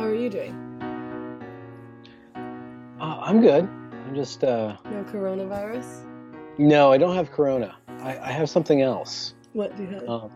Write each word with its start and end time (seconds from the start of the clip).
How 0.00 0.06
are 0.06 0.14
you 0.14 0.30
doing? 0.30 0.54
Uh, 2.98 3.20
I'm 3.20 3.42
good. 3.42 3.64
I'm 3.64 4.14
just 4.14 4.42
uh, 4.42 4.78
No 4.86 5.04
coronavirus? 5.04 6.06
no, 6.56 6.90
I 6.90 6.96
don't 6.96 7.14
have 7.14 7.30
corona. 7.30 7.76
I, 8.00 8.16
I 8.16 8.32
have 8.32 8.48
something 8.48 8.80
else. 8.80 9.34
What 9.52 9.76
do 9.76 9.82
you 9.82 9.90
have? 9.90 10.08
Um, 10.08 10.30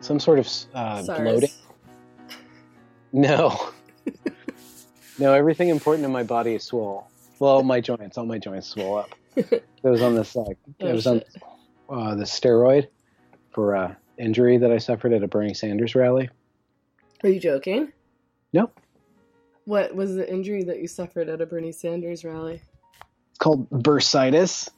some 0.00 0.20
sort 0.20 0.38
of 0.38 0.46
uh, 0.74 1.02
bloating. 1.04 1.48
No, 3.14 3.70
no. 5.18 5.32
Everything 5.32 5.70
important 5.70 6.04
in 6.04 6.12
my 6.12 6.22
body 6.22 6.56
is 6.56 6.64
swole. 6.64 7.08
Well, 7.38 7.62
my 7.62 7.80
joints, 7.80 8.18
all 8.18 8.26
my 8.26 8.36
joints 8.36 8.66
swole 8.66 8.98
up. 8.98 9.14
It 9.50 9.64
was 9.88 10.02
on 10.02 10.16
this 10.16 10.36
like 10.36 10.58
Oh, 10.82 10.86
it 10.86 10.92
was 10.92 11.06
on 11.06 11.22
uh, 11.88 12.14
the 12.14 12.24
steroid 12.24 12.88
for 13.52 13.74
uh, 13.74 13.94
injury 14.18 14.58
that 14.58 14.70
I 14.70 14.76
suffered 14.76 15.14
at 15.14 15.22
a 15.22 15.28
Bernie 15.28 15.54
Sanders 15.54 15.94
rally. 15.94 16.28
Are 17.22 17.30
you 17.30 17.40
joking? 17.40 17.90
No, 18.52 18.70
What 19.68 19.94
was 19.94 20.14
the 20.14 20.26
injury 20.26 20.62
that 20.62 20.80
you 20.80 20.88
suffered 20.88 21.28
at 21.28 21.42
a 21.42 21.46
Bernie 21.46 21.72
Sanders 21.72 22.24
rally? 22.24 22.62
it's 23.28 23.38
called 23.38 23.68
bursitis. 23.68 24.70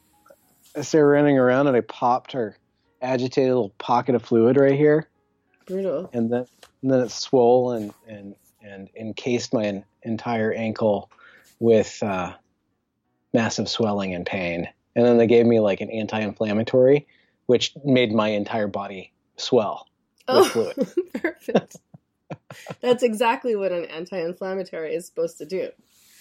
I 0.75 0.81
started 0.81 1.05
running 1.05 1.37
around 1.39 1.67
and 1.67 1.77
I 1.77 1.79
popped 1.79 2.33
her 2.33 2.57
agitated 3.01 3.47
little 3.47 3.69
pocket 3.77 4.15
of 4.15 4.21
fluid 4.21 4.57
right 4.57 4.73
here. 4.75 5.07
Brutal. 5.65 6.09
and 6.11 6.29
then 6.29 6.45
and 6.81 6.91
then 6.91 6.99
it 6.99 7.09
swole 7.09 7.71
and 7.71 7.93
and 8.05 8.35
and 8.61 8.89
encased 8.99 9.53
my 9.53 9.81
entire 10.03 10.51
ankle 10.51 11.09
with 11.59 12.03
uh, 12.03 12.33
massive 13.33 13.69
swelling 13.69 14.13
and 14.13 14.25
pain. 14.25 14.67
And 14.97 15.05
then 15.05 15.17
they 15.17 15.27
gave 15.27 15.45
me 15.45 15.61
like 15.61 15.79
an 15.79 15.89
anti-inflammatory, 15.89 17.07
which 17.45 17.73
made 17.85 18.11
my 18.11 18.27
entire 18.27 18.67
body 18.67 19.13
swell. 19.37 19.87
Oh, 20.27 20.43
fluid. 20.49 20.75
perfect. 21.13 21.77
That's 22.81 23.03
exactly 23.03 23.55
what 23.55 23.71
an 23.71 23.85
anti-inflammatory 23.85 24.93
is 24.93 25.05
supposed 25.05 25.37
to 25.39 25.45
do. 25.45 25.69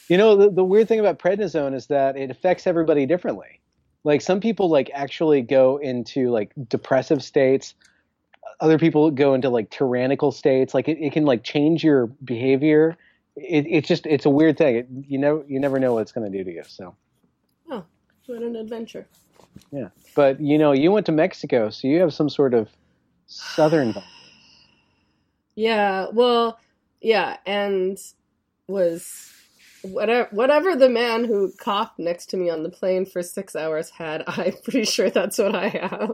You 0.08 0.16
know, 0.16 0.36
the, 0.36 0.50
the 0.50 0.64
weird 0.64 0.88
thing 0.88 0.98
about 1.00 1.18
prednisone 1.18 1.74
is 1.74 1.86
that 1.86 2.16
it 2.16 2.30
affects 2.30 2.66
everybody 2.66 3.06
differently. 3.06 3.60
Like 4.02 4.22
some 4.22 4.40
people 4.40 4.68
like 4.68 4.90
actually 4.92 5.42
go 5.42 5.76
into 5.76 6.30
like 6.30 6.52
depressive 6.68 7.22
states. 7.22 7.74
Other 8.58 8.78
people 8.78 9.10
go 9.10 9.34
into 9.34 9.50
like 9.50 9.70
tyrannical 9.70 10.32
states. 10.32 10.74
Like 10.74 10.88
it, 10.88 10.98
it 10.98 11.12
can 11.12 11.24
like 11.24 11.44
change 11.44 11.84
your 11.84 12.06
behavior. 12.06 12.96
It, 13.36 13.66
it's 13.68 13.86
just 13.88 14.06
it's 14.06 14.26
a 14.26 14.30
weird 14.30 14.58
thing. 14.58 14.76
It, 14.76 14.88
you 15.08 15.18
know 15.18 15.44
you 15.46 15.60
never 15.60 15.78
know 15.78 15.94
what 15.94 16.00
it's 16.00 16.12
going 16.12 16.30
to 16.30 16.36
do 16.36 16.42
to 16.44 16.50
you. 16.50 16.62
So 16.66 16.96
Oh, 17.70 17.84
what 18.26 18.42
an 18.42 18.56
adventure. 18.56 19.06
yeah. 19.70 19.88
But 20.16 20.40
you 20.40 20.58
know 20.58 20.72
you 20.72 20.90
went 20.90 21.06
to 21.06 21.12
Mexico, 21.12 21.70
so 21.70 21.86
you 21.86 22.00
have 22.00 22.12
some 22.12 22.28
sort 22.28 22.54
of 22.54 22.68
southern. 23.26 23.94
Yeah, 25.54 26.06
well, 26.12 26.58
yeah, 27.00 27.38
and 27.46 27.98
was 28.66 29.32
whatever 29.82 30.28
whatever 30.32 30.76
the 30.76 30.88
man 30.88 31.24
who 31.24 31.52
coughed 31.58 31.98
next 31.98 32.26
to 32.26 32.36
me 32.36 32.50
on 32.50 32.62
the 32.62 32.68
plane 32.70 33.06
for 33.06 33.22
six 33.22 33.56
hours 33.56 33.90
had, 33.90 34.24
I'm 34.28 34.54
pretty 34.64 34.84
sure 34.84 35.10
that's 35.10 35.38
what 35.38 35.54
I 35.54 35.68
have. 35.68 36.12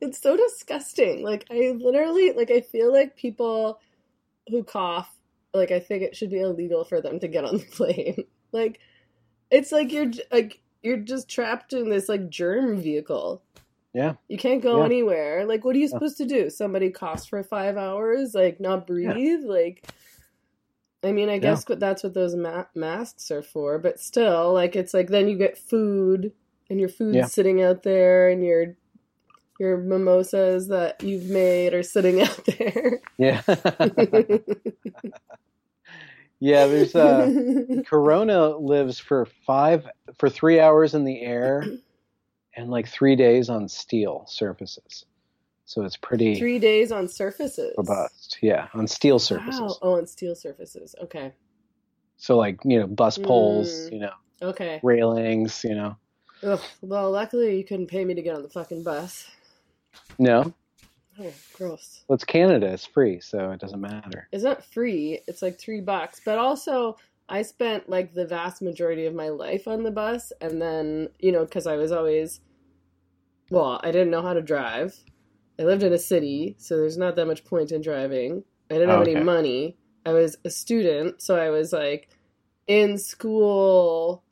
It's 0.00 0.20
so 0.20 0.36
disgusting. 0.36 1.22
Like 1.22 1.46
I 1.50 1.76
literally 1.78 2.32
like 2.32 2.50
I 2.50 2.60
feel 2.60 2.92
like 2.92 3.16
people 3.16 3.80
who 4.48 4.64
cough, 4.64 5.10
like 5.54 5.70
I 5.70 5.80
think 5.80 6.02
it 6.02 6.16
should 6.16 6.30
be 6.30 6.40
illegal 6.40 6.84
for 6.84 7.00
them 7.00 7.20
to 7.20 7.28
get 7.28 7.44
on 7.44 7.58
the 7.58 7.64
plane. 7.72 8.24
Like 8.52 8.80
it's 9.50 9.72
like 9.72 9.92
you're 9.92 10.10
like 10.30 10.60
you're 10.82 10.98
just 10.98 11.28
trapped 11.28 11.72
in 11.72 11.88
this 11.90 12.08
like 12.08 12.28
germ 12.30 12.80
vehicle. 12.80 13.42
Yeah. 13.94 14.14
You 14.28 14.38
can't 14.38 14.62
go 14.62 14.78
Yeah. 14.78 14.84
anywhere. 14.86 15.44
Like, 15.44 15.64
what 15.64 15.76
are 15.76 15.78
you 15.78 15.88
supposed 15.88 16.16
to 16.18 16.24
do? 16.26 16.48
Somebody 16.50 16.90
coughs 16.90 17.26
for 17.26 17.42
five 17.42 17.76
hours, 17.76 18.34
like 18.34 18.58
not 18.60 18.86
breathe. 18.86 19.44
Like, 19.44 19.86
I 21.04 21.12
mean, 21.12 21.28
I 21.28 21.38
guess 21.38 21.68
what 21.68 21.80
that's 21.80 22.02
what 22.02 22.14
those 22.14 22.34
ma- 22.34 22.64
masks 22.74 23.30
are 23.30 23.42
for. 23.42 23.78
But 23.78 24.00
still, 24.00 24.52
like, 24.54 24.76
it's 24.76 24.94
like 24.94 25.08
then 25.08 25.28
you 25.28 25.36
get 25.36 25.58
food, 25.58 26.32
and 26.70 26.80
your 26.80 26.88
food's 26.88 27.16
Yeah. 27.16 27.26
sitting 27.26 27.60
out 27.62 27.82
there, 27.82 28.28
and 28.30 28.42
your 28.44 28.76
your 29.60 29.76
mimosas 29.76 30.68
that 30.68 31.02
you've 31.02 31.28
made 31.28 31.74
are 31.74 31.82
sitting 31.82 32.20
out 32.22 32.40
there. 32.46 33.00
Yeah. 33.18 33.42
yeah. 36.40 36.66
There's 36.66 36.94
uh 36.94 37.30
Corona 37.86 38.56
lives 38.56 38.98
for 38.98 39.26
five 39.46 39.86
for 40.18 40.28
three 40.30 40.58
hours 40.60 40.94
in 40.94 41.04
the 41.04 41.20
air 41.20 41.64
and 42.56 42.70
like 42.70 42.88
three 42.88 43.16
days 43.16 43.48
on 43.48 43.68
steel 43.68 44.24
surfaces. 44.28 45.04
So 45.64 45.84
it's 45.84 45.96
pretty 45.96 46.34
Three 46.38 46.58
days 46.58 46.92
on 46.92 47.08
surfaces. 47.08 47.74
robust. 47.78 48.38
Yeah, 48.42 48.68
on 48.74 48.86
steel 48.86 49.18
surfaces. 49.18 49.60
Wow. 49.60 49.78
Oh, 49.82 49.96
on 49.98 50.06
steel 50.06 50.34
surfaces. 50.34 50.94
Okay. 51.02 51.32
So 52.18 52.36
like 52.36 52.58
you 52.64 52.78
know 52.80 52.86
bus 52.86 53.16
poles, 53.18 53.70
Mm. 53.70 53.92
you 53.92 53.98
know 54.00 54.12
Okay. 54.42 54.80
railings, 54.82 55.62
you 55.64 55.74
know. 55.74 55.96
Ugh. 56.42 56.60
Well, 56.82 57.10
luckily 57.10 57.56
you 57.56 57.64
couldn't 57.64 57.86
pay 57.86 58.04
me 58.04 58.14
to 58.14 58.22
get 58.22 58.34
on 58.34 58.42
the 58.42 58.48
fucking 58.48 58.82
bus. 58.82 59.30
No, 60.18 60.52
Oh, 61.20 61.32
gross. 61.54 62.02
well, 62.08 62.14
it's 62.14 62.24
Canada. 62.24 62.66
It's 62.68 62.86
free, 62.86 63.20
so 63.20 63.50
it 63.52 63.60
doesn't 63.60 63.80
matter. 63.80 64.28
It's 64.32 64.42
not 64.42 64.64
free. 64.64 65.20
It's 65.28 65.42
like 65.42 65.58
three 65.58 65.80
bucks. 65.80 66.20
But 66.24 66.38
also, 66.38 66.96
I 67.32 67.40
spent 67.40 67.88
like 67.88 68.12
the 68.12 68.26
vast 68.26 68.60
majority 68.60 69.06
of 69.06 69.14
my 69.14 69.30
life 69.30 69.66
on 69.66 69.84
the 69.84 69.90
bus, 69.90 70.32
and 70.42 70.60
then 70.60 71.08
you 71.18 71.32
know, 71.32 71.44
because 71.46 71.66
I 71.66 71.76
was 71.76 71.90
always, 71.90 72.40
well, 73.50 73.80
I 73.82 73.90
didn't 73.90 74.10
know 74.10 74.20
how 74.20 74.34
to 74.34 74.42
drive. 74.42 74.94
I 75.58 75.62
lived 75.62 75.82
in 75.82 75.94
a 75.94 75.98
city, 75.98 76.56
so 76.58 76.76
there's 76.76 76.98
not 76.98 77.16
that 77.16 77.26
much 77.26 77.44
point 77.46 77.72
in 77.72 77.80
driving. 77.80 78.44
I 78.70 78.74
didn't 78.74 78.90
have 78.90 78.98
oh, 78.98 79.02
any 79.02 79.16
money. 79.16 79.78
I 80.04 80.12
was 80.12 80.36
a 80.44 80.50
student, 80.50 81.22
so 81.22 81.36
I 81.36 81.48
was 81.48 81.72
like 81.72 82.10
in 82.66 82.98
school 82.98 84.22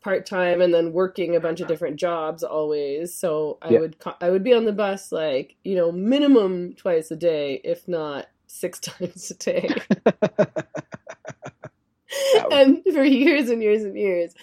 part 0.00 0.26
time 0.26 0.60
and 0.60 0.74
then 0.74 0.92
working 0.92 1.36
a 1.36 1.40
bunch 1.40 1.60
of 1.60 1.68
different 1.68 1.96
jobs 1.96 2.42
always. 2.42 3.14
So 3.14 3.58
I 3.62 3.74
Yeah. 3.74 3.78
would 3.78 3.96
I 4.20 4.30
would 4.30 4.42
be 4.42 4.54
on 4.54 4.64
the 4.64 4.72
bus 4.72 5.12
like 5.12 5.54
you 5.62 5.76
know 5.76 5.92
minimum 5.92 6.74
twice 6.74 7.12
a 7.12 7.16
day, 7.16 7.60
if 7.62 7.86
not 7.86 8.26
six 8.48 8.80
times 8.80 9.30
a 9.30 9.34
day. 9.34 9.70
and 12.50 12.82
for 12.84 13.04
years 13.04 13.48
and 13.48 13.62
years 13.62 13.84
and 13.84 13.96
years. 13.96 14.34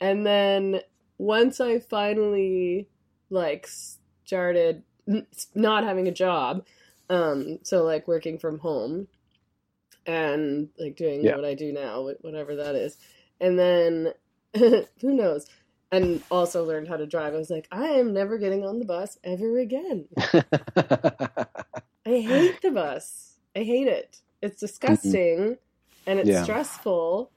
And 0.00 0.26
then 0.26 0.80
once 1.18 1.60
I 1.60 1.78
finally 1.78 2.88
like 3.30 3.68
started 4.24 4.82
not 5.54 5.84
having 5.84 6.08
a 6.08 6.12
job, 6.12 6.66
um, 7.08 7.58
so 7.62 7.82
like 7.84 8.08
working 8.08 8.38
from 8.38 8.58
home 8.58 9.08
and 10.06 10.68
like 10.78 10.96
doing 10.96 11.22
Yeah. 11.24 11.36
what 11.36 11.44
I 11.44 11.54
do 11.54 11.72
now, 11.72 12.08
whatever 12.20 12.56
that 12.56 12.74
is, 12.74 12.96
and 13.40 13.58
then 13.58 14.12
who 14.56 14.86
knows. 15.14 15.46
And 15.90 16.22
also 16.30 16.64
learned 16.64 16.88
how 16.88 16.96
to 16.96 17.04
drive. 17.06 17.34
I 17.34 17.36
was 17.36 17.50
like, 17.50 17.68
I 17.70 17.88
am 17.88 18.14
never 18.14 18.38
getting 18.38 18.64
on 18.64 18.78
the 18.78 18.86
bus 18.86 19.18
ever 19.22 19.58
again. 19.58 20.08
I 20.16 21.44
hate 22.06 22.62
the 22.62 22.70
bus. 22.72 23.34
I 23.54 23.58
hate 23.60 23.88
it. 23.88 24.22
It's 24.40 24.58
disgusting 24.58 25.58
and 26.06 26.18
it's 26.18 26.30
Yeah. 26.30 26.42
stressful 26.42 27.30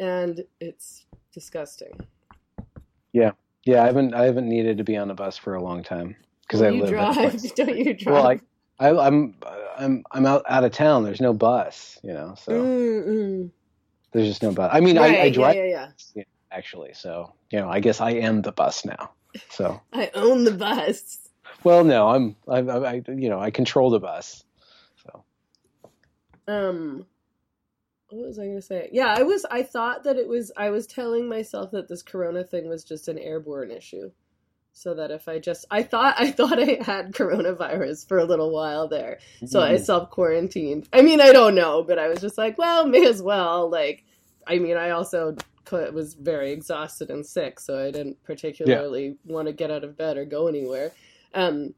and 0.00 0.44
it's 0.60 1.06
disgusting. 1.32 1.92
yeah, 3.12 3.32
Yeah, 3.64 3.82
I 3.82 3.86
haven't 3.86 4.14
I 4.14 4.24
haven't 4.24 4.48
needed 4.48 4.78
to 4.78 4.84
be 4.84 4.96
on 4.96 5.10
a 5.10 5.14
bus 5.14 5.36
for 5.38 5.54
a 5.54 5.62
long 5.62 5.82
time 5.82 6.16
because 6.42 6.60
Well, 6.60 6.70
I 6.70 6.74
you 6.74 6.80
live. 6.82 6.90
drive. 6.90 7.54
Don't 7.56 7.76
you 7.76 7.94
drive? 7.94 8.14
Well, 8.14 8.26
I, 8.26 8.40
I, 8.88 9.06
I'm 9.06 9.34
I'm 9.78 10.04
I'm 10.10 10.26
out 10.26 10.44
out 10.48 10.64
of 10.64 10.72
town. 10.72 11.04
There's 11.04 11.20
no 11.20 11.32
bus, 11.32 11.98
you 12.02 12.12
know. 12.12 12.34
So 12.38 12.52
Mm, 12.52 13.06
mm. 13.06 13.50
there's 14.12 14.26
just 14.28 14.42
no 14.42 14.52
bus. 14.52 14.70
I 14.72 14.80
mean, 14.80 14.98
I, 14.98 15.02
Right, 15.08 15.20
I 15.20 15.30
drive 15.30 15.56
Yeah, 15.56 15.64
yeah, 15.64 15.88
yeah. 16.16 16.22
actually. 16.50 16.94
So 16.94 17.32
you 17.50 17.60
know, 17.60 17.68
I 17.68 17.80
guess 17.80 18.00
I 18.00 18.12
am 18.12 18.42
the 18.42 18.52
bus 18.52 18.84
now. 18.84 19.10
So 19.50 19.80
I 19.92 20.10
own 20.14 20.44
the 20.44 20.52
bus. 20.52 21.18
well, 21.64 21.84
no, 21.84 22.08
I'm 22.08 22.36
I, 22.48 22.58
I 22.58 22.90
I- 22.94 23.02
you 23.08 23.28
know 23.28 23.38
I 23.40 23.50
control 23.50 23.90
the 23.90 24.00
bus. 24.00 24.42
So 25.04 25.24
Um, 26.48 27.06
what 28.12 28.26
was 28.28 28.38
I 28.38 28.44
going 28.44 28.56
to 28.56 28.62
say? 28.62 28.88
Yeah, 28.92 29.14
I 29.16 29.22
was. 29.22 29.44
I 29.50 29.62
thought 29.62 30.04
that 30.04 30.16
it 30.16 30.28
was. 30.28 30.52
I 30.56 30.70
was 30.70 30.86
telling 30.86 31.28
myself 31.28 31.70
that 31.72 31.88
this 31.88 32.02
Corona 32.02 32.44
thing 32.44 32.68
was 32.68 32.84
just 32.84 33.08
an 33.08 33.18
airborne 33.18 33.70
issue, 33.70 34.10
so 34.72 34.94
that 34.94 35.10
if 35.10 35.28
I 35.28 35.38
just, 35.38 35.64
I 35.70 35.82
thought, 35.82 36.14
I 36.18 36.30
thought 36.38 36.58
I 36.58 36.78
had 36.82 37.12
coronavirus 37.12 38.06
for 38.06 38.18
a 38.18 38.24
little 38.24 38.52
while 38.52 38.88
there, 38.88 39.18
so 39.46 39.60
I 39.60 39.74
Mhm. 39.74 39.84
self 39.84 40.10
quarantined. 40.10 40.88
I 40.92 41.02
mean, 41.02 41.20
I 41.20 41.32
don't 41.32 41.54
know, 41.54 41.82
but 41.82 41.98
I 41.98 42.08
was 42.08 42.20
just 42.20 42.38
like, 42.38 42.58
well, 42.58 42.86
may 42.94 43.06
as 43.06 43.22
well. 43.22 43.70
Like, 43.70 44.04
I 44.46 44.58
mean, 44.58 44.76
I 44.76 44.90
also 44.90 45.34
was 45.70 46.14
very 46.14 46.52
exhausted 46.52 47.08
and 47.10 47.24
sick, 47.24 47.58
so 47.58 47.78
I 47.78 47.90
didn't 47.90 48.22
particularly 48.24 49.16
want 49.24 49.46
to 49.46 49.54
get 49.54 49.70
out 49.70 49.84
of 49.84 49.96
bed 49.96 50.18
or 50.18 50.24
go 50.26 50.46
anywhere. 50.48 50.92
Um, 51.34 51.74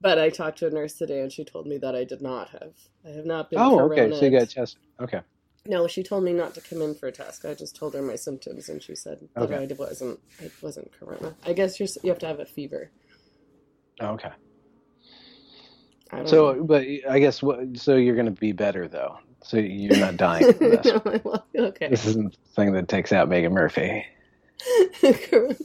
but 0.00 0.18
I 0.18 0.30
talked 0.30 0.58
to 0.58 0.66
a 0.66 0.70
nurse 0.70 0.94
today, 0.94 1.20
and 1.20 1.32
she 1.32 1.44
told 1.44 1.66
me 1.66 1.78
that 1.78 1.94
I 1.94 2.04
did 2.04 2.20
not 2.22 2.50
have. 2.50 2.72
I 3.06 3.10
have 3.10 3.26
not 3.26 3.50
been. 3.50 3.58
oh, 3.58 3.80
okay. 3.90 4.10
So 4.12 4.24
you 4.24 4.30
got 4.38 4.48
tested. 4.50 4.80
Okay. 5.00 5.20
No, 5.66 5.86
she 5.86 6.02
told 6.02 6.24
me 6.24 6.32
not 6.32 6.54
to 6.54 6.60
come 6.62 6.80
in 6.80 6.94
for 6.94 7.08
a 7.08 7.12
test. 7.12 7.44
I 7.44 7.52
just 7.54 7.76
told 7.76 7.92
her 7.94 8.00
my 8.02 8.14
symptoms, 8.16 8.68
and 8.68 8.82
she 8.82 8.94
said 8.94 9.18
that 9.34 9.42
Okay. 9.50 9.68
I 9.70 9.74
wasn't. 9.74 10.18
It 10.40 10.52
wasn't 10.62 10.90
corona. 10.98 11.34
I 11.44 11.52
guess 11.52 11.78
you're, 11.78 11.88
you 12.02 12.10
have 12.10 12.18
to 12.20 12.26
have 12.26 12.40
a 12.40 12.46
fever. 12.46 12.90
Oh, 14.00 14.08
Okay. 14.14 14.30
So, 16.24 16.52
know. 16.54 16.64
but 16.64 16.86
I 17.10 17.18
guess 17.18 17.42
what? 17.42 17.76
So 17.76 17.96
you're 17.96 18.14
going 18.14 18.32
to 18.34 18.40
be 18.40 18.52
better 18.52 18.88
though. 18.88 19.18
so 19.42 19.58
you're 19.58 19.98
not 19.98 20.16
dying 20.16 20.54
from 20.54 20.70
this. 20.70 20.86
No, 20.86 21.02
well, 21.22 21.46
okay. 21.54 21.88
This 21.88 22.06
isn't 22.06 22.32
the 22.32 22.38
thing 22.54 22.72
that 22.72 22.88
takes 22.88 23.12
out 23.12 23.28
Meghan 23.28 23.52
Murphy. 23.52 24.06
that 25.02 25.58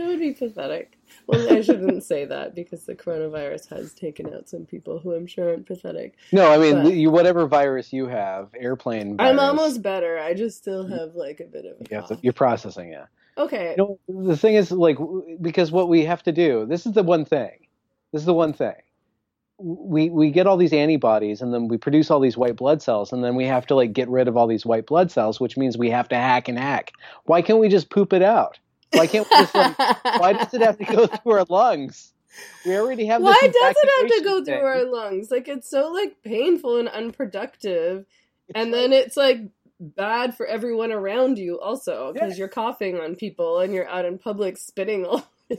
would 0.00 0.18
be 0.20 0.32
pathetic. 0.32 0.97
Well, 1.28 1.52
I 1.52 1.60
shouldn't 1.60 2.02
say 2.04 2.24
that 2.24 2.54
because 2.54 2.84
the 2.84 2.94
coronavirus 2.94 3.68
has 3.68 3.92
taken 3.92 4.32
out 4.34 4.48
some 4.48 4.64
people 4.64 4.98
who 4.98 5.14
I'm 5.14 5.26
sure 5.26 5.50
aren't 5.50 5.66
pathetic. 5.66 6.14
No, 6.32 6.50
I 6.50 6.56
mean 6.56 6.84
But- 6.84 6.94
you, 6.94 7.10
whatever 7.10 7.46
virus 7.46 7.92
you 7.92 8.06
have, 8.06 8.48
airplane. 8.58 9.16
Virus, 9.18 9.32
I'm 9.32 9.38
almost 9.38 9.82
better. 9.82 10.18
I 10.18 10.32
just 10.32 10.56
still 10.56 10.86
have 10.86 11.14
like 11.14 11.40
a 11.40 11.44
bit 11.44 11.66
of 11.66 11.76
a 11.80 11.94
You 11.94 12.08
to, 12.08 12.18
you're 12.22 12.32
processing 12.32 12.90
yeah. 12.90 13.04
Okay. 13.36 13.74
You 13.76 13.98
know, 14.08 14.26
the 14.26 14.36
thing 14.38 14.54
is, 14.54 14.72
like, 14.72 14.98
because 15.40 15.70
what 15.70 15.88
we 15.88 16.04
have 16.06 16.22
to 16.24 16.32
do, 16.32 16.66
this 16.66 16.86
is 16.86 16.92
the 16.92 17.02
one 17.04 17.24
thing. 17.24 17.66
This 18.12 18.22
is 18.22 18.26
the 18.26 18.34
one 18.34 18.52
thing. 18.54 18.74
We 19.58 20.08
we 20.08 20.30
get 20.30 20.46
all 20.46 20.56
these 20.56 20.72
antibodies, 20.72 21.42
and 21.42 21.52
then 21.52 21.68
we 21.68 21.76
produce 21.76 22.10
all 22.10 22.20
these 22.20 22.36
white 22.38 22.56
blood 22.56 22.80
cells, 22.80 23.12
and 23.12 23.22
then 23.22 23.34
we 23.34 23.44
have 23.44 23.66
to 23.66 23.74
like 23.74 23.92
get 23.92 24.08
rid 24.08 24.28
of 24.28 24.36
all 24.36 24.46
these 24.46 24.64
white 24.64 24.86
blood 24.86 25.10
cells, 25.10 25.40
which 25.40 25.56
means 25.56 25.76
we 25.76 25.90
have 25.90 26.08
to 26.08 26.16
hack 26.16 26.48
and 26.48 26.58
hack. 26.58 26.92
Why 27.24 27.42
can't 27.42 27.58
we 27.58 27.68
just 27.68 27.90
poop 27.90 28.12
it 28.12 28.22
out? 28.22 28.58
Why 28.92 29.06
can't 29.06 29.28
we 29.30 29.36
just? 29.36 29.54
Like, 29.54 29.76
why 30.20 30.32
does 30.32 30.52
it 30.54 30.60
have 30.62 30.78
to 30.78 30.84
go 30.84 31.06
through 31.06 31.32
our 31.32 31.44
lungs? 31.48 32.12
We 32.64 32.76
already 32.76 33.06
have. 33.06 33.20
Why 33.22 33.34
does 33.40 33.54
it 33.54 33.90
have 34.10 34.18
to 34.18 34.24
go 34.24 34.36
thing. 34.36 34.44
through 34.58 34.66
our 34.66 34.84
lungs? 34.84 35.30
Like 35.30 35.48
it's 35.48 35.68
so 35.70 35.90
like 35.92 36.22
painful 36.22 36.78
and 36.78 36.88
unproductive, 36.88 38.06
and 38.54 38.72
then 38.72 38.92
it's 38.92 39.16
like 39.16 39.40
bad 39.80 40.36
for 40.36 40.44
everyone 40.46 40.90
around 40.92 41.38
you 41.38 41.60
also 41.60 42.12
because 42.12 42.32
Yeah. 42.32 42.38
you're 42.38 42.48
coughing 42.48 42.98
on 42.98 43.14
people 43.14 43.60
and 43.60 43.72
you're 43.72 43.88
out 43.88 44.04
in 44.04 44.18
public 44.18 44.56
spitting 44.58 45.04
all. 45.06 45.24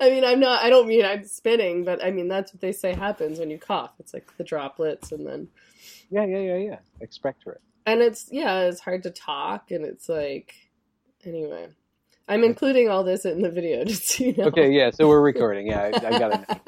I 0.00 0.10
mean, 0.10 0.24
I'm 0.24 0.40
not. 0.40 0.62
I 0.62 0.70
don't 0.70 0.86
mean 0.86 1.04
I'm 1.04 1.24
spitting, 1.24 1.84
but 1.84 2.04
I 2.04 2.10
mean 2.10 2.28
that's 2.28 2.52
what 2.52 2.60
they 2.60 2.72
say 2.72 2.94
happens 2.94 3.38
when 3.38 3.50
you 3.50 3.58
cough. 3.58 3.92
It's 3.98 4.12
like 4.14 4.36
the 4.36 4.44
droplets, 4.44 5.12
and 5.12 5.26
then 5.26 5.48
Yeah, 6.10 6.24
yeah, 6.24 6.38
yeah, 6.38 6.56
yeah. 6.56 6.78
Expectorate. 7.00 7.60
and 7.86 8.00
it's 8.02 8.28
yeah, 8.30 8.60
it's 8.62 8.80
hard 8.80 9.02
to 9.04 9.10
talk, 9.10 9.70
and 9.70 9.84
it's 9.84 10.08
like 10.08 10.54
anyway. 11.26 11.68
I'm 12.28 12.42
including 12.42 12.88
all 12.88 13.04
this 13.04 13.24
in 13.24 13.42
the 13.42 13.50
video 13.50 13.84
just 13.86 14.08
so 14.08 14.24
you 14.24 14.34
know. 14.36 14.44
Okay, 14.46 14.70
yeah. 14.72 14.90
So 14.90 15.08
we're 15.08 15.20
recording. 15.20 15.66
Yeah, 15.68 15.82
I, 15.82 16.06
I 16.06 16.18
got 16.18 16.46
it. 16.48 16.60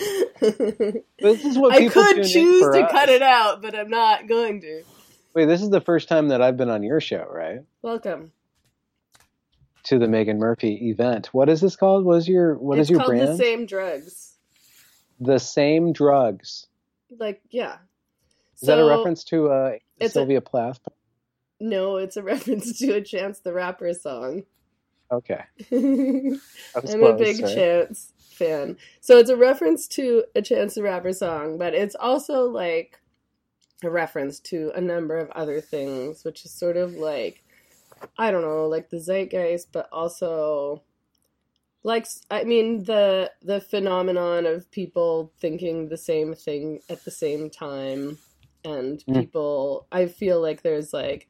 This 1.20 1.44
is 1.44 1.58
what 1.58 1.74
I 1.74 1.78
people 1.78 2.02
could 2.04 2.24
choose 2.24 2.62
to 2.62 2.84
us. 2.84 2.92
cut 2.92 3.08
it 3.08 3.22
out, 3.22 3.60
but 3.60 3.74
I'm 3.74 3.90
not 3.90 4.28
going 4.28 4.60
to. 4.60 4.82
Wait, 5.34 5.46
this 5.46 5.60
is 5.62 5.70
the 5.70 5.80
first 5.80 6.08
time 6.08 6.28
that 6.28 6.40
I've 6.40 6.56
been 6.56 6.70
on 6.70 6.84
your 6.84 7.00
show, 7.00 7.26
right? 7.28 7.60
Welcome. 7.82 8.30
To 9.84 9.98
the 9.98 10.06
Meghan 10.06 10.36
Murphy 10.38 10.90
event. 10.90 11.28
What 11.32 11.48
is 11.48 11.60
this 11.60 11.74
called? 11.74 12.04
What 12.04 12.18
is 12.18 12.28
your 12.28 12.54
what 12.54 12.78
is 12.78 12.82
it's 12.82 12.90
your 12.90 13.00
called 13.00 13.10
brand? 13.10 13.28
the 13.30 13.36
same 13.36 13.66
drugs. 13.66 14.34
The 15.18 15.38
same 15.38 15.92
drugs. 15.92 16.66
Like 17.18 17.40
yeah. 17.50 17.78
Is 18.60 18.66
that 18.68 18.78
a 18.78 18.84
reference 18.84 19.24
to 19.24 19.48
uh, 19.50 19.70
it's 19.98 20.10
a- 20.10 20.14
Sylvia 20.14 20.40
Plath? 20.40 20.78
No, 21.60 21.96
it's 21.96 22.16
a 22.16 22.22
reference 22.24 22.78
to 22.80 22.94
a 22.94 23.00
Chance 23.00 23.40
the 23.40 23.52
Rapper 23.52 23.94
song. 23.94 24.44
Okay, 25.12 25.42
I'm 25.72 26.40
was 26.74 26.94
a 26.94 27.12
big 27.12 27.42
right? 27.42 27.54
Chance 27.54 28.12
fan. 28.30 28.76
So 29.00 29.18
it's 29.18 29.30
a 29.30 29.36
reference 29.36 29.88
to 29.88 30.24
a 30.34 30.42
Chance 30.42 30.74
the 30.74 30.82
Rapper 30.82 31.12
song, 31.12 31.58
but 31.58 31.74
it's 31.74 31.96
also 31.96 32.44
like 32.44 33.00
a 33.82 33.90
reference 33.90 34.40
to 34.40 34.72
a 34.74 34.80
number 34.80 35.18
of 35.18 35.30
other 35.30 35.60
things, 35.60 36.24
which 36.24 36.44
is 36.44 36.52
sort 36.52 36.76
of 36.76 36.94
like 36.94 37.42
I 38.18 38.30
don't 38.30 38.42
know, 38.42 38.66
like 38.68 38.90
the 38.90 39.00
zeitgeist, 39.00 39.72
but 39.72 39.88
also 39.92 40.82
like 41.82 42.06
I 42.30 42.44
mean 42.44 42.84
the 42.84 43.32
the 43.42 43.60
phenomenon 43.60 44.46
of 44.46 44.70
people 44.70 45.32
thinking 45.40 45.88
the 45.88 45.96
same 45.96 46.34
thing 46.34 46.80
at 46.88 47.04
the 47.04 47.10
same 47.10 47.50
time 47.50 48.18
and 48.64 49.02
Mm. 49.08 49.14
people 49.14 49.86
I 49.92 50.06
feel 50.06 50.40
like 50.40 50.62
there's 50.62 50.92
like 50.92 51.28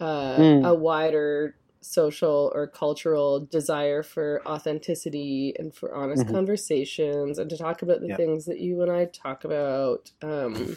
uh, 0.00 0.36
Mm. 0.38 0.68
a 0.68 0.74
wider 0.74 1.56
social 1.80 2.50
or 2.54 2.66
cultural 2.66 3.40
desire 3.40 4.02
for 4.02 4.42
authenticity 4.46 5.54
and 5.58 5.72
for 5.74 5.94
honest 5.94 6.26
Mhm. 6.26 6.32
conversations 6.32 7.38
and 7.38 7.48
to 7.48 7.56
talk 7.56 7.80
about 7.82 8.00
the 8.00 8.08
Yeah. 8.08 8.16
things 8.16 8.44
that 8.46 8.58
you 8.58 8.82
and 8.82 8.90
I 8.90 9.04
talk 9.06 9.44
about 9.44 10.10
um, 10.22 10.76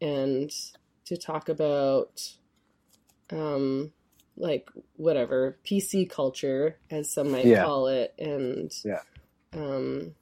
and 0.00 0.50
to 1.04 1.16
talk 1.16 1.48
about 1.48 2.36
um, 3.30 3.92
like 4.36 4.70
whatever 4.96 5.58
PC 5.64 6.04
culture 6.08 6.76
as 6.90 7.10
some 7.12 7.30
might 7.30 7.44
Yeah. 7.46 7.64
call 7.64 7.86
it 7.88 8.14
and 8.18 8.72
Yeah. 8.84 9.00
um, 9.52 10.14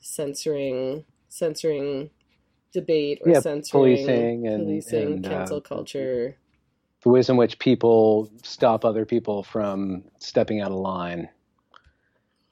censoring 0.00 1.04
censoring 1.28 2.10
debate 2.72 3.20
or 3.24 3.30
Yeah, 3.30 3.40
censoring 3.40 3.96
policing 3.96 4.46
and- 4.46 4.64
policing 4.66 5.12
and, 5.14 5.26
uh, 5.26 5.28
cancel 5.28 5.60
culture 5.60 6.36
The 7.02 7.08
ways 7.08 7.30
in 7.30 7.36
which 7.36 7.58
people 7.58 8.30
stop 8.42 8.84
other 8.84 9.06
people 9.06 9.42
from 9.42 10.04
stepping 10.18 10.60
out 10.60 10.70
of 10.70 10.78
line, 10.78 11.28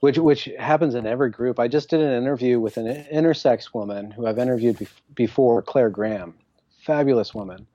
which 0.01 0.19
which 0.19 0.49
happens 0.59 0.95
in 0.95 1.07
every 1.07 1.31
group. 1.31 1.59
I 1.59 1.69
just 1.69 1.91
did 1.91 2.01
an 2.01 2.17
interview 2.17 2.59
with 2.59 2.77
an 2.79 2.87
intersex 3.13 3.75
woman 3.75 4.11
who 4.11 4.27
I've 4.27 4.39
interviewed 4.39 4.79
bef- 4.79 5.01
before, 5.15 5.61
Claire 5.61 5.91
Graham, 5.91 6.35
fabulous 6.81 7.35
woman, 7.35 7.67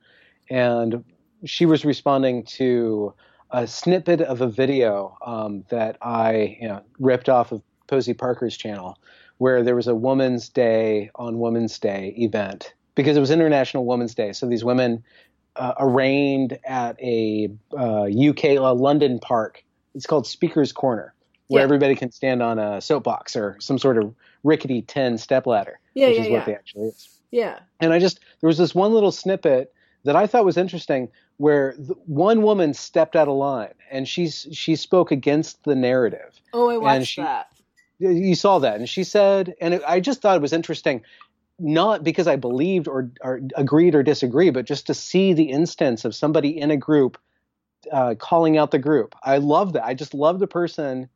and 0.50 1.04
she 1.44 1.66
was 1.66 1.84
responding 1.84 2.42
to 2.44 3.14
a 3.50 3.66
snippet 3.66 4.20
of 4.20 4.40
a 4.40 4.48
video 4.48 5.16
um, 5.24 5.64
that 5.68 5.96
I 6.02 6.58
you 6.60 6.68
know, 6.68 6.82
ripped 6.98 7.28
off 7.28 7.52
of 7.52 7.62
Posie 7.86 8.14
Parker's 8.14 8.56
channel, 8.56 8.98
where 9.38 9.62
there 9.62 9.76
was 9.76 9.86
a 9.86 9.94
Women's 9.94 10.48
Day 10.48 11.10
on 11.14 11.38
Women's 11.38 11.78
Day 11.78 12.14
event 12.18 12.74
because 12.94 13.16
it 13.16 13.20
was 13.20 13.30
International 13.30 13.84
Women's 13.84 14.14
Day. 14.14 14.32
So 14.32 14.46
these 14.46 14.64
women 14.64 15.04
uh, 15.56 15.74
arraigned 15.78 16.58
at 16.64 17.00
a 17.00 17.48
uh, 17.76 18.04
UK 18.04 18.44
uh, 18.58 18.74
London 18.74 19.18
park. 19.18 19.64
It's 19.94 20.06
called 20.06 20.26
Speaker's 20.26 20.72
Corner, 20.72 21.14
where 21.48 21.60
Yeah. 21.60 21.64
everybody 21.64 21.94
can 21.94 22.10
stand 22.10 22.42
on 22.42 22.58
a 22.58 22.80
soapbox 22.80 23.36
or 23.36 23.56
some 23.60 23.78
sort 23.78 23.98
of 23.98 24.14
rickety 24.42 24.82
tin 24.82 25.16
step 25.18 25.46
ladder, 25.46 25.78
yeah 25.94 26.08
which 26.08 26.16
yeah 26.18 26.22
is 26.24 26.28
what 26.30 26.46
they 26.46 26.54
actually 26.54 26.88
is. 26.88 27.08
yeah 27.30 27.60
And 27.80 27.92
I 27.92 27.98
just 27.98 28.20
there 28.40 28.48
was 28.48 28.58
this 28.58 28.74
one 28.74 28.92
little 28.92 29.12
snippet 29.12 29.72
that 30.04 30.16
I 30.16 30.26
thought 30.26 30.44
was 30.44 30.56
interesting, 30.58 31.08
where 31.38 31.74
the, 31.78 31.94
one 32.06 32.42
woman 32.42 32.74
stepped 32.74 33.16
out 33.16 33.26
of 33.28 33.34
line 33.36 33.72
and 33.90 34.06
she's 34.08 34.46
she 34.52 34.76
spoke 34.76 35.10
against 35.12 35.62
the 35.64 35.74
narrative. 35.74 36.40
oh 36.52 36.68
i 36.70 36.76
watched 36.76 37.06
she- 37.08 37.22
that 37.22 37.46
You 38.00 38.34
saw 38.34 38.58
that, 38.58 38.76
and 38.80 38.88
she 38.88 39.04
said, 39.04 39.54
and 39.60 39.74
it, 39.74 39.82
I 39.86 40.00
just 40.00 40.20
thought 40.20 40.36
it 40.36 40.42
was 40.42 40.52
interesting, 40.52 41.02
not 41.58 42.02
because 42.02 42.26
I 42.26 42.36
believed 42.36 42.88
or, 42.88 43.10
or 43.22 43.40
agreed 43.54 43.94
or 43.94 44.02
disagreed, 44.02 44.54
but 44.54 44.66
just 44.66 44.86
to 44.88 44.94
see 44.94 45.32
the 45.32 45.50
instance 45.50 46.04
of 46.04 46.14
somebody 46.14 46.58
in 46.58 46.70
a 46.70 46.76
group 46.76 47.18
uh, 47.92 48.14
calling 48.18 48.58
out 48.58 48.70
the 48.70 48.78
group. 48.78 49.14
I 49.22 49.38
love 49.38 49.74
that. 49.74 49.84
I 49.84 49.94
just 49.94 50.14
love 50.14 50.38
the 50.38 50.46
person, 50.46 51.08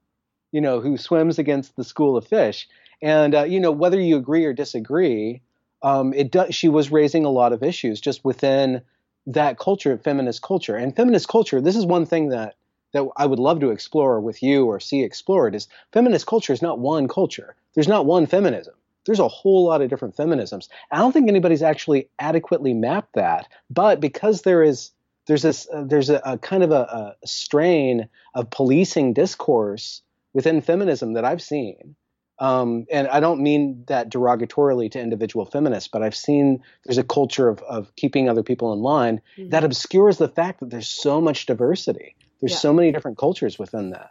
you 0.53 0.61
know, 0.61 0.81
who 0.81 0.97
swims 0.97 1.39
against 1.39 1.77
the 1.77 1.85
school 1.85 2.17
of 2.17 2.27
fish, 2.27 2.69
and 3.03 3.35
uh, 3.35 3.45
you 3.45 3.61
know, 3.61 3.73
whether 3.73 4.01
you 4.01 4.17
agree 4.17 4.45
or 4.45 4.53
disagree, 4.53 5.41
um, 5.83 6.13
it. 6.13 6.35
She 6.55 6.69
was 6.69 6.93
raising 6.93 7.25
a 7.25 7.31
lot 7.31 7.53
of 7.53 7.63
issues 7.63 8.01
just 8.01 8.25
within 8.25 8.83
that 9.27 9.59
culture, 9.59 9.93
of 9.93 10.03
feminist 10.03 10.43
culture, 10.43 10.77
and 10.77 10.95
feminist 10.95 11.29
culture. 11.29 11.61
This 11.61 11.77
is 11.77 11.87
one 11.87 12.07
thing 12.07 12.29
that 12.29 12.57
that 12.93 13.07
I 13.17 13.27
would 13.27 13.39
love 13.39 13.61
to 13.61 13.71
explore 13.71 14.21
with 14.21 14.43
you 14.43 14.65
or 14.67 14.81
see 14.81 15.03
explored 15.03 15.55
is 15.55 15.69
feminist 15.93 16.27
culture 16.27 16.53
is 16.53 16.63
not 16.63 16.79
one 16.79 17.07
culture. 17.09 17.55
There's 17.75 17.89
not 17.89 18.07
one 18.07 18.27
feminism. 18.27 18.75
There's 19.09 19.19
a 19.19 19.27
whole 19.27 19.65
lot 19.65 19.81
of 19.83 19.89
different 19.89 20.15
feminisms. 20.17 20.69
I 20.93 20.99
don't 20.99 21.13
think 21.13 21.29
anybody's 21.29 21.63
actually 21.63 22.11
adequately 22.19 22.75
mapped 22.75 23.15
that. 23.15 23.49
But 23.71 24.01
because 24.01 24.43
there 24.43 24.63
is 24.63 24.91
there's 25.27 25.43
this 25.43 25.67
uh, 25.73 25.83
there's 25.85 26.11
a, 26.11 26.21
a 26.25 26.39
kind 26.39 26.63
of 26.63 26.71
a, 26.71 27.15
a 27.23 27.27
strain 27.27 28.09
of 28.35 28.51
policing 28.51 29.15
discourse 29.15 30.03
within 30.35 30.61
feminism 30.61 31.15
that 31.15 31.25
I've 31.25 31.43
seen. 31.43 31.97
Um, 32.39 32.87
and 32.93 33.09
I 33.09 33.19
don't 33.19 33.43
mean 33.43 33.83
that 33.89 34.11
derogatorily 34.13 34.91
to 34.93 35.01
individual 35.01 35.45
feminists, 35.47 35.89
but 35.93 36.03
I've 36.03 36.15
seen 36.15 36.63
there's 36.85 36.99
a 36.99 37.03
culture 37.03 37.49
of, 37.49 37.61
of 37.63 37.91
keeping 37.97 38.29
other 38.29 38.45
people 38.45 38.73
in 38.73 38.79
line 38.81 39.21
Mhm. 39.39 39.51
that 39.51 39.65
obscures 39.65 40.19
the 40.19 40.29
fact 40.29 40.61
that 40.61 40.71
there's 40.71 40.87
so 40.89 41.21
much 41.21 41.47
diversity. 41.47 42.15
There's 42.41 42.53
Yeah. 42.53 42.59
so 42.59 42.73
many 42.73 42.93
different 42.93 43.19
cultures 43.19 43.59
within 43.59 43.91
that. 43.91 44.11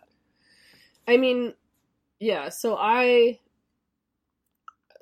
I 1.08 1.16
mean, 1.16 1.54
yeah, 2.20 2.50
so 2.50 2.76
I 2.78 3.40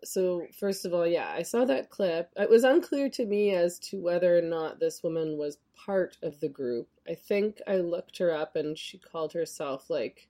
so 0.05 0.47
first 0.57 0.85
of 0.85 0.93
all, 0.93 1.07
yeah, 1.07 1.31
I 1.35 1.41
saw 1.43 1.65
that 1.65 1.89
clip. 1.89 2.29
It 2.37 2.49
was 2.49 2.63
unclear 2.63 3.09
to 3.11 3.25
me 3.25 3.51
as 3.55 3.79
to 3.79 4.01
whether 4.01 4.37
or 4.37 4.41
not 4.41 4.79
this 4.79 5.03
woman 5.03 5.37
was 5.37 5.57
part 5.75 6.17
of 6.23 6.39
the 6.39 6.49
group. 6.49 6.87
I 7.09 7.15
think 7.15 7.61
I 7.67 7.77
looked 7.77 8.17
her 8.19 8.33
up 8.35 8.55
and 8.55 8.77
she 8.77 8.97
called 8.97 9.33
herself 9.33 9.89
like 9.89 10.27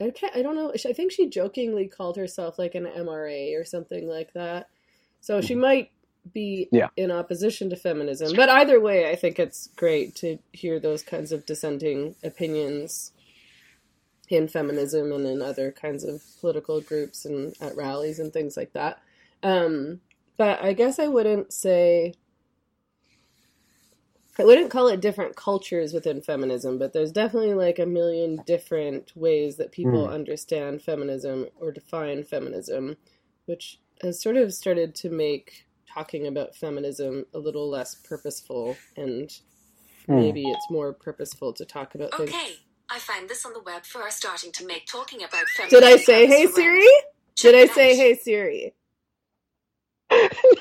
I 0.00 0.10
can't 0.10 0.34
I 0.36 0.42
don't 0.42 0.56
know. 0.56 0.72
I 0.72 0.92
think 0.92 1.12
she 1.12 1.28
jokingly 1.28 1.86
called 1.86 2.16
herself 2.16 2.58
like 2.58 2.74
an 2.74 2.86
MRA 2.86 3.58
or 3.58 3.64
something 3.64 4.08
like 4.08 4.32
that. 4.34 4.68
So 5.20 5.40
she 5.40 5.54
might 5.54 5.90
be 6.32 6.68
Yeah. 6.72 6.88
in 6.96 7.10
opposition 7.10 7.70
to 7.70 7.76
feminism. 7.76 8.34
But 8.34 8.48
either 8.48 8.80
way, 8.80 9.10
I 9.10 9.14
think 9.14 9.38
it's 9.38 9.68
great 9.76 10.14
to 10.16 10.38
hear 10.52 10.80
those 10.80 11.02
kinds 11.02 11.32
of 11.32 11.46
dissenting 11.46 12.14
opinions 12.22 13.12
in 14.28 14.48
feminism 14.48 15.12
and 15.12 15.26
in 15.26 15.42
other 15.42 15.70
kinds 15.72 16.04
of 16.04 16.22
political 16.40 16.80
groups 16.80 17.24
and 17.24 17.54
at 17.60 17.76
rallies 17.76 18.18
and 18.18 18.32
things 18.32 18.56
like 18.56 18.72
that. 18.72 19.02
Um, 19.42 20.00
but 20.36 20.62
I 20.62 20.72
guess 20.72 20.98
I 20.98 21.08
wouldn't 21.08 21.52
say 21.52 22.14
I 24.38 24.44
wouldn't 24.44 24.70
call 24.70 24.88
it 24.88 25.00
different 25.00 25.36
cultures 25.36 25.92
within 25.92 26.20
feminism, 26.20 26.76
but 26.78 26.92
there's 26.92 27.12
definitely 27.12 27.54
like 27.54 27.78
a 27.78 27.86
million 27.86 28.42
different 28.44 29.12
ways 29.16 29.56
that 29.58 29.70
people 29.70 30.08
Mm. 30.08 30.12
understand 30.12 30.82
feminism 30.82 31.46
or 31.60 31.70
define 31.70 32.24
feminism, 32.24 32.96
which 33.46 33.78
has 34.02 34.20
sort 34.20 34.36
of 34.36 34.52
started 34.52 34.94
to 34.96 35.10
make 35.10 35.66
talking 35.86 36.26
about 36.26 36.56
feminism 36.56 37.26
a 37.32 37.38
little 37.38 37.68
less 37.70 37.94
purposeful 37.94 38.76
and 38.96 39.30
Hmm. 40.06 40.18
maybe 40.18 40.50
it's 40.50 40.68
more 40.68 40.92
purposeful 40.92 41.52
to 41.52 41.64
talk 41.64 41.94
about 41.94 42.12
things. 42.14 42.63
Okay, 42.90 42.96
I 42.96 42.98
find 43.00 43.28
this 43.28 43.46
on 43.46 43.52
the 43.54 43.60
web 43.60 43.84
for 43.84 44.10
starting 44.10 44.52
to 44.52 44.66
make 44.66 44.86
talking 44.86 45.20
about 45.24 45.48
feminism. 45.48 45.80
Did 45.80 45.84
I 45.84 45.96
say 45.98 46.26
hey 46.26 46.46
Siri? 46.46 46.88
Did 47.36 47.54
I 47.54 47.66
say 47.72 47.96
hey 47.96 48.14
Siri? 48.16 48.74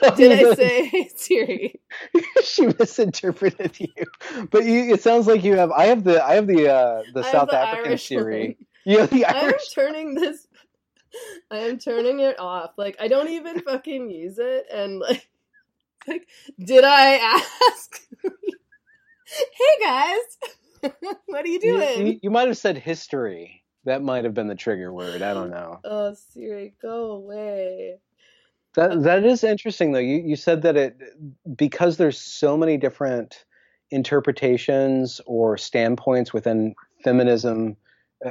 No, 0.01 0.15
Did 0.15 0.31
I 0.31 0.55
say 0.55 0.85
hey 0.85 1.09
Siri? 1.15 1.81
she 2.43 2.67
misinterpreted 2.67 3.79
you. 3.79 3.87
But 4.51 4.65
you, 4.65 4.93
it 4.93 5.01
sounds 5.03 5.27
like 5.27 5.43
you 5.43 5.55
have. 5.57 5.71
I 5.71 5.85
have 5.85 6.03
the. 6.03 6.23
I 6.23 6.35
have 6.35 6.47
the. 6.47 6.69
Uh, 6.73 7.03
the 7.13 7.23
I 7.23 7.29
South 7.31 7.49
the 7.51 7.57
African 7.57 7.85
Irish 7.89 8.07
Siri. 8.07 8.47
one. 8.47 8.55
You 8.85 8.99
have 8.99 9.11
the 9.11 9.25
I 9.25 9.39
am 9.39 9.53
turning 9.73 10.15
this. 10.15 10.47
I 11.51 11.59
am 11.59 11.77
turning 11.79 12.19
it 12.19 12.39
off. 12.39 12.71
Like 12.77 12.97
I 12.99 13.07
don't 13.07 13.29
even 13.29 13.61
fucking 13.61 14.09
use 14.09 14.39
it, 14.39 14.65
and 14.73 14.99
like, 14.99 15.27
like, 16.07 16.27
did 16.59 16.83
I 16.83 17.15
ask? 17.15 18.01
hey 19.25 19.85
guys, 19.85 20.37
what 21.27 21.45
are 21.45 21.47
you 21.47 21.59
doing? 21.59 22.07
you, 22.07 22.19
you 22.23 22.31
might 22.31 22.47
have 22.47 22.57
said 22.57 22.77
history. 22.77 23.63
That 23.85 24.01
might 24.01 24.23
have 24.23 24.33
been 24.33 24.47
the 24.47 24.55
trigger 24.55 24.93
word. 24.93 25.21
I 25.21 25.33
don't 25.33 25.49
know. 25.49 25.79
Oh 25.85 26.13
Siri, 26.13 26.73
go 26.81 27.11
away. 27.11 27.97
That 28.75 29.03
that 29.03 29.25
is 29.25 29.43
interesting 29.43 29.91
though. 29.91 29.99
You 29.99 30.17
you 30.25 30.35
said 30.35 30.61
that 30.63 30.77
it 30.77 30.97
because 31.55 31.97
there's 31.97 32.19
so 32.19 32.57
many 32.57 32.77
different 32.77 33.45
interpretations 33.91 35.21
or 35.27 35.57
standpoints 35.57 36.33
within 36.33 36.73
feminism 37.03 37.77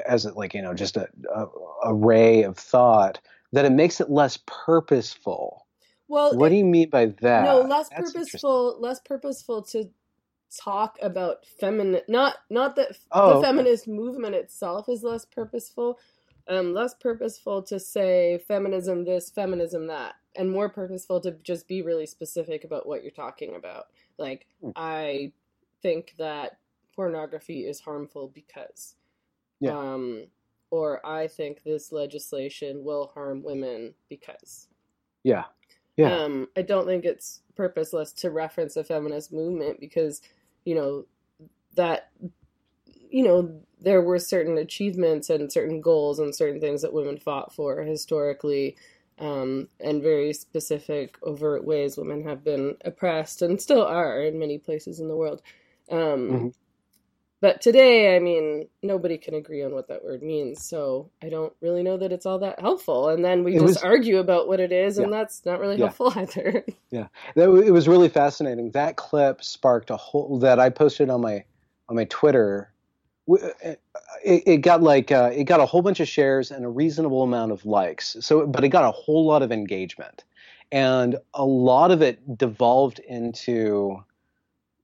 as 0.06 0.24
like 0.24 0.54
you 0.54 0.62
know 0.62 0.74
just 0.74 0.96
a, 0.96 1.08
a 1.34 1.46
array 1.84 2.42
of 2.42 2.56
thought 2.56 3.20
that 3.52 3.64
it 3.64 3.72
makes 3.72 4.00
it 4.00 4.10
less 4.10 4.38
purposeful. 4.46 5.66
Well, 6.08 6.36
What 6.36 6.48
do 6.48 6.56
you 6.56 6.64
mean 6.64 6.90
by 6.90 7.06
that? 7.20 7.44
no 7.44 7.60
less 7.60 7.88
That's 7.90 8.12
purposeful 8.12 8.80
less 8.80 9.00
purposeful 9.00 9.62
to 9.62 9.90
talk 10.58 10.98
about 11.02 11.46
feminine 11.60 12.02
not 12.08 12.36
not 12.50 12.76
that 12.76 12.96
Oh, 13.10 13.36
the 13.40 13.46
feminist 13.46 13.88
movement 13.88 14.34
itself 14.34 14.88
is 14.88 15.02
less 15.02 15.24
purposeful 15.24 15.98
um 16.48 16.74
less 16.74 16.94
purposeful 16.94 17.62
to 17.62 17.78
say 17.80 18.38
feminism 18.48 19.04
this 19.04 19.30
feminism 19.30 19.86
that 19.86 20.14
and 20.36 20.50
more 20.50 20.68
purposeful 20.68 21.20
to 21.20 21.32
just 21.42 21.68
be 21.68 21.82
really 21.82 22.06
specific 22.06 22.64
about 22.64 22.86
what 22.86 23.02
you're 23.02 23.12
talking 23.12 23.54
about 23.56 23.86
like 24.18 24.46
Hmm. 24.60 24.70
i 24.76 25.32
think 25.82 26.14
that 26.18 26.58
pornography 26.94 27.66
is 27.66 27.80
harmful 27.80 28.28
because 28.34 28.96
Yeah. 29.60 29.78
um 29.78 30.26
or 30.70 31.04
i 31.06 31.26
think 31.28 31.62
this 31.62 31.92
legislation 31.92 32.84
will 32.84 33.10
harm 33.14 33.42
women 33.42 33.94
because 34.08 34.68
Yeah. 35.24 35.44
Yeah. 35.96 36.24
um, 36.24 36.48
I 36.56 36.62
don't 36.62 36.86
think 36.86 37.04
it's 37.04 37.42
purposeless 37.54 38.12
to 38.14 38.30
reference 38.30 38.76
a 38.76 38.82
feminist 38.84 39.30
movement 39.32 39.78
because, 39.78 40.22
you 40.64 40.74
know, 40.74 41.06
that, 41.76 42.10
you 43.10 43.24
know, 43.24 43.60
there 43.80 44.02
were 44.02 44.18
certain 44.18 44.58
achievements 44.58 45.30
and 45.30 45.52
certain 45.52 45.80
goals 45.80 46.18
and 46.18 46.34
certain 46.34 46.60
things 46.60 46.82
that 46.82 46.92
women 46.92 47.18
fought 47.18 47.54
for 47.54 47.82
historically, 47.82 48.76
um, 49.18 49.68
and 49.80 50.02
very 50.02 50.32
specific, 50.32 51.16
overt 51.22 51.64
ways 51.64 51.96
women 51.96 52.24
have 52.24 52.44
been 52.44 52.76
oppressed 52.84 53.42
and 53.42 53.60
still 53.60 53.82
are 53.84 54.20
in 54.22 54.38
many 54.38 54.58
places 54.58 55.00
in 55.00 55.08
the 55.08 55.16
world. 55.16 55.42
Um, 55.90 56.32
Mhm. 56.34 56.52
But 57.42 57.60
today, 57.60 58.14
I 58.14 58.20
mean, 58.20 58.68
nobody 58.84 59.18
can 59.18 59.34
agree 59.34 59.64
on 59.64 59.74
what 59.74 59.88
that 59.88 60.04
word 60.04 60.22
means, 60.22 60.64
so 60.64 61.10
I 61.22 61.28
don't 61.28 61.52
really 61.60 61.82
know 61.82 61.96
that 61.98 62.12
it's 62.12 62.24
all 62.24 62.38
that 62.38 62.60
helpful. 62.60 63.08
And 63.08 63.24
then 63.24 63.42
we 63.42 63.56
It 63.56 63.60
just 63.60 63.64
was- 63.64 63.82
argue 63.82 64.18
about 64.18 64.46
what 64.46 64.60
it 64.60 64.70
is, 64.70 64.96
and 64.96 65.12
that's 65.12 65.44
not 65.44 65.58
really 65.58 65.76
Yeah. 65.76 65.86
helpful 65.86 66.12
either. 66.16 66.64
Yeah, 66.90 67.08
that, 67.34 67.50
it 67.50 67.72
was 67.72 67.88
really 67.88 68.08
fascinating. 68.08 68.70
That 68.70 68.94
clip 68.96 69.42
sparked 69.42 69.90
a 69.90 69.96
whole 69.96 70.38
that 70.38 70.60
I 70.60 70.70
posted 70.70 71.10
on 71.10 71.20
my 71.20 71.44
on 71.88 71.96
my 71.96 72.04
Twitter. 72.04 72.72
It, 73.26 73.78
it 74.24 74.56
got 74.58 74.82
like 74.82 75.10
uh, 75.10 75.30
it 75.34 75.44
got 75.44 75.58
a 75.58 75.66
whole 75.66 75.82
bunch 75.82 75.98
of 76.00 76.06
shares 76.08 76.52
and 76.52 76.64
a 76.64 76.68
reasonable 76.68 77.22
amount 77.24 77.50
of 77.50 77.66
likes. 77.66 78.16
So, 78.20 78.46
but 78.46 78.62
it 78.62 78.68
got 78.68 78.84
a 78.84 78.92
whole 78.92 79.26
lot 79.26 79.42
of 79.42 79.50
engagement, 79.50 80.22
and 80.70 81.16
a 81.34 81.44
lot 81.44 81.90
of 81.90 82.02
it 82.02 82.38
devolved 82.38 83.00
into 83.00 83.96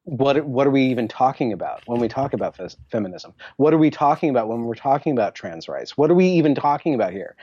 what 0.09 0.47
what 0.47 0.67
are 0.67 0.71
we 0.71 0.85
even 0.85 1.07
talking 1.07 1.53
about 1.53 1.83
when 1.85 2.01
we 2.01 2.09
talk 2.09 2.33
about 2.33 2.57
fes- 2.57 2.79
feminism? 2.91 3.35
What 3.57 3.75
are 3.75 3.79
we 3.79 3.91
talking 3.91 4.31
about 4.31 4.49
when 4.49 4.63
we're 4.63 4.75
talking 4.75 5.13
about 5.13 5.35
trans 5.35 5.69
rights? 5.69 5.99
What 5.99 6.11
are 6.11 6.15
we 6.15 6.27
even 6.29 6.55
talking 6.55 6.95
about 6.95 7.13
here? 7.13 7.37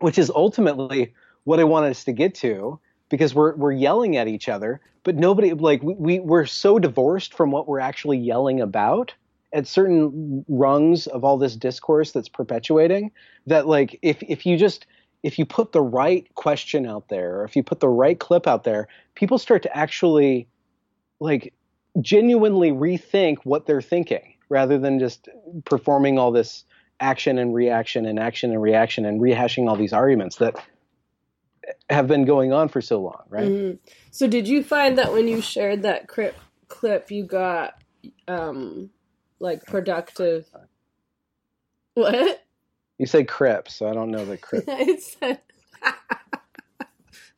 Which 0.00 0.18
is 0.18 0.28
ultimately 0.28 1.14
what 1.44 1.60
I 1.60 1.64
wanted 1.64 1.90
us 1.90 2.02
to 2.04 2.12
get 2.12 2.34
to 2.36 2.80
because 3.10 3.32
we're 3.32 3.54
we're 3.54 3.72
yelling 3.72 4.16
at 4.16 4.26
each 4.26 4.48
other, 4.48 4.80
but 5.04 5.14
nobody 5.14 5.52
like 5.52 5.84
we, 5.84 5.94
we 5.94 6.18
we're 6.18 6.46
so 6.46 6.80
divorced 6.80 7.32
from 7.32 7.52
what 7.52 7.68
we're 7.68 7.80
actually 7.80 8.18
yelling 8.18 8.60
about 8.60 9.14
at 9.52 9.68
certain 9.68 10.44
rungs 10.48 11.06
of 11.06 11.22
all 11.22 11.38
this 11.38 11.54
discourse 11.54 12.10
that's 12.10 12.28
perpetuating 12.28 13.12
that 13.46 13.68
like 13.68 14.00
if 14.02 14.20
if 14.24 14.44
you 14.46 14.56
just 14.56 14.86
if 15.22 15.38
you 15.38 15.46
put 15.46 15.70
the 15.70 15.80
right 15.80 16.26
question 16.34 16.86
out 16.86 17.08
there 17.08 17.36
or 17.38 17.44
if 17.44 17.54
you 17.54 17.62
put 17.62 17.78
the 17.78 17.88
right 17.88 18.18
clip 18.18 18.48
out 18.48 18.64
there, 18.64 18.88
people 19.14 19.38
start 19.38 19.62
to 19.62 19.76
actually 19.76 20.48
like 21.22 21.54
genuinely 22.00 22.70
rethink 22.70 23.38
what 23.44 23.66
they're 23.66 23.82
thinking 23.82 24.34
rather 24.48 24.78
than 24.78 24.98
just 24.98 25.28
performing 25.64 26.18
all 26.18 26.32
this 26.32 26.64
action 27.00 27.38
and 27.38 27.54
reaction 27.54 28.06
and 28.06 28.18
action 28.18 28.50
and 28.50 28.60
reaction 28.62 29.04
and 29.04 29.20
rehashing 29.20 29.68
all 29.68 29.76
these 29.76 29.92
arguments 29.92 30.36
that 30.36 30.56
have 31.88 32.06
been 32.06 32.24
going 32.24 32.52
on 32.52 32.68
for 32.68 32.80
so 32.80 33.00
long, 33.00 33.22
right? 33.28 33.48
Mhm. 33.48 33.78
So, 34.10 34.26
did 34.26 34.48
you 34.48 34.62
find 34.62 34.98
that 34.98 35.12
when 35.12 35.28
you 35.28 35.40
shared 35.40 35.82
that 35.82 36.08
clip, 36.08 36.36
clip 36.68 37.10
you 37.10 37.24
got 37.24 37.74
um 38.28 38.90
like 39.38 39.64
productive? 39.64 40.46
What? 41.94 42.44
You 42.98 43.06
say 43.06 43.24
crip, 43.24 43.68
so 43.68 43.88
I 43.88 43.94
don't 43.94 44.10
know 44.10 44.24
the 44.24 44.36
crip. 44.36 44.66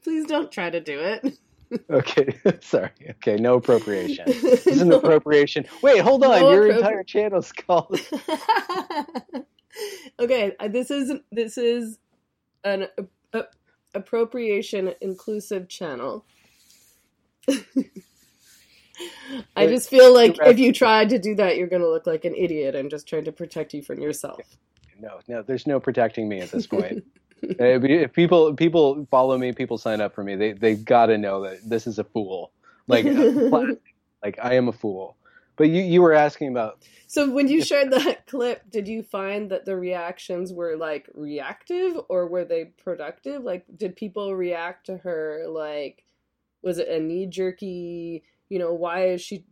Please 0.05 0.26
don't 0.26 0.53
try 0.53 0.69
to 0.71 0.81
do 0.81 1.00
it. 1.00 1.38
okay, 1.90 2.38
sorry. 2.61 2.90
Okay, 3.11 3.37
no 3.37 3.54
appropriation. 3.57 4.25
This 4.45 4.66
is 4.66 4.81
an 4.83 4.93
appropriation. 4.93 5.66
Wait, 5.83 6.00
hold 6.00 6.25
on. 6.25 6.40
No 6.40 6.52
Your 6.52 6.69
entire 6.69 7.02
channel's 7.02 7.52
called. 7.52 8.00
okay, 10.19 10.52
uh, 10.59 10.69
this 10.69 10.90
is 10.90 11.12
this 11.33 11.59
is 11.59 11.99
an 12.64 12.88
appropriation 13.95 14.95
inclusive 15.00 15.69
channel. 15.69 16.25
I 19.57 19.66
just 19.66 19.90
feel 19.90 20.14
like 20.14 20.37
if 20.40 20.59
you 20.59 20.73
tried 20.73 21.11
to 21.11 21.19
do 21.19 21.35
that, 21.37 21.57
you're 21.57 21.66
going 21.66 21.83
to 21.83 21.90
look 21.90 22.07
like 22.07 22.25
an 22.25 22.35
idiot. 22.35 22.76
I'm 22.76 22.88
just 22.88 23.09
trying 23.09 23.25
to 23.25 23.33
protect 23.33 23.75
you 23.75 23.83
from 23.83 24.00
yourself. 24.00 24.40
No, 25.00 25.19
no, 25.26 25.43
there's 25.43 25.66
no 25.66 25.81
protecting 25.81 26.28
me 26.28 26.40
at 26.40 26.50
this 26.50 26.66
point. 26.66 27.04
If 27.59 28.13
people 28.13 28.55
people 28.55 29.07
follow 29.11 29.39
me, 29.39 29.53
people 29.53 29.79
sign 29.79 30.01
up 30.01 30.15
for 30.15 30.25
me. 30.25 30.37
They 30.37 30.53
they've 30.53 30.85
got 30.85 31.07
to 31.07 31.19
know 31.19 31.43
that 31.43 31.69
this 31.69 31.87
is 31.87 31.99
a 31.99 32.05
fool. 32.05 32.53
Like 32.87 33.05
like 34.23 34.39
I 34.43 34.55
am 34.55 34.69
a 34.69 34.73
fool. 34.73 35.17
But 35.57 35.69
you 35.69 35.83
you 35.83 36.03
were 36.03 36.13
asking 36.13 36.49
about 36.49 36.83
So 37.07 37.31
when 37.31 37.49
you 37.49 37.63
shared 37.63 37.93
that 37.93 38.27
clip, 38.27 38.71
did 38.71 38.89
you 38.89 39.03
find 39.03 39.51
that 39.51 39.65
the 39.65 39.77
reactions 39.77 40.53
were 40.53 40.77
like 40.77 41.09
reactive 41.15 41.97
or 42.09 42.27
were 42.27 42.45
they 42.45 42.67
productive? 42.83 43.43
Like 43.43 43.65
did 43.77 43.97
people 43.97 44.35
react 44.35 44.87
to 44.87 44.97
her 44.99 45.45
like 45.49 46.05
was 46.63 46.79
it 46.79 46.89
a 46.89 46.99
knee 46.99 47.27
jerky, 47.27 48.25
you 48.49 48.59
know, 48.59 48.73
why 48.73 49.09
is 49.09 49.21
she 49.21 49.45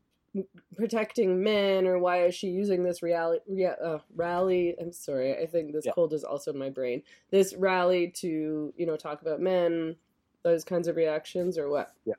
protecting 0.76 1.42
men 1.42 1.86
or 1.86 1.98
why 1.98 2.24
is 2.24 2.34
she 2.34 2.48
using 2.48 2.82
this 2.82 3.02
rally 3.02 3.38
uh, 3.84 3.98
rally 4.14 4.74
I'm 4.80 4.92
sorry, 4.92 5.36
I 5.36 5.46
think 5.46 5.72
this 5.72 5.84
Yeah. 5.84 5.92
cold 5.92 6.12
is 6.12 6.24
also 6.24 6.52
in 6.52 6.58
my 6.58 6.70
brain. 6.70 7.02
This 7.30 7.54
rally 7.54 8.08
to, 8.16 8.72
you 8.76 8.86
know, 8.86 8.96
talk 8.96 9.22
about 9.22 9.40
men, 9.40 9.96
those 10.42 10.64
kinds 10.64 10.88
of 10.88 10.96
reactions 10.96 11.58
or 11.58 11.68
what? 11.68 11.92
Yeah. 12.04 12.14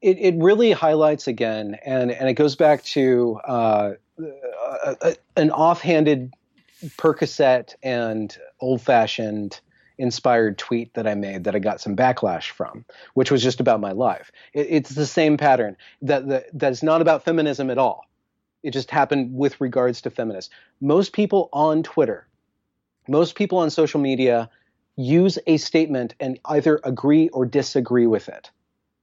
It, 0.00 0.18
it 0.18 0.34
really 0.36 0.70
highlights 0.72 1.26
again, 1.26 1.78
and, 1.84 2.10
and 2.12 2.28
it 2.28 2.34
goes 2.34 2.56
back 2.56 2.82
to 2.84 3.40
uh, 3.44 3.92
a, 4.18 4.96
a, 5.00 5.16
an 5.36 5.50
offhanded 5.50 6.32
Percocet 6.98 7.74
and 7.82 8.36
old 8.60 8.82
fashioned 8.82 9.60
inspired 9.98 10.58
tweet 10.58 10.92
that 10.94 11.06
I 11.06 11.14
made 11.14 11.44
that 11.44 11.54
I 11.54 11.58
got 11.58 11.80
some 11.80 11.94
backlash 11.96 12.50
from, 12.50 12.84
which 13.14 13.30
was 13.30 13.42
just 13.42 13.60
about 13.60 13.80
my 13.80 13.92
life. 13.92 14.32
It, 14.52 14.66
it's 14.70 14.90
the 14.90 15.06
same 15.06 15.36
pattern 15.36 15.76
that, 16.02 16.28
that 16.28 16.46
that's 16.52 16.82
not 16.82 17.00
about 17.00 17.24
feminism 17.24 17.70
at 17.70 17.78
all. 17.78 18.06
it 18.64 18.72
just 18.72 18.90
happened 18.90 19.36
with 19.36 19.60
regards 19.60 20.00
to 20.00 20.10
feminists. 20.10 20.52
Most 20.80 21.12
people 21.12 21.48
on 21.52 21.82
Twitter, 21.82 22.26
most 23.06 23.36
people 23.36 23.58
on 23.58 23.70
social 23.70 24.00
media 24.00 24.50
use 24.96 25.38
a 25.46 25.58
statement 25.58 26.14
and 26.18 26.40
either 26.46 26.80
agree 26.82 27.28
or 27.28 27.44
disagree 27.44 28.06
with 28.06 28.28
it. 28.28 28.50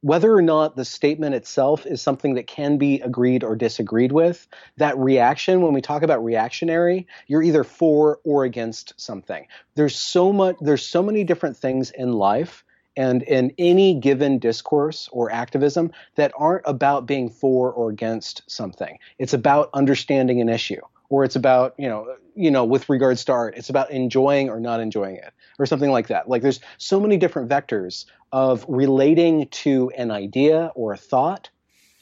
Whether 0.02 0.34
or 0.34 0.42
not 0.42 0.76
the 0.76 0.84
statement 0.84 1.36
itself 1.36 1.86
is 1.86 2.02
something 2.02 2.34
that 2.34 2.48
can 2.48 2.78
be 2.78 3.00
agreed 3.02 3.44
or 3.44 3.56
disagreed 3.56 4.12
with, 4.12 4.48
that 4.78 4.98
reaction, 4.98 5.62
when 5.62 5.74
we 5.74 5.82
talk 5.82 6.02
about 6.02 6.24
reactionary, 6.24 7.08
you're 7.28 7.44
either 7.44 7.64
for 7.64 8.20
or 8.24 8.44
against 8.44 9.00
something. 9.00 9.46
There's 9.76 9.96
so 9.96 10.34
much, 10.34 10.56
there's 10.60 10.86
so 10.86 11.04
many 11.04 11.24
different 11.24 11.56
things 11.56 11.92
in 11.92 12.14
life 12.14 12.64
and 12.98 13.22
in 13.24 13.54
any 13.60 13.94
given 13.94 14.40
discourse 14.40 15.08
or 15.12 15.32
activism 15.32 15.92
that 16.16 16.34
aren't 16.36 16.64
about 16.66 17.06
being 17.06 17.30
for 17.30 17.72
or 17.72 17.90
against 17.90 18.42
something. 18.48 18.98
It's 19.20 19.34
about 19.34 19.70
understanding 19.74 20.42
an 20.42 20.50
issue 20.50 20.82
or 21.12 21.26
it's 21.26 21.36
about, 21.36 21.76
you 21.78 21.90
know, 21.90 22.16
you 22.36 22.50
know, 22.50 22.64
with 22.64 22.88
regards 22.88 23.26
to 23.26 23.34
art, 23.34 23.54
it's 23.58 23.70
about 23.70 23.92
enjoying 23.92 24.50
or 24.50 24.62
not 24.62 24.80
enjoying 24.80 25.18
it 25.18 25.34
or 25.60 25.66
something 25.66 25.92
like 25.92 26.08
that. 26.08 26.30
Like 26.30 26.42
there's 26.42 26.62
so 26.78 27.02
many 27.02 27.18
different 27.18 27.50
vectors 27.50 28.06
of 28.32 28.66
relating 28.70 29.50
to 29.50 29.92
an 29.98 30.10
idea 30.10 30.72
or 30.74 30.94
a 30.94 30.98
thought 30.98 31.50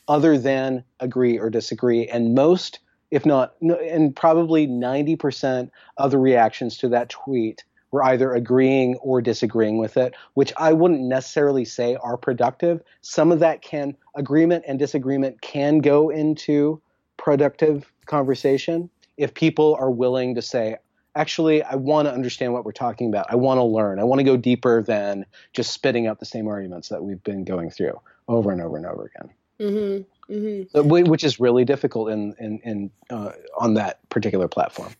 other 0.07 0.37
than 0.37 0.83
agree 0.99 1.39
or 1.39 1.49
disagree. 1.49 2.07
And 2.07 2.35
most, 2.35 2.79
if 3.09 3.25
not, 3.25 3.55
and 3.61 4.15
probably 4.15 4.67
90% 4.67 5.71
of 5.97 6.11
the 6.11 6.19
reactions 6.19 6.77
to 6.77 6.89
that 6.89 7.09
tweet 7.09 7.63
were 7.89 8.03
either 8.03 8.35
agreeing 8.35 8.95
or 8.97 9.23
disagreeing 9.23 9.79
with 9.79 9.97
it, 9.97 10.13
which 10.35 10.53
I 10.55 10.71
wouldn't 10.71 11.01
necessarily 11.01 11.65
say 11.65 11.95
are 11.95 12.15
productive. 12.15 12.83
Some 13.01 13.31
of 13.31 13.39
that 13.39 13.63
can, 13.63 13.97
agreement 14.15 14.65
and 14.67 14.77
disagreement 14.77 15.41
can 15.41 15.79
go 15.79 16.11
into 16.11 16.79
productive 17.17 17.91
conversation 18.05 18.91
if 19.19 19.33
people 19.33 19.75
are 19.79 19.91
willing 19.91 20.35
to 20.35 20.41
say, 20.41 20.77
actually, 21.13 21.61
I 21.61 21.75
want 21.75 22.07
to 22.07 22.13
understand 22.13 22.53
what 22.53 22.63
we're 22.63 22.71
talking 22.71 23.09
about. 23.09 23.25
I 23.29 23.35
want 23.35 23.57
to 23.57 23.63
learn. 23.63 23.99
I 23.99 24.05
want 24.05 24.19
to 24.19 24.23
go 24.23 24.37
deeper 24.37 24.81
than 24.81 25.25
just 25.51 25.73
spitting 25.73 26.07
out 26.07 26.19
the 26.19 26.25
same 26.25 26.47
arguments 26.47 26.87
that 26.87 27.03
we've 27.03 27.21
been 27.21 27.43
going 27.43 27.69
through 27.69 27.99
over 28.29 28.51
and 28.51 28.61
over 28.61 28.77
and 28.77 28.85
over 28.85 29.11
again. 29.13 29.29
Mm-hmm. 29.59 30.33
Mm-hmm. 30.33 31.09
Which 31.09 31.23
is 31.23 31.39
really 31.39 31.65
difficult 31.65 32.11
in 32.11 32.33
in, 32.39 32.59
in 32.63 32.91
uh, 33.09 33.31
on 33.57 33.73
that 33.73 34.07
particular 34.09 34.47
platform. 34.47 34.93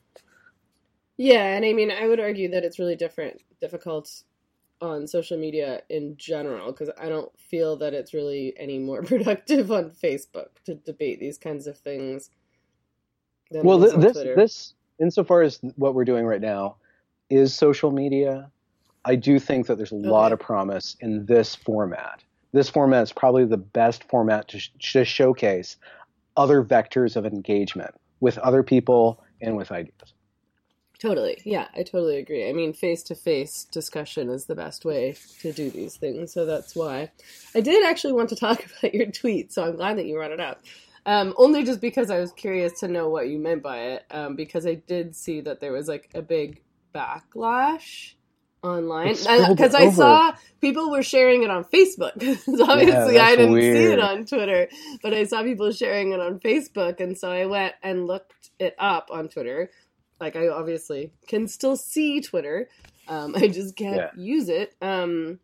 Yeah, 1.16 1.46
and 1.46 1.64
I 1.64 1.74
mean, 1.74 1.92
I 1.92 2.08
would 2.08 2.20
argue 2.20 2.50
that 2.52 2.64
it's 2.66 2.80
really 2.80 2.96
different, 2.96 3.42
difficult 3.62 4.24
on 4.82 5.08
social 5.08 5.38
media 5.38 5.82
in 5.90 6.16
general 6.18 6.72
because 6.72 6.90
I 7.00 7.10
don't 7.10 7.32
feel 7.40 7.78
that 7.78 7.94
it's 7.94 8.14
really 8.14 8.54
any 8.58 8.80
more 8.80 9.04
productive 9.04 9.72
on 9.72 9.92
Facebook 9.92 10.48
to 10.66 10.76
debate 10.76 11.20
these 11.20 11.38
kinds 11.38 11.68
of 11.68 11.78
things. 11.78 12.32
Well, 13.52 13.80
th- 13.80 13.96
this 13.96 14.14
Twitter. 14.14 14.36
this 14.36 14.74
insofar 15.00 15.42
as 15.42 15.60
what 15.76 15.96
we're 15.96 16.06
doing 16.06 16.26
right 16.26 16.42
now 16.42 16.76
is 17.30 17.54
social 17.54 17.92
media, 17.92 18.52
I 19.06 19.16
do 19.16 19.40
think 19.40 19.68
that 19.68 19.78
there's 19.78 19.92
a 19.92 19.96
okay. 19.96 20.08
lot 20.08 20.32
of 20.32 20.40
promise 20.40 20.96
in 21.00 21.26
this 21.26 21.56
format. 21.56 22.24
This 22.52 22.70
format 22.70 23.04
is 23.04 23.12
probably 23.12 23.46
the 23.46 23.58
best 23.58 24.04
format 24.06 24.48
to, 24.50 24.60
sh- 24.60 24.72
to 24.94 25.06
showcase 25.06 25.78
other 26.36 26.64
vectors 26.64 27.16
of 27.16 27.26
engagement 27.26 27.94
with 28.20 28.38
other 28.40 28.64
people 28.64 29.24
and 29.42 29.56
with 29.56 29.72
ideas. 29.72 30.14
Totally. 31.00 31.42
Yeah, 31.46 31.70
I 31.74 31.84
totally 31.84 32.18
agree. 32.18 32.50
I 32.50 32.54
mean, 32.54 32.74
face 32.74 33.04
to 33.04 33.16
face 33.16 33.66
discussion 33.72 34.30
is 34.30 34.46
the 34.46 34.56
best 34.56 34.84
way 34.84 35.16
to 35.40 35.54
do 35.54 35.70
these 35.70 35.96
things. 35.96 36.34
So 36.34 36.46
that's 36.46 36.76
why 36.76 37.12
I 37.56 37.62
did 37.62 37.86
actually 37.86 38.14
want 38.14 38.30
to 38.30 38.36
talk 38.36 38.66
about 38.80 38.94
your 38.94 39.06
tweet. 39.06 39.54
So 39.54 39.64
I'm 39.64 39.78
glad 39.78 39.98
that 39.98 40.06
you 40.06 40.16
brought 40.16 40.32
it 40.32 40.42
up. 40.42 40.62
Um, 41.10 41.34
only 41.38 41.64
just 41.64 41.82
because 41.82 42.12
I 42.12 42.20
was 42.20 42.32
curious 42.32 42.82
to 42.82 42.88
know 42.88 43.10
what 43.10 43.30
you 43.30 43.40
meant 43.40 43.64
by 43.64 43.78
it, 43.78 44.06
um, 44.12 44.36
because 44.36 44.68
I 44.68 44.76
did 44.76 45.16
see 45.16 45.42
that 45.42 45.60
there 45.60 45.72
was 45.72 45.88
like 45.88 46.08
a 46.14 46.22
big 46.22 46.62
backlash 46.94 48.14
online 48.62 49.16
because 49.16 49.74
I 49.74 49.90
saw 49.90 50.34
people 50.62 50.92
were 50.92 51.02
sharing 51.02 51.42
it 51.42 51.50
on 51.50 51.64
Facebook. 51.64 52.14
obviously, 52.70 53.16
yeah, 53.16 53.26
I 53.26 53.36
didn't 53.36 53.54
weird. 53.54 53.76
see 53.76 53.94
it 53.94 54.00
on 54.00 54.26
Twitter, 54.28 54.68
but 55.02 55.16
I 55.16 55.24
saw 55.24 55.42
people 55.42 55.72
sharing 55.72 56.12
it 56.12 56.20
on 56.20 56.40
Facebook, 56.42 57.00
and 57.00 57.18
so 57.18 57.32
I 57.32 57.48
went 57.48 57.74
and 57.82 58.06
looked 58.06 58.52
it 58.60 58.76
up 58.78 59.10
on 59.12 59.30
Twitter. 59.30 59.72
Like 60.20 60.36
I 60.36 60.50
obviously 60.50 61.12
can 61.28 61.48
still 61.48 61.76
see 61.76 62.22
Twitter, 62.22 62.70
um, 63.08 63.36
I 63.36 63.48
just 63.48 63.76
can't 63.76 63.96
yeah. 63.96 64.12
use 64.16 64.48
it. 64.48 64.76
Um, 64.80 65.40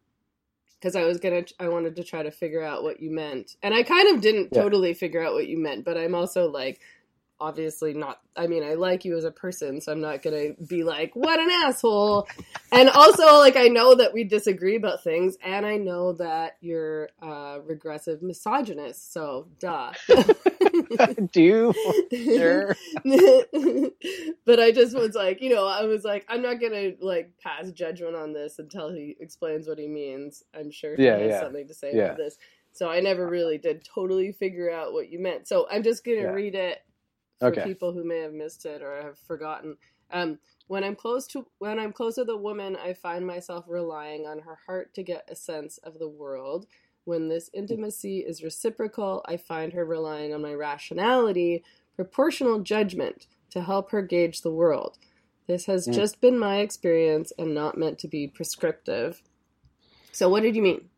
because 0.86 0.96
I 0.96 1.04
was 1.06 1.18
gonna, 1.18 1.44
I 1.60 1.68
wanted 1.68 1.96
to 1.96 2.04
try 2.04 2.22
to 2.22 2.30
figure 2.30 2.62
out 2.62 2.84
what 2.84 3.00
you 3.00 3.10
meant, 3.10 3.56
and 3.64 3.74
I 3.74 3.82
kind 3.82 4.14
of 4.14 4.22
didn't 4.22 4.50
yeah. 4.52 4.62
totally 4.62 4.94
figure 4.94 5.26
out 5.26 5.34
what 5.34 5.48
you 5.48 5.58
meant, 5.58 5.84
but 5.84 5.98
I'm 5.98 6.14
also 6.14 6.48
like, 6.48 6.80
obviously 7.38 7.94
not 7.94 8.22
i 8.38 8.48
mean 8.48 8.64
i 8.64 8.76
like 8.76 9.04
you 9.04 9.18
as 9.18 9.26
a 9.26 9.32
person 9.32 9.82
so 9.82 9.92
i'm 9.92 10.00
not 10.00 10.22
gonna 10.22 10.54
be 10.70 10.86
like 10.86 11.14
what 11.18 11.38
an 11.38 11.50
asshole. 11.50 12.26
And 12.72 12.90
also 12.90 13.40
like 13.40 13.58
i 13.58 13.68
know 13.68 13.94
that 13.94 14.14
we 14.14 14.24
disagree 14.24 14.78
about 14.78 15.04
things 15.04 15.36
and 15.44 15.66
i 15.66 15.76
know 15.76 16.14
that 16.14 16.56
you're 16.62 17.10
a 17.22 17.60
regressive 17.62 18.22
misogynist 18.22 19.12
so 19.12 19.50
duh 19.60 19.92
do 21.32 21.74
sure 22.12 22.76
but 24.46 24.60
i 24.60 24.72
just 24.72 24.96
was 24.96 25.16
like 25.16 25.42
you 25.42 25.50
know 25.50 25.68
i 25.68 25.84
was 25.84 26.04
like 26.04 26.26
i'm 26.30 26.42
not 26.42 26.60
gonna 26.60 26.92
like 27.00 27.32
pass 27.42 27.72
judgment 27.72 28.16
on 28.16 28.34
this 28.34 28.60
until 28.60 28.92
he 28.92 29.16
explains 29.20 29.68
what 29.68 29.80
he 29.80 29.88
means 29.88 30.44
i'm 30.58 30.72
sure 30.72 30.96
he 30.96 31.06
yeah, 31.06 31.18
has 31.18 31.30
yeah. 31.30 31.40
something 31.40 31.68
to 31.68 31.74
say 31.74 31.92
yeah. 31.94 32.04
about 32.06 32.18
this 32.18 32.38
so 32.76 32.90
I 32.90 33.00
never 33.00 33.30
really 33.30 33.58
did 33.58 33.86
totally 33.86 34.34
figure 34.34 34.70
out 34.70 34.92
what 34.92 35.10
you 35.10 35.18
meant. 35.18 35.48
So 35.48 35.66
I'm 35.72 35.82
just 35.82 36.04
going 36.04 36.22
to 36.22 36.28
read 36.28 36.56
it 36.56 36.84
for 37.40 37.48
okay. 37.48 37.64
people 37.64 37.94
who 37.94 38.04
may 38.04 38.20
have 38.20 38.34
missed 38.34 38.66
it 38.66 38.82
or 38.82 39.02
have 39.02 39.18
forgotten. 39.18 39.78
Um, 40.12 40.40
when 40.68 40.84
I'm 40.84 40.96
close 40.96 41.26
to 41.28 41.48
when 41.60 41.80
I'm 41.80 41.94
close 41.94 42.16
to 42.16 42.26
the 42.26 42.36
woman, 42.36 42.76
I 42.76 42.94
find 42.94 43.26
myself 43.26 43.64
relying 43.70 44.26
on 44.26 44.40
her 44.40 44.60
heart 44.66 44.94
to 44.96 45.04
get 45.04 45.30
a 45.30 45.36
sense 45.36 45.78
of 45.80 46.00
the 46.00 46.10
world. 46.10 46.68
When 47.06 47.30
this 47.30 47.50
intimacy 47.54 48.20
is 48.20 48.44
reciprocal, 48.44 49.24
I 49.28 49.38
find 49.38 49.74
her 49.74 49.86
relying 49.86 50.34
on 50.34 50.42
my 50.42 50.54
rationality, 50.54 51.64
proportional 51.96 52.60
judgment 52.60 53.28
to 53.52 53.62
help 53.62 53.92
her 53.92 54.02
gauge 54.02 54.42
the 54.42 54.52
world. 54.52 54.98
This 55.48 55.68
has 55.68 55.88
mm. 55.88 55.94
just 55.94 56.20
been 56.20 56.38
my 56.38 56.58
experience 56.58 57.32
and 57.38 57.54
not 57.54 57.78
meant 57.78 58.00
to 58.00 58.08
be 58.08 58.28
prescriptive. 58.28 59.22
So, 60.12 60.30
what 60.30 60.44
did 60.44 60.56
you 60.56 60.62
mean? 60.62 60.90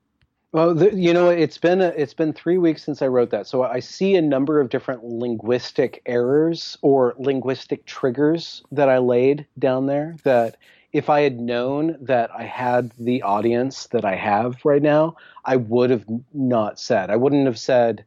Well, 0.53 0.73
the, 0.73 0.95
you 0.95 1.13
know, 1.13 1.29
it's 1.29 1.57
been 1.57 1.81
a, 1.81 1.89
it's 1.89 2.13
been 2.13 2.31
three 2.31 2.57
weeks 2.57 2.83
since 2.83 3.01
I 3.01 3.07
wrote 3.07 3.31
that, 3.31 3.47
so 3.47 3.63
I 3.63 3.81
see 3.81 4.15
a 4.15 4.21
number 4.21 4.61
of 4.61 4.69
different 4.69 5.03
linguistic 5.03 6.01
errors 6.05 6.77
or 6.81 7.15
linguistic 7.17 7.85
triggers 7.85 8.63
that 8.71 8.87
I 8.87 8.99
laid 8.99 9.45
down 9.59 9.87
there. 9.87 10.15
That 10.23 10.55
if 10.93 11.09
I 11.09 11.21
had 11.21 11.39
known 11.39 11.97
that 12.01 12.31
I 12.35 12.43
had 12.43 12.91
the 12.97 13.21
audience 13.21 13.87
that 13.87 14.05
I 14.05 14.15
have 14.15 14.63
right 14.63 14.81
now, 14.81 15.15
I 15.45 15.57
would 15.57 15.89
have 15.89 16.05
not 16.33 16.79
said. 16.79 17.09
I 17.09 17.15
wouldn't 17.15 17.45
have 17.45 17.59
said 17.59 18.05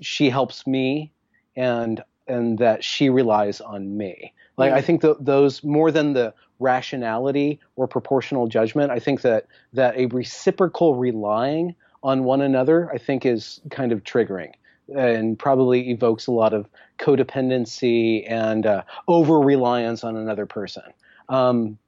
she 0.00 0.30
helps 0.30 0.66
me, 0.66 1.12
and 1.56 2.02
and 2.28 2.58
that 2.58 2.84
she 2.84 3.10
relies 3.10 3.60
on 3.60 3.96
me. 3.96 4.32
Like. 4.56 4.72
I 4.72 4.82
think 4.82 5.00
that 5.00 5.24
those 5.24 5.64
more 5.64 5.90
than 5.90 6.12
the 6.12 6.34
rationality 6.62 7.60
or 7.76 7.86
proportional 7.86 8.46
judgment. 8.46 8.90
I 8.90 8.98
think 8.98 9.20
that 9.22 9.46
that 9.74 9.96
a 9.96 10.06
reciprocal 10.06 10.94
relying 10.94 11.74
on 12.02 12.24
one 12.24 12.40
another, 12.40 12.90
I 12.92 12.98
think, 12.98 13.26
is 13.26 13.60
kind 13.70 13.92
of 13.92 14.02
triggering 14.04 14.52
and 14.94 15.38
probably 15.38 15.90
evokes 15.90 16.26
a 16.26 16.32
lot 16.32 16.52
of 16.52 16.68
codependency 16.98 18.28
and 18.30 18.66
uh, 18.66 18.82
over 19.08 19.40
reliance 19.40 20.04
on 20.04 20.16
another 20.16 20.46
person. 20.46 20.82
Um, 21.28 21.78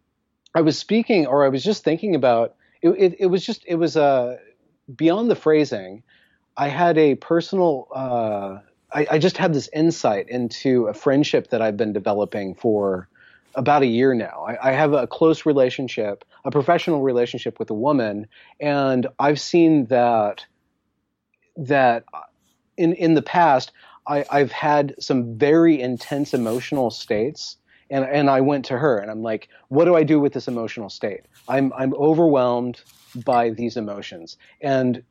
I 0.55 0.61
was 0.61 0.79
speaking, 0.79 1.27
or 1.27 1.45
I 1.45 1.49
was 1.49 1.65
just 1.65 1.85
thinking 1.85 2.15
about 2.15 2.55
it. 2.83 2.91
It, 2.99 3.17
it 3.21 3.27
was 3.27 3.45
just 3.45 3.65
it 3.67 3.77
was 3.77 3.97
uh, 3.97 4.37
beyond 4.95 5.31
the 5.31 5.37
phrasing. 5.37 6.03
I 6.57 6.69
had 6.69 6.99
a 6.99 7.17
personal. 7.17 7.89
Uh, 7.95 8.59
I, 8.93 9.07
I, 9.13 9.19
just 9.19 9.37
had 9.37 9.53
this 9.53 9.69
insight 9.73 10.29
into 10.29 10.87
a 10.87 10.95
friendship 10.95 11.51
that 11.51 11.61
I've 11.61 11.77
been 11.77 11.93
developing 11.93 12.55
for 12.55 13.09
about 13.57 13.83
a 13.83 13.87
year 13.87 14.15
now. 14.15 14.45
I, 14.47 14.71
I, 14.71 14.73
have 14.73 14.93
a 14.93 15.09
close 15.09 15.45
relationship, 15.45 16.25
a 16.45 16.51
professional 16.53 17.03
relationship 17.03 17.59
with 17.59 17.71
a 17.71 17.75
woman, 17.75 18.29
and 18.61 19.09
I've 19.19 19.41
seen 19.41 19.87
that 19.87 20.45
that 21.57 22.05
in 22.77 22.93
in 22.93 23.15
the 23.15 23.23
past 23.23 23.73
I, 24.07 24.25
I've 24.31 24.53
had 24.53 24.95
some 24.99 25.39
very 25.39 25.81
intense 25.81 26.35
emotional 26.35 26.91
states. 26.91 27.57
And, 27.91 28.05
and 28.05 28.31
I 28.31 28.41
went 28.41 28.65
to 28.67 28.79
her 28.79 28.99
and 28.99 29.11
I'm 29.11 29.23
like, 29.23 29.49
what 29.69 29.85
do 29.85 29.95
I 29.95 30.03
do 30.03 30.21
with 30.21 30.33
this 30.33 30.49
emotional 30.49 30.91
state? 30.91 31.23
I'm, 31.49 31.73
I'm 31.77 31.95
overwhelmed 31.95 32.81
by 33.25 33.51
these 33.51 33.77
emotions. 33.77 34.37
And 34.61 35.03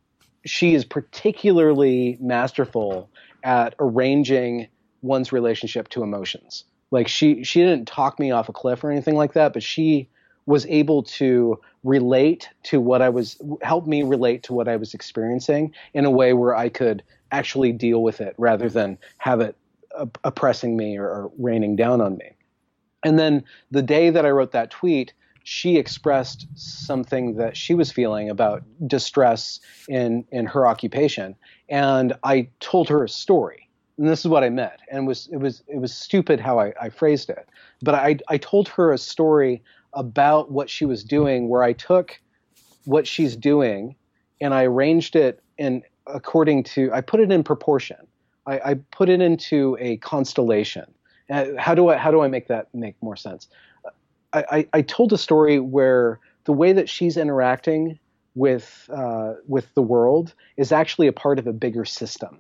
she 0.46 0.74
is 0.74 0.84
particularly 0.84 2.18
masterful 2.20 3.10
at 3.44 3.76
arranging 3.80 4.68
one's 5.02 5.32
relationship 5.32 5.90
to 5.90 6.04
emotions. 6.04 6.66
Like 6.92 7.08
she 7.08 7.44
she 7.44 7.60
didn't 7.62 7.88
talk 7.88 8.20
me 8.20 8.32
off 8.32 8.50
a 8.50 8.54
cliff 8.54 8.84
or 8.84 8.92
anything 8.92 9.16
like 9.16 9.34
that, 9.34 9.54
but 9.54 9.64
she 9.64 10.10
was 10.46 10.66
able 10.68 11.04
to 11.04 11.60
relate 11.84 12.50
to 12.64 12.80
what 12.80 13.02
I 13.02 13.10
was 13.10 13.42
help 13.62 13.88
me 13.88 14.04
relate 14.04 14.44
to 14.44 14.54
what 14.54 14.68
I 14.68 14.76
was 14.76 14.94
experiencing 14.94 15.74
in 15.94 16.06
a 16.06 16.12
way 16.12 16.34
where 16.34 16.56
I 16.56 16.70
could 16.70 17.04
actually 17.32 17.72
deal 17.72 18.04
with 18.04 18.22
it 18.22 18.36
rather 18.38 18.70
than 18.70 18.98
have 19.18 19.42
it 19.42 19.56
oppressing 20.24 20.76
me 20.78 20.98
or, 20.98 21.08
or 21.08 21.32
raining 21.38 21.76
down 21.76 22.02
on 22.02 22.18
me. 22.18 22.36
And 23.04 23.20
then 23.20 23.44
the 23.72 23.82
day 23.82 24.10
that 24.10 24.26
I 24.26 24.30
wrote 24.30 24.52
that 24.52 24.72
tweet, 24.72 25.14
she 25.44 25.78
expressed 25.78 26.48
something 26.56 27.36
that 27.36 27.58
she 27.58 27.74
was 27.74 27.92
feeling 27.92 28.30
about 28.30 28.64
distress 28.88 29.60
in 29.90 30.26
in 30.32 30.46
her 30.46 30.66
occupation, 30.66 31.36
and 31.70 32.14
I 32.24 32.48
told 32.60 32.88
her 32.90 33.04
a 33.04 33.10
story. 33.10 33.70
And 33.98 34.08
this 34.08 34.22
is 34.22 34.28
what 34.28 34.44
I 34.44 34.50
meant, 34.50 34.80
and 34.90 35.04
it 35.04 35.08
was 35.08 35.28
it 35.32 35.38
was 35.38 35.64
it 35.68 35.78
was 35.78 35.94
stupid 35.94 36.40
how 36.40 36.60
I, 36.60 36.74
I 36.82 36.90
phrased 36.90 37.30
it, 37.30 37.48
but 37.82 37.94
I 37.94 38.18
I 38.30 38.38
told 38.38 38.70
her 38.70 38.94
a 38.94 38.98
story 38.98 39.62
about 39.94 40.50
what 40.50 40.70
she 40.70 40.86
was 40.86 41.04
doing, 41.04 41.50
where 41.50 41.64
I 41.64 41.74
took 41.74 42.20
what 42.86 43.08
she's 43.08 43.36
doing 43.36 43.96
and 44.42 44.54
I 44.54 44.64
arranged 44.66 45.16
it 45.16 45.42
in 45.58 45.84
according 46.08 46.64
to 46.64 46.92
I 46.94 47.02
put 47.02 47.20
it 47.20 47.32
in 47.32 47.44
proportion. 47.44 47.98
I, 48.46 48.60
I 48.60 48.74
put 48.92 49.10
it 49.10 49.22
into 49.22 49.78
a 49.80 49.98
constellation. 49.98 50.86
Uh, 51.30 51.46
how 51.58 51.74
do 51.74 51.90
I 51.90 51.98
how 51.98 52.12
do 52.12 52.22
I 52.22 52.28
make 52.28 52.48
that 52.48 52.74
make 52.74 52.96
more 53.02 53.16
sense? 53.16 53.48
I, 54.34 54.46
I, 54.52 54.68
I 54.74 54.82
told 54.82 55.14
a 55.14 55.18
story 55.18 55.60
where 55.60 56.20
the 56.46 56.54
way 56.54 56.74
that 56.74 56.90
she's 56.90 57.18
interacting 57.18 58.00
with 58.36 58.90
uh, 58.92 59.34
with 59.48 59.74
the 59.76 59.82
world 59.82 60.34
is 60.58 60.72
actually 60.72 61.08
a 61.08 61.14
part 61.14 61.40
of 61.40 61.48
a 61.48 61.54
bigger 61.54 61.86
system, 61.86 62.40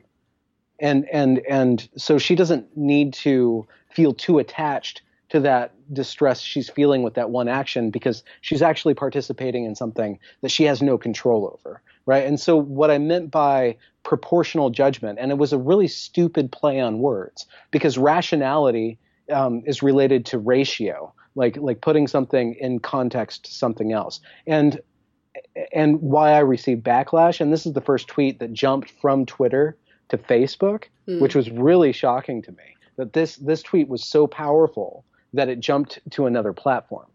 and 0.80 1.08
and 1.10 1.39
and 1.50 1.88
so 1.96 2.17
she 2.17 2.36
doesn't 2.36 2.76
need 2.76 3.13
to 3.13 3.65
feel 3.89 4.13
too 4.13 4.39
attached 4.39 5.02
to 5.30 5.39
that 5.39 5.74
distress 5.93 6.39
she's 6.41 6.69
feeling 6.69 7.04
with 7.04 7.15
that 7.15 7.30
one 7.30 7.48
action 7.48 7.89
because 7.89 8.24
she's 8.41 8.62
actually 8.62 8.93
participating 8.93 9.65
in 9.65 9.76
something 9.76 10.19
that 10.41 10.50
she 10.50 10.63
has 10.63 10.82
no 10.82 10.98
control 10.98 11.46
over 11.52 11.82
right? 12.06 12.26
And 12.26 12.39
so 12.39 12.58
what 12.58 12.92
i 12.92 12.98
meant 12.98 13.32
by 13.32 13.78
proportional 14.04 14.70
judgment 14.70 15.18
and 15.20 15.32
it 15.32 15.38
was 15.38 15.54
a 15.54 15.58
really 15.58 15.88
stupid 15.88 16.52
play 16.52 16.80
on 16.80 17.00
words 17.00 17.46
because 17.72 17.98
rationality 17.98 18.98
um, 19.32 19.63
is 19.66 19.82
related 19.82 20.26
to 20.26 20.38
ratio 20.38 21.13
like 21.36 21.58
like 21.58 21.82
putting 21.82 22.08
something 22.08 22.56
in 22.60 22.80
context 22.80 23.46
to 23.46 23.54
something 23.54 23.94
else. 23.94 24.20
And 24.46 24.82
and 25.74 26.02
why 26.02 26.32
i 26.32 26.39
received 26.39 26.84
backlash 26.84 27.42
and 27.42 27.52
this 27.52 27.66
is 27.66 27.74
the 27.74 27.82
first 27.82 28.08
tweet 28.08 28.39
that 28.39 28.54
jumped 28.54 28.92
from 29.02 29.26
twitter 29.26 29.76
to 30.10 30.18
facebook 30.18 30.86
Hmm. 31.08 31.20
which 31.20 31.36
was 31.36 31.50
really 31.52 31.92
shocking 31.92 32.42
to 32.42 32.52
me 32.52 32.76
that 32.96 33.13
this 33.13 33.36
this 33.38 33.62
tweet 33.62 33.88
was 33.89 34.06
so 34.06 34.28
powerful 34.28 35.04
that 35.34 35.50
it 35.50 35.60
jumped 35.60 36.00
to 36.12 36.28
another 36.28 36.54
platform, 36.54 37.08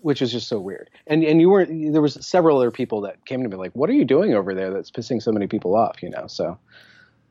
which 0.00 0.22
is 0.22 0.32
just 0.32 0.48
so 0.48 0.58
weird. 0.58 0.90
And 1.06 1.24
and 1.24 1.40
you 1.40 1.50
weren't 1.50 1.92
there 1.92 2.02
was 2.02 2.14
several 2.26 2.58
other 2.58 2.70
people 2.70 3.00
that 3.02 3.24
came 3.24 3.42
to 3.42 3.48
me 3.48 3.56
like, 3.56 3.72
what 3.72 3.90
are 3.90 3.94
you 3.94 4.04
doing 4.04 4.34
over 4.34 4.54
there 4.54 4.72
that's 4.72 4.90
pissing 4.90 5.22
so 5.22 5.32
many 5.32 5.46
people 5.46 5.76
off? 5.76 6.02
You 6.02 6.10
know, 6.10 6.26
so 6.26 6.58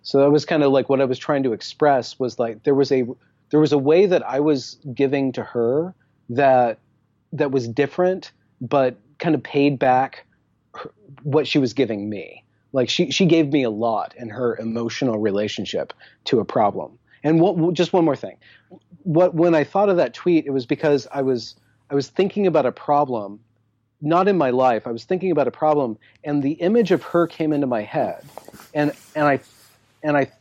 so 0.04 0.20
that 0.20 0.32
was 0.32 0.46
kind 0.46 0.64
of 0.64 0.72
like 0.72 0.90
what 0.90 1.02
I 1.02 1.06
was 1.06 1.20
trying 1.20 1.44
to 1.44 1.54
express 1.54 2.20
was 2.20 2.40
like 2.40 2.64
there 2.64 2.76
was 2.76 2.92
a 2.92 3.06
there 3.50 3.60
was 3.60 3.72
a 3.72 3.78
way 3.78 4.06
that 4.06 4.28
I 4.28 4.40
was 4.40 4.78
giving 4.94 5.32
to 5.34 5.44
her 5.44 5.94
that 6.30 6.80
that 7.34 7.52
was 7.52 7.68
different, 7.68 8.32
but 8.62 8.98
kind 9.20 9.36
of 9.36 9.44
paid 9.44 9.80
back 9.80 10.26
her, 10.76 10.92
what 11.24 11.48
she 11.48 11.60
was 11.60 11.74
giving 11.74 12.10
me. 12.10 12.44
Like 12.74 12.90
she 12.90 13.12
she 13.12 13.26
gave 13.26 13.52
me 13.52 13.64
a 13.64 13.70
lot 13.70 14.14
in 14.18 14.30
her 14.30 14.58
emotional 14.58 15.20
relationship 15.20 15.94
to 16.26 16.40
a 16.40 16.46
problem. 16.46 16.98
And 17.24 17.42
what, 17.42 17.74
just 17.74 17.94
one 17.94 18.06
more 18.06 18.16
thing, 18.16 18.38
what 19.04 19.34
when 19.34 19.56
I 19.56 19.64
thought 19.64 19.90
of 19.90 19.98
that 19.98 20.14
tweet, 20.14 20.46
it 20.46 20.52
was 20.52 20.66
because 20.66 21.08
I 21.12 21.22
was 21.22 21.56
I 21.90 21.96
was 21.96 22.10
thinking 22.10 22.48
about 22.48 22.66
a 22.66 22.72
problem, 22.72 23.40
not 24.02 24.28
in 24.28 24.38
my 24.38 24.50
life. 24.50 24.88
I 24.88 24.92
was 24.92 25.06
thinking 25.06 25.32
about 25.32 25.48
a 25.48 25.52
problem, 25.52 25.98
and 26.24 26.44
the 26.44 26.54
image 26.54 26.92
of 26.92 27.04
her 27.04 27.28
came 27.28 27.54
into 27.54 27.68
my 27.68 27.82
head, 27.82 28.24
and 28.74 28.92
and 29.16 29.26
I 29.26 29.40
and 30.04 30.18
I 30.18 30.32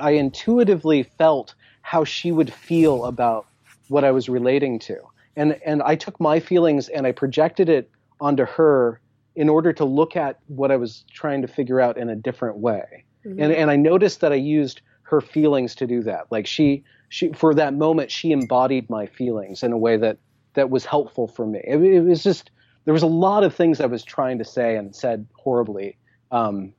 I 0.00 0.12
intuitively 0.12 1.02
felt 1.02 1.54
how 1.82 2.04
she 2.04 2.32
would 2.32 2.52
feel 2.52 3.04
about 3.04 3.46
what 3.88 4.04
I 4.04 4.10
was 4.12 4.28
relating 4.28 4.78
to, 4.80 4.96
and 5.36 5.60
and 5.64 5.82
I 5.82 5.96
took 5.96 6.18
my 6.20 6.40
feelings 6.40 6.88
and 6.88 7.06
I 7.06 7.12
projected 7.12 7.68
it 7.68 7.90
onto 8.20 8.44
her 8.46 9.00
in 9.36 9.48
order 9.48 9.72
to 9.72 9.84
look 9.84 10.16
at 10.16 10.38
what 10.46 10.70
I 10.70 10.76
was 10.76 11.04
trying 11.12 11.42
to 11.42 11.48
figure 11.48 11.80
out 11.80 11.98
in 11.98 12.08
a 12.08 12.16
different 12.16 12.58
way, 12.58 13.04
Mhm. 13.26 13.42
and 13.42 13.52
and 13.52 13.70
I 13.70 13.76
noticed 13.76 14.20
that 14.20 14.32
I 14.32 14.36
used 14.36 14.80
her 15.02 15.20
feelings 15.20 15.74
to 15.76 15.86
do 15.86 16.02
that. 16.04 16.32
Like 16.32 16.46
she 16.46 16.84
she 17.10 17.32
for 17.32 17.54
that 17.54 17.74
moment 17.74 18.10
she 18.10 18.32
embodied 18.32 18.88
my 18.88 19.06
feelings 19.06 19.62
in 19.62 19.72
a 19.72 19.78
way 19.78 19.98
that 19.98 20.16
that 20.54 20.70
was 20.70 20.84
helpful 20.84 21.28
for 21.28 21.46
me. 21.46 21.60
It, 21.64 21.76
it 21.82 22.00
was 22.00 22.22
just 22.22 22.50
there 22.84 22.94
was 22.94 23.02
a 23.02 23.08
lot 23.08 23.44
of 23.44 23.54
things 23.54 23.80
I 23.80 23.86
was 23.86 24.04
trying 24.04 24.38
to 24.38 24.44
say 24.44 24.76
and 24.76 24.94
said 24.94 25.26
horribly, 25.34 25.96
um, 26.30 26.72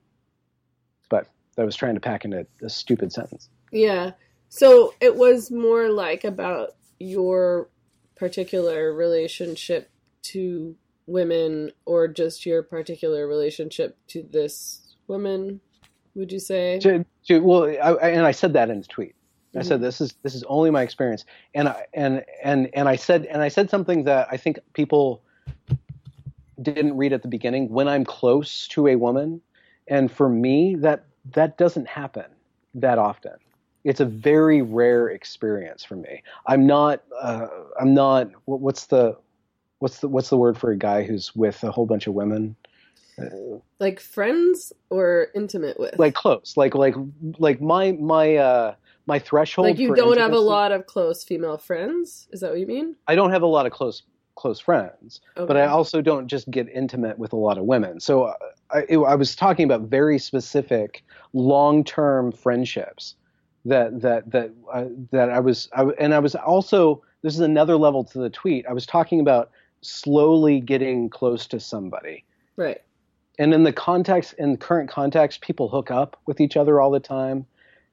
but 1.10 1.28
I 1.58 1.64
was 1.64 1.76
trying 1.76 1.96
to 1.96 2.02
pack 2.02 2.26
into 2.26 2.46
a 2.62 2.70
stupid 2.70 3.12
sentence. 3.12 3.50
Yeah. 3.72 4.12
So 4.50 4.94
it 5.02 5.16
was 5.16 5.52
more 5.52 5.90
like 5.90 6.24
about 6.24 6.76
your 7.00 7.70
particular 8.16 8.94
relationship 8.94 9.90
to 10.24 10.76
women 11.08 11.72
or 11.86 12.08
just 12.08 12.46
your 12.46 12.64
particular 12.64 13.28
relationship 13.28 13.98
to 14.08 14.24
this 14.24 14.96
woman, 15.08 15.60
would 16.16 16.32
you 16.32 16.40
say? 16.40 16.80
To, 16.80 17.06
to, 17.28 17.40
well, 17.40 17.66
I, 17.66 17.76
I- 17.76 18.10
and 18.10 18.26
I 18.26 18.32
said 18.32 18.54
that 18.54 18.70
in 18.70 18.82
the 18.82 18.88
tweet. 18.88 19.16
I 19.58 19.62
said 19.63 19.82
this 19.82 20.02
is 20.02 20.13
this 20.24 20.36
is 20.36 20.44
only 20.44 20.70
my 20.72 20.82
experience, 20.82 21.26
and 21.54 21.70
I 21.70 21.86
and 21.94 22.26
and 22.44 22.70
and 22.74 22.89
I 22.89 22.96
said 22.96 23.26
and 23.26 23.41
I 23.41 23.48
said 23.48 23.70
something 23.70 24.04
that 24.04 24.28
I 24.32 24.38
think 24.38 24.60
people 24.74 25.22
didn't 26.62 26.98
read 26.98 27.13
at 27.13 27.22
the 27.22 27.28
beginning. 27.28 27.70
When 27.70 27.88
I'm 27.88 28.06
close 28.06 28.68
to 28.70 28.88
a 28.88 28.96
woman, 28.96 29.41
and 29.88 30.12
for 30.12 30.30
me 30.30 30.76
that 30.76 31.06
that 31.34 31.58
doesn't 31.58 31.88
happen 31.88 32.26
that 32.76 32.98
often. 32.98 33.34
It's 33.84 34.00
a 34.00 34.06
very 34.06 34.62
rare 34.63 35.10
experience 35.10 35.84
for 35.84 35.96
me. 35.96 36.24
I'm 36.48 36.65
not 36.65 37.04
uh, 37.22 37.48
I'm 37.80 37.94
not 37.94 38.30
what- 38.46 38.60
what's 38.60 38.88
the 38.88 39.18
what's 39.80 40.00
the 40.00 40.08
what's 40.08 40.30
the 40.30 40.38
word 40.38 40.58
for 40.58 40.72
a 40.72 40.78
guy 40.78 41.04
who's 41.04 41.36
with 41.36 41.63
a 41.63 41.72
whole 41.72 41.86
bunch 41.86 42.08
of 42.08 42.13
women? 42.13 42.56
Like 43.80 44.00
friends 44.00 44.74
or 44.89 45.28
intimate 45.36 45.80
with? 45.80 45.98
like 45.98 46.15
close 46.15 46.58
like 46.58 46.76
like 46.76 46.96
like 47.38 47.62
my 47.62 47.94
my 47.94 48.36
uh 48.36 48.76
my 49.08 49.20
threshold 49.20 49.68
like 49.68 49.78
you 49.78 49.94
don't 49.96 50.18
have 50.18 50.34
a 50.34 50.39
lot 50.39 50.72
of 50.72 50.86
close 50.86 51.24
female 51.24 51.58
friends? 51.58 52.28
Is 52.32 52.39
that 52.41 52.52
what 52.52 52.60
you 52.60 52.68
mean? 52.68 52.96
i 53.08 53.15
don't 53.15 53.32
have 53.32 53.41
a 53.41 53.48
lot 53.48 53.65
of 53.65 53.72
close 53.72 54.04
close 54.36 54.60
friends 54.60 55.22
but 55.36 55.56
i 55.56 55.65
also 55.65 56.02
don't 56.02 56.28
just 56.28 56.50
get 56.52 56.68
intimate 56.70 57.18
with 57.18 57.32
a 57.32 57.38
lot 57.38 57.58
of 57.58 57.63
women 57.63 58.00
so 58.02 58.24
uh, 58.24 58.34
i, 58.72 58.80
it, 58.89 58.98
I 58.98 59.15
was 59.15 59.34
talking 59.36 59.63
about 59.63 59.82
very 59.84 60.20
specific 60.20 61.04
long-term 61.32 62.32
friendships 62.34 63.15
that 63.63 64.02
that 64.02 64.30
that 64.32 64.52
uh, 64.74 64.86
that 65.12 65.30
i 65.30 65.39
was 65.39 65.70
I, 65.74 65.84
and 66.00 66.13
i 66.13 66.20
was 66.20 66.36
also 66.36 67.02
this 67.22 67.34
is 67.34 67.39
another 67.39 67.78
level 67.78 68.04
to 68.04 68.20
the 68.20 68.30
tweet 68.30 68.65
i 68.68 68.74
was 68.74 68.86
talking 68.86 69.22
about 69.22 69.52
slowly 69.82 70.60
getting 70.60 71.10
close 71.10 71.48
to 71.48 71.60
somebody 71.60 72.26
Right. 72.58 72.82
and 73.39 73.54
in 73.54 73.63
the 73.63 73.74
context 73.74 74.34
in 74.38 74.58
current 74.58 74.89
context 74.89 75.39
people 75.41 75.70
hook 75.70 75.91
up 75.91 76.20
with 76.26 76.41
each 76.41 76.58
other 76.58 76.82
all 76.82 76.91
the 76.91 77.00
time 77.00 77.46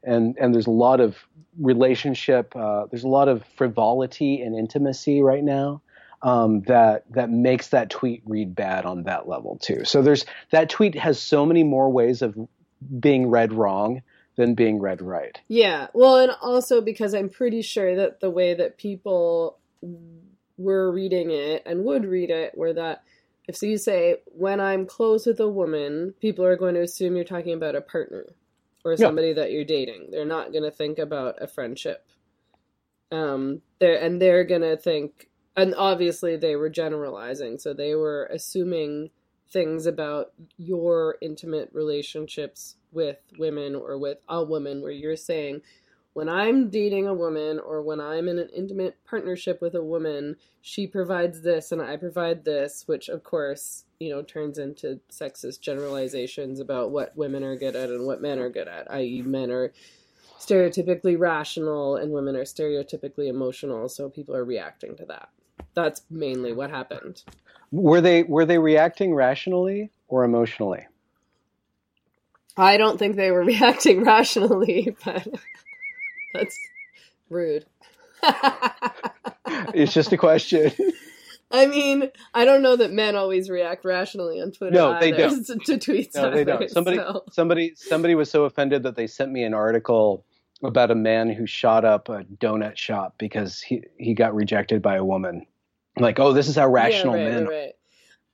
and 0.05 0.37
and 0.39 0.55
there's 0.55 0.67
a 0.67 0.71
lot 0.71 1.01
of 1.01 1.17
relationship 1.59 2.55
uh, 2.57 2.87
there's 2.91 3.05
a 3.05 3.09
lot 3.09 3.29
of 3.29 3.45
frivolity 3.57 4.41
and 4.41 4.57
intimacy 4.57 5.23
right 5.23 5.45
now 5.45 5.83
um, 6.23 6.63
that 6.63 7.05
that 7.11 7.31
makes 7.31 7.69
that 7.69 7.91
tweet 7.91 8.23
read 8.25 8.55
bad 8.55 8.85
on 8.87 9.05
that 9.05 9.29
level 9.29 9.59
too. 9.61 9.85
So 9.85 10.03
there's 10.03 10.25
that 10.51 10.71
tweet 10.71 10.95
has 10.95 11.21
so 11.21 11.45
many 11.45 11.65
more 11.65 11.91
ways 11.91 12.23
of 12.23 12.37
being 13.01 13.29
read 13.29 13.53
wrong 13.53 14.03
than 14.37 14.55
being 14.55 14.81
read 14.81 15.03
right. 15.03 15.39
Yeah. 15.49 15.89
Well, 15.93 16.19
and 16.19 16.33
also 16.41 16.81
because 16.81 17.15
I'm 17.15 17.29
pretty 17.29 17.63
sure 17.63 17.97
that 17.97 18.21
the 18.21 18.31
way 18.31 18.55
that 18.55 18.79
people 18.79 19.59
were 20.57 20.91
reading 20.91 21.31
it 21.31 21.63
and 21.67 21.85
would 21.85 22.05
read 22.05 22.31
it 22.31 22.57
were 22.57 22.73
that 22.73 23.03
if 23.49 23.57
so 23.57 23.67
you 23.67 23.77
say 23.77 24.17
when 24.27 24.61
I'm 24.61 24.87
close 24.87 25.27
with 25.27 25.41
a 25.41 25.49
woman, 25.49 26.15
people 26.21 26.45
are 26.45 26.57
going 26.57 26.75
to 26.75 26.83
assume 26.83 27.17
you're 27.17 27.25
talking 27.25 27.55
about 27.55 27.75
a 27.75 27.81
partner 27.81 28.27
or 28.85 28.93
Yeah. 28.93 28.97
somebody 28.97 29.33
that 29.33 29.53
you're 29.53 29.65
dating. 29.65 30.11
They're 30.11 30.25
not 30.25 30.53
going 30.53 30.65
to 30.65 30.71
think 30.71 30.99
about 30.99 31.43
a 31.43 31.47
friendship. 31.47 32.07
Um, 33.11 33.61
they're 33.79 34.01
and 34.01 34.21
they're 34.21 34.45
going 34.45 34.63
to 34.63 34.77
think, 34.77 35.29
and 35.57 35.75
obviously 35.75 36.37
they 36.37 36.57
were 36.57 36.71
generalizing, 36.71 37.59
so 37.59 37.75
they 37.75 37.95
were 37.95 38.25
assuming 38.33 39.11
things 39.51 39.85
about 39.87 40.33
your 40.57 41.19
intimate 41.21 41.69
relationships 41.75 42.77
with 42.91 43.19
women 43.39 43.75
or 43.75 43.99
with 43.99 44.19
a 44.29 44.43
woman 44.43 44.81
where 44.81 44.93
you're 44.93 45.17
saying 45.17 45.61
when 46.15 46.29
I'm 46.29 46.71
dating 46.71 47.07
a 47.07 47.15
woman 47.15 47.59
or 47.59 47.83
when 47.83 48.01
I'm 48.01 48.29
in 48.29 48.39
an 48.39 48.49
intimate 48.55 48.97
partnership 49.05 49.61
with 49.63 49.75
a 49.75 49.83
woman, 49.85 50.37
she 50.61 50.87
provides 50.87 51.43
this 51.43 51.73
and 51.73 51.81
I 51.83 51.97
provide 51.97 52.45
this, 52.45 52.85
which 52.87 53.09
of 53.09 53.23
course, 53.25 53.85
you 54.03 54.11
know, 54.11 54.23
turns 54.23 54.59
into 54.59 55.01
sexist 55.11 55.61
generalizations 55.61 56.61
about 56.61 56.91
what 56.91 57.17
women 57.17 57.45
are 57.45 57.57
good 57.57 57.77
at 57.77 57.91
and 57.91 58.07
what 58.07 58.23
men 58.23 58.39
are 58.39 58.51
good 58.51 58.69
at, 58.69 58.91
i.e., 58.93 59.23
men 59.23 59.51
are 59.51 59.73
stereotypically 60.39 61.19
rational 61.19 61.97
and 61.97 62.13
women 62.13 62.37
are 62.37 62.45
stereotypically 62.45 63.29
emotional, 63.29 63.89
so 63.89 64.09
people 64.09 64.35
are 64.37 64.45
reacting 64.45 64.97
to 64.97 65.07
that. 65.07 65.29
That's 65.75 66.03
mainly 66.11 66.53
what 66.53 66.71
happened. 66.71 67.23
were 67.71 68.01
they 68.01 68.25
were 68.25 68.45
they 68.47 68.59
reacting 68.59 69.15
rationally 69.15 69.91
or 70.09 70.25
emotionally 70.25 70.87
I 72.57 72.77
don't 72.77 72.99
think 72.99 73.17
they 73.17 73.31
were 73.31 73.45
reacting 73.55 74.05
rationally, 74.05 74.97
but 75.05 75.27
That's 76.35 76.59
rude. 77.29 77.67
It's 79.75 79.93
just 79.93 80.13
a 80.13 80.17
question. 80.17 80.73
I 81.53 81.67
mean, 81.67 82.11
I 82.33 82.45
don't 82.45 82.63
know 82.63 82.77
that 82.77 82.93
men 82.93 83.15
always 83.15 83.51
react 83.51 83.85
rationally 83.85 84.41
on 84.41 84.53
Twitter. 84.53 84.75
No, 84.75 84.99
they 84.99 85.13
don't. 85.13 85.47
To, 85.67 85.77
tweets. 85.77 86.15
No, 86.15 86.31
they 86.31 86.45
don't. 86.45 86.71
Somebody, 86.71 86.97
so- 86.97 87.25
somebody, 87.31 87.75
somebody 87.77 88.15
was 88.15 88.31
so 88.31 88.45
offended 88.45 88.83
that 88.85 88.97
they 88.97 89.07
sent 89.07 89.31
me 89.31 89.45
an 89.45 89.53
article 89.53 90.25
about 90.63 90.91
a 90.91 90.95
man 90.95 91.29
who 91.29 91.47
shot 91.47 91.85
up 91.85 92.09
a 92.09 92.25
donut 92.25 92.77
shop 92.77 93.15
because 93.19 93.61
he 93.61 93.83
he 93.99 94.15
got 94.15 94.35
rejected 94.35 94.81
by 94.81 94.97
a 94.97 95.05
woman. 95.05 95.47
Like, 95.99 96.19
oh, 96.19 96.33
this 96.33 96.49
is 96.49 96.57
how 96.57 96.69
rational 96.69 97.17
yeah, 97.17 97.25
right, 97.25 97.33
men. 97.33 97.45
right, 97.45 97.53
are. 97.53 97.59
right. 97.59 97.75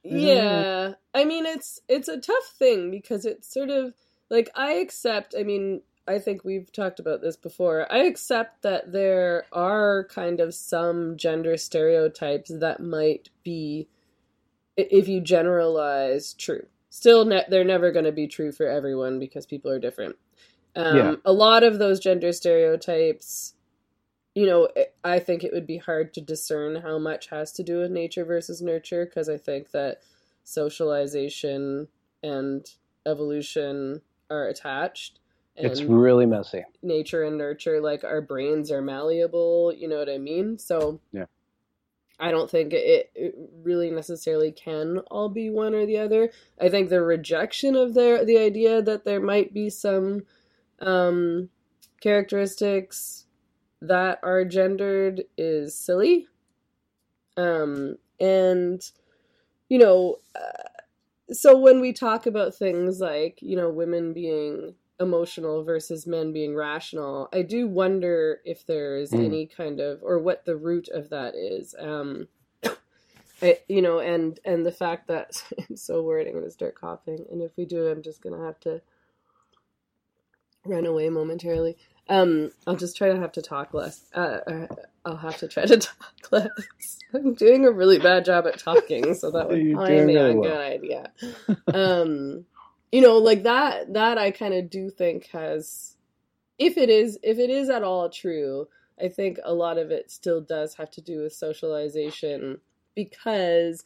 Yeah, 0.04 0.92
I 1.14 1.24
mean 1.24 1.44
it's 1.44 1.81
it's 1.88 2.09
a 2.09 2.20
tough 2.20 2.54
thing 2.59 2.90
because 2.90 3.24
it's 3.24 3.52
sort 3.52 3.70
of 3.70 3.94
like 4.31 4.50
I 4.54 4.72
accept. 4.74 5.35
I 5.38 5.42
mean, 5.42 5.83
I 6.09 6.18
think 6.18 6.44
we've 6.44 6.73
talked 6.73 6.99
about 6.99 7.21
this 7.21 7.37
before. 7.37 7.90
I 7.92 7.99
accept 8.05 8.62
that 8.62 8.92
there 8.92 9.44
are 9.53 10.05
kind 10.11 10.40
of 10.40 10.55
some 10.55 11.16
gender 11.16 11.57
stereotypes 11.57 12.51
that 12.51 12.81
might 12.81 13.31
be, 13.44 13.88
if 14.77 15.07
you 15.09 15.21
generalize, 15.21 16.33
true. 16.35 16.66
Still, 16.90 17.25
ne- 17.27 17.44
they're 17.49 17.64
never 17.64 17.92
going 17.92 18.07
to 18.07 18.12
be 18.12 18.27
true 18.27 18.51
for 18.53 18.66
everyone 18.66 19.18
because 19.18 19.44
people 19.47 19.71
are 19.71 19.79
different. 19.79 20.16
Um, 20.75 20.97
Yeah. 20.97 21.14
A 21.25 21.33
lot 21.33 21.62
of 21.62 21.79
those 21.79 22.01
gender 22.01 22.33
stereotypes 22.33 23.55
you 24.35 24.47
know, 24.47 24.68
I- 24.77 24.87
I 25.03 25.18
think 25.18 25.42
it 25.42 25.53
would 25.53 25.66
be 25.66 25.79
hard 25.79 26.14
to 26.14 26.21
discern 26.21 26.77
how 26.77 26.97
much 26.97 27.27
has 27.31 27.51
to 27.55 27.64
do 27.64 27.79
with 27.79 27.90
nature 27.90 28.25
versus 28.25 28.62
nurture 28.62 29.05
because 29.05 29.29
I 29.29 29.37
think 29.37 29.73
that 29.73 30.01
socialization 30.44 31.88
and 32.23 32.64
evolution 33.05 34.03
are 34.31 34.47
attached. 34.47 35.18
It's 35.59 35.83
really 35.83 36.27
messy. 36.27 36.64
nature 36.83 37.25
and 37.25 37.37
nurture, 37.37 37.81
like 37.81 38.05
our 38.05 38.21
brains 38.21 38.71
are 38.71 38.83
malleable, 38.83 39.73
you 39.77 39.88
know 39.88 39.99
what 39.99 40.09
I 40.09 40.18
mean? 40.18 40.59
So 40.59 41.01
Yeah. 41.12 41.27
I 42.21 42.31
don't 42.31 42.51
think 42.51 42.73
it, 42.73 43.11
it 43.14 43.35
really 43.62 43.90
necessarily 43.90 44.51
can 44.53 44.99
all 45.11 45.29
be 45.29 45.51
one 45.51 45.75
or 45.75 45.87
the 45.87 45.99
other. 45.99 46.31
I 46.61 46.68
think 46.68 46.88
the 46.88 47.03
rejection 47.03 47.77
of 47.77 47.94
their 47.94 48.25
the 48.25 48.38
idea 48.38 48.83
that 48.83 49.05
there 49.05 49.21
might 49.21 49.55
be 49.55 49.71
some 49.71 50.23
um, 50.81 51.49
characteristics 52.01 53.27
that 53.81 54.18
are 54.23 54.44
gendered 54.44 55.25
is 55.37 55.77
silly. 55.77 56.27
Um, 57.37 57.99
and 58.18 58.83
you 59.68 59.79
know, 59.79 60.16
uh, 60.35 61.33
so 61.33 61.57
when 61.57 61.81
we 61.81 61.92
talk 61.92 62.27
about 62.27 62.55
things 62.55 63.01
like 63.01 63.38
you 63.42 63.57
know 63.57 63.71
women 63.71 64.12
being 64.12 64.75
emotional 65.01 65.65
versus 65.65 66.07
men 66.07 66.33
being 66.33 66.55
rational, 66.57 67.29
I 67.33 67.43
do 67.43 67.67
wonder 67.69 68.41
if 68.45 68.67
there's 68.67 69.11
Mm. 69.13 69.25
any 69.25 69.47
kind 69.47 69.81
of 69.81 70.03
or 70.03 70.19
what 70.19 70.45
the 70.45 70.57
root 70.57 70.89
of 70.89 71.11
that 71.11 71.35
is. 71.37 71.75
Um, 71.79 72.29
I, 73.43 73.59
you 73.69 73.83
know, 73.83 74.01
and 74.01 74.39
and 74.45 74.67
the 74.67 74.73
fact 74.73 75.09
that 75.09 75.43
I'm 75.71 75.77
so 75.77 76.03
worried 76.03 76.27
I'm 76.27 76.35
going 76.35 76.45
to 76.45 76.51
start 76.51 76.75
coughing, 76.75 77.27
and 77.31 77.43
if 77.43 77.57
we 77.57 77.65
do, 77.65 77.89
I'm 77.89 78.03
just 78.03 78.23
going 78.23 78.39
to 78.39 78.45
have 78.47 78.61
to 78.61 78.83
run 80.65 80.87
away 80.87 81.09
momentarily. 81.11 81.77
Um, 82.09 82.51
I'll 82.67 82.77
just 82.77 82.97
try 82.97 83.11
to 83.11 83.19
have 83.21 83.33
to 83.33 83.43
talk 83.43 83.75
less. 83.75 84.03
Uh, 84.15 84.39
uh, 84.47 84.67
I'll 85.05 85.17
have 85.19 85.39
to 85.39 85.49
try 85.49 85.67
to 85.67 85.77
talk 85.79 86.15
less. 86.33 86.99
I'm 87.15 87.35
doing 87.35 87.67
a 87.67 87.71
really 87.71 87.99
bad 87.99 88.25
job 88.25 88.47
at 88.47 88.59
talking, 88.59 89.15
so 89.15 89.31
that 89.33 89.49
would 89.49 89.61
probably 89.73 90.07
be 90.07 90.17
a 90.17 90.35
good 90.35 90.61
idea. 90.61 91.13
Um, 91.75 92.47
you 92.92 93.01
know, 93.01 93.18
like 93.18 93.42
that. 93.44 93.92
That 93.94 94.18
I 94.18 94.31
kind 94.31 94.55
of 94.55 94.70
do 94.70 94.90
think 94.90 95.29
has, 95.29 95.96
if 96.59 96.77
it 96.79 96.90
is, 96.90 97.18
if 97.22 97.38
it 97.38 97.51
is 97.51 97.70
at 97.70 97.85
all 97.85 98.11
true, 98.11 98.68
I 99.03 99.09
think 99.09 99.38
a 99.44 99.55
lot 99.55 99.79
of 99.79 99.90
it 99.90 100.11
still 100.11 100.40
does 100.40 100.74
have 100.74 100.90
to 100.92 101.01
do 101.03 101.22
with 101.22 101.33
socialization 101.33 102.61
because 102.94 103.85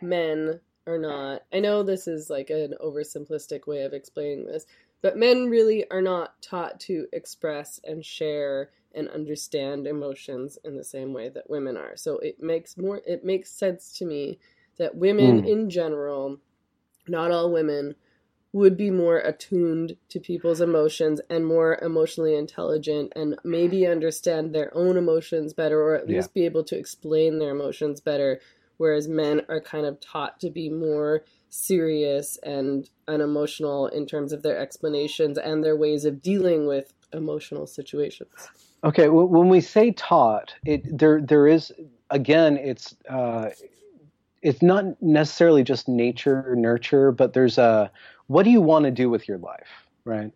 men 0.00 0.60
are 0.86 0.98
not. 0.98 1.42
I 1.52 1.60
know 1.60 1.82
this 1.82 2.06
is 2.06 2.30
like 2.30 2.50
an 2.50 2.74
oversimplistic 2.84 3.66
way 3.66 3.82
of 3.82 3.92
explaining 3.92 4.46
this, 4.46 4.66
but 5.02 5.16
men 5.16 5.48
really 5.48 5.88
are 5.90 6.02
not 6.02 6.40
taught 6.42 6.80
to 6.80 7.06
express 7.12 7.80
and 7.84 8.04
share 8.04 8.70
and 8.94 9.08
understand 9.10 9.86
emotions 9.86 10.58
in 10.64 10.76
the 10.76 10.84
same 10.84 11.12
way 11.12 11.28
that 11.28 11.50
women 11.50 11.76
are. 11.76 11.96
So 11.96 12.18
it 12.18 12.42
makes 12.42 12.78
more 12.78 13.02
it 13.06 13.24
makes 13.24 13.50
sense 13.50 13.92
to 13.98 14.06
me 14.06 14.38
that 14.78 14.94
women 14.96 15.40
Mm. 15.40 15.46
in 15.46 15.70
general, 15.70 16.38
not 17.08 17.30
all 17.30 17.52
women, 17.52 17.94
would 18.56 18.76
be 18.76 18.90
more 18.90 19.18
attuned 19.18 19.96
to 20.08 20.18
people's 20.18 20.62
emotions 20.62 21.20
and 21.28 21.44
more 21.44 21.78
emotionally 21.82 22.34
intelligent 22.34 23.12
and 23.14 23.38
maybe 23.44 23.86
understand 23.86 24.54
their 24.54 24.74
own 24.74 24.96
emotions 24.96 25.52
better 25.52 25.78
or 25.80 25.94
at 25.94 26.08
Yeah. 26.08 26.16
least 26.16 26.32
be 26.32 26.46
able 26.46 26.64
to 26.64 26.78
explain 26.78 27.38
their 27.38 27.50
emotions 27.50 28.00
better 28.00 28.40
whereas 28.78 29.08
men 29.08 29.42
are 29.50 29.60
kind 29.60 29.84
of 29.84 30.00
taught 30.00 30.40
to 30.40 30.50
be 30.50 30.70
more 30.70 31.22
serious 31.50 32.38
and 32.42 32.88
unemotional 33.08 33.88
in 33.88 34.06
terms 34.06 34.32
of 34.32 34.42
their 34.42 34.58
explanations 34.58 35.36
and 35.36 35.62
their 35.62 35.76
ways 35.76 36.04
of 36.06 36.22
dealing 36.22 36.66
with 36.66 36.94
emotional 37.12 37.66
situations. 37.66 38.48
Okay, 38.84 39.04
w- 39.06 39.26
when 39.26 39.48
we 39.48 39.60
say 39.60 39.92
taught, 39.92 40.54
it 40.64 40.82
there 40.98 41.20
there 41.20 41.46
is 41.46 41.72
again, 42.10 42.56
it's 42.56 42.94
uh, 43.08 43.50
it's 44.42 44.62
not 44.62 44.84
necessarily 45.02 45.62
just 45.62 45.88
nature 45.88 46.44
or 46.46 46.54
nurture, 46.54 47.10
but 47.12 47.32
there's 47.32 47.58
a 47.58 47.90
what 48.26 48.44
do 48.44 48.50
you 48.50 48.60
want 48.60 48.84
to 48.84 48.90
do 48.90 49.08
with 49.08 49.28
your 49.28 49.38
life, 49.38 49.68
right? 50.04 50.32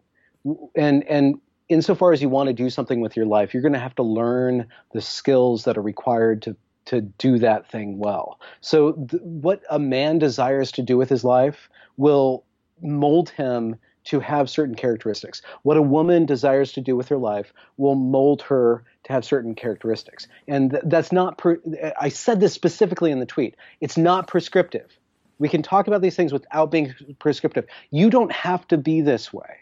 And 0.74 1.04
and 1.04 1.40
insofar 1.68 2.12
as 2.12 2.20
you 2.20 2.28
want 2.28 2.48
to 2.48 2.52
do 2.52 2.70
something 2.70 3.00
with 3.00 3.16
your 3.16 3.26
life, 3.26 3.54
you're 3.54 3.62
going 3.62 3.74
to 3.74 3.78
have 3.78 3.94
to 3.96 4.02
learn 4.02 4.66
the 4.92 5.00
skills 5.00 5.64
that 5.64 5.78
are 5.78 5.82
required 5.82 6.42
to 6.42 6.56
to 6.86 7.00
do 7.02 7.38
that 7.38 7.70
thing 7.70 7.98
well. 7.98 8.40
So 8.60 8.92
th- 8.92 9.22
what 9.22 9.62
a 9.70 9.78
man 9.78 10.18
desires 10.18 10.72
to 10.72 10.82
do 10.82 10.96
with 10.96 11.08
his 11.08 11.24
life 11.24 11.68
will 11.96 12.44
mold 12.80 13.28
him 13.30 13.76
to 14.02 14.18
have 14.20 14.48
certain 14.48 14.74
characteristics. 14.74 15.42
What 15.62 15.76
a 15.76 15.82
woman 15.82 16.26
desires 16.26 16.72
to 16.72 16.80
do 16.80 16.96
with 16.96 17.08
her 17.08 17.18
life 17.18 17.52
will 17.76 17.94
mold 17.94 18.42
her 18.42 18.82
to 19.04 19.12
have 19.12 19.24
certain 19.24 19.54
characteristics. 19.54 20.26
And 20.48 20.70
th- 20.70 20.82
that's 20.86 21.12
not, 21.12 21.40
I 22.00 22.08
said 22.08 22.40
this 22.40 22.54
specifically 22.54 23.10
in 23.10 23.20
the 23.20 23.26
tweet. 23.26 23.56
It's 23.80 23.98
not 23.98 24.26
prescriptive. 24.26 24.90
We 25.40 25.48
can 25.48 25.62
talk 25.62 25.88
about 25.88 26.02
these 26.02 26.14
things 26.14 26.32
without 26.32 26.70
being 26.70 26.94
prescriptive. 27.18 27.66
You 27.90 28.10
don't 28.10 28.30
have 28.30 28.68
to 28.68 28.78
be 28.78 29.00
this 29.00 29.32
way. 29.32 29.56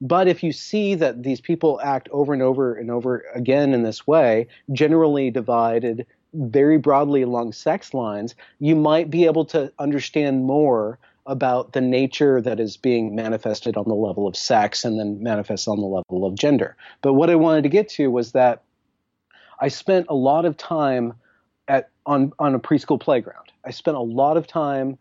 But 0.00 0.28
if 0.28 0.42
you 0.42 0.52
see 0.52 0.94
that 0.96 1.22
these 1.22 1.40
people 1.40 1.80
act 1.82 2.08
over 2.10 2.32
and 2.32 2.42
over 2.42 2.74
and 2.74 2.90
over 2.90 3.24
again 3.34 3.72
in 3.72 3.82
this 3.82 4.06
way, 4.06 4.46
generally 4.72 5.30
divided 5.30 6.06
very 6.34 6.76
broadly 6.76 7.22
along 7.22 7.52
sex 7.52 7.94
lines, 7.94 8.34
you 8.58 8.76
might 8.76 9.10
be 9.10 9.24
able 9.24 9.44
to 9.46 9.72
understand 9.78 10.44
more 10.44 10.98
about 11.26 11.72
the 11.72 11.80
nature 11.80 12.40
that 12.40 12.58
is 12.58 12.76
being 12.76 13.14
manifested 13.14 13.76
on 13.76 13.84
the 13.86 13.94
level 13.94 14.26
of 14.26 14.36
sex 14.36 14.84
and 14.84 14.98
then 14.98 15.22
manifests 15.22 15.68
on 15.68 15.78
the 15.78 15.86
level 15.86 16.26
of 16.26 16.34
gender. 16.34 16.76
But 17.00 17.14
what 17.14 17.30
I 17.30 17.36
wanted 17.36 17.62
to 17.62 17.68
get 17.68 17.88
to 17.90 18.10
was 18.10 18.32
that 18.32 18.62
I 19.60 19.68
spent 19.68 20.06
a 20.08 20.14
lot 20.14 20.44
of 20.44 20.56
time 20.56 21.14
at 21.68 21.90
on 22.06 22.32
on 22.40 22.54
a 22.54 22.58
preschool 22.58 23.00
playground. 23.00 23.52
I 23.64 23.70
spent 23.70 23.96
a 23.96 24.00
lot 24.00 24.36
of 24.36 24.48
time 24.48 24.98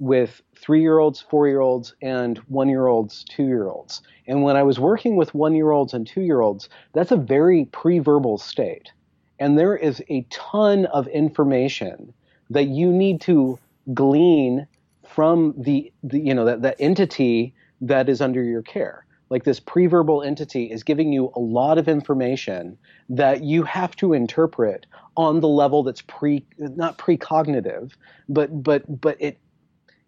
with 0.00 0.42
three-year-olds, 0.56 1.20
four-year-olds, 1.20 1.94
and 2.02 2.38
one-year-olds, 2.48 3.24
two-year-olds. 3.24 4.02
And 4.26 4.42
when 4.42 4.56
I 4.56 4.62
was 4.62 4.80
working 4.80 5.14
with 5.14 5.34
one-year-olds 5.34 5.94
and 5.94 6.06
two-year-olds, 6.06 6.68
that's 6.94 7.12
a 7.12 7.16
very 7.16 7.66
pre-verbal 7.66 8.38
state. 8.38 8.90
And 9.38 9.58
there 9.58 9.76
is 9.76 10.02
a 10.08 10.26
ton 10.30 10.86
of 10.86 11.06
information 11.08 12.12
that 12.48 12.64
you 12.64 12.92
need 12.92 13.20
to 13.22 13.58
glean 13.94 14.66
from 15.06 15.54
the, 15.56 15.92
the 16.02 16.18
you 16.20 16.34
know 16.34 16.44
that, 16.44 16.62
that 16.62 16.76
entity 16.78 17.54
that 17.80 18.08
is 18.08 18.20
under 18.20 18.42
your 18.42 18.62
care 18.62 19.04
like 19.30 19.44
this 19.44 19.60
pre-verbal 19.60 20.22
entity 20.22 20.64
is 20.64 20.82
giving 20.82 21.12
you 21.12 21.32
a 21.34 21.40
lot 21.40 21.78
of 21.78 21.88
information 21.88 22.76
that 23.08 23.42
you 23.42 23.62
have 23.62 23.94
to 23.96 24.12
interpret 24.12 24.86
on 25.16 25.40
the 25.40 25.48
level 25.48 25.82
that's 25.82 26.02
pre 26.02 26.44
not 26.58 26.98
precognitive 26.98 27.92
but 28.28 28.62
but 28.62 29.00
but 29.00 29.16
it 29.20 29.38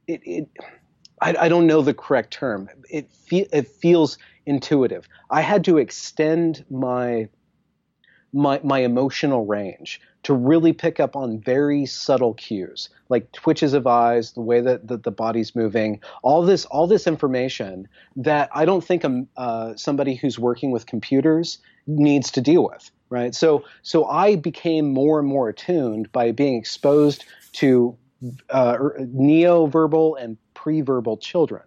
it, 0.06 0.20
it 0.24 0.48
I, 1.20 1.34
I 1.40 1.48
don't 1.48 1.66
know 1.66 1.82
the 1.82 1.94
correct 1.94 2.32
term. 2.32 2.68
It 2.90 3.10
fe- 3.10 3.48
it 3.52 3.68
feels 3.68 4.18
intuitive. 4.46 5.08
I 5.30 5.40
had 5.40 5.64
to 5.64 5.78
extend 5.78 6.64
my 6.70 7.28
my 8.32 8.60
my 8.64 8.80
emotional 8.80 9.46
range 9.46 10.00
to 10.22 10.32
really 10.32 10.72
pick 10.72 11.00
up 11.00 11.16
on 11.16 11.38
very 11.38 11.84
subtle 11.84 12.34
cues 12.34 12.88
like 13.08 13.30
twitches 13.32 13.74
of 13.74 13.86
eyes 13.86 14.32
the 14.32 14.40
way 14.40 14.60
that, 14.60 14.88
that 14.88 15.02
the 15.02 15.10
body's 15.10 15.54
moving 15.54 16.00
all 16.22 16.42
this 16.42 16.64
all 16.66 16.86
this 16.86 17.06
information 17.06 17.86
that 18.16 18.48
i 18.54 18.64
don't 18.64 18.84
think 18.84 19.04
um, 19.04 19.28
uh, 19.36 19.74
somebody 19.76 20.14
who's 20.14 20.38
working 20.38 20.70
with 20.70 20.86
computers 20.86 21.58
needs 21.86 22.30
to 22.30 22.40
deal 22.40 22.64
with 22.64 22.90
right? 23.10 23.34
So 23.34 23.64
so 23.82 24.06
i 24.06 24.36
became 24.36 24.92
more 24.92 25.18
and 25.18 25.28
more 25.28 25.50
attuned 25.50 26.10
by 26.12 26.32
being 26.32 26.56
exposed 26.56 27.24
to 27.54 27.96
uh, 28.50 28.78
neo-verbal 28.98 30.16
and 30.16 30.36
pre-verbal 30.54 31.16
children 31.16 31.62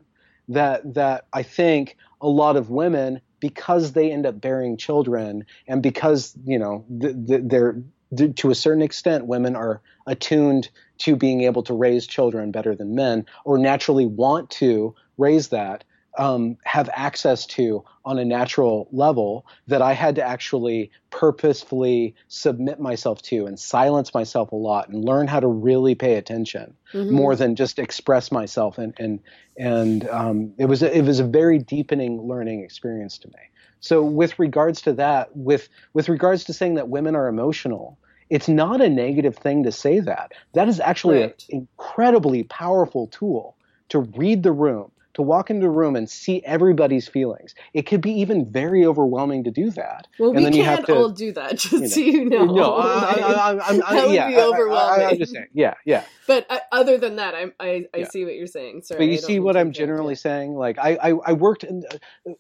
that 0.48 0.94
that 0.94 1.26
i 1.34 1.42
think 1.44 1.98
a 2.22 2.28
lot 2.28 2.56
of 2.56 2.70
women 2.70 3.20
because 3.40 3.92
they 3.94 4.12
end 4.12 4.26
up 4.26 4.40
bearing 4.40 4.78
children 4.78 5.46
and 5.68 5.82
because 5.84 6.38
you 6.46 6.58
know 6.58 6.86
th- 7.02 7.16
th- 7.28 7.42
they're 7.46 7.82
th- 8.16 8.36
to 8.36 8.52
a 8.52 8.56
certain 8.56 8.82
extent 8.82 9.26
women 9.26 9.56
are 9.56 9.82
attuned 10.08 10.70
to 11.00 11.16
being 11.16 11.42
able 11.42 11.64
to 11.64 11.74
raise 11.74 12.06
children 12.08 12.52
better 12.52 12.76
than 12.76 12.96
men 12.96 13.26
or 13.44 13.58
naturally 13.58 14.06
want 14.06 14.50
to 14.50 14.94
raise 15.18 15.50
that 15.50 15.84
um, 16.18 16.58
have 16.64 16.90
access 16.94 17.46
to 17.48 17.84
on 18.04 18.20
a 18.20 18.26
natural 18.26 18.88
level 18.92 19.46
that 19.68 19.82
I 19.82 19.94
had 19.94 20.16
to 20.16 20.24
actually 20.24 20.92
purposefully 21.10 22.16
submit 22.28 22.80
myself 22.80 23.22
to 23.24 23.46
and 23.46 23.60
silence 23.60 24.14
myself 24.14 24.52
a 24.52 24.56
lot 24.56 24.90
and 24.90 25.04
learn 25.04 25.28
how 25.28 25.40
to 25.40 25.48
really 25.48 25.96
pay 25.96 26.16
attention 26.16 26.76
Mhm. 26.94 27.12
more 27.12 27.36
than 27.36 27.56
just 27.56 27.80
express 27.80 28.32
myself 28.32 28.78
and 28.78 28.94
and 28.98 29.20
and 29.58 30.08
um, 30.10 30.54
it 30.58 30.66
was 30.66 30.84
a, 30.84 30.96
it 30.98 31.04
was 31.04 31.20
a 31.20 31.26
very 31.26 31.60
deepening 31.60 32.22
learning 32.22 32.64
experience 32.64 33.18
to 33.20 33.28
me. 33.30 33.40
So 33.80 34.04
with 34.04 34.40
regards 34.40 34.82
to 34.84 34.94
that, 34.94 35.36
with 35.36 35.70
with 35.94 36.10
regards 36.10 36.44
to 36.46 36.54
saying 36.54 36.76
that 36.76 36.90
women 36.90 37.16
are 37.16 37.28
emotional, 37.28 38.00
it's 38.30 38.48
not 38.48 38.82
a 38.82 38.90
negative 38.90 39.38
thing 39.38 39.64
to 39.64 39.72
say 39.72 40.00
that. 40.00 40.32
That 40.54 40.68
is 40.68 40.80
actually 40.80 41.22
Right. 41.22 41.44
an 41.52 41.68
incredibly 41.78 42.44
powerful 42.44 43.08
tool 43.08 43.58
to 43.90 44.00
read 44.00 44.44
the 44.44 44.52
room, 44.52 44.92
to 45.16 45.22
walk 45.22 45.50
into 45.50 45.66
a 45.66 45.70
room 45.70 45.96
and 45.96 46.10
see 46.10 46.42
everybody's 46.46 47.08
feelings. 47.08 47.56
It 47.74 47.84
could 47.88 48.00
be 48.02 48.12
even 48.22 48.50
very 48.52 48.86
overwhelming 48.86 49.44
to 49.46 49.52
do 49.52 49.72
that. 49.72 50.08
Well, 50.20 50.30
and 50.30 50.38
we 50.38 50.44
then 50.44 50.54
you 50.54 50.64
have 50.64 50.76
can't 50.80 50.88
to 50.88 50.96
all 50.96 51.10
do 51.10 51.32
that, 51.34 51.58
just 51.58 51.74
know. 51.74 51.88
so 51.88 52.00
you 52.00 52.26
know. 52.26 52.46
no, 52.46 52.76
I, 52.76 53.14
I, 53.14 53.50
I, 53.70 53.78
that 53.96 54.06
would 54.08 54.14
yeah, 54.16 54.28
be 54.30 54.36
I- 54.36 54.40
I- 54.40 54.44
overwhelming. 54.48 55.06
I'm 55.08 55.18
just 55.18 55.34
saying, 55.34 55.48
yeah, 55.54 55.74
yeah. 55.86 56.06
But 56.28 56.46
uh, 56.50 56.60
other 56.72 56.98
than 56.98 57.18
that, 57.18 57.34
I 57.36 57.52
I, 57.60 57.86
Yeah. 57.96 58.08
see 58.10 58.24
what 58.26 58.36
you're 58.36 58.48
saying. 58.48 58.82
Sorry, 58.84 58.98
But 59.00 59.12
you 59.12 59.18
see 59.18 59.40
what 59.40 59.56
I'm 59.58 59.72
generally 59.72 60.14
you. 60.14 60.18
saying. 60.18 60.56
Like 60.56 60.78
I, 60.80 60.98
I, 61.02 61.10
I 61.28 61.34
worked 61.34 61.64
in, 61.64 61.84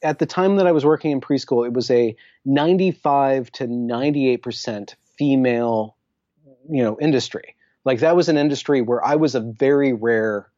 at 0.02 0.20
the 0.20 0.26
time 0.26 0.56
that 0.58 0.68
I 0.68 0.72
was 0.72 0.86
working 0.86 1.12
in 1.12 1.22
preschool. 1.22 1.66
It 1.66 1.74
was 1.74 1.90
a 1.92 2.16
95 2.46 3.52
to 3.54 3.68
98 3.68 4.42
percent 4.42 4.96
female, 5.18 5.96
you 6.70 6.84
know, 6.84 6.98
industry. 7.00 7.56
Like 7.86 8.00
that 8.00 8.16
was 8.16 8.30
an 8.30 8.38
industry 8.38 8.82
where 8.82 9.06
I 9.06 9.16
was 9.16 9.36
a 9.36 9.40
very 9.40 9.94
rare 9.94 10.50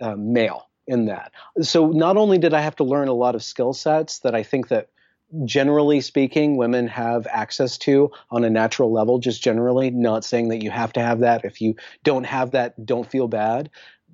uh, 0.00 0.14
male 0.16 0.67
in 0.88 1.04
that. 1.06 1.32
So 1.62 1.88
not 1.88 2.16
only 2.16 2.38
did 2.38 2.52
I 2.52 2.60
have 2.60 2.76
to 2.76 2.84
learn 2.84 3.06
a 3.06 3.12
lot 3.12 3.36
of 3.36 3.44
skill 3.44 3.72
sets 3.72 4.20
that 4.20 4.34
I 4.34 4.42
think 4.42 4.68
that 4.68 4.88
generally 5.44 6.00
speaking 6.00 6.56
women 6.56 6.88
have 6.88 7.26
access 7.30 7.78
to 7.78 8.10
on 8.30 8.44
a 8.44 8.50
natural 8.50 8.90
level 8.90 9.18
just 9.18 9.42
generally 9.42 9.90
not 9.90 10.24
saying 10.24 10.48
that 10.48 10.62
you 10.62 10.70
have 10.70 10.92
to 10.94 11.00
have 11.00 11.20
that 11.20 11.44
if 11.44 11.60
you 11.60 11.76
don't 12.02 12.24
have 12.24 12.52
that 12.52 12.86
don't 12.86 13.10
feel 13.10 13.28
bad 13.28 13.68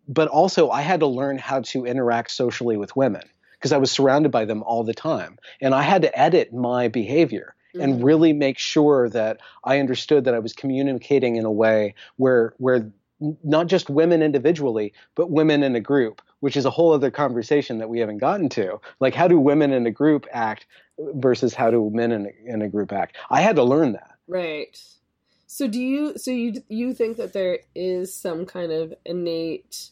but 0.09 0.29
also 0.29 0.71
I 0.71 0.83
had 0.83 1.01
to 1.01 1.07
learn 1.07 1.39
how 1.39 1.61
to 1.61 1.87
interact 1.87 2.31
socially 2.31 2.77
with 2.77 2.97
women 2.97 3.23
because 3.53 3.73
I 3.73 3.79
was 3.79 3.91
surrounded 3.91 4.31
by 4.31 4.45
them 4.45 4.63
all 4.63 4.85
the 4.85 4.95
time. 4.95 5.39
And 5.61 5.75
I 5.75 5.83
had 5.83 6.03
to 6.03 6.19
edit 6.19 6.53
my 6.53 6.89
behavior 6.89 7.55
and 7.81 7.97
Mhm. 7.97 8.05
really 8.05 8.33
make 8.33 8.59
sure 8.59 9.09
that 9.09 9.41
I 9.65 9.81
understood 9.81 10.25
that 10.25 10.35
I 10.35 10.39
was 10.39 10.53
communicating 10.53 11.37
in 11.37 11.45
a 11.45 11.51
way 11.51 11.95
where 12.17 12.55
where 12.59 12.93
not 13.21 13.67
just 13.67 13.89
women 13.89 14.23
individually, 14.23 14.93
but 15.15 15.31
women 15.31 15.63
in 15.63 15.77
a 15.77 15.81
group, 15.81 16.21
which 16.41 16.57
is 16.57 16.65
a 16.65 16.71
whole 16.71 16.93
other 16.93 17.11
conversation 17.11 17.79
that 17.79 17.89
we 17.89 18.01
haven't 18.01 18.19
gotten 18.19 18.49
to. 18.51 18.81
Like 19.01 19.15
how 19.15 19.29
do 19.29 19.39
women 19.39 19.73
in 19.73 19.87
a 19.87 19.91
group 19.91 20.27
act 20.33 20.67
versus 20.99 21.55
how 21.55 21.71
do 21.71 21.91
men 21.93 22.13
in 22.13 22.27
a, 22.27 22.53
in 22.53 22.63
a 22.63 22.69
group 22.69 22.93
act? 22.93 23.17
I 23.31 23.41
had 23.41 23.57
to 23.57 23.65
learn 23.65 23.93
that. 23.93 24.11
Right. 24.27 24.79
So 25.47 25.69
do 25.69 25.81
you 25.81 26.19
so 26.19 26.31
you 26.31 26.63
you 26.69 26.95
think 26.95 27.17
that 27.19 27.33
there 27.33 27.61
is 27.75 28.13
some 28.13 28.45
kind 28.45 28.73
of 28.73 28.93
innate 29.05 29.91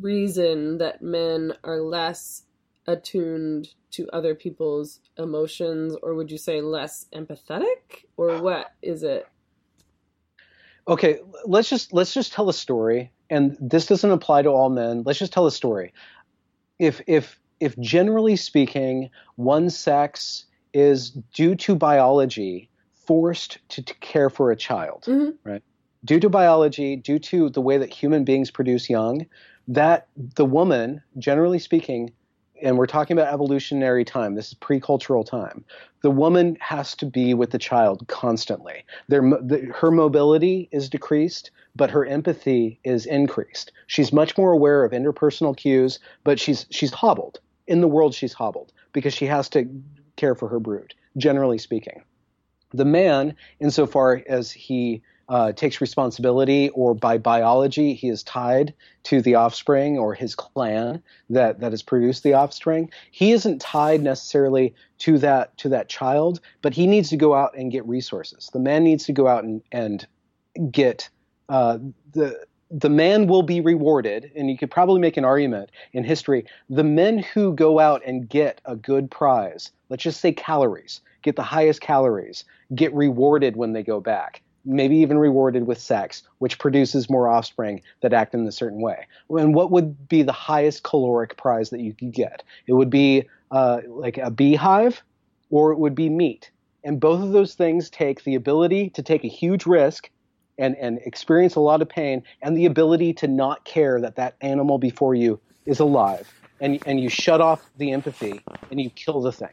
reason 0.00 0.78
that 0.78 1.02
men 1.02 1.52
are 1.62 1.80
less 1.80 2.44
attuned 2.86 3.68
to 3.90 4.08
other 4.10 4.34
people's 4.34 5.00
emotions 5.18 5.96
or 6.02 6.14
would 6.14 6.30
you 6.30 6.38
say 6.38 6.60
less 6.60 7.06
empathetic 7.14 8.06
or 8.16 8.40
what 8.40 8.72
is 8.82 9.02
it? 9.02 9.28
Okay 10.86 11.18
let's 11.44 11.68
just 11.68 11.92
let's 11.92 12.12
just 12.14 12.32
tell 12.32 12.48
a 12.48 12.52
story 12.52 13.10
and 13.30 13.56
this 13.60 13.86
doesn't 13.86 14.10
apply 14.10 14.42
to 14.42 14.50
all 14.50 14.70
men. 14.70 15.02
Let's 15.04 15.18
just 15.18 15.32
tell 15.32 15.46
a 15.46 15.50
story. 15.50 15.92
If 16.78 17.00
if 17.06 17.38
if 17.60 17.78
generally 17.78 18.36
speaking 18.36 19.10
one 19.36 19.70
sex 19.70 20.44
is 20.72 21.10
due 21.10 21.54
to 21.54 21.74
biology 21.74 22.68
forced 23.06 23.58
to, 23.70 23.82
to 23.82 23.94
care 23.94 24.30
for 24.30 24.50
a 24.50 24.56
child 24.56 25.04
Mhm. 25.06 25.34
right? 25.44 25.62
Due 26.04 26.20
to 26.20 26.28
biology 26.28 26.96
due 26.96 27.18
to 27.20 27.48
the 27.48 27.60
way 27.60 27.78
that 27.78 27.90
human 27.90 28.24
beings 28.24 28.50
produce 28.50 28.90
young 28.90 29.26
that 29.68 30.08
the 30.16 30.44
woman 30.44 31.02
generally 31.18 31.58
speaking 31.58 32.12
and 32.64 32.76
we're 32.76 32.86
talking 32.86 33.16
about 33.16 33.32
evolutionary 33.32 34.04
time 34.04 34.34
this 34.34 34.48
is 34.48 34.54
pre-cultural 34.54 35.22
time 35.22 35.64
the 36.02 36.10
woman 36.10 36.56
has 36.60 36.96
to 36.96 37.06
be 37.06 37.34
with 37.34 37.50
the 37.50 37.58
child 37.58 38.06
constantly 38.08 38.84
their, 39.08 39.20
the, 39.20 39.70
her 39.74 39.90
mobility 39.90 40.68
is 40.72 40.88
decreased, 40.88 41.50
but 41.76 41.90
her 41.90 42.06
empathy 42.06 42.78
is 42.84 43.06
increased. 43.06 43.72
She's 43.86 44.12
much 44.12 44.38
more 44.38 44.52
aware 44.52 44.84
of 44.84 44.92
interpersonal 44.92 45.56
cues, 45.56 45.98
but 46.22 46.40
she's 46.40 46.66
she's 46.70 46.92
hobbled. 46.92 47.40
In 47.66 47.80
the 47.80 47.88
world, 47.88 48.14
she's 48.14 48.32
hobbled 48.32 48.72
because 48.92 49.14
she 49.14 49.26
has 49.26 49.48
to 49.50 49.68
care 50.16 50.34
for 50.34 50.48
her 50.48 50.60
brood, 50.60 50.94
generally 51.16 51.58
speaking. 51.58 52.02
The 52.72 52.84
man, 52.84 53.36
insofar 53.60 54.22
as 54.26 54.50
he 54.50 55.02
uh, 55.28 55.52
takes 55.52 55.80
responsibility, 55.80 56.68
or 56.70 56.94
by 56.94 57.18
biology, 57.18 57.94
he 57.94 58.08
is 58.08 58.22
tied 58.22 58.74
to 59.04 59.20
the 59.22 59.34
offspring 59.34 59.98
or 59.98 60.14
his 60.14 60.34
clan 60.34 61.02
that, 61.30 61.60
that 61.60 61.72
has 61.72 61.82
produced 61.82 62.22
the 62.22 62.34
offspring. 62.34 62.90
He 63.10 63.32
isn't 63.32 63.60
tied 63.60 64.02
necessarily 64.02 64.74
to 64.98 65.18
that 65.18 65.56
to 65.58 65.68
that 65.70 65.88
child, 65.88 66.40
but 66.62 66.74
he 66.74 66.86
needs 66.86 67.08
to 67.10 67.16
go 67.16 67.34
out 67.34 67.56
and 67.56 67.72
get 67.72 67.86
resources. 67.88 68.50
The 68.52 68.60
man 68.60 68.84
needs 68.84 69.04
to 69.04 69.12
go 69.12 69.26
out 69.26 69.44
and, 69.44 69.62
and 69.72 70.06
get 70.70 71.08
uh, 71.48 71.78
the 72.12 72.46
the 72.70 72.90
man 72.90 73.26
will 73.26 73.42
be 73.42 73.60
rewarded, 73.60 74.32
and 74.34 74.50
you 74.50 74.58
could 74.58 74.70
probably 74.70 75.00
make 75.00 75.16
an 75.16 75.24
argument 75.24 75.70
in 75.92 76.02
history. 76.02 76.44
The 76.68 76.82
men 76.84 77.18
who 77.18 77.54
go 77.54 77.78
out 77.78 78.02
and 78.04 78.28
get 78.28 78.60
a 78.64 78.74
good 78.74 79.10
prize, 79.10 79.70
let's 79.90 80.02
just 80.02 80.20
say 80.20 80.32
calories, 80.32 81.00
get 81.22 81.36
the 81.36 81.42
highest 81.42 81.80
calories, 81.80 82.44
get 82.74 82.92
rewarded 82.92 83.56
when 83.56 83.74
they 83.74 83.82
go 83.82 84.00
back. 84.00 84.42
Maybe 84.64 84.96
even 84.96 85.18
rewarded 85.18 85.66
with 85.66 85.78
sex, 85.78 86.22
which 86.38 86.58
produces 86.58 87.10
more 87.10 87.28
offspring 87.28 87.82
that 88.00 88.12
act 88.12 88.34
in 88.34 88.46
a 88.46 88.52
certain 88.52 88.80
way. 88.80 89.06
And 89.30 89.54
what 89.54 89.70
would 89.70 90.08
be 90.08 90.22
the 90.22 90.32
highest 90.32 90.82
caloric 90.82 91.36
prize 91.36 91.70
that 91.70 91.80
you 91.80 91.92
could 91.92 92.12
get? 92.12 92.42
It 92.66 92.72
would 92.72 92.90
be 92.90 93.28
uh, 93.50 93.80
like 93.86 94.18
a 94.18 94.30
beehive, 94.30 95.02
or 95.50 95.72
it 95.72 95.78
would 95.78 95.94
be 95.94 96.08
meat. 96.08 96.50
And 96.82 97.00
both 97.00 97.22
of 97.22 97.32
those 97.32 97.54
things 97.54 97.90
take 97.90 98.24
the 98.24 98.34
ability 98.34 98.90
to 98.90 99.02
take 99.02 99.24
a 99.24 99.28
huge 99.28 99.66
risk 99.66 100.10
and, 100.58 100.76
and 100.76 100.98
experience 101.04 101.54
a 101.54 101.60
lot 101.60 101.82
of 101.82 101.88
pain 101.88 102.22
and 102.42 102.56
the 102.56 102.66
ability 102.66 103.12
to 103.14 103.28
not 103.28 103.64
care 103.64 104.00
that 104.00 104.16
that 104.16 104.36
animal 104.40 104.78
before 104.78 105.14
you 105.14 105.40
is 105.66 105.80
alive 105.80 106.32
and, 106.60 106.80
and 106.86 107.00
you 107.00 107.08
shut 107.08 107.40
off 107.40 107.68
the 107.76 107.92
empathy 107.92 108.46
and 108.70 108.80
you 108.80 108.90
kill 108.90 109.20
the 109.20 109.32
thing 109.32 109.48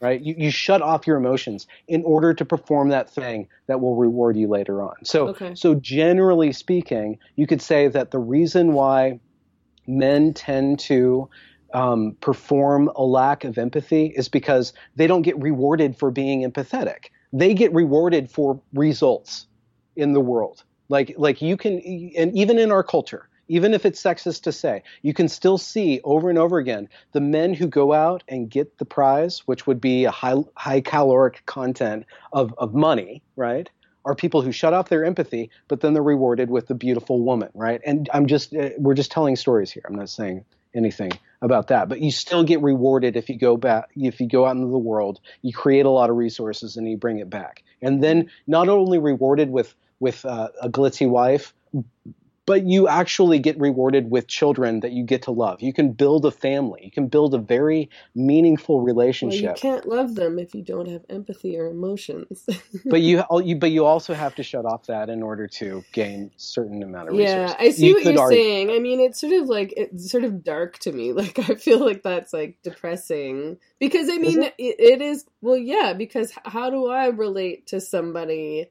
right 0.00 0.20
you, 0.22 0.34
you 0.36 0.50
shut 0.50 0.82
off 0.82 1.06
your 1.06 1.16
emotions 1.16 1.66
in 1.88 2.02
order 2.04 2.34
to 2.34 2.44
perform 2.44 2.88
that 2.88 3.10
thing 3.10 3.48
that 3.68 3.80
will 3.80 3.96
reward 3.96 4.36
you 4.36 4.48
later 4.48 4.82
on 4.82 4.94
so 5.04 5.28
Okay. 5.28 5.54
so 5.54 5.74
generally 5.74 6.52
speaking 6.52 7.18
you 7.36 7.46
could 7.46 7.62
say 7.62 7.88
that 7.88 8.10
the 8.10 8.18
reason 8.18 8.72
why 8.72 9.18
men 9.86 10.32
tend 10.34 10.78
to 10.80 11.28
um, 11.74 12.16
perform 12.20 12.90
a 12.94 13.02
lack 13.02 13.44
of 13.44 13.58
empathy 13.58 14.12
is 14.16 14.28
because 14.28 14.72
they 14.94 15.06
don't 15.06 15.22
get 15.22 15.40
rewarded 15.40 15.98
for 15.98 16.10
being 16.10 16.48
empathetic. 16.48 17.06
They 17.32 17.52
get 17.52 17.72
rewarded 17.74 18.30
for 18.30 18.62
results 18.72 19.46
in 19.96 20.12
the 20.12 20.20
world. 20.20 20.62
Like 20.88 21.14
like 21.18 21.42
you 21.42 21.56
can 21.56 21.80
and 22.16 22.36
even 22.36 22.58
in 22.58 22.70
our 22.70 22.84
culture, 22.84 23.28
even 23.48 23.74
if 23.74 23.84
it's 23.84 24.02
sexist 24.02 24.42
to 24.42 24.52
say, 24.52 24.82
you 25.02 25.14
can 25.14 25.28
still 25.28 25.58
see 25.58 26.00
over 26.04 26.30
and 26.30 26.38
over 26.38 26.58
again 26.58 26.88
the 27.12 27.20
men 27.20 27.54
who 27.54 27.66
go 27.66 27.92
out 27.92 28.22
and 28.28 28.50
get 28.50 28.78
the 28.78 28.84
prize, 28.84 29.40
which 29.46 29.66
would 29.66 29.80
be 29.80 30.04
a 30.04 30.10
high 30.10 30.36
high 30.56 30.80
caloric 30.80 31.44
content 31.46 32.06
of 32.32 32.54
of 32.58 32.74
money, 32.74 33.22
right? 33.36 33.68
Are 34.06 34.14
people 34.14 34.42
who 34.42 34.52
shut 34.52 34.74
off 34.74 34.90
their 34.90 35.04
empathy, 35.04 35.50
but 35.66 35.80
then 35.80 35.94
they're 35.94 36.02
rewarded 36.02 36.50
with 36.50 36.66
the 36.66 36.74
beautiful 36.74 37.22
woman, 37.22 37.48
right? 37.54 37.80
And 37.86 38.08
I'm 38.12 38.26
just 38.26 38.54
uh, 38.54 38.70
we're 38.78 38.94
just 38.94 39.10
telling 39.10 39.36
stories 39.36 39.70
here. 39.70 39.82
I'm 39.88 39.94
not 39.94 40.10
saying 40.10 40.44
anything 40.74 41.12
about 41.40 41.68
that, 41.68 41.88
but 41.88 42.00
you 42.00 42.10
still 42.10 42.42
get 42.42 42.60
rewarded 42.60 43.16
if 43.16 43.28
you 43.28 43.38
go 43.38 43.56
back 43.56 43.90
if 43.96 44.20
you 44.20 44.28
go 44.28 44.44
out 44.46 44.56
into 44.56 44.68
the 44.68 44.78
world, 44.78 45.20
you 45.42 45.52
create 45.52 45.86
a 45.86 45.90
lot 45.90 46.10
of 46.10 46.16
resources 46.16 46.76
and 46.76 46.88
you 46.88 46.96
bring 46.96 47.18
it 47.18 47.30
back, 47.30 47.62
and 47.80 48.02
then 48.02 48.30
not 48.46 48.68
only 48.68 48.98
rewarded 48.98 49.50
with 49.50 49.74
with 50.00 50.24
uh, 50.24 50.48
a 50.60 50.68
glitzy 50.68 51.08
wife, 51.08 51.54
but 52.46 52.64
you 52.64 52.88
actually 52.88 53.38
get 53.38 53.58
rewarded 53.58 54.10
with 54.10 54.26
children 54.26 54.80
that 54.80 54.92
you 54.92 55.04
get 55.04 55.22
to 55.22 55.30
love. 55.30 55.62
You 55.62 55.72
can 55.72 55.92
build 55.92 56.26
a 56.26 56.30
family. 56.30 56.80
You 56.84 56.90
can 56.90 57.08
build 57.08 57.34
a 57.34 57.38
very 57.38 57.88
meaningful 58.14 58.76
Well, 58.76 58.84
relationship. 58.84 59.56
you 59.56 59.70
can't 59.70 59.86
love 59.86 60.14
them 60.14 60.38
if 60.38 60.54
you 60.54 60.62
don't 60.62 60.88
have 60.88 61.04
empathy 61.08 61.58
or 61.58 61.66
emotions. 61.66 62.46
but 62.84 63.00
you, 63.00 63.22
you 63.42 63.56
but 63.56 63.70
you 63.70 63.86
also 63.86 64.12
have 64.12 64.34
to 64.34 64.42
shut 64.42 64.66
off 64.66 64.86
that 64.86 65.08
in 65.08 65.22
order 65.22 65.46
to 65.46 65.82
gain 65.92 66.30
certain 66.36 66.82
amount 66.82 67.08
of 67.08 67.14
yeah, 67.14 67.42
resources. 67.42 67.56
I 67.58 67.70
see 67.70 67.86
You 67.86 67.94
what 67.94 68.04
you're 68.04 68.20
argue 68.20 68.38
saying. 68.38 68.70
I 68.70 68.78
mean, 68.78 69.00
it's 69.00 69.20
sort 69.20 69.32
of 69.32 69.48
like 69.48 69.72
it's 69.76 70.10
sort 70.10 70.24
of 70.24 70.44
dark 70.44 70.78
to 70.80 70.92
me. 70.92 71.12
Like 71.24 71.38
I 71.38 71.54
feel 71.54 71.78
like 71.78 72.02
that's 72.02 72.32
like 72.32 72.58
depressing 72.62 73.56
because 73.78 74.10
I 74.10 74.18
mean 74.18 74.42
it? 74.42 74.54
it, 74.58 74.76
it 74.78 75.00
is. 75.00 75.24
Well, 75.40 75.56
yeah, 75.56 75.94
because 75.96 76.32
how 76.44 76.70
do 76.70 76.88
I 76.88 77.06
relate 77.06 77.68
to 77.68 77.80
somebody 77.80 78.66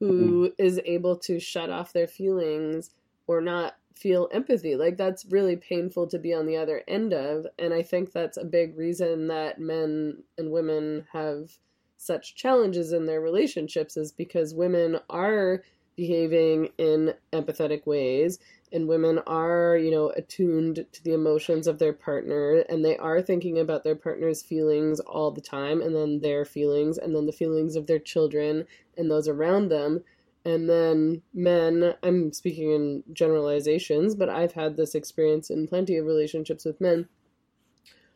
who 0.00 0.48
mm-hmm. 0.48 0.62
is 0.62 0.80
able 0.84 1.16
to 1.18 1.38
shut 1.38 1.70
off 1.70 1.92
their 1.92 2.08
feelings 2.08 2.90
or 3.26 3.40
not 3.40 3.76
feel 3.94 4.28
empathy? 4.32 4.76
Like 4.76 4.96
that's 4.96 5.26
really 5.26 5.56
painful 5.56 6.06
to 6.08 6.18
be 6.18 6.34
on 6.34 6.46
the 6.46 6.56
other 6.56 6.82
end 6.88 7.12
of, 7.12 7.46
and 7.58 7.72
I 7.72 7.82
think 7.82 8.12
that's 8.12 8.36
a 8.36 8.44
big 8.44 8.76
reason 8.76 9.28
that 9.28 9.60
men 9.60 10.22
and 10.38 10.50
women 10.50 11.06
have 11.12 11.50
such 11.96 12.34
challenges 12.34 12.92
in 12.92 13.06
their 13.06 13.20
relationships 13.20 13.96
is 13.96 14.12
because 14.12 14.54
women 14.54 14.98
are 15.08 15.62
behaving 15.96 16.68
in 16.76 17.14
empathetic 17.32 17.86
ways 17.86 18.38
and 18.72 18.88
women 18.88 19.20
are 19.26 19.76
you 19.76 19.90
know 19.90 20.10
attuned 20.16 20.84
to 20.92 21.04
the 21.04 21.12
emotions 21.12 21.66
of 21.66 21.78
their 21.78 21.92
partner 21.92 22.64
and 22.68 22.84
they 22.84 22.96
are 22.96 23.22
thinking 23.22 23.58
about 23.58 23.84
their 23.84 23.94
partner's 23.94 24.42
feelings 24.42 24.98
all 25.00 25.30
the 25.30 25.40
time 25.40 25.80
and 25.80 25.94
then 25.94 26.20
their 26.20 26.44
feelings 26.44 26.98
and 26.98 27.14
then 27.14 27.26
the 27.26 27.32
feelings 27.32 27.76
of 27.76 27.86
their 27.86 27.98
children 27.98 28.66
and 28.98 29.10
those 29.10 29.28
around 29.28 29.68
them 29.68 30.02
and 30.44 30.68
then 30.68 31.22
men 31.32 31.94
i'm 32.02 32.32
speaking 32.32 32.70
in 32.70 33.02
generalizations 33.12 34.14
but 34.14 34.28
i've 34.28 34.52
had 34.52 34.76
this 34.76 34.94
experience 34.94 35.50
in 35.50 35.66
plenty 35.66 35.96
of 35.96 36.06
relationships 36.06 36.64
with 36.64 36.80
men 36.80 37.08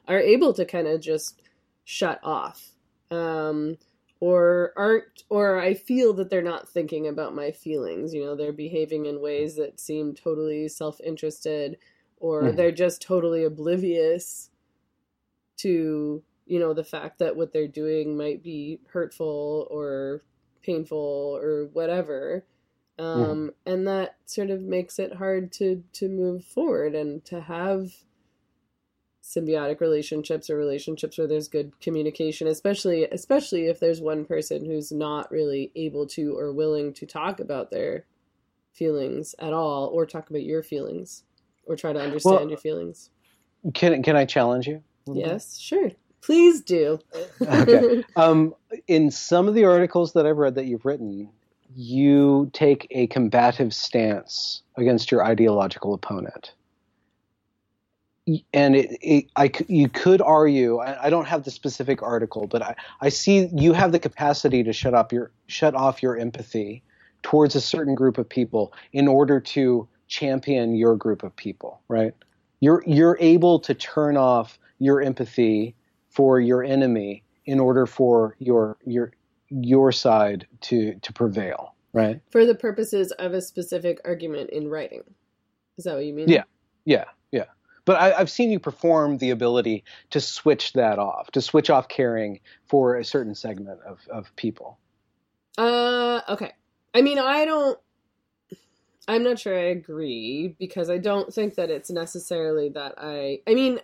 are 0.06 0.20
able 0.20 0.52
to 0.54 0.64
kind 0.64 0.86
of 0.86 1.00
just 1.00 1.42
shut 1.84 2.20
off 2.22 2.70
um, 3.10 3.76
or 4.20 4.72
aren't 4.76 5.22
or 5.30 5.58
i 5.58 5.72
feel 5.74 6.12
that 6.12 6.28
they're 6.28 6.42
not 6.42 6.68
thinking 6.68 7.06
about 7.06 7.34
my 7.34 7.50
feelings 7.50 8.12
you 8.12 8.22
know 8.24 8.34
they're 8.34 8.52
behaving 8.52 9.06
in 9.06 9.20
ways 9.20 9.56
that 9.56 9.80
seem 9.80 10.14
totally 10.14 10.68
self-interested 10.68 11.78
or 12.18 12.42
Mhm. 12.42 12.56
they're 12.56 12.72
just 12.72 13.00
totally 13.00 13.44
oblivious 13.44 14.50
to 15.58 16.22
you 16.46 16.58
know 16.58 16.72
the 16.74 16.84
fact 16.84 17.18
that 17.18 17.36
what 17.36 17.52
they're 17.52 17.68
doing 17.68 18.16
might 18.16 18.42
be 18.42 18.80
hurtful 18.88 19.66
or 19.70 20.22
painful 20.62 21.38
or 21.42 21.66
whatever 21.72 22.44
um, 22.98 23.52
and 23.64 23.86
that 23.86 24.16
sort 24.26 24.50
of 24.50 24.60
makes 24.60 24.98
it 24.98 25.14
hard 25.14 25.52
to 25.52 25.82
to 25.92 26.08
move 26.08 26.44
forward 26.44 26.94
and 26.94 27.24
to 27.26 27.40
have 27.40 27.90
symbiotic 29.22 29.80
relationships 29.80 30.48
or 30.48 30.56
relationships 30.56 31.18
where 31.18 31.26
there's 31.26 31.48
good 31.48 31.78
communication 31.80 32.48
especially 32.48 33.04
especially 33.04 33.66
if 33.66 33.78
there's 33.78 34.00
one 34.00 34.24
person 34.24 34.64
who's 34.64 34.90
not 34.90 35.30
really 35.30 35.70
able 35.76 36.06
to 36.06 36.36
or 36.38 36.52
willing 36.52 36.92
to 36.94 37.04
talk 37.06 37.38
about 37.38 37.70
their 37.70 38.04
feelings 38.72 39.34
at 39.38 39.52
all 39.52 39.86
or 39.92 40.06
talk 40.06 40.30
about 40.30 40.42
your 40.44 40.62
feelings 40.62 41.24
or 41.66 41.76
try 41.76 41.92
to 41.92 42.00
understand 42.00 42.40
Well, 42.40 42.48
your 42.48 42.58
feelings 42.58 43.10
Can 43.74 44.02
can 44.02 44.16
I 44.16 44.24
challenge 44.24 44.66
you? 44.66 44.82
little 45.06 45.22
bit? 45.22 45.30
yes 45.30 45.58
sure 45.58 45.90
please 46.20 46.60
do 46.60 46.98
Okay. 47.40 48.04
Um, 48.16 48.54
in 48.86 49.10
some 49.10 49.48
of 49.48 49.54
the 49.54 49.64
articles 49.64 50.12
that 50.14 50.26
I've 50.26 50.36
read 50.36 50.56
that 50.56 50.66
you've 50.66 50.84
written, 50.84 51.30
you 51.74 52.50
take 52.52 52.86
a 52.90 53.06
combative 53.06 53.74
stance 53.74 54.62
against 54.76 55.10
your 55.10 55.24
ideological 55.24 55.94
opponent. 55.94 56.52
And 58.52 58.76
it, 58.76 58.98
it, 59.00 59.26
I, 59.36 59.50
you 59.68 59.88
could 59.88 60.20
argue. 60.20 60.78
I, 60.78 61.06
I 61.06 61.10
don't 61.10 61.26
have 61.26 61.44
the 61.44 61.50
specific 61.50 62.02
article, 62.02 62.46
but 62.46 62.62
I, 62.62 62.74
I 63.00 63.08
see 63.08 63.48
you 63.54 63.72
have 63.72 63.92
the 63.92 63.98
capacity 63.98 64.62
to 64.64 64.72
shut 64.72 64.92
up 64.92 65.12
your 65.12 65.30
shut 65.46 65.74
off 65.74 66.02
your 66.02 66.18
empathy 66.18 66.82
towards 67.22 67.54
a 67.54 67.60
certain 67.60 67.94
group 67.94 68.18
of 68.18 68.28
people 68.28 68.72
in 68.92 69.08
order 69.08 69.40
to 69.40 69.88
champion 70.08 70.74
your 70.74 70.94
group 70.96 71.22
of 71.22 71.34
people. 71.36 71.80
Right? 71.88 72.12
You're 72.60 72.82
you're 72.86 73.16
able 73.18 73.60
to 73.60 73.72
turn 73.72 74.18
off 74.18 74.58
your 74.78 75.00
empathy 75.00 75.74
for 76.18 76.40
your 76.40 76.64
enemy 76.64 77.22
in 77.46 77.60
order 77.60 77.86
for 77.86 78.34
your 78.40 78.76
your 78.84 79.12
your 79.50 79.92
side 79.92 80.48
to 80.60 80.94
to 80.96 81.12
prevail 81.12 81.76
right 81.92 82.20
for 82.32 82.44
the 82.44 82.56
purposes 82.56 83.12
of 83.12 83.34
a 83.34 83.40
specific 83.40 84.00
argument 84.04 84.50
in 84.50 84.66
writing 84.68 85.04
is 85.76 85.84
that 85.84 85.94
what 85.94 86.04
you 86.04 86.12
mean 86.12 86.28
Yeah. 86.28 86.42
yeah 86.84 87.04
yeah 87.30 87.44
but 87.84 88.00
I, 88.00 88.14
i've 88.14 88.30
seen 88.32 88.50
you 88.50 88.58
perform 88.58 89.18
the 89.18 89.30
ability 89.30 89.84
to 90.10 90.20
switch 90.20 90.72
that 90.72 90.98
off 90.98 91.30
to 91.30 91.40
switch 91.40 91.70
off 91.70 91.86
caring 91.86 92.40
for 92.66 92.96
a 92.96 93.04
certain 93.04 93.36
segment 93.36 93.78
of 93.86 94.00
of 94.10 94.34
people 94.34 94.76
Uh, 95.56 96.20
okay. 96.28 96.52
I 96.94 97.02
mean, 97.02 97.18
I 97.18 97.44
don't. 97.44 97.78
I'm 99.08 99.24
not 99.24 99.38
sure 99.38 99.58
I 99.58 99.68
agree 99.70 100.54
because 100.58 100.90
I 100.90 100.98
don't 100.98 101.32
think 101.32 101.54
that 101.54 101.70
it's 101.70 101.90
necessarily 101.90 102.68
that 102.70 102.94
I. 102.98 103.40
I 103.48 103.54
mean, 103.54 103.80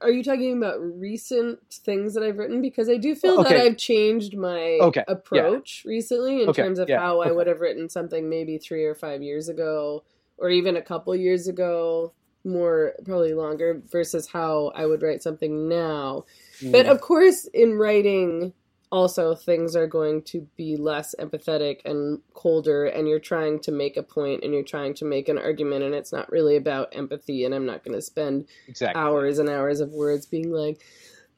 are- 0.00 0.10
you 0.10 0.24
talking 0.24 0.56
about 0.56 0.80
recent 0.80 1.58
things 1.70 2.14
that 2.14 2.22
I've 2.22 2.38
written? 2.38 2.62
Because 2.62 2.88
I 2.88 2.96
do 2.96 3.14
feel 3.14 3.42
that 3.44 3.52
I've 3.52 3.76
changed 3.76 4.34
my 4.36 4.78
Okay, 4.80 5.04
yeah. 5.06 5.12
approach 5.12 5.82
recently 5.86 6.42
in 6.42 6.48
Okay, 6.48 6.62
terms 6.62 6.78
of 6.78 6.88
yeah, 6.88 6.98
how 6.98 7.20
I 7.20 7.30
would 7.32 7.46
have 7.46 7.60
written 7.60 7.88
something 7.90 8.28
maybe 8.30 8.56
three 8.58 8.84
or 8.84 8.94
five 8.94 9.22
years 9.22 9.48
ago, 9.50 10.04
or 10.38 10.48
even 10.48 10.76
a 10.76 10.82
couple 10.82 11.14
years 11.14 11.48
ago, 11.48 12.14
more 12.44 12.94
probably 13.04 13.34
longer, 13.34 13.82
versus 13.92 14.26
how 14.28 14.68
I 14.74 14.86
would 14.86 15.02
write 15.02 15.22
something 15.22 15.68
now. 15.68 16.24
But 16.62 16.86
Mm. 16.86 16.90
of 16.92 17.00
course, 17.02 17.44
in 17.52 17.74
writing, 17.74 18.54
also 18.92 19.34
things 19.34 19.74
are 19.74 19.86
going 19.86 20.22
to 20.22 20.46
be 20.56 20.76
less 20.76 21.14
empathetic 21.18 21.80
and 21.84 22.20
colder, 22.34 22.86
and 22.86 23.08
you're 23.08 23.18
trying 23.18 23.60
to 23.60 23.72
make 23.72 23.96
a 23.96 24.02
point 24.02 24.44
and 24.44 24.54
you're 24.54 24.62
trying 24.62 24.94
to 24.94 25.04
make 25.04 25.28
an 25.28 25.38
argument, 25.38 25.84
and 25.84 25.94
it's 25.94 26.12
not 26.12 26.30
really 26.30 26.56
about 26.56 26.88
empathy. 26.94 27.44
And 27.44 27.54
I'm 27.54 27.66
not 27.66 27.84
going 27.84 27.94
to 27.94 28.02
spend 28.02 28.46
exactly 28.68 29.00
hours 29.00 29.38
and 29.38 29.48
hours 29.48 29.80
of 29.80 29.90
words 29.90 30.26
being 30.26 30.52
like, 30.52 30.82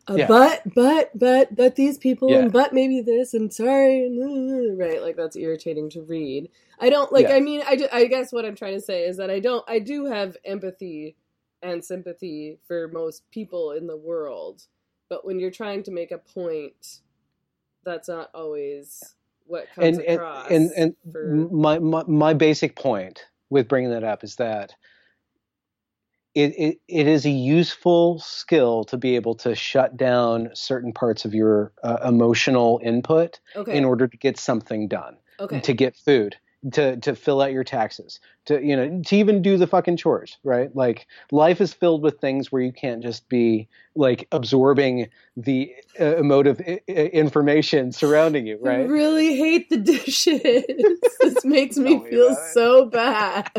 uh, 0.08 0.14
Yeah. 0.16 0.26
but, 0.26 0.62
but, 0.74 1.10
but, 1.18 1.54
but 1.54 1.76
these 1.76 1.98
people, 1.98 2.30
Yeah. 2.30 2.40
and 2.40 2.52
but 2.52 2.72
maybe 2.72 3.00
this, 3.00 3.34
and 3.34 3.52
sorry, 3.52 4.06
and, 4.06 4.78
right? 4.78 5.02
Like 5.02 5.16
that's 5.16 5.36
irritating 5.36 5.90
to 5.90 6.02
read. 6.02 6.50
I 6.80 6.90
don't 6.90 7.12
like. 7.12 7.28
Yeah. 7.28 7.34
I 7.34 7.40
mean, 7.40 7.62
I, 7.66 7.76
do, 7.76 7.88
I 7.92 8.04
guess 8.06 8.32
what 8.32 8.44
I'm 8.44 8.54
trying 8.54 8.74
to 8.74 8.80
say 8.80 9.04
is 9.04 9.16
that 9.16 9.30
I 9.30 9.40
don't. 9.40 9.64
I 9.68 9.80
do 9.80 10.06
have 10.06 10.36
empathy 10.44 11.16
and 11.60 11.84
sympathy 11.84 12.58
for 12.68 12.88
most 12.88 13.28
people 13.32 13.72
in 13.72 13.88
the 13.88 13.96
world, 13.96 14.62
but 15.08 15.24
when 15.26 15.40
you're 15.40 15.50
trying 15.50 15.82
to 15.82 15.90
make 15.90 16.12
a 16.12 16.18
point, 16.18 17.00
that's 17.88 18.08
not 18.08 18.30
always 18.34 19.14
what 19.46 19.66
comes 19.74 19.98
and 19.98 20.06
and 20.06 20.16
across. 20.16 20.50
and, 20.50 20.70
and 20.76 20.96
for, 21.10 21.48
my, 21.50 21.78
my 21.78 22.04
my 22.06 22.34
basic 22.34 22.76
point 22.76 23.24
with 23.50 23.68
bringing 23.68 23.90
that 23.90 24.04
up 24.04 24.22
is 24.22 24.36
that 24.36 24.74
it, 26.34 26.54
it 26.58 26.80
it 26.86 27.06
is 27.06 27.24
a 27.24 27.30
useful 27.30 28.18
skill 28.18 28.84
to 28.84 28.96
be 28.96 29.16
able 29.16 29.34
to 29.36 29.54
shut 29.54 29.96
down 29.96 30.50
certain 30.54 30.92
parts 30.92 31.24
of 31.24 31.34
your 31.34 31.72
uh, 31.82 31.98
emotional 32.04 32.80
input 32.84 33.40
okay, 33.56 33.76
in 33.76 33.84
order 33.84 34.06
to 34.06 34.16
get 34.16 34.38
something 34.38 34.86
done 34.86 35.16
okay, 35.40 35.60
to 35.60 35.72
get 35.72 35.96
food 35.96 36.36
to 36.72 36.96
to 36.96 37.14
fill 37.14 37.40
out 37.40 37.52
your 37.52 37.62
taxes 37.62 38.18
to 38.46 38.60
you 38.60 38.76
know 38.76 39.00
to 39.06 39.16
even 39.16 39.42
do 39.42 39.56
the 39.56 39.66
fucking 39.66 39.96
chores 39.96 40.38
right 40.42 40.74
like 40.74 41.06
life 41.30 41.60
is 41.60 41.72
filled 41.72 42.02
with 42.02 42.20
things 42.20 42.50
where 42.50 42.60
you 42.60 42.72
can't 42.72 43.00
just 43.00 43.28
be 43.28 43.68
like 43.94 44.26
absorbing 44.32 45.08
the 45.36 45.72
uh, 46.00 46.16
emotive 46.16 46.60
I- 46.66 46.80
I- 46.88 46.92
information 46.92 47.92
surrounding 47.92 48.46
you 48.46 48.56
I 48.56 48.68
right 48.68 48.88
really 48.88 49.36
hate 49.36 49.70
the 49.70 49.76
dishes. 49.76 50.42
this 51.20 51.44
makes 51.44 51.76
me 51.76 51.98
me 51.98 52.10
feel 52.10 52.34
so 52.52 52.86
bad. 52.86 53.50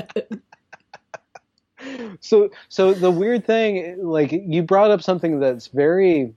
so 2.20 2.50
so 2.68 2.93
the 2.93 3.12
weird 3.12 3.45
thing 3.45 3.97
like 4.04 4.32
you 4.32 4.62
brought 4.64 4.91
up 4.91 5.02
something 5.02 5.39
that's 5.39 5.68
very 5.68 6.34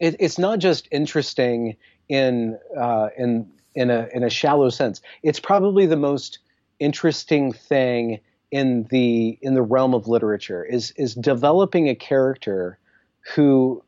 it, 0.00 0.16
it's 0.18 0.38
not 0.38 0.58
just 0.58 0.88
interesting 0.90 1.76
in 2.08 2.58
uh, 2.76 3.08
in 3.16 3.50
in 3.76 3.90
a 3.90 4.08
in 4.12 4.24
a 4.24 4.30
shallow 4.30 4.70
sense. 4.70 5.00
It's 5.22 5.38
probably 5.38 5.86
the 5.86 5.96
most 5.96 6.40
interesting 6.80 7.52
thing 7.52 8.18
in 8.50 8.84
the 8.90 9.38
in 9.42 9.54
the 9.54 9.62
realm 9.62 9.94
of 9.94 10.08
literature 10.08 10.64
is 10.64 10.92
is 10.96 11.14
developing 11.14 11.88
a 11.88 11.94
character 11.94 12.78
who 13.34 13.82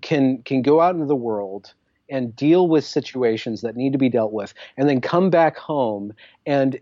can 0.00 0.42
can 0.42 0.62
go 0.62 0.80
out 0.80 0.94
into 0.94 1.06
the 1.06 1.16
world 1.16 1.74
and 2.08 2.34
deal 2.36 2.68
with 2.68 2.84
situations 2.84 3.62
that 3.62 3.76
need 3.76 3.92
to 3.92 3.98
be 3.98 4.08
dealt 4.08 4.32
with 4.32 4.54
and 4.76 4.88
then 4.88 5.00
come 5.00 5.28
back 5.30 5.56
home 5.56 6.12
and 6.46 6.78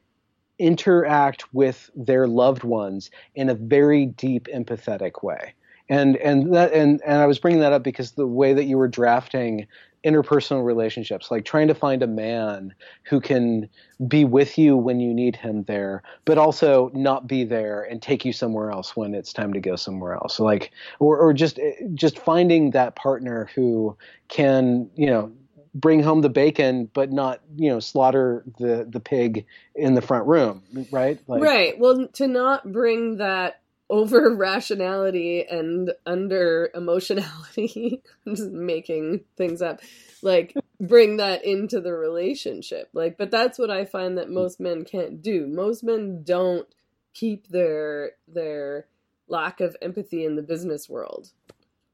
interact 0.59 1.55
with 1.55 1.91
their 1.95 2.27
loved 2.27 2.65
ones 2.65 3.11
in 3.35 3.49
a 3.49 3.55
very 3.55 4.07
deep 4.07 4.47
empathetic 4.55 5.23
way. 5.23 5.55
And 5.89 6.17
and 6.19 6.55
that 6.55 6.73
and 6.73 7.01
and 7.07 7.19
I 7.19 7.27
was 7.27 7.39
bringing 7.39 7.61
that 7.61 7.73
up 7.73 7.83
because 7.83 8.13
the 8.13 8.27
way 8.27 8.53
that 8.53 8.65
you 8.65 8.77
were 8.77 8.89
drafting 8.89 9.67
interpersonal 10.05 10.65
relationships, 10.65 11.31
like 11.31 11.45
trying 11.45 11.69
to 11.69 11.75
find 11.75 12.03
a 12.03 12.07
man 12.07 12.75
who 13.05 13.21
can 13.21 13.69
be 14.09 14.25
with 14.25 14.57
you 14.57 14.77
when 14.77 15.01
you 15.01 15.13
need 15.13 15.37
him 15.37 15.65
there, 15.65 16.03
but 16.25 16.39
also 16.39 16.91
not 16.95 17.27
be 17.27 17.45
there 17.45 17.83
and 17.83 18.01
take 18.01 18.25
you 18.25 18.33
somewhere 18.33 18.71
else 18.71 18.97
when 18.97 19.15
it's 19.15 19.33
time 19.33 19.53
to 19.53 19.61
go 19.61 19.77
somewhere 19.77 20.15
else. 20.15 20.41
Like, 20.41 20.71
or, 20.99 21.19
or 21.19 21.33
just 21.33 21.59
eh, 21.59 21.73
just 21.95 22.19
finding 22.19 22.71
that 22.71 22.97
partner 22.97 23.51
who 23.55 23.97
can, 24.29 24.89
you 24.95 25.07
know, 25.07 25.33
bring 25.75 26.03
home 26.03 26.23
the 26.23 26.31
bacon, 26.31 26.91
but 26.93 27.13
not, 27.13 27.41
you 27.57 27.71
know, 27.71 27.81
slaughter 27.81 28.45
the 28.59 28.87
the 28.89 29.01
pig 29.01 29.45
in 29.75 29.95
the 29.95 30.03
front 30.03 30.27
room, 30.27 30.63
right? 30.91 31.21
Like, 31.27 31.43
right. 31.43 31.79
Well, 31.79 32.09
to 32.15 32.27
not 32.27 32.73
bring 32.73 33.19
that 33.19 33.61
over 33.91 34.35
rationality 34.35 35.45
and 35.45 35.93
under 36.07 36.71
emotionality 36.75 38.03
i'm 38.27 38.37
just 38.37 38.51
making 38.51 39.21
things 39.37 39.61
up 39.61 39.81
like 40.23 40.55
bring 40.81 41.17
that 41.17 41.45
into 41.45 41.81
the 41.81 41.93
relationship 41.93 42.89
like 42.95 43.19
but 43.19 43.31
that's 43.31 43.59
what 43.59 43.71
i 43.71 43.85
find 43.85 44.17
that 44.17 44.31
most 44.31 44.61
men 44.61 44.85
can't 44.85 45.21
do 45.21 45.47
most 45.47 45.83
men 45.83 46.23
don't 46.23 46.69
keep 47.13 47.49
their 47.49 48.13
their 48.29 48.87
lack 49.29 49.61
of 49.61 49.77
empathy 49.83 50.25
in 50.25 50.37
the 50.37 50.43
business 50.43 50.89
world 50.89 51.31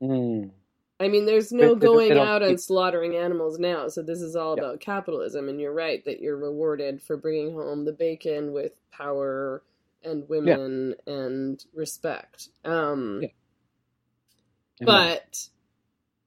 mm. 0.03 0.51
i 1.01 1.09
mean 1.09 1.25
there's 1.25 1.53
no 1.53 1.75
going 1.75 2.19
out 2.19 2.43
and 2.43 2.61
slaughtering 2.61 3.17
animals 3.17 3.59
now 3.59 3.89
so 3.89 4.03
this 4.03 4.21
is 4.21 4.37
all 4.37 4.55
yep. 4.57 4.65
about 4.65 4.81
capitalism 4.81 5.49
and 5.49 5.61
you're 5.61 5.73
right 5.73 6.05
that 6.05 6.21
you're 6.21 6.37
rewarded 6.37 7.01
for 7.01 7.17
bringing 7.17 7.55
home 7.55 7.85
the 7.85 7.93
bacon 7.93 8.53
with 8.53 8.73
power 8.91 9.63
and 10.03 10.29
women 10.29 10.95
yeah. 11.07 11.15
and 11.15 11.65
respect. 11.75 12.49
Um, 12.65 13.21
yeah. 13.23 13.29
But 14.81 15.49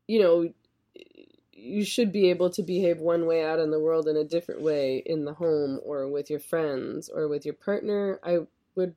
you 0.07 0.21
know, 0.21 0.49
you 1.51 1.85
should 1.85 2.11
be 2.11 2.29
able 2.29 2.49
to 2.51 2.63
behave 2.63 2.99
one 2.99 3.25
way 3.25 3.43
out 3.43 3.59
in 3.59 3.71
the 3.71 3.79
world 3.79 4.07
and 4.07 4.17
a 4.17 4.23
different 4.23 4.61
way 4.61 5.03
in 5.05 5.25
the 5.25 5.33
home 5.33 5.79
or 5.83 6.07
with 6.07 6.29
your 6.29 6.39
friends 6.39 7.09
or 7.13 7.27
with 7.27 7.45
your 7.45 7.53
partner. 7.53 8.19
I 8.23 8.39
would 8.75 8.95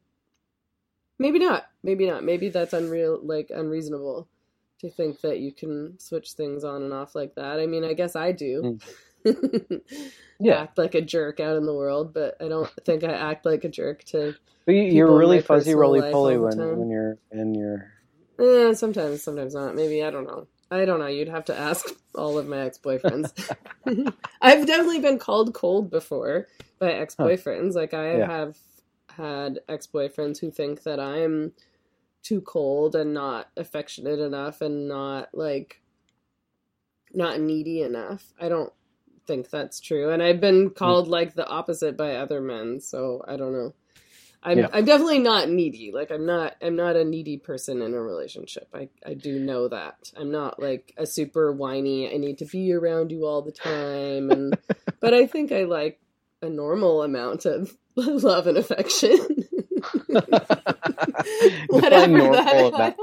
maybe 1.19 1.39
not, 1.39 1.67
maybe 1.83 2.07
not. 2.09 2.25
Maybe 2.25 2.49
that's 2.49 2.73
unreal, 2.73 3.21
like 3.23 3.51
unreasonable 3.51 4.29
to 4.81 4.91
think 4.91 5.21
that 5.21 5.39
you 5.39 5.53
can 5.53 5.99
switch 5.99 6.33
things 6.33 6.65
on 6.65 6.83
and 6.83 6.93
off 6.93 7.15
like 7.15 7.35
that. 7.35 7.61
I 7.61 7.67
mean, 7.67 7.85
I 7.85 7.95
guess 7.95 8.17
I 8.17 8.33
do. 8.33 8.79
Yeah. 10.41 10.63
act 10.63 10.77
like 10.77 10.97
a 10.97 11.01
jerk 11.01 11.39
out 11.39 11.57
in 11.57 11.67
the 11.67 11.75
world, 11.75 12.13
but 12.13 12.37
I 12.41 12.49
don't 12.49 12.69
think 12.85 13.05
I 13.05 13.13
act 13.13 13.47
like 13.47 13.63
a 13.63 13.69
jerk 13.69 14.03
to 14.07 14.35
but 14.65 14.73
you, 14.73 15.07
are 15.07 15.17
really 15.17 15.41
fuzzy, 15.41 15.75
roly 15.75 16.01
poly 16.01 16.39
when 16.39 16.59
when 16.79 16.89
you're 16.89 17.19
in 17.31 17.55
your. 17.55 17.93
Eh, 18.39 18.75
sometimes, 18.75 19.23
sometimes 19.23 19.55
not. 19.55 19.75
Maybe 19.75 20.03
I 20.05 20.11
don't 20.11 20.27
know. 20.27 20.47
I 20.71 20.85
don't 20.85 21.01
know. 21.01 21.07
You'd 21.07 21.29
have 21.29 21.45
to 21.47 21.59
ask 21.59 21.87
all 22.15 22.39
of 22.39 22.47
my 22.47 22.61
ex 22.61 22.79
boyfriends. 22.79 23.33
I've 24.41 24.67
definitely 24.67 25.01
been 25.01 25.19
called 25.19 25.53
cold 25.53 25.91
before 25.91 26.47
by 26.79 26.93
ex 26.93 27.15
boyfriends. 27.15 27.75
Huh. 27.75 27.81
Like 27.81 27.95
I 27.95 28.19
yeah. 28.19 28.31
have 28.31 28.57
had 29.17 29.61
ex 29.69 29.87
boyfriends 29.87 30.39
who 30.39 30.51
think 30.51 30.85
that 30.85 31.01
I'm 31.01 31.53
too 32.23 32.41
cold 32.41 32.95
and 32.95 33.13
not 33.13 33.49
affectionate 33.57 34.21
enough 34.21 34.61
and 34.61 34.89
not 34.89 35.29
like 35.35 35.83
not 37.13 37.41
needy 37.41 37.83
enough. 37.83 38.33
I 38.41 38.49
don't 38.49 38.73
think 39.27 39.51
that's 39.51 39.81
true. 39.81 40.11
And 40.11 40.23
I've 40.23 40.41
been 40.41 40.69
hmm. 40.69 40.75
called 40.75 41.09
like 41.09 41.35
the 41.35 41.47
opposite 41.47 41.97
by 41.97 42.17
other 42.17 42.41
men, 42.41 42.81
so 42.81 43.25
I 43.27 43.37
don't 43.37 43.53
know. 43.53 43.75
I'm 44.45 44.59
yeah. 44.59 44.69
I'm 44.73 44.85
definitely 44.85 45.21
not 45.21 45.49
needy. 45.49 45.93
Like 45.93 46.11
I'm 46.11 46.27
not 46.27 46.57
I'm 46.61 46.75
not 46.75 46.97
a 46.97 47.05
needy 47.05 47.37
person 47.37 47.81
in 47.81 47.95
a 47.95 48.01
relationship. 48.01 48.69
I 48.75 48.89
I 49.07 49.15
do 49.15 49.39
know 49.39 49.69
that. 49.69 50.13
I'm 50.17 50.33
not 50.33 50.61
like 50.61 50.93
a 50.97 51.07
super 51.07 51.53
whiny. 51.53 52.13
I 52.13 52.17
need 52.17 52.39
to 52.39 52.45
be 52.45 52.73
around 52.73 53.13
you 53.13 53.25
all 53.25 53.43
the 53.43 53.53
time 53.53 54.31
and 54.31 54.59
but 55.01 55.15
I 55.15 55.27
think 55.27 55.53
I 55.53 55.65
like 55.65 56.01
a 56.41 56.49
normal 56.49 57.03
amount 57.03 57.47
of 57.47 57.77
love 57.95 58.49
and 58.49 58.59
affection. 58.59 59.19
Normal 62.09 62.71
that, 62.73 62.97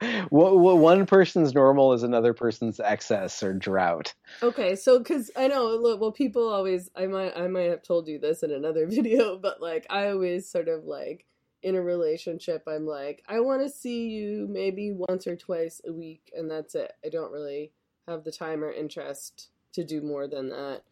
I, 0.00 0.26
one 0.30 1.06
person's 1.06 1.54
normal 1.54 1.92
is 1.92 2.02
another 2.02 2.34
person's 2.34 2.80
excess 2.80 3.42
or 3.42 3.54
drought. 3.54 4.14
Okay, 4.42 4.76
so 4.76 4.98
because 4.98 5.30
I 5.36 5.48
know, 5.48 5.96
well, 6.00 6.12
people 6.12 6.48
always, 6.48 6.90
I 6.96 7.06
might, 7.06 7.36
I 7.36 7.46
might 7.48 7.70
have 7.70 7.82
told 7.82 8.08
you 8.08 8.18
this 8.18 8.42
in 8.42 8.50
another 8.50 8.86
video, 8.90 9.38
but 9.38 9.60
like, 9.60 9.86
I 9.90 10.08
always 10.08 10.48
sort 10.48 10.68
of 10.68 10.84
like 10.84 11.26
in 11.62 11.76
a 11.76 11.82
relationship, 11.82 12.64
I'm 12.66 12.86
like, 12.86 13.22
I 13.28 13.40
want 13.40 13.62
to 13.62 13.70
see 13.70 14.08
you 14.08 14.48
maybe 14.50 14.92
once 14.92 15.26
or 15.26 15.36
twice 15.36 15.80
a 15.86 15.92
week, 15.92 16.32
and 16.36 16.50
that's 16.50 16.74
it. 16.74 16.92
I 17.04 17.08
don't 17.08 17.32
really 17.32 17.72
have 18.08 18.24
the 18.24 18.32
time 18.32 18.64
or 18.64 18.72
interest 18.72 19.50
to 19.74 19.84
do 19.84 20.02
more 20.02 20.26
than 20.26 20.48
that 20.50 20.82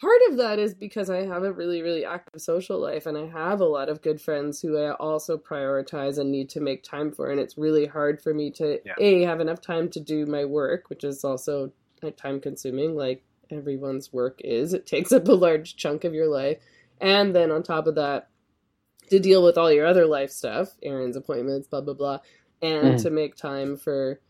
part 0.00 0.20
of 0.28 0.36
that 0.38 0.58
is 0.58 0.74
because 0.74 1.10
I 1.10 1.24
have 1.24 1.42
a 1.42 1.52
really, 1.52 1.82
really 1.82 2.04
active 2.04 2.40
social 2.40 2.80
life 2.80 3.06
and 3.06 3.16
I 3.16 3.26
have 3.26 3.60
a 3.60 3.66
lot 3.66 3.88
of 3.88 4.02
good 4.02 4.20
friends 4.20 4.60
who 4.60 4.78
I 4.78 4.92
also 4.94 5.38
prioritize 5.38 6.18
and 6.18 6.30
need 6.30 6.48
to 6.50 6.60
make 6.60 6.82
time 6.82 7.12
for. 7.12 7.30
And 7.30 7.40
it's 7.40 7.56
really 7.56 7.86
hard 7.86 8.20
for 8.20 8.34
me 8.34 8.50
to, 8.52 8.80
yeah. 8.84 8.94
A, 8.98 9.22
have 9.22 9.40
enough 9.40 9.60
time 9.60 9.88
to 9.90 10.00
do 10.00 10.26
my 10.26 10.44
work, 10.44 10.88
which 10.90 11.04
is 11.04 11.24
also 11.24 11.72
time 12.16 12.40
consuming, 12.40 12.94
like 12.94 13.24
everyone's 13.50 14.12
work 14.12 14.40
is. 14.44 14.72
It 14.72 14.86
takes 14.86 15.12
up 15.12 15.28
a 15.28 15.32
large 15.32 15.76
chunk 15.76 16.04
of 16.04 16.14
your 16.14 16.28
life. 16.28 16.58
And 17.00 17.34
then 17.34 17.50
on 17.50 17.62
top 17.62 17.86
of 17.86 17.94
that, 17.96 18.28
to 19.10 19.20
deal 19.20 19.44
with 19.44 19.56
all 19.56 19.70
your 19.70 19.86
other 19.86 20.06
life 20.06 20.30
stuff, 20.30 20.70
errands, 20.82 21.16
appointments, 21.16 21.68
blah, 21.68 21.80
blah, 21.80 21.94
blah, 21.94 22.18
and 22.62 22.98
mm. 22.98 23.02
to 23.02 23.10
make 23.10 23.36
time 23.36 23.76
for 23.76 24.20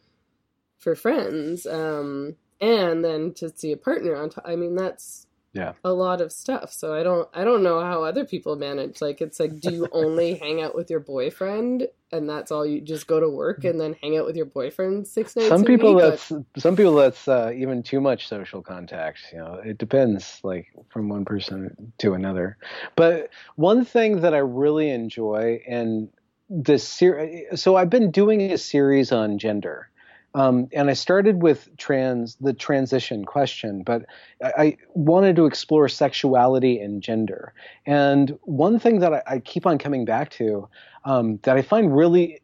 for 0.78 0.94
friends 0.94 1.66
um 1.66 2.36
and 2.60 3.04
then 3.04 3.32
to 3.32 3.48
see 3.56 3.72
a 3.72 3.76
partner 3.76 4.14
on 4.16 4.30
top 4.30 4.44
i 4.46 4.56
mean 4.56 4.74
that's 4.74 5.25
yeah. 5.56 5.72
a 5.84 5.92
lot 5.92 6.20
of 6.20 6.30
stuff. 6.32 6.72
So 6.72 6.94
i 6.94 7.02
don't 7.02 7.28
i 7.34 7.44
don't 7.44 7.62
know 7.62 7.80
how 7.80 8.04
other 8.04 8.24
people 8.24 8.56
manage. 8.56 9.00
Like 9.00 9.20
it's 9.20 9.40
like 9.40 9.60
do 9.60 9.72
you 9.72 9.88
only 9.92 10.34
hang 10.34 10.62
out 10.62 10.74
with 10.74 10.90
your 10.90 11.00
boyfriend 11.00 11.88
and 12.12 12.28
that's 12.28 12.52
all 12.52 12.64
you 12.64 12.80
just 12.80 13.06
go 13.06 13.18
to 13.18 13.28
work 13.28 13.64
and 13.64 13.80
then 13.80 13.96
hang 14.00 14.16
out 14.16 14.26
with 14.26 14.36
your 14.36 14.46
boyfriend 14.46 15.08
six 15.08 15.34
nights 15.34 15.48
some 15.48 15.64
people 15.64 15.94
week, 15.94 16.04
that's 16.04 16.28
but... 16.28 16.44
some 16.56 16.76
people 16.76 16.94
that's 16.94 17.26
uh, 17.26 17.50
even 17.54 17.82
too 17.82 18.00
much 18.00 18.28
social 18.28 18.62
contact 18.62 19.18
you 19.32 19.38
know 19.38 19.54
it 19.64 19.78
depends 19.78 20.40
like 20.44 20.68
from 20.88 21.08
one 21.08 21.24
person 21.24 21.92
to 21.98 22.14
another. 22.14 22.58
But 22.94 23.30
one 23.56 23.84
thing 23.84 24.20
that 24.20 24.34
i 24.34 24.38
really 24.38 24.90
enjoy 24.90 25.62
and 25.66 26.08
this 26.48 26.86
series 26.86 27.60
so 27.60 27.74
i've 27.74 27.90
been 27.90 28.10
doing 28.10 28.40
a 28.52 28.58
series 28.58 29.10
on 29.10 29.38
gender 29.38 29.90
um, 30.36 30.68
and 30.74 30.90
I 30.90 30.92
started 30.92 31.42
with 31.42 31.74
trans, 31.78 32.36
the 32.36 32.52
transition 32.52 33.24
question, 33.24 33.82
but 33.82 34.04
I, 34.44 34.52
I, 34.58 34.76
wanted 34.92 35.34
to 35.36 35.46
explore 35.46 35.88
sexuality 35.88 36.78
and 36.78 37.02
gender. 37.02 37.54
And 37.86 38.38
one 38.42 38.78
thing 38.78 39.00
that 39.00 39.14
I, 39.14 39.22
I 39.26 39.38
keep 39.38 39.64
on 39.64 39.78
coming 39.78 40.04
back 40.04 40.28
to 40.32 40.68
um, 41.06 41.38
that 41.44 41.56
I 41.56 41.62
find 41.62 41.96
really 41.96 42.42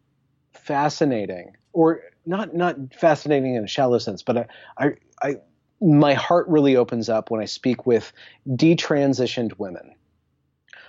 fascinating, 0.55 1.55
or 1.75 2.01
not 2.25 2.55
not 2.55 2.77
fascinating 2.95 3.57
in 3.57 3.65
a 3.65 3.69
shallow 3.69 3.99
sense, 3.99 4.23
but 4.23 4.39
I, 4.39 4.47
I, 4.79 4.93
I 5.23 5.37
my 5.83 6.15
heart 6.15 6.49
really 6.49 6.77
opens 6.77 7.11
up 7.11 7.31
when 7.31 7.43
I 7.43 7.47
speak 7.47 7.85
with 7.85 8.11
detransitioned 8.49 9.59
women 9.59 9.95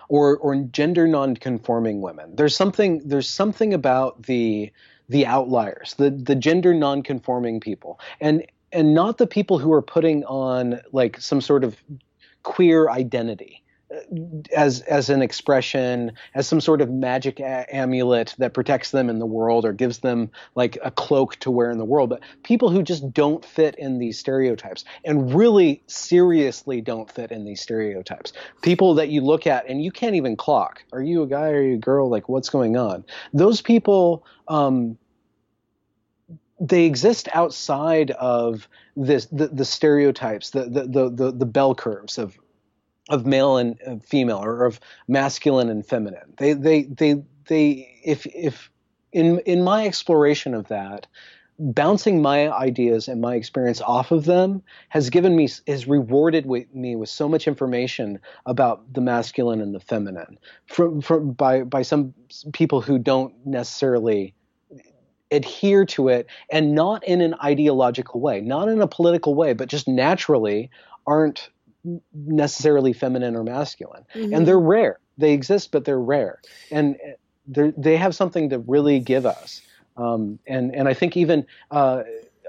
or 0.08 0.38
or 0.38 0.56
gender 0.56 1.06
nonconforming 1.06 2.00
women. 2.00 2.38
There's 2.38 2.56
something 2.56 3.02
there's 3.04 3.28
something 3.28 3.74
about 3.74 4.24
the 4.24 4.72
the 5.10 5.26
outliers, 5.26 5.96
the 5.98 6.10
the 6.10 6.36
gender 6.36 6.74
nonconforming 6.74 7.60
people, 7.60 8.00
and 8.22 8.46
and 8.72 8.94
not 8.94 9.18
the 9.18 9.28
people 9.28 9.60
who 9.60 9.72
are 9.72 9.82
putting 9.82 10.24
on 10.26 10.80
like 10.92 11.20
some 11.20 11.42
sort 11.42 11.64
of 11.64 11.78
queer 12.44 12.90
identity 12.90 13.63
as 14.56 14.82
as 14.82 15.10
an 15.10 15.22
expression, 15.22 16.12
as 16.34 16.48
some 16.48 16.62
sort 16.62 16.82
of 16.82 16.90
magic 16.90 17.40
a- 17.40 17.66
amulet 17.74 18.36
that 18.38 18.54
protects 18.54 18.92
them 18.92 19.10
in 19.10 19.20
the 19.20 19.26
world 19.26 19.66
or 19.66 19.74
gives 19.74 20.00
them 20.00 20.32
like 20.56 20.78
a 20.84 20.92
cloak 20.92 21.36
to 21.38 21.52
wear 21.52 21.72
in 21.72 21.78
the 21.78 21.86
world, 21.86 22.10
but 22.10 22.22
people 22.44 22.70
who 22.70 22.84
just 22.84 23.14
don't 23.14 23.44
fit 23.46 23.76
in 23.76 24.00
these 24.00 24.18
stereotypes 24.18 24.84
and 25.04 25.34
really 25.34 25.84
seriously 25.88 26.82
don't 26.82 27.12
fit 27.12 27.32
in 27.32 27.46
these 27.46 27.62
stereotypes. 27.62 28.34
People 28.62 28.94
that 28.96 29.10
you 29.10 29.22
look 29.22 29.48
at 29.48 29.68
and 29.68 29.84
you 29.84 29.92
can't 29.92 30.16
even 30.16 30.36
clock. 30.36 30.84
Are 30.92 31.02
you 31.02 31.24
a 31.24 31.28
guy? 31.28 31.50
Are 31.50 31.62
you 31.62 31.76
a 31.76 31.80
girl? 31.80 32.10
Like 32.10 32.30
what's 32.30 32.50
going 32.50 32.78
on? 32.78 33.06
Those 33.34 33.62
people 33.62 34.26
um, 34.48 34.98
they 36.60 36.86
exist 36.86 37.28
outside 37.34 38.12
of 38.12 38.68
this 38.96 39.26
the, 39.26 39.48
the 39.48 39.66
stereotypes, 39.66 40.52
the, 40.52 40.66
the 40.66 41.10
the 41.10 41.32
the 41.32 41.46
bell 41.46 41.76
curves 41.76 42.18
of 42.18 42.38
of 43.10 43.26
male 43.26 43.58
and 43.58 43.80
uh, 43.86 43.98
female 43.98 44.44
or 44.44 44.66
of 44.66 44.80
masculine 45.08 45.70
and 45.70 45.86
feminine. 45.86 46.34
They 46.38 46.54
they 46.54 46.84
they 46.84 47.22
they 47.48 48.00
if 48.04 48.26
if 48.28 48.70
in 49.12 49.40
in 49.40 49.64
my 49.64 49.86
exploration 49.86 50.54
of 50.54 50.68
that, 50.70 51.08
bouncing 51.60 52.22
my 52.22 52.50
ideas 52.50 53.08
and 53.08 53.22
my 53.22 53.36
experience 53.36 53.82
off 53.82 54.12
of 54.12 54.26
them 54.26 54.64
has 54.90 55.10
given 55.10 55.36
me 55.36 55.50
has 55.68 55.88
rewarded 55.88 56.46
me 56.46 56.96
with 56.96 57.10
so 57.10 57.28
much 57.28 57.48
information 57.48 58.20
about 58.46 58.94
the 58.94 59.02
masculine 59.02 59.62
and 59.62 59.76
the 59.76 59.80
feminine 59.80 60.38
from 60.68 61.02
from 61.02 61.32
by 61.32 61.64
by 61.64 61.82
some 61.82 62.14
people 62.54 62.82
who 62.82 62.98
don't 62.98 63.34
necessarily 63.46 64.34
adhere 65.34 65.84
to 65.84 66.08
it 66.08 66.28
and 66.52 66.76
not 66.76 67.04
in 67.04 67.20
an 67.20 67.36
ideological 67.44 68.22
way, 68.22 68.40
not 68.40 68.70
in 68.70 68.82
a 68.82 68.88
political 68.88 69.36
way, 69.36 69.54
but 69.54 69.68
just 69.68 69.88
naturally 69.88 70.70
aren't 71.08 71.50
necessarily 72.14 72.94
feminine 72.94 73.36
or 73.36 73.44
masculine. 73.44 74.06
Mhm. 74.14 74.36
And 74.36 74.48
they're 74.48 74.60
rare. 74.60 75.00
They 75.18 75.34
exist, 75.34 75.72
but 75.72 75.86
they're 75.86 76.00
rare. 76.00 76.42
And 76.72 76.98
they 77.48 77.74
they 77.78 77.98
have 77.98 78.16
something 78.16 78.50
to 78.50 78.60
really 78.60 79.00
give 79.00 79.26
us. 79.26 79.62
Um, 79.98 80.40
and 80.48 80.74
and 80.76 80.88
I 80.88 80.94
think 80.94 81.18
even 81.18 81.46
uh, 81.72 82.04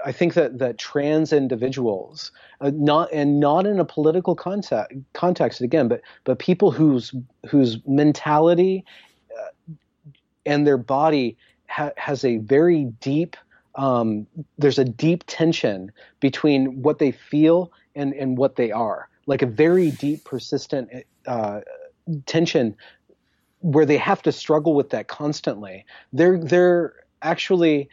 I 0.05 0.11
think 0.11 0.33
that 0.33 0.59
that 0.59 0.77
trans 0.77 1.33
individuals, 1.33 2.31
uh, 2.61 2.71
not 2.73 3.09
and 3.13 3.39
not 3.39 3.65
in 3.65 3.79
a 3.79 3.85
political 3.85 4.35
context 4.35 4.97
context 5.13 5.61
again, 5.61 5.87
but 5.87 6.01
but 6.23 6.39
people 6.39 6.71
whose 6.71 7.13
whose 7.47 7.79
mentality 7.85 8.85
uh, 9.37 9.73
and 10.45 10.65
their 10.65 10.77
body 10.77 11.37
ha- 11.67 11.91
has 11.97 12.23
a 12.23 12.37
very 12.37 12.85
deep 13.01 13.35
um, 13.75 14.25
there's 14.57 14.79
a 14.79 14.85
deep 14.85 15.23
tension 15.27 15.91
between 16.21 16.81
what 16.81 16.99
they 16.99 17.11
feel 17.11 17.71
and 17.95 18.13
and 18.13 18.37
what 18.37 18.55
they 18.55 18.71
are, 18.71 19.09
like 19.25 19.41
a 19.41 19.47
very 19.47 19.91
deep, 19.91 20.23
persistent 20.23 20.89
uh, 21.27 21.61
tension 22.25 22.75
where 23.59 23.85
they 23.85 23.97
have 23.97 24.21
to 24.23 24.31
struggle 24.31 24.73
with 24.75 24.91
that 24.91 25.07
constantly. 25.07 25.85
They're 26.13 26.37
they're 26.37 26.93
actually 27.21 27.89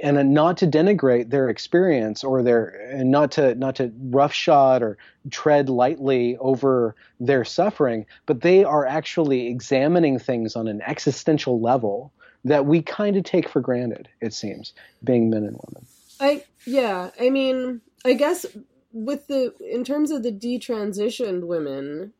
and 0.00 0.32
not 0.32 0.56
to 0.58 0.66
denigrate 0.66 1.30
their 1.30 1.48
experience 1.48 2.22
or 2.22 2.42
their 2.42 2.68
and 2.92 3.10
not 3.10 3.32
to 3.32 3.54
not 3.54 3.76
to 3.76 3.92
roughshod 3.98 4.82
or 4.82 4.96
tread 5.30 5.68
lightly 5.68 6.36
over 6.38 6.94
their 7.18 7.44
suffering, 7.44 8.06
but 8.26 8.42
they 8.42 8.64
are 8.64 8.86
actually 8.86 9.48
examining 9.48 10.18
things 10.18 10.54
on 10.56 10.68
an 10.68 10.80
existential 10.82 11.60
level 11.60 12.12
that 12.44 12.66
we 12.66 12.82
kind 12.82 13.16
of 13.16 13.24
take 13.24 13.48
for 13.48 13.60
granted. 13.60 14.08
It 14.20 14.34
seems 14.34 14.72
being 15.02 15.30
men 15.30 15.44
and 15.44 15.58
women. 15.66 15.86
I 16.20 16.44
yeah, 16.64 17.10
I 17.20 17.30
mean, 17.30 17.80
I 18.04 18.14
guess 18.14 18.46
with 18.92 19.26
the 19.26 19.54
in 19.60 19.84
terms 19.84 20.10
of 20.10 20.22
the 20.22 20.32
detransitioned 20.32 21.46
women, 21.46 22.12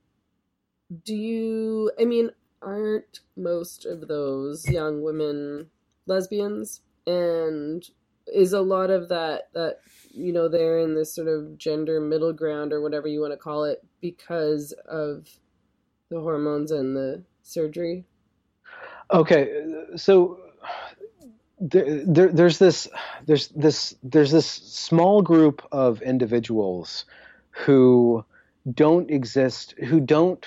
do 1.05 1.15
you 1.15 1.91
I 2.01 2.05
mean, 2.05 2.31
aren't 2.61 3.21
most 3.37 3.87
of 3.87 4.09
those 4.09 4.69
young 4.69 5.03
women 5.03 5.71
lesbians 6.07 6.81
and 7.07 7.89
is 8.27 8.53
a 8.53 8.61
lot 8.61 8.91
of 8.91 9.09
that 9.09 9.49
that 9.55 9.79
you 10.11 10.33
know 10.33 10.49
they're 10.49 10.79
in 10.79 10.95
this 10.95 11.15
sort 11.15 11.29
of 11.29 11.59
gender 11.59 12.01
middle 12.01 12.33
ground 12.33 12.73
or 12.73 12.81
whatever 12.81 13.09
you 13.09 13.21
want 13.21 13.33
to 13.33 13.37
call 13.37 13.65
it 13.65 13.85
because 14.01 14.73
of 14.89 15.29
the 16.11 16.21
hormones 16.21 16.71
and 16.71 16.95
the 16.95 17.23
surgery? 17.43 18.05
Okay, 19.13 19.65
so 19.97 20.39
there, 21.63 22.05
there, 22.05 22.29
there's 22.29 22.59
this 22.59 22.89
there's 23.25 23.49
this 23.49 23.95
there's 24.03 24.33
this 24.33 24.47
small 24.47 25.23
group 25.23 25.67
of 25.71 26.03
individuals 26.03 27.05
who 27.51 28.25
don't 28.71 29.11
exist 29.11 29.75
who 29.79 30.01
don't 30.01 30.45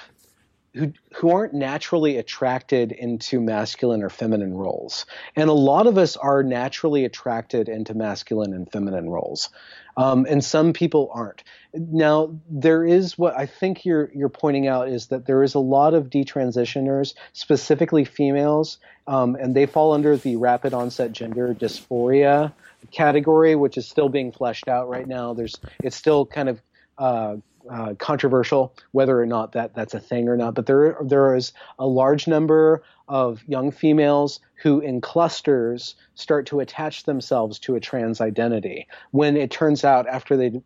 who 0.73 0.91
who 1.15 1.31
aren't 1.31 1.53
naturally 1.53 2.17
attracted 2.17 2.91
into 2.91 3.39
masculine 3.39 4.03
or 4.03 4.09
feminine 4.09 4.55
roles. 4.55 5.05
And 5.37 5.49
a 5.49 5.53
lot 5.53 5.87
of 5.87 5.97
us 5.97 6.17
are 6.17 6.43
naturally 6.43 7.05
attracted 7.05 7.69
into 7.69 7.93
masculine 7.93 8.53
and 8.53 8.69
feminine 8.69 9.09
roles 9.09 9.49
um, 9.97 10.25
and 10.29 10.43
some 10.43 10.73
people 10.73 11.09
aren't. 11.13 11.43
Now 11.73 12.39
there 12.49 12.85
is 12.85 13.17
what 13.17 13.37
i 13.37 13.45
think 13.45 13.83
you're 13.83 14.09
you're 14.15 14.29
pointing 14.29 14.65
out 14.67 14.87
is 14.87 15.07
that 15.07 15.25
there 15.25 15.43
is 15.43 15.55
a 15.55 15.59
lot 15.59 15.93
of 15.93 16.09
detransitioners 16.09 17.13
specifically 17.33 18.05
females 18.05 18.77
um, 19.07 19.35
and 19.35 19.53
they 19.53 19.65
fall 19.65 19.91
under 19.91 20.15
the 20.15 20.37
rapid 20.37 20.73
onset 20.73 21.11
gender 21.11 21.53
dysphoria 21.53 22.53
category 22.91 23.55
which 23.55 23.77
is 23.77 23.87
still 23.87 24.09
being 24.09 24.31
fleshed 24.31 24.67
out 24.67 24.89
right 24.89 25.07
now. 25.07 25.33
There's 25.33 25.55
it's 25.83 25.95
still 25.95 26.25
kind 26.25 26.49
of 26.49 26.61
uh, 26.97 27.37
uh, 27.69 27.93
controversial 27.95 28.75
whether 28.91 29.19
or 29.19 29.25
not 29.25 29.53
that 29.53 29.73
that's 29.73 29.93
a 29.93 29.99
thing 29.99 30.27
or 30.29 30.37
not. 30.37 30.55
But 30.55 30.65
there 30.65 30.97
there 31.01 31.35
is 31.35 31.53
a 31.79 31.87
large 31.87 32.27
number 32.27 32.83
of 33.07 33.43
young 33.47 33.71
females 33.71 34.39
who, 34.55 34.79
in 34.79 35.01
clusters, 35.01 35.95
start 36.15 36.47
to 36.47 36.59
attach 36.59 37.03
themselves 37.03 37.59
to 37.59 37.75
a 37.75 37.79
trans 37.79 38.21
identity. 38.21 38.87
When 39.11 39.37
it 39.37 39.51
turns 39.51 39.83
out 39.83 40.07
after 40.07 40.35
they 40.37 40.61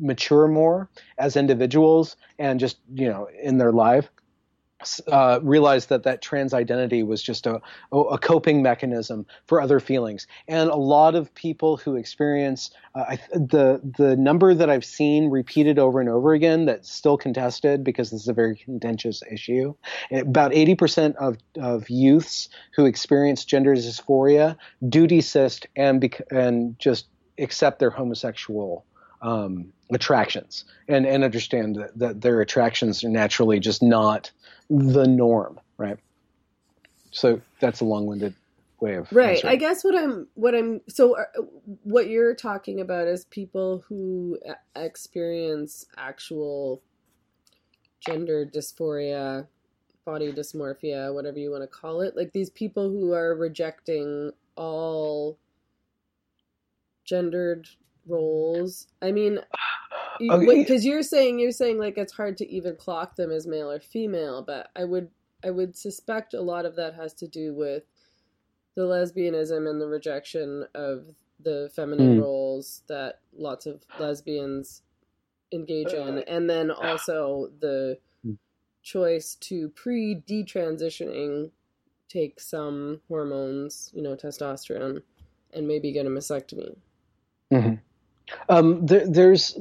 mature 0.00 0.46
more 0.46 0.88
as 1.18 1.36
individuals 1.36 2.16
and 2.38 2.60
just 2.60 2.78
you 2.94 3.08
know 3.08 3.28
in 3.42 3.58
their 3.58 3.72
life 3.72 4.10
uh, 5.08 5.40
realized 5.42 5.88
that 5.88 6.04
that 6.04 6.22
trans 6.22 6.54
identity 6.54 7.02
was 7.02 7.20
just 7.20 7.46
a, 7.46 7.60
a 7.92 8.18
coping 8.18 8.62
mechanism 8.62 9.26
for 9.46 9.60
other 9.60 9.80
feelings. 9.80 10.26
And 10.46 10.70
a 10.70 10.76
lot 10.76 11.16
of 11.16 11.34
people 11.34 11.76
who 11.76 11.96
experience 11.96 12.70
uh, 12.94 13.04
I, 13.08 13.16
the 13.32 13.80
the 13.98 14.16
number 14.16 14.54
that 14.54 14.70
I've 14.70 14.84
seen 14.84 15.30
repeated 15.30 15.78
over 15.78 16.00
and 16.00 16.08
over 16.08 16.32
again 16.32 16.66
that's 16.66 16.92
still 16.92 17.16
contested 17.16 17.82
because 17.82 18.10
this 18.10 18.22
is 18.22 18.28
a 18.28 18.32
very 18.32 18.56
contentious 18.56 19.22
issue. 19.30 19.74
About 20.12 20.52
80% 20.52 21.16
of, 21.16 21.38
of 21.60 21.90
youths 21.90 22.48
who 22.74 22.86
experience 22.86 23.44
gender 23.44 23.74
dysphoria 23.74 24.56
do 24.88 25.06
desist 25.06 25.66
and 25.74 26.00
bec- 26.00 26.22
and 26.30 26.78
just 26.78 27.06
accept 27.38 27.78
their 27.78 27.90
homosexual 27.90 28.84
um, 29.22 29.72
attractions 29.92 30.64
and, 30.88 31.06
and 31.06 31.24
understand 31.24 31.76
that, 31.76 31.98
that 31.98 32.20
their 32.20 32.40
attractions 32.40 33.02
are 33.04 33.08
naturally 33.08 33.60
just 33.60 33.82
not 33.82 34.30
the 34.70 35.06
norm, 35.06 35.58
right? 35.76 35.98
So 37.10 37.40
that's 37.60 37.80
a 37.80 37.84
long-winded 37.84 38.34
way 38.80 38.94
of 38.94 39.10
right 39.12 39.30
answering. 39.30 39.52
i 39.52 39.56
guess 39.56 39.82
what 39.82 39.96
i'm 39.96 40.28
what 40.34 40.54
i'm 40.54 40.80
so 40.88 41.18
uh, 41.18 41.24
what 41.82 42.08
you're 42.08 42.34
talking 42.34 42.80
about 42.80 43.08
is 43.08 43.24
people 43.24 43.84
who 43.88 44.38
uh, 44.48 44.52
experience 44.76 45.84
actual 45.96 46.80
gender 48.00 48.46
dysphoria 48.46 49.46
body 50.04 50.32
dysmorphia 50.32 51.12
whatever 51.12 51.38
you 51.38 51.50
want 51.50 51.62
to 51.62 51.66
call 51.66 52.00
it 52.00 52.16
like 52.16 52.32
these 52.32 52.50
people 52.50 52.88
who 52.88 53.12
are 53.12 53.34
rejecting 53.34 54.30
all 54.56 55.38
gendered 57.04 57.68
roles 58.08 58.88
i 59.02 59.12
mean 59.12 59.40
Okay. 60.30 60.66
because 60.66 60.84
you're 60.84 61.02
saying 61.02 61.38
you're 61.38 61.52
saying 61.52 61.78
like 61.78 61.98
it's 61.98 62.12
hard 62.12 62.36
to 62.36 62.48
even 62.48 62.76
clock 62.76 63.16
them 63.16 63.30
as 63.30 63.46
male 63.46 63.70
or 63.70 63.80
female 63.80 64.42
but 64.42 64.70
i 64.76 64.84
would 64.84 65.10
i 65.44 65.50
would 65.50 65.76
suspect 65.76 66.34
a 66.34 66.40
lot 66.42 66.66
of 66.66 66.76
that 66.76 66.94
has 66.94 67.14
to 67.14 67.28
do 67.28 67.54
with 67.54 67.84
the 68.76 68.82
lesbianism 68.82 69.68
and 69.68 69.80
the 69.80 69.88
rejection 69.88 70.66
of 70.74 71.16
the 71.40 71.70
feminine 71.74 72.16
Mm. 72.16 72.20
roles 72.20 72.82
that 72.88 73.20
lots 73.32 73.66
of 73.66 73.84
lesbians 73.98 74.82
engage 75.52 75.94
in 75.94 76.18
Uh, 76.18 76.22
and 76.28 76.50
then 76.50 76.70
also 76.70 77.48
the 77.60 77.98
Mm. 78.24 78.38
choice 78.82 79.34
to 79.36 79.68
pre 79.70 80.14
detransitioning 80.16 81.52
take 82.08 82.40
some 82.40 83.02
hormones 83.08 83.92
you 83.94 84.02
know 84.02 84.16
testosterone 84.16 85.02
and 85.52 85.68
maybe 85.68 85.92
get 85.92 86.06
a 86.06 86.10
mastectomy 86.10 86.76
Mhm. 87.50 87.82
Um, 88.48 88.86
there, 88.86 89.06
there's 89.06 89.58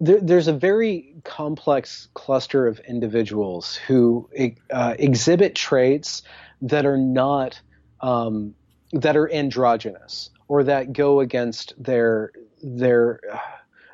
there, 0.00 0.20
there's 0.20 0.48
a 0.48 0.52
very 0.52 1.14
complex 1.24 2.08
cluster 2.14 2.66
of 2.66 2.78
individuals 2.80 3.74
who 3.76 4.28
uh, 4.70 4.94
exhibit 4.98 5.54
traits 5.54 6.22
that 6.62 6.86
are 6.86 6.96
not 6.98 7.60
um, 8.00 8.54
that 8.92 9.16
are 9.16 9.30
androgynous 9.32 10.30
or 10.46 10.64
that 10.64 10.92
go 10.92 11.20
against 11.20 11.74
their 11.82 12.32
their 12.62 13.20
uh, 13.32 13.38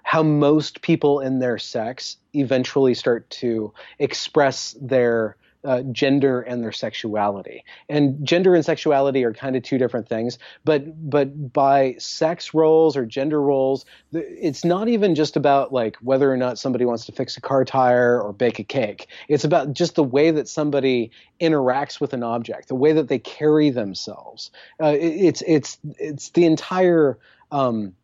how 0.03 0.23
most 0.23 0.83
people 0.83 1.21
in 1.21 1.39
their 1.39 1.59
sex 1.59 2.19
eventually 2.35 2.95
start 2.95 3.29
to 3.31 3.73
express 3.99 4.77
their 4.81 5.37
uh, 5.65 5.83
gender 5.93 6.41
and 6.43 6.63
their 6.63 6.73
sexuality. 6.73 7.65
And 7.89 8.25
gender 8.27 8.55
and 8.55 8.65
sexuality 8.65 9.25
are 9.25 9.33
kind 9.33 9.57
of 9.57 9.63
two 9.63 9.79
different 9.79 10.09
things, 10.09 10.39
but 10.65 11.11
but 11.11 11.53
by 11.53 11.97
sex 11.99 12.55
roles 12.55 12.97
or 12.97 13.07
gender 13.07 13.41
roles, 13.41 13.85
it's 14.13 14.65
not 14.65 14.89
even 14.89 15.15
just 15.15 15.37
about 15.37 15.73
like 15.73 15.97
whether 15.97 16.31
or 16.31 16.37
not 16.37 16.59
somebody 16.59 16.85
wants 16.85 17.07
to 17.07 17.13
fix 17.13 17.37
a 17.37 17.41
car 17.41 17.65
tire 17.65 18.21
or 18.21 18.33
bake 18.33 18.59
a 18.59 18.65
cake. 18.65 19.09
It's 19.29 19.45
about 19.45 19.73
just 19.73 19.95
the 19.95 20.05
way 20.05 20.31
that 20.31 20.49
somebody 20.49 21.11
interacts 21.41 22.01
with 22.01 22.13
an 22.13 22.23
object, 22.23 22.69
the 22.69 22.75
way 22.75 22.93
that 22.93 23.09
they 23.09 23.19
carry 23.19 23.71
themselves. 23.71 24.51
Uh, 24.83 24.97
it, 24.99 25.07
it's 25.07 25.43
it's 25.47 25.79
it's 25.99 26.29
the 26.31 26.45
entire 26.45 27.19
um, 27.51 27.95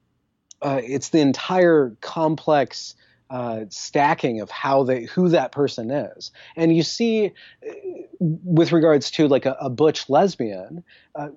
uh, 0.62 0.80
it's 0.82 1.08
the 1.10 1.20
entire 1.20 1.96
complex 2.00 2.94
uh, 3.30 3.64
stacking 3.70 4.40
of 4.40 4.50
how 4.50 4.82
they 4.82 5.04
who 5.04 5.28
that 5.28 5.52
person 5.52 5.90
is, 5.90 6.32
and 6.56 6.76
you 6.76 6.82
see 6.82 7.32
uh, 7.66 7.72
with 8.18 8.72
regards 8.72 9.10
to 9.12 9.28
like 9.28 9.46
a, 9.46 9.56
a 9.60 9.70
butch 9.70 10.08
lesbian. 10.10 10.84
Uh, 11.14 11.28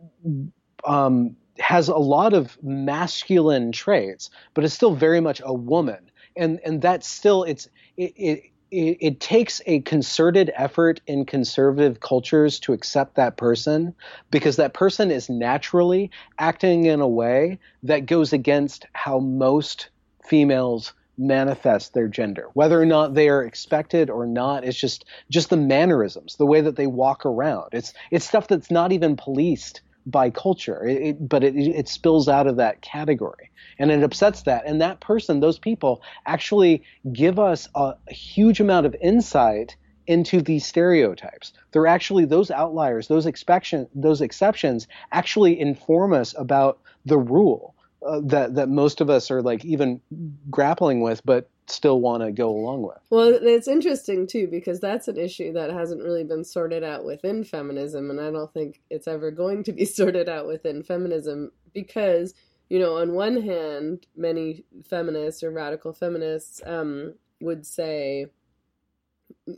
um, 0.86 1.36
has 1.60 1.88
a 1.88 1.96
lot 1.96 2.34
of 2.34 2.58
masculine 2.64 3.72
traits, 3.72 4.32
but 4.54 4.64
is 4.64 4.74
still 4.74 4.96
very 4.96 5.20
much 5.20 5.42
a 5.46 5.54
woman, 5.54 6.10
and 6.36 6.60
and 6.66 6.82
that's 6.82 7.08
still 7.08 7.44
it's 7.44 7.70
it, 7.96 8.14
it 8.16 8.44
it, 8.72 8.98
it, 9.02 9.20
takes 9.20 9.62
a 9.68 9.82
concerted 9.82 10.52
effort 10.56 11.00
in 11.06 11.26
conservative 11.26 12.00
cultures 12.00 12.60
to 12.62 12.74
accept 12.74 13.16
that 13.16 13.38
person 13.38 13.94
because 14.32 14.56
that 14.56 14.74
person 14.74 15.12
is 15.12 15.30
naturally 15.30 16.10
acting 16.40 16.86
in 16.86 17.00
a 17.00 17.08
way 17.08 17.60
that 17.84 18.08
goes 18.08 18.34
against 18.34 18.88
how 18.94 19.20
most 19.20 19.90
females 20.26 20.94
manifest 21.18 21.94
their 21.94 22.08
gender 22.08 22.48
whether 22.54 22.82
or 22.82 22.86
not 22.86 23.14
they 23.14 23.30
are 23.30 23.44
expected 23.44 24.10
or 24.10 24.26
not. 24.26 24.64
It's 24.64 24.80
just 24.80 25.06
just 25.30 25.50
the 25.50 25.58
mannerisms 25.58 26.36
the 26.38 26.46
way 26.46 26.62
that 26.62 26.76
they 26.76 26.88
walk 26.88 27.26
around. 27.26 27.70
It's 27.74 27.94
it's 28.12 28.26
stuff 28.26 28.48
that's 28.48 28.72
not 28.72 28.92
even 28.92 29.16
policed 29.16 29.82
by 30.06 30.30
culture. 30.30 30.86
It, 30.86 31.02
it, 31.02 31.30
but 31.30 31.44
it, 31.44 31.56
it 31.56 31.88
spills 31.88 32.28
out 32.28 32.48
of 32.48 32.58
that 32.58 32.82
category 32.82 33.52
and 33.80 33.92
it 33.92 34.04
upsets 34.04 34.44
that. 34.44 34.64
And 34.66 34.82
that 34.82 35.00
person 35.00 35.40
those 35.40 35.60
people 35.60 36.02
actually 36.26 36.84
give 37.12 37.40
us 37.40 37.68
a, 37.76 37.94
a 38.08 38.14
huge 38.14 38.60
amount 38.60 38.86
of 38.86 38.96
insight 39.02 39.76
into 40.06 40.42
these 40.42 40.66
stereotypes. 40.66 41.54
They're 41.72 41.88
actually 41.88 42.26
those 42.26 42.52
outliers, 42.52 43.08
those 43.08 43.26
exception, 43.26 43.88
those 43.96 44.22
exceptions 44.22 44.88
actually 45.12 45.60
inform 45.60 46.14
us 46.14 46.36
about 46.38 46.80
the 47.06 47.18
rule 47.18 47.76
uh, 48.06 48.22
that 48.26 48.56
that 48.56 48.70
most 48.70 49.02
of 49.02 49.10
us 49.10 49.32
are 49.32 49.42
like 49.42 49.64
even 49.66 50.02
grappling 50.50 51.02
with, 51.02 51.22
but 51.26 51.50
still 51.68 52.02
want 52.02 52.24
to 52.24 52.32
go 52.32 52.50
along 52.50 52.84
with. 52.84 52.98
Well, 53.10 53.40
it's 53.42 53.68
interesting 53.68 54.28
too 54.28 54.48
because 54.48 54.80
that's 54.80 55.08
an 55.08 55.18
issue 55.18 55.54
that 55.54 55.72
hasn't 55.72 56.04
really 56.04 56.24
been 56.24 56.44
sorted 56.44 56.84
out 56.84 57.06
within 57.06 57.44
feminism, 57.44 58.10
and 58.10 58.20
I 58.20 58.32
don't 58.32 58.54
think 58.54 58.82
it's 58.90 59.08
ever 59.08 59.32
going 59.32 59.64
to 59.66 59.74
be 59.74 59.86
sorted 60.00 60.30
out 60.30 60.48
within 60.48 60.84
feminism 60.84 61.52
because 61.74 62.34
you 62.70 62.80
know, 62.80 62.98
on 62.98 63.14
one 63.14 63.42
hand, 63.44 64.08
many 64.16 64.64
feminists 64.90 65.44
or 65.44 65.52
radical 65.52 65.94
feminists 65.94 66.62
um, 66.66 67.14
would 67.40 67.66
say 67.66 68.28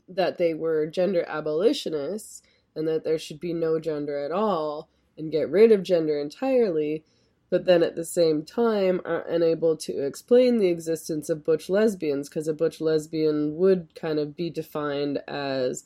that 0.09 0.37
they 0.37 0.53
were 0.53 0.87
gender 0.87 1.23
abolitionists 1.27 2.41
and 2.75 2.87
that 2.87 3.03
there 3.03 3.17
should 3.17 3.39
be 3.39 3.53
no 3.53 3.79
gender 3.79 4.17
at 4.17 4.31
all 4.31 4.89
and 5.17 5.31
get 5.31 5.49
rid 5.49 5.71
of 5.71 5.83
gender 5.83 6.19
entirely 6.19 7.03
but 7.49 7.65
then 7.65 7.83
at 7.83 7.95
the 7.95 8.05
same 8.05 8.43
time 8.43 9.01
are 9.05 9.21
unable 9.27 9.77
to 9.77 10.05
explain 10.05 10.57
the 10.57 10.67
existence 10.67 11.29
of 11.29 11.43
butch 11.43 11.69
lesbians 11.69 12.29
because 12.29 12.47
a 12.47 12.53
butch 12.53 12.81
lesbian 12.81 13.55
would 13.55 13.93
kind 13.95 14.19
of 14.19 14.35
be 14.35 14.49
defined 14.49 15.19
as 15.27 15.83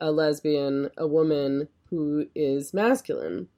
a 0.00 0.10
lesbian, 0.10 0.90
a 0.98 1.06
woman 1.06 1.68
who 1.88 2.26
is 2.34 2.74
masculine. 2.74 3.48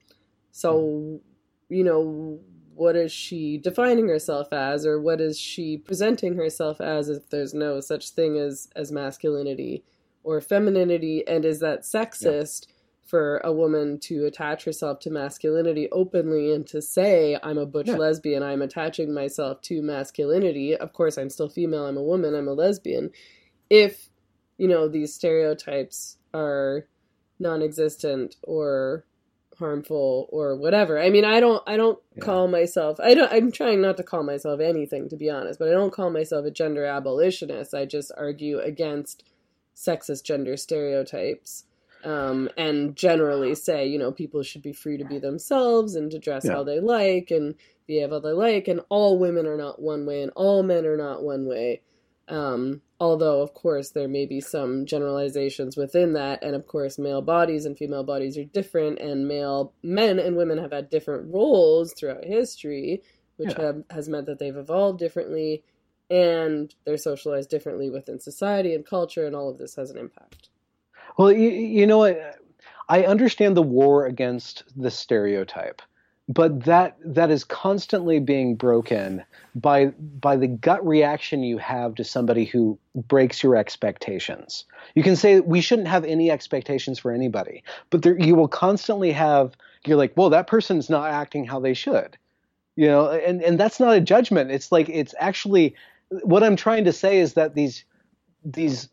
So, 0.52 1.20
you 1.68 1.82
know, 1.82 2.38
what 2.74 2.96
is 2.96 3.10
she 3.12 3.56
defining 3.56 4.08
herself 4.08 4.52
as 4.52 4.84
or 4.84 5.00
what 5.00 5.20
is 5.20 5.38
she 5.38 5.78
presenting 5.78 6.36
herself 6.36 6.80
as 6.80 7.08
if 7.08 7.30
there's 7.30 7.54
no 7.54 7.80
such 7.80 8.10
thing 8.10 8.36
as 8.36 8.68
as 8.74 8.90
masculinity 8.90 9.84
or 10.24 10.40
femininity 10.40 11.26
and 11.26 11.44
is 11.44 11.60
that 11.60 11.82
sexist 11.82 12.66
for 13.04 13.38
a 13.38 13.52
woman 13.52 13.98
to 14.00 14.24
attach 14.24 14.64
herself 14.64 14.98
to 15.00 15.10
masculinity 15.10 15.88
openly 15.92 16.52
and 16.52 16.66
to 16.68 16.80
say, 16.80 17.38
I'm 17.42 17.58
a 17.58 17.66
butch 17.66 17.88
yeah. 17.88 17.96
lesbian, 17.96 18.42
I'm 18.42 18.62
attaching 18.62 19.12
myself 19.12 19.60
to 19.62 19.82
masculinity. 19.82 20.74
Of 20.74 20.92
course, 20.92 21.18
I'm 21.18 21.30
still 21.30 21.48
female, 21.48 21.86
I'm 21.86 21.98
a 21.98 22.02
woman, 22.02 22.34
I'm 22.34 22.48
a 22.48 22.54
lesbian. 22.54 23.10
If, 23.68 24.08
you 24.56 24.68
know, 24.68 24.88
these 24.88 25.14
stereotypes 25.14 26.16
are 26.32 26.86
non 27.38 27.62
existent 27.62 28.36
or 28.42 29.04
harmful 29.58 30.28
or 30.30 30.56
whatever. 30.56 31.00
I 31.00 31.10
mean, 31.10 31.24
I 31.24 31.40
don't 31.40 31.62
I 31.66 31.76
don't 31.76 31.98
yeah. 32.16 32.24
call 32.24 32.48
myself 32.48 32.98
I 33.00 33.14
don't 33.14 33.32
I'm 33.32 33.52
trying 33.52 33.80
not 33.80 33.96
to 33.98 34.02
call 34.02 34.22
myself 34.22 34.60
anything 34.60 35.08
to 35.10 35.16
be 35.16 35.30
honest, 35.30 35.58
but 35.58 35.68
I 35.68 35.72
don't 35.72 35.92
call 35.92 36.10
myself 36.10 36.44
a 36.44 36.50
gender 36.50 36.84
abolitionist. 36.84 37.74
I 37.74 37.84
just 37.84 38.10
argue 38.16 38.58
against 38.58 39.24
sexist 39.76 40.24
gender 40.24 40.56
stereotypes 40.56 41.64
um, 42.04 42.48
and 42.56 42.96
generally 42.96 43.54
say, 43.54 43.86
you 43.86 43.98
know, 43.98 44.12
people 44.12 44.42
should 44.42 44.62
be 44.62 44.72
free 44.72 44.98
to 44.98 45.04
be 45.04 45.18
themselves 45.18 45.94
and 45.94 46.10
to 46.10 46.18
dress 46.18 46.44
yeah. 46.44 46.52
how 46.52 46.64
they 46.64 46.80
like 46.80 47.30
and 47.30 47.54
behave 47.86 48.10
how 48.10 48.20
they 48.20 48.32
like, 48.32 48.68
and 48.68 48.80
all 48.88 49.18
women 49.18 49.46
are 49.46 49.56
not 49.56 49.80
one 49.80 50.06
way 50.06 50.22
and 50.22 50.32
all 50.36 50.62
men 50.62 50.86
are 50.86 50.96
not 50.96 51.22
one 51.22 51.46
way. 51.46 51.80
Um, 52.26 52.80
although, 53.00 53.42
of 53.42 53.52
course, 53.52 53.90
there 53.90 54.08
may 54.08 54.24
be 54.24 54.40
some 54.40 54.86
generalizations 54.86 55.76
within 55.76 56.14
that, 56.14 56.42
and 56.42 56.54
of 56.54 56.66
course, 56.66 56.98
male 56.98 57.22
bodies 57.22 57.66
and 57.66 57.76
female 57.76 58.04
bodies 58.04 58.38
are 58.38 58.44
different, 58.44 58.98
and 58.98 59.28
male 59.28 59.72
men 59.82 60.18
and 60.18 60.36
women 60.36 60.58
have 60.58 60.72
had 60.72 60.90
different 60.90 61.32
roles 61.32 61.92
throughout 61.92 62.24
history, 62.24 63.02
which 63.36 63.52
yeah. 63.58 63.66
have, 63.66 63.82
has 63.90 64.08
meant 64.08 64.26
that 64.26 64.38
they've 64.38 64.56
evolved 64.56 64.98
differently 64.98 65.62
and 66.10 66.74
they're 66.84 66.98
socialized 66.98 67.48
differently 67.48 67.90
within 67.90 68.20
society 68.20 68.74
and 68.74 68.86
culture, 68.86 69.26
and 69.26 69.34
all 69.34 69.50
of 69.50 69.58
this 69.58 69.74
has 69.76 69.90
an 69.90 69.98
impact. 69.98 70.50
Well, 71.16 71.32
you, 71.32 71.50
you 71.50 71.86
know 71.86 71.98
what? 71.98 72.40
I 72.88 73.04
understand 73.04 73.56
the 73.56 73.62
war 73.62 74.06
against 74.06 74.64
the 74.76 74.90
stereotype, 74.90 75.80
but 76.28 76.64
that 76.64 76.96
that 77.04 77.30
is 77.30 77.44
constantly 77.44 78.20
being 78.20 78.56
broken 78.56 79.24
by 79.54 79.86
by 80.20 80.36
the 80.36 80.48
gut 80.48 80.86
reaction 80.86 81.42
you 81.42 81.58
have 81.58 81.94
to 81.94 82.04
somebody 82.04 82.44
who 82.44 82.78
breaks 82.94 83.42
your 83.42 83.56
expectations. 83.56 84.64
You 84.94 85.02
can 85.02 85.16
say 85.16 85.40
we 85.40 85.60
shouldn't 85.60 85.88
have 85.88 86.04
any 86.04 86.30
expectations 86.30 86.98
for 86.98 87.12
anybody, 87.12 87.62
but 87.90 88.02
there, 88.02 88.18
you 88.18 88.34
will 88.34 88.48
constantly 88.48 89.12
have 89.12 89.56
you're 89.86 89.96
like, 89.98 90.16
well, 90.16 90.30
that 90.30 90.46
person's 90.46 90.88
not 90.88 91.10
acting 91.10 91.44
how 91.44 91.60
they 91.60 91.74
should, 91.74 92.16
you 92.76 92.86
know, 92.86 93.10
and 93.10 93.42
and 93.42 93.58
that's 93.58 93.80
not 93.80 93.96
a 93.96 94.00
judgment. 94.00 94.50
It's 94.50 94.72
like 94.72 94.88
it's 94.88 95.14
actually 95.18 95.74
what 96.22 96.42
I'm 96.42 96.56
trying 96.56 96.84
to 96.84 96.92
say 96.92 97.18
is 97.18 97.34
that 97.34 97.54
these 97.54 97.84
these 98.44 98.88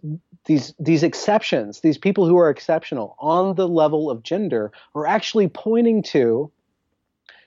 these 0.45 0.73
these 0.79 1.03
exceptions, 1.03 1.81
these 1.81 1.97
people 1.97 2.27
who 2.27 2.37
are 2.37 2.49
exceptional 2.49 3.15
on 3.19 3.55
the 3.55 3.67
level 3.67 4.09
of 4.09 4.23
gender, 4.23 4.71
are 4.95 5.07
actually 5.07 5.47
pointing 5.47 6.03
to 6.03 6.51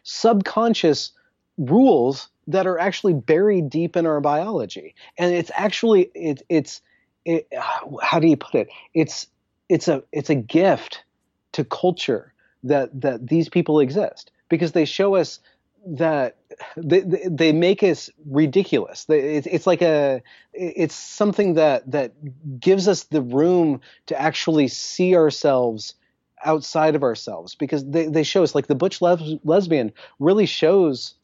subconscious 0.03 1.12
rules 1.59 2.28
that 2.47 2.66
are 2.66 2.78
actually 2.78 3.14
buried 3.14 3.70
deep 3.70 3.97
in 3.97 4.07
our 4.07 4.20
biology, 4.20 4.95
and 5.18 5.34
it's 5.34 5.51
actually 5.55 6.11
it, 6.14 6.42
it's 6.49 6.80
it, 7.24 7.49
how 8.03 8.18
do 8.20 8.26
you 8.26 8.36
put 8.36 8.55
it? 8.55 8.68
It's 8.92 9.26
it's 9.68 9.88
a 9.88 10.03
it's 10.12 10.30
a 10.30 10.34
gift 10.34 11.03
to 11.53 11.64
culture 11.64 12.32
that 12.64 13.01
that 13.01 13.26
these 13.26 13.49
people 13.49 13.80
exist 13.80 14.30
because 14.49 14.72
they 14.72 14.84
show 14.84 15.16
us 15.16 15.40
that 15.87 16.37
they, 16.76 17.01
they 17.01 17.53
make 17.53 17.82
us 17.82 18.11
ridiculous. 18.26 19.07
It's 19.09 19.66
like 19.66 19.82
a, 19.82 20.22
it's 20.53 20.95
something 20.95 21.55
that 21.55 21.91
that 21.91 22.12
gives 22.61 22.89
us 22.89 23.05
the 23.05 23.22
room 23.22 23.80
to 24.07 24.20
actually 24.20 24.68
see 24.68 25.16
ourselves 25.16 25.95
outside 26.45 26.95
of 26.95 27.03
ourselves 27.03 27.55
because 27.55 27.85
they, 27.89 28.07
they 28.07 28.22
show 28.22 28.43
us 28.43 28.55
like 28.55 28.66
the 28.66 28.74
butch 28.74 29.01
les- 29.01 29.39
lesbian 29.45 29.93
really 30.18 30.47
shows 30.47 31.14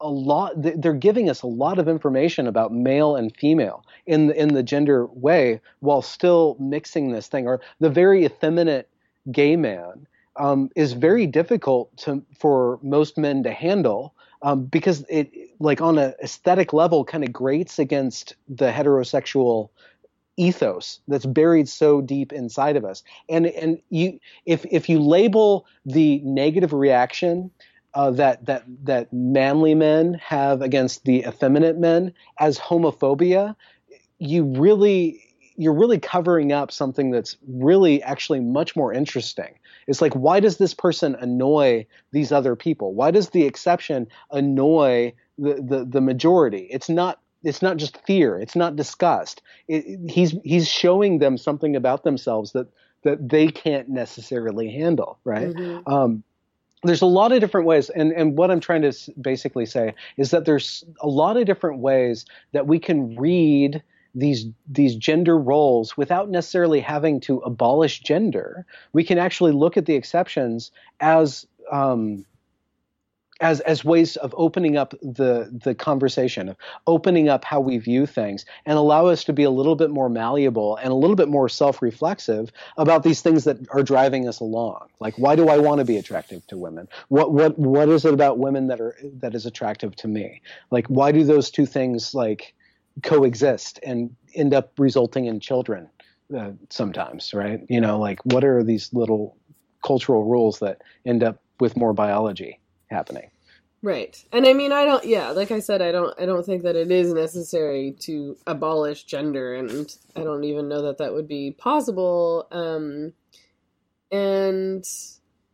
a 0.00 0.08
lot 0.08 0.52
they're 0.56 0.92
giving 0.94 1.28
us 1.30 1.42
a 1.42 1.46
lot 1.46 1.78
of 1.78 1.88
information 1.88 2.46
about 2.46 2.72
male 2.72 3.14
and 3.16 3.36
female 3.36 3.84
in 4.06 4.28
the, 4.28 4.40
in 4.40 4.54
the 4.54 4.62
gender 4.62 5.06
way 5.06 5.60
while 5.80 6.02
still 6.02 6.56
mixing 6.58 7.12
this 7.12 7.28
thing 7.28 7.46
or 7.46 7.60
the 7.80 7.90
very 7.90 8.24
effeminate 8.24 8.88
gay 9.30 9.54
man 9.56 10.06
um, 10.36 10.70
is 10.74 10.92
very 10.92 11.26
difficult 11.26 11.96
to, 11.98 12.22
for 12.38 12.78
most 12.82 13.18
men 13.18 13.42
to 13.44 13.52
handle 13.52 14.14
um, 14.42 14.64
because 14.64 15.04
it, 15.08 15.32
like 15.58 15.80
on 15.80 15.98
an 15.98 16.14
aesthetic 16.22 16.72
level, 16.72 17.04
kind 17.04 17.24
of 17.24 17.32
grates 17.32 17.78
against 17.78 18.36
the 18.48 18.70
heterosexual 18.70 19.70
ethos 20.36 21.00
that's 21.08 21.26
buried 21.26 21.68
so 21.68 22.00
deep 22.00 22.32
inside 22.32 22.76
of 22.76 22.84
us. 22.84 23.02
And 23.28 23.46
and 23.46 23.80
you, 23.88 24.18
if 24.44 24.66
if 24.70 24.88
you 24.88 24.98
label 24.98 25.66
the 25.86 26.20
negative 26.24 26.72
reaction 26.72 27.50
uh, 27.94 28.10
that 28.12 28.44
that 28.46 28.64
that 28.84 29.12
manly 29.12 29.74
men 29.74 30.14
have 30.14 30.60
against 30.60 31.04
the 31.04 31.20
effeminate 31.20 31.78
men 31.78 32.12
as 32.38 32.58
homophobia, 32.58 33.56
you 34.18 34.44
really 34.44 35.23
you're 35.56 35.74
really 35.74 35.98
covering 35.98 36.52
up 36.52 36.72
something 36.72 37.10
that's 37.10 37.36
really 37.46 38.02
actually 38.02 38.40
much 38.40 38.74
more 38.74 38.92
interesting. 38.92 39.54
It's 39.86 40.00
like, 40.00 40.14
why 40.14 40.40
does 40.40 40.56
this 40.56 40.74
person 40.74 41.14
annoy 41.14 41.86
these 42.10 42.32
other 42.32 42.56
people? 42.56 42.94
Why 42.94 43.10
does 43.10 43.30
the 43.30 43.44
exception 43.44 44.08
annoy 44.30 45.14
the, 45.38 45.54
the, 45.54 45.84
the 45.84 46.00
majority? 46.00 46.68
It's 46.70 46.88
not 46.88 47.20
it's 47.44 47.60
not 47.60 47.76
just 47.76 47.98
fear. 48.06 48.38
It's 48.38 48.56
not 48.56 48.74
disgust. 48.74 49.42
It, 49.68 50.10
he's 50.10 50.34
he's 50.44 50.68
showing 50.68 51.18
them 51.18 51.36
something 51.36 51.76
about 51.76 52.02
themselves 52.02 52.52
that 52.52 52.68
that 53.02 53.28
they 53.28 53.48
can't 53.48 53.88
necessarily 53.90 54.70
handle, 54.70 55.18
right? 55.24 55.48
Mm-hmm. 55.48 55.92
Um, 55.92 56.24
there's 56.82 57.02
a 57.02 57.06
lot 57.06 57.32
of 57.32 57.40
different 57.40 57.66
ways, 57.66 57.90
and 57.90 58.12
and 58.12 58.36
what 58.36 58.50
I'm 58.50 58.60
trying 58.60 58.82
to 58.82 58.92
basically 59.20 59.66
say 59.66 59.94
is 60.16 60.30
that 60.30 60.44
there's 60.44 60.84
a 61.00 61.06
lot 61.06 61.36
of 61.36 61.44
different 61.44 61.80
ways 61.80 62.24
that 62.52 62.66
we 62.66 62.78
can 62.78 63.16
read 63.16 63.82
these 64.14 64.46
these 64.68 64.94
gender 64.96 65.36
roles 65.36 65.96
without 65.96 66.30
necessarily 66.30 66.80
having 66.80 67.20
to 67.20 67.38
abolish 67.38 68.00
gender. 68.00 68.64
We 68.92 69.04
can 69.04 69.18
actually 69.18 69.52
look 69.52 69.76
at 69.76 69.86
the 69.86 69.94
exceptions 69.94 70.70
as 71.00 71.46
um, 71.70 72.24
as 73.40 73.60
as 73.60 73.84
ways 73.84 74.16
of 74.16 74.32
opening 74.38 74.76
up 74.76 74.94
the 75.02 75.50
the 75.64 75.74
conversation, 75.74 76.48
of 76.48 76.56
opening 76.86 77.28
up 77.28 77.44
how 77.44 77.60
we 77.60 77.78
view 77.78 78.06
things, 78.06 78.46
and 78.64 78.78
allow 78.78 79.06
us 79.06 79.24
to 79.24 79.32
be 79.32 79.42
a 79.42 79.50
little 79.50 79.74
bit 79.74 79.90
more 79.90 80.08
malleable 80.08 80.76
and 80.76 80.90
a 80.90 80.94
little 80.94 81.16
bit 81.16 81.28
more 81.28 81.48
self-reflexive 81.48 82.52
about 82.76 83.02
these 83.02 83.20
things 83.20 83.44
that 83.44 83.58
are 83.70 83.82
driving 83.82 84.28
us 84.28 84.38
along. 84.40 84.86
Like, 85.00 85.18
why 85.18 85.34
do 85.34 85.48
I 85.48 85.58
want 85.58 85.80
to 85.80 85.84
be 85.84 85.96
attractive 85.96 86.46
to 86.46 86.56
women? 86.56 86.88
What 87.08 87.32
what 87.32 87.58
what 87.58 87.88
is 87.88 88.04
it 88.04 88.14
about 88.14 88.38
women 88.38 88.68
that 88.68 88.80
are 88.80 88.96
that 89.18 89.34
is 89.34 89.46
attractive 89.46 89.96
to 89.96 90.08
me? 90.08 90.40
Like, 90.70 90.86
why 90.86 91.10
do 91.10 91.24
those 91.24 91.50
two 91.50 91.66
things 91.66 92.14
like 92.14 92.54
coexist 93.02 93.80
and 93.82 94.14
end 94.34 94.54
up 94.54 94.72
resulting 94.78 95.26
in 95.26 95.40
children 95.40 95.88
uh, 96.36 96.52
sometimes? 96.70 97.34
Right? 97.34 97.60
You 97.68 97.80
know, 97.80 97.98
like, 97.98 98.24
what 98.24 98.44
are 98.44 98.62
these 98.62 98.92
little 98.92 99.36
cultural 99.84 100.24
rules 100.24 100.60
that 100.60 100.82
end 101.04 101.22
up 101.22 101.42
with 101.60 101.76
more 101.76 101.92
biology? 101.92 102.60
happening. 102.94 103.30
Right. 103.82 104.16
And 104.32 104.46
I 104.46 104.54
mean 104.54 104.72
I 104.72 104.86
don't 104.86 105.04
yeah, 105.04 105.30
like 105.32 105.50
I 105.50 105.60
said 105.60 105.82
I 105.82 105.92
don't 105.92 106.18
I 106.18 106.24
don't 106.24 106.46
think 106.46 106.62
that 106.62 106.76
it 106.76 106.90
is 106.90 107.12
necessary 107.12 107.94
to 108.00 108.36
abolish 108.46 109.04
gender 109.04 109.54
and 109.54 109.94
I 110.16 110.20
don't 110.20 110.44
even 110.44 110.68
know 110.68 110.82
that 110.82 110.98
that 110.98 111.12
would 111.12 111.28
be 111.28 111.50
possible 111.50 112.48
um 112.50 113.12
and 114.10 114.84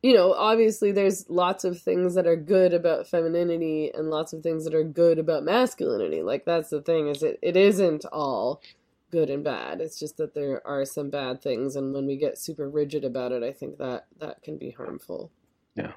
you 0.03 0.15
know, 0.15 0.33
obviously 0.33 0.93
there's 0.93 1.29
lots 1.29 1.65
of 1.65 1.79
things 1.81 2.15
that 2.15 2.27
are 2.27 2.37
good 2.37 2.73
about 2.73 3.07
femininity 3.07 3.91
and 3.93 4.11
lots 4.11 4.33
of 4.33 4.43
things 4.43 4.65
that 4.65 4.75
are 4.75 4.85
good 4.85 5.19
about 5.19 5.45
masculinity. 5.45 6.23
Like 6.23 6.45
that's 6.45 6.71
the 6.71 6.81
thing 6.81 7.09
is 7.09 7.23
it 7.23 7.39
it 7.43 7.57
isn't 7.57 8.05
all 8.07 8.63
good 9.11 9.29
and 9.29 9.45
bad. 9.45 9.81
It's 9.81 9.99
just 9.99 10.17
that 10.17 10.35
there 10.35 10.67
are 10.67 10.85
some 10.85 11.11
bad 11.11 11.43
things 11.43 11.77
and 11.77 11.93
when 11.93 12.07
we 12.07 12.17
get 12.17 12.39
super 12.39 12.69
rigid 12.69 13.05
about 13.05 13.33
it, 13.33 13.43
I 13.43 13.53
think 13.53 13.79
that 13.79 14.07
that 14.21 14.43
can 14.43 14.57
be 14.57 14.71
harmful. 14.71 15.31
Yeah. 15.75 15.93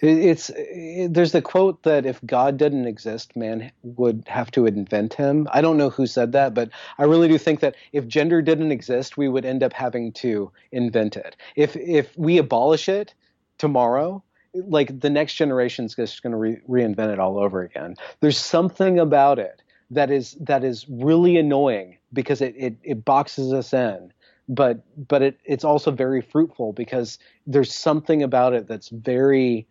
It's 0.00 0.50
it, 0.54 1.14
there's 1.14 1.32
the 1.32 1.42
quote 1.42 1.82
that 1.82 2.06
if 2.06 2.20
God 2.24 2.56
didn't 2.56 2.86
exist, 2.86 3.36
man 3.36 3.70
would 3.82 4.24
have 4.28 4.50
to 4.52 4.66
invent 4.66 5.14
him. 5.14 5.48
I 5.52 5.60
don't 5.60 5.78
know 5.78 5.90
who 5.90 6.06
said 6.06 6.32
that, 6.32 6.54
but 6.54 6.70
I 6.98 7.04
really 7.04 7.28
do 7.28 7.38
think 7.38 7.60
that 7.60 7.74
if 7.92 8.06
gender 8.06 8.42
didn't 8.42 8.72
exist, 8.72 9.16
we 9.16 9.28
would 9.28 9.44
end 9.44 9.62
up 9.62 9.72
having 9.72 10.12
to 10.12 10.50
invent 10.72 11.16
it. 11.16 11.36
If 11.56 11.76
if 11.76 12.16
we 12.18 12.38
abolish 12.38 12.88
it 12.88 13.14
tomorrow, 13.58 14.22
like 14.54 15.00
the 15.00 15.10
next 15.10 15.34
generation's 15.34 15.94
just 15.94 16.22
going 16.22 16.32
to 16.32 16.36
re- 16.36 16.60
reinvent 16.68 17.12
it 17.12 17.18
all 17.18 17.38
over 17.38 17.62
again. 17.62 17.96
There's 18.20 18.38
something 18.38 18.98
about 18.98 19.38
it 19.38 19.62
that 19.90 20.10
is 20.10 20.36
that 20.40 20.64
is 20.64 20.86
really 20.88 21.36
annoying 21.36 21.98
because 22.12 22.40
it 22.40 22.54
it, 22.56 22.76
it 22.82 23.04
boxes 23.04 23.52
us 23.52 23.72
in 23.72 24.12
but 24.48 24.82
but 25.08 25.22
it, 25.22 25.40
it's 25.44 25.64
also 25.64 25.90
very 25.90 26.20
fruitful 26.20 26.72
because 26.72 27.18
there's 27.46 27.72
something 27.72 28.22
about 28.22 28.52
it 28.52 28.66
that's 28.66 28.88
very 28.88 29.66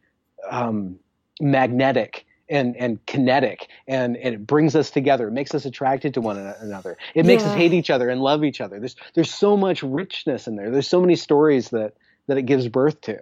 um, 0.50 0.98
magnetic 1.40 2.26
and 2.50 2.76
and 2.78 3.06
kinetic 3.06 3.68
and, 3.88 4.18
and 4.18 4.36
it 4.36 4.48
brings 4.48 4.76
us 4.76 4.90
together. 4.90 5.28
It 5.28 5.32
makes 5.32 5.54
us 5.54 5.66
attracted 5.66 6.14
to 6.16 6.22
one 6.22 6.38
another. 6.38 6.98
It 7.16 7.26
makes 7.26 7.44
yeah. 7.44 7.50
us 7.50 7.56
hate 7.56 7.74
each 7.74 7.90
other 7.90 8.10
and 8.10 8.22
love 8.22 8.44
each 8.44 8.62
other. 8.62 8.80
There's 8.80 8.96
there's 9.14 9.34
so 9.34 9.56
much 9.56 9.84
richness 9.84 10.48
in 10.48 10.56
there. 10.56 10.72
There's 10.72 10.88
so 10.88 11.02
many 11.02 11.16
stories 11.16 11.70
that 11.70 11.96
that 12.28 12.38
it 12.38 12.44
gives 12.44 12.68
birth 12.68 13.02
to 13.02 13.20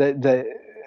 that 0.00 0.22
that 0.22 0.46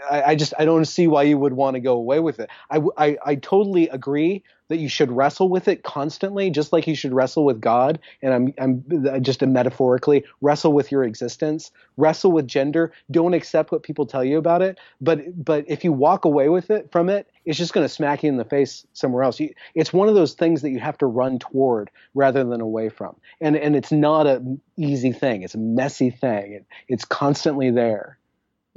I, 0.09 0.21
I 0.23 0.35
just 0.35 0.53
I 0.57 0.65
don't 0.65 0.85
see 0.85 1.07
why 1.07 1.23
you 1.23 1.37
would 1.37 1.53
want 1.53 1.75
to 1.75 1.79
go 1.79 1.93
away 1.93 2.19
with 2.19 2.39
it. 2.39 2.49
I, 2.69 2.81
I, 2.97 3.17
I 3.25 3.35
totally 3.35 3.89
agree 3.89 4.43
that 4.69 4.77
you 4.77 4.89
should 4.89 5.11
wrestle 5.11 5.49
with 5.49 5.67
it 5.67 5.83
constantly, 5.83 6.49
just 6.49 6.73
like 6.73 6.87
you 6.87 6.95
should 6.95 7.13
wrestle 7.13 7.45
with 7.45 7.61
God. 7.61 7.99
And 8.21 8.33
I'm 8.33 8.53
I'm 8.59 9.07
uh, 9.07 9.19
just 9.19 9.41
metaphorically 9.41 10.25
wrestle 10.41 10.73
with 10.73 10.91
your 10.91 11.03
existence, 11.03 11.71
wrestle 11.97 12.31
with 12.31 12.47
gender. 12.47 12.91
Don't 13.11 13.33
accept 13.33 13.71
what 13.71 13.83
people 13.83 14.05
tell 14.05 14.23
you 14.23 14.37
about 14.37 14.61
it. 14.61 14.79
But 14.99 15.43
but 15.43 15.65
if 15.67 15.83
you 15.83 15.91
walk 15.93 16.25
away 16.25 16.49
with 16.49 16.69
it 16.69 16.91
from 16.91 17.09
it, 17.09 17.29
it's 17.45 17.57
just 17.57 17.73
going 17.73 17.85
to 17.85 17.93
smack 17.93 18.23
you 18.23 18.29
in 18.29 18.37
the 18.37 18.45
face 18.45 18.85
somewhere 18.93 19.23
else. 19.23 19.39
You, 19.39 19.53
it's 19.75 19.93
one 19.93 20.09
of 20.09 20.15
those 20.15 20.33
things 20.33 20.61
that 20.61 20.71
you 20.71 20.79
have 20.79 20.97
to 20.99 21.05
run 21.05 21.39
toward 21.39 21.91
rather 22.13 22.43
than 22.43 22.61
away 22.61 22.89
from. 22.89 23.15
And 23.41 23.55
and 23.55 23.75
it's 23.75 23.91
not 23.91 24.27
an 24.27 24.61
easy 24.77 25.11
thing. 25.11 25.43
It's 25.43 25.55
a 25.55 25.59
messy 25.59 26.09
thing. 26.09 26.53
It, 26.53 26.65
it's 26.87 27.05
constantly 27.05 27.71
there. 27.71 28.17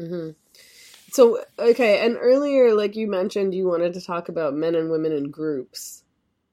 Mm-hmm. 0.01 0.31
So 1.13 1.43
okay, 1.59 2.05
and 2.05 2.17
earlier, 2.21 2.75
like 2.75 2.97
you 2.97 3.09
mentioned, 3.09 3.55
you 3.55 3.67
wanted 3.67 3.95
to 3.95 4.01
talk 4.01 4.29
about 4.29 4.55
men 4.55 4.75
and 4.75 4.91
women 4.91 5.13
in 5.13 5.31
groups 5.31 6.03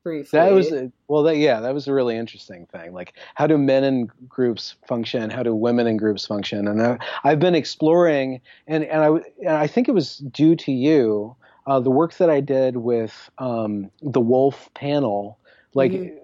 briefly. 0.03 0.39
That 0.39 0.51
was 0.51 0.71
well, 1.07 1.23
that 1.23 1.37
yeah, 1.37 1.61
that 1.61 1.73
was 1.73 1.87
a 1.87 1.93
really 1.93 2.15
interesting 2.15 2.67
thing. 2.67 2.93
Like, 2.93 3.13
how 3.35 3.47
do 3.47 3.57
men 3.57 3.83
in 3.83 4.11
groups 4.27 4.75
function? 4.87 5.29
How 5.29 5.43
do 5.43 5.55
women 5.55 5.87
in 5.87 5.97
groups 5.97 6.25
function? 6.25 6.67
And 6.67 6.81
I, 6.81 6.97
have 7.23 7.39
been 7.39 7.55
exploring, 7.55 8.41
and 8.67 8.83
and 8.83 9.01
I 9.01 9.07
and 9.39 9.57
I 9.57 9.67
think 9.67 9.87
it 9.87 9.93
was 9.93 10.17
due 10.17 10.55
to 10.57 10.71
you, 10.71 11.35
uh, 11.65 11.79
the 11.79 11.91
work 11.91 12.13
that 12.15 12.29
I 12.29 12.41
did 12.41 12.77
with 12.77 13.29
um, 13.39 13.89
the 14.01 14.21
Wolf 14.21 14.69
panel, 14.75 15.39
like. 15.73 15.91
Mm-hmm. 15.91 16.19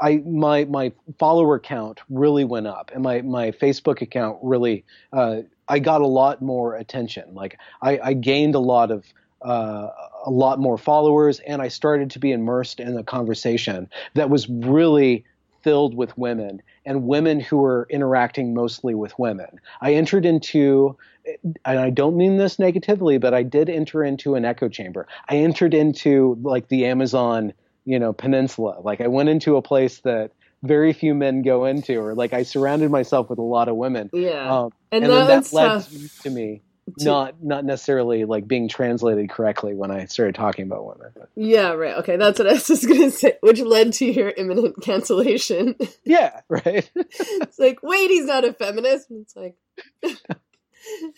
I 0.00 0.22
my 0.26 0.64
my 0.64 0.92
follower 1.18 1.58
count 1.58 2.00
really 2.08 2.44
went 2.44 2.66
up, 2.66 2.90
and 2.94 3.02
my 3.02 3.22
my 3.22 3.50
Facebook 3.50 4.00
account 4.00 4.38
really 4.42 4.84
uh, 5.12 5.42
I 5.68 5.78
got 5.78 6.00
a 6.00 6.06
lot 6.06 6.40
more 6.40 6.74
attention. 6.74 7.34
Like 7.34 7.58
I, 7.82 7.98
I 8.02 8.12
gained 8.14 8.54
a 8.54 8.60
lot 8.60 8.90
of 8.90 9.04
uh, 9.42 9.88
a 10.24 10.30
lot 10.30 10.58
more 10.58 10.78
followers, 10.78 11.40
and 11.40 11.62
I 11.62 11.68
started 11.68 12.10
to 12.12 12.18
be 12.18 12.32
immersed 12.32 12.80
in 12.80 12.96
a 12.96 13.04
conversation 13.04 13.88
that 14.14 14.30
was 14.30 14.48
really 14.48 15.24
filled 15.62 15.94
with 15.94 16.16
women 16.16 16.62
and 16.86 17.04
women 17.04 17.40
who 17.40 17.58
were 17.58 17.86
interacting 17.90 18.54
mostly 18.54 18.94
with 18.94 19.16
women. 19.18 19.60
I 19.80 19.94
entered 19.94 20.24
into, 20.24 20.96
and 21.44 21.78
I 21.78 21.90
don't 21.90 22.16
mean 22.16 22.36
this 22.36 22.58
negatively, 22.58 23.18
but 23.18 23.34
I 23.34 23.42
did 23.42 23.68
enter 23.68 24.02
into 24.02 24.34
an 24.34 24.44
echo 24.44 24.68
chamber. 24.68 25.06
I 25.28 25.36
entered 25.36 25.74
into 25.74 26.38
like 26.42 26.68
the 26.68 26.86
Amazon, 26.86 27.52
you 27.88 27.98
know, 27.98 28.12
peninsula. 28.12 28.80
Like 28.82 29.00
I 29.00 29.06
went 29.06 29.30
into 29.30 29.56
a 29.56 29.62
place 29.62 30.00
that 30.00 30.32
very 30.62 30.92
few 30.92 31.14
men 31.14 31.40
go 31.40 31.64
into, 31.64 31.98
or 31.98 32.14
like 32.14 32.34
I 32.34 32.42
surrounded 32.42 32.90
myself 32.90 33.30
with 33.30 33.38
a 33.38 33.42
lot 33.42 33.68
of 33.68 33.76
women. 33.76 34.10
Yeah, 34.12 34.64
um, 34.64 34.72
and, 34.92 35.04
and 35.04 35.12
then 35.12 35.26
that 35.26 35.52
led 35.54 35.86
to 36.22 36.30
me 36.30 36.60
to, 36.98 37.04
not 37.06 37.42
not 37.42 37.64
necessarily 37.64 38.26
like 38.26 38.46
being 38.46 38.68
translated 38.68 39.30
correctly 39.30 39.74
when 39.74 39.90
I 39.90 40.04
started 40.04 40.34
talking 40.34 40.66
about 40.66 40.84
women. 40.84 41.12
Yeah, 41.34 41.70
right. 41.70 41.96
Okay, 41.96 42.16
that's 42.16 42.38
what 42.38 42.46
I 42.48 42.52
was 42.52 42.66
just 42.66 42.86
gonna 42.86 43.10
say, 43.10 43.38
which 43.40 43.60
led 43.60 43.94
to 43.94 44.04
your 44.04 44.28
imminent 44.36 44.76
cancellation. 44.82 45.74
Yeah, 46.04 46.40
right. 46.48 46.88
it's 46.94 47.58
like, 47.58 47.82
wait, 47.82 48.10
he's 48.10 48.24
not 48.24 48.44
a 48.44 48.52
feminist. 48.52 49.10
And 49.10 49.22
it's 49.22 49.36
like. 49.36 49.56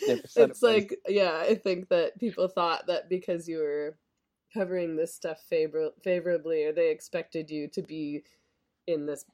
it's 0.03 0.63
like 0.63 0.97
yeah 1.07 1.37
i 1.37 1.55
think 1.55 1.91
that 1.91 2.19
people 2.19 2.49
thought 2.49 2.87
that 2.89 3.09
because 3.09 3.47
you 3.47 3.59
were 3.59 3.95
covering 4.53 4.97
this 4.97 5.15
stuff 5.15 5.39
favor- 5.49 5.93
favorably 6.03 6.65
or 6.65 6.73
they 6.73 6.91
expected 6.91 7.51
you 7.51 7.69
to 7.69 7.83
be 7.83 8.23
in 8.87 9.07
this 9.07 9.25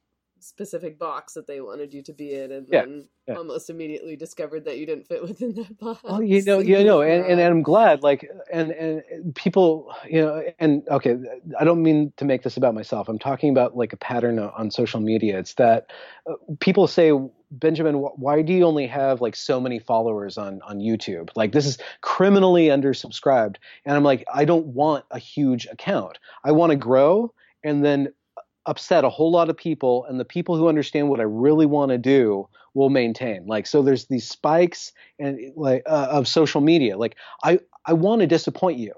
specific 0.40 0.98
box 0.98 1.34
that 1.34 1.46
they 1.46 1.60
wanted 1.60 1.92
you 1.92 2.02
to 2.02 2.12
be 2.12 2.34
in 2.34 2.52
and 2.52 2.66
yeah, 2.70 2.82
then 2.82 3.08
yeah. 3.26 3.34
almost 3.34 3.70
immediately 3.70 4.16
discovered 4.16 4.64
that 4.64 4.78
you 4.78 4.86
didn't 4.86 5.06
fit 5.06 5.22
within 5.22 5.54
that 5.54 5.78
box. 5.80 6.00
Oh, 6.04 6.20
you 6.20 6.42
know, 6.42 6.58
you 6.58 6.82
know, 6.84 7.00
and, 7.00 7.24
and, 7.24 7.40
and 7.40 7.48
I'm 7.48 7.62
glad 7.62 8.02
like 8.02 8.28
and 8.52 8.70
and 8.70 9.34
people, 9.34 9.92
you 10.08 10.20
know, 10.20 10.42
and 10.58 10.86
okay, 10.88 11.16
I 11.58 11.64
don't 11.64 11.82
mean 11.82 12.12
to 12.16 12.24
make 12.24 12.42
this 12.42 12.56
about 12.56 12.74
myself. 12.74 13.08
I'm 13.08 13.18
talking 13.18 13.50
about 13.50 13.76
like 13.76 13.92
a 13.92 13.96
pattern 13.96 14.38
on 14.38 14.70
social 14.70 15.00
media. 15.00 15.38
It's 15.38 15.54
that 15.54 15.90
uh, 16.28 16.34
people 16.60 16.86
say 16.86 17.12
Benjamin, 17.50 17.94
why 17.94 18.42
do 18.42 18.52
you 18.52 18.64
only 18.64 18.86
have 18.86 19.20
like 19.20 19.36
so 19.36 19.60
many 19.60 19.78
followers 19.78 20.36
on 20.36 20.60
on 20.62 20.78
YouTube? 20.78 21.30
Like 21.34 21.52
this 21.52 21.66
is 21.66 21.78
criminally 22.00 22.66
undersubscribed. 22.66 23.56
And 23.84 23.96
I'm 23.96 24.04
like, 24.04 24.24
I 24.32 24.44
don't 24.44 24.66
want 24.66 25.04
a 25.10 25.18
huge 25.18 25.66
account. 25.66 26.18
I 26.44 26.52
want 26.52 26.70
to 26.70 26.76
grow 26.76 27.32
and 27.66 27.84
then 27.84 28.12
upset 28.66 29.04
a 29.04 29.08
whole 29.08 29.30
lot 29.30 29.48
of 29.48 29.56
people 29.56 30.04
and 30.06 30.20
the 30.20 30.24
people 30.24 30.56
who 30.56 30.68
understand 30.68 31.08
what 31.08 31.20
I 31.20 31.24
really 31.24 31.66
want 31.66 31.90
to 31.90 31.98
do 31.98 32.48
will 32.74 32.90
maintain. 32.90 33.46
Like 33.46 33.66
so 33.66 33.82
there's 33.82 34.06
these 34.06 34.28
spikes 34.28 34.92
and 35.18 35.38
like 35.56 35.82
uh, 35.86 36.08
of 36.10 36.28
social 36.28 36.60
media. 36.60 36.96
Like 36.98 37.16
I 37.42 37.60
I 37.84 37.94
want 37.94 38.20
to 38.20 38.26
disappoint 38.26 38.78
you. 38.78 38.92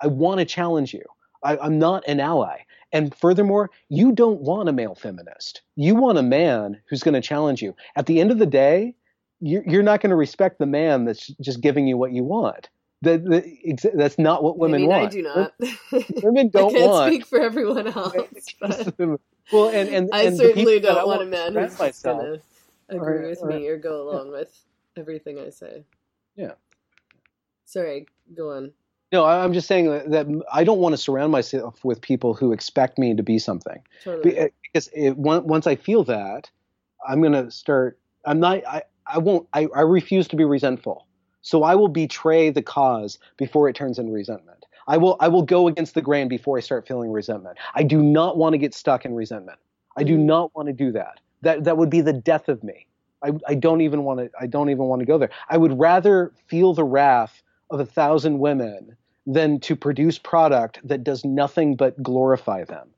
I 0.00 0.08
want 0.08 0.40
to 0.40 0.44
challenge 0.44 0.92
you. 0.92 1.04
I, 1.42 1.56
I'm 1.56 1.78
not 1.78 2.04
an 2.06 2.20
ally. 2.20 2.58
And 2.92 3.14
furthermore 3.14 3.70
you 3.88 4.12
don't 4.12 4.40
want 4.40 4.68
a 4.68 4.72
male 4.72 4.94
feminist. 4.94 5.62
You 5.76 5.94
want 5.94 6.18
a 6.18 6.22
man 6.22 6.80
who's 6.88 7.02
going 7.02 7.14
to 7.14 7.20
challenge 7.20 7.62
you. 7.62 7.74
At 7.96 8.06
the 8.06 8.20
end 8.20 8.30
of 8.30 8.38
the 8.38 8.46
day 8.46 8.94
you're, 9.40 9.64
you're 9.66 9.82
not 9.82 10.00
going 10.00 10.10
to 10.10 10.16
respect 10.16 10.58
the 10.58 10.66
man 10.66 11.04
that's 11.04 11.26
just 11.40 11.60
giving 11.60 11.86
you 11.86 11.96
what 11.96 12.12
you 12.12 12.22
want 12.22 12.68
that, 13.02 13.90
that's 13.94 14.18
not 14.18 14.44
what 14.44 14.58
women 14.58 14.76
I 14.76 14.78
mean, 14.78 14.88
want. 14.88 15.04
I 15.04 15.08
do 15.08 15.22
not. 15.22 15.54
Women 16.22 16.48
don't 16.52 16.74
I 16.74 16.78
can't 16.78 16.90
want. 16.90 17.12
speak 17.12 17.26
for 17.26 17.40
everyone 17.40 17.86
else. 17.96 18.14
But 18.92 19.20
well, 19.52 19.68
and 19.68 19.88
and 19.88 20.08
I 20.12 20.22
and 20.22 20.36
certainly 20.36 20.78
don't 20.78 21.06
want 21.06 21.22
a 21.22 21.26
man 21.26 21.54
who's 21.54 21.74
going 21.74 21.92
to 21.92 22.40
agree 22.88 23.18
or, 23.18 23.28
with 23.28 23.42
or, 23.42 23.48
me 23.48 23.66
or 23.66 23.76
go 23.76 24.08
along 24.08 24.26
yeah. 24.26 24.38
with 24.38 24.64
everything 24.96 25.40
I 25.40 25.50
say. 25.50 25.84
Yeah. 26.36 26.52
Sorry, 27.64 28.06
go 28.34 28.52
on. 28.52 28.72
No, 29.10 29.24
I'm 29.24 29.52
just 29.52 29.66
saying 29.66 29.86
that 29.86 30.26
I 30.50 30.62
don't 30.62 30.78
want 30.78 30.92
to 30.92 30.96
surround 30.96 31.32
myself 31.32 31.84
with 31.84 32.00
people 32.00 32.34
who 32.34 32.52
expect 32.52 32.98
me 32.98 33.14
to 33.16 33.22
be 33.22 33.38
something. 33.38 33.82
Totally. 34.04 34.38
Eh, 34.38 34.48
because 34.62 34.88
it, 34.94 35.16
once 35.18 35.66
I 35.66 35.74
feel 35.74 36.04
that, 36.04 36.50
I'm 37.06 37.20
going 37.20 37.32
to 37.32 37.50
start. 37.50 37.98
I'm 38.24 38.38
not. 38.38 38.64
I. 38.66 38.82
I 39.04 39.18
won't. 39.18 39.48
I, 39.52 39.66
I 39.74 39.80
refuse 39.80 40.28
to 40.28 40.36
be 40.36 40.44
resentful 40.44 41.06
So 41.42 41.64
I 41.64 41.74
will 41.74 41.88
betray 41.88 42.50
the 42.50 42.62
cause 42.62 43.18
before 43.36 43.68
it 43.68 43.76
turns 43.76 43.98
into 43.98 44.12
resentment. 44.12 44.64
I 44.86 44.96
will 44.96 45.16
I 45.20 45.28
will 45.28 45.42
go 45.42 45.68
against 45.68 45.94
the 45.94 46.02
grain 46.02 46.28
before 46.28 46.56
I 46.56 46.60
start 46.60 46.86
feeling 46.86 47.12
resentment. 47.12 47.58
I 47.74 47.82
do 47.82 48.02
not 48.02 48.36
want 48.36 48.54
to 48.54 48.58
get 48.58 48.74
stuck 48.74 49.04
in 49.04 49.14
resentment. 49.14 49.58
I 49.96 50.04
do 50.04 50.14
mm-hmm. 50.14 50.26
not 50.26 50.54
want 50.56 50.66
to 50.68 50.72
do 50.72 50.92
that. 50.92 51.20
That 51.42 51.64
that 51.64 51.76
would 51.76 51.90
be 51.90 52.00
the 52.00 52.12
death 52.12 52.48
of 52.48 52.62
me. 52.64 52.86
I, 53.22 53.32
I 53.46 53.54
don't 53.54 53.80
even 53.80 54.04
want 54.04 54.20
to 54.20 54.30
I 54.40 54.46
don't 54.46 54.70
even 54.70 54.86
want 54.86 55.00
to 55.00 55.06
go 55.06 55.18
there. 55.18 55.30
I 55.48 55.58
would 55.58 55.78
rather 55.78 56.32
feel 56.46 56.74
the 56.74 56.84
wrath 56.84 57.42
of 57.70 57.80
a 57.80 57.86
thousand 57.86 58.38
women 58.38 58.96
than 59.26 59.60
to 59.60 59.76
produce 59.76 60.18
product 60.18 60.80
that 60.82 61.04
does 61.04 61.24
nothing 61.24 61.76
but 61.76 62.02
glorify 62.02 62.64
them 62.64 62.88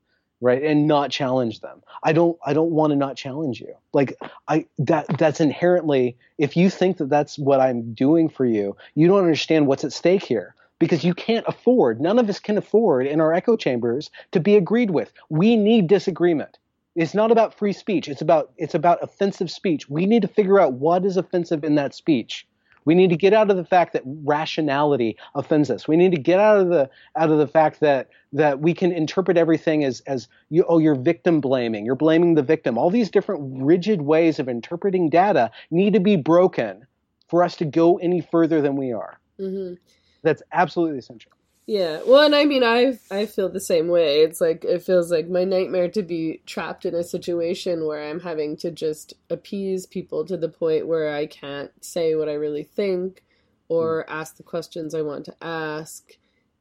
right 0.44 0.62
and 0.62 0.86
not 0.86 1.10
challenge 1.10 1.60
them. 1.60 1.82
I 2.02 2.12
don't 2.12 2.38
i 2.44 2.52
don't 2.52 2.70
want 2.70 2.90
to 2.90 2.96
not 2.96 3.16
challenge 3.16 3.60
you. 3.60 3.74
Like 3.92 4.14
i 4.46 4.66
that 4.78 5.06
that's 5.18 5.40
inherently 5.40 6.16
if 6.38 6.56
you 6.56 6.68
think 6.70 6.98
that 6.98 7.08
that's 7.08 7.38
what 7.38 7.60
i'm 7.60 7.94
doing 7.94 8.28
for 8.28 8.44
you 8.44 8.76
you 8.94 9.08
don't 9.08 9.20
understand 9.20 9.66
what's 9.66 9.84
at 9.84 9.92
stake 9.92 10.22
here 10.22 10.54
because 10.78 11.02
you 11.02 11.14
can't 11.14 11.46
afford 11.48 12.00
none 12.00 12.18
of 12.18 12.28
us 12.28 12.40
can 12.40 12.58
afford 12.58 13.06
in 13.06 13.20
our 13.20 13.32
echo 13.32 13.56
chambers 13.56 14.10
to 14.32 14.40
be 14.40 14.56
agreed 14.56 14.90
with. 14.90 15.12
We 15.30 15.56
need 15.56 15.86
disagreement. 15.86 16.58
It's 16.94 17.14
not 17.14 17.32
about 17.32 17.54
free 17.54 17.72
speech 17.72 18.08
it's 18.08 18.22
about 18.22 18.52
it's 18.58 18.74
about 18.74 19.02
offensive 19.02 19.50
speech. 19.50 19.88
We 19.88 20.04
need 20.04 20.22
to 20.22 20.28
figure 20.28 20.60
out 20.60 20.74
what 20.74 21.06
is 21.06 21.16
offensive 21.16 21.64
in 21.64 21.76
that 21.76 21.94
speech 21.94 22.46
we 22.84 22.94
need 22.94 23.10
to 23.10 23.16
get 23.16 23.32
out 23.32 23.50
of 23.50 23.56
the 23.56 23.64
fact 23.64 23.92
that 23.92 24.02
rationality 24.04 25.16
offends 25.34 25.70
us. 25.70 25.88
We 25.88 25.96
need 25.96 26.12
to 26.12 26.20
get 26.20 26.40
out 26.40 26.58
of 26.58 26.68
the 26.68 26.90
out 27.16 27.30
of 27.30 27.38
the 27.38 27.46
fact 27.46 27.80
that 27.80 28.08
that 28.32 28.60
we 28.60 28.74
can 28.74 28.92
interpret 28.92 29.36
everything 29.36 29.84
as 29.84 30.00
as 30.06 30.28
you, 30.50 30.64
oh 30.68 30.78
you're 30.78 30.94
victim 30.94 31.40
blaming, 31.40 31.84
you're 31.84 31.94
blaming 31.94 32.34
the 32.34 32.42
victim. 32.42 32.78
All 32.78 32.90
these 32.90 33.10
different 33.10 33.42
rigid 33.62 34.02
ways 34.02 34.38
of 34.38 34.48
interpreting 34.48 35.08
data 35.08 35.50
need 35.70 35.92
to 35.94 36.00
be 36.00 36.16
broken 36.16 36.86
for 37.28 37.42
us 37.42 37.56
to 37.56 37.64
go 37.64 37.98
any 37.98 38.20
further 38.20 38.60
than 38.60 38.76
we 38.76 38.92
are. 38.92 39.18
Mm-hmm. 39.40 39.74
That's 40.22 40.42
absolutely 40.52 40.98
essential. 40.98 41.32
Yeah. 41.66 42.00
Well, 42.06 42.24
and 42.24 42.34
I 42.34 42.44
mean, 42.44 42.62
I 42.62 42.98
I 43.10 43.24
feel 43.24 43.48
the 43.48 43.60
same 43.60 43.88
way. 43.88 44.20
It's 44.20 44.40
like 44.40 44.64
it 44.64 44.82
feels 44.82 45.10
like 45.10 45.28
my 45.28 45.44
nightmare 45.44 45.88
to 45.90 46.02
be 46.02 46.42
trapped 46.44 46.84
in 46.84 46.94
a 46.94 47.02
situation 47.02 47.86
where 47.86 48.04
I'm 48.04 48.20
having 48.20 48.56
to 48.58 48.70
just 48.70 49.14
appease 49.30 49.86
people 49.86 50.26
to 50.26 50.36
the 50.36 50.50
point 50.50 50.86
where 50.86 51.14
I 51.14 51.26
can't 51.26 51.72
say 51.82 52.14
what 52.14 52.28
I 52.28 52.34
really 52.34 52.64
think 52.64 53.24
or 53.68 54.04
mm. 54.04 54.12
ask 54.12 54.36
the 54.36 54.42
questions 54.42 54.94
I 54.94 55.02
want 55.02 55.24
to 55.26 55.36
ask. 55.40 56.12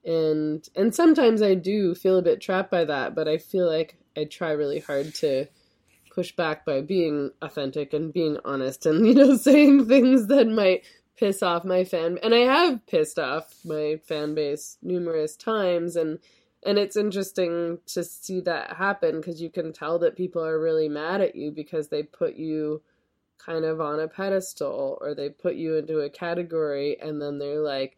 And 0.06 0.68
and 0.76 0.95
sometimes 0.95 1.41
I 1.41 1.56
do 1.56 1.95
feel 1.95 2.18
a 2.18 2.24
bit 2.24 2.39
trapped 2.39 2.72
by 2.72 2.86
that, 2.86 3.14
but 3.14 3.28
I 3.28 3.39
feel 3.39 3.68
like 3.68 3.97
I 4.16 4.24
try 4.24 4.51
really 4.51 4.80
hard 4.80 5.14
to 5.16 5.47
push 6.14 6.32
back 6.34 6.66
by 6.66 6.80
being 6.80 7.32
authentic 7.41 7.91
and 7.91 8.14
being 8.14 8.38
honest 8.45 8.86
and 8.86 9.06
you 9.08 9.16
know 9.16 9.36
saying 9.36 9.88
things 9.88 10.28
that 10.28 10.47
might 10.47 10.86
piss 11.18 11.43
off 11.43 11.64
my 11.64 11.84
fan 11.84 12.18
and 12.24 12.34
I 12.34 12.39
have 12.39 12.86
pissed 12.88 13.20
off 13.20 13.53
my 13.64 13.99
fan 14.03 14.34
base 14.34 14.78
numerous 14.82 15.36
times 15.36 15.95
and 15.95 16.20
and 16.66 16.78
it's 16.78 16.95
interesting 16.95 17.80
to 17.88 18.03
see 18.03 18.39
that 18.41 18.78
happen 18.78 19.18
because 19.20 19.41
you 19.41 19.49
can 19.49 19.74
tell 19.74 19.99
that 19.99 20.16
people 20.16 20.43
are 20.43 20.59
really 20.59 20.88
mad 20.88 21.22
at 21.22 21.36
you 21.36 21.51
because 21.51 21.89
they 21.89 22.03
put 22.03 22.36
you 22.36 22.82
kind 23.38 23.66
of 23.66 23.82
on 23.82 23.99
a 23.99 24.07
pedestal 24.07 24.97
or 25.01 25.14
they 25.14 25.30
put 25.30 25.55
you 25.55 25.76
into 25.76 25.99
a 25.99 26.09
category 26.09 26.97
and 26.99 27.22
then 27.22 27.38
they're 27.39 27.59
like 27.59 27.97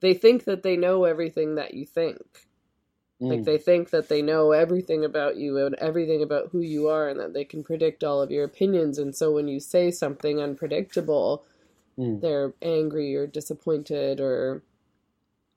they 0.00 0.14
think 0.14 0.44
that 0.44 0.62
they 0.62 0.76
know 0.76 1.04
everything 1.04 1.56
that 1.56 1.74
you 1.74 1.84
think 1.84 2.48
mm. 3.20 3.28
like 3.28 3.44
they 3.44 3.58
think 3.58 3.90
that 3.90 4.08
they 4.08 4.22
know 4.22 4.52
everything 4.52 5.04
about 5.04 5.36
you 5.36 5.58
and 5.64 5.74
everything 5.76 6.22
about 6.22 6.48
who 6.50 6.60
you 6.60 6.88
are 6.88 7.08
and 7.08 7.20
that 7.20 7.34
they 7.34 7.44
can 7.44 7.62
predict 7.62 8.02
all 8.02 8.22
of 8.22 8.30
your 8.30 8.44
opinions 8.44 8.98
and 8.98 9.14
so 9.14 9.30
when 9.30 9.46
you 9.46 9.60
say 9.60 9.90
something 9.90 10.40
unpredictable 10.40 11.44
mm. 12.00 12.20
they're 12.20 12.54
angry 12.62 13.14
or 13.14 13.26
disappointed 13.26 14.20
or 14.20 14.62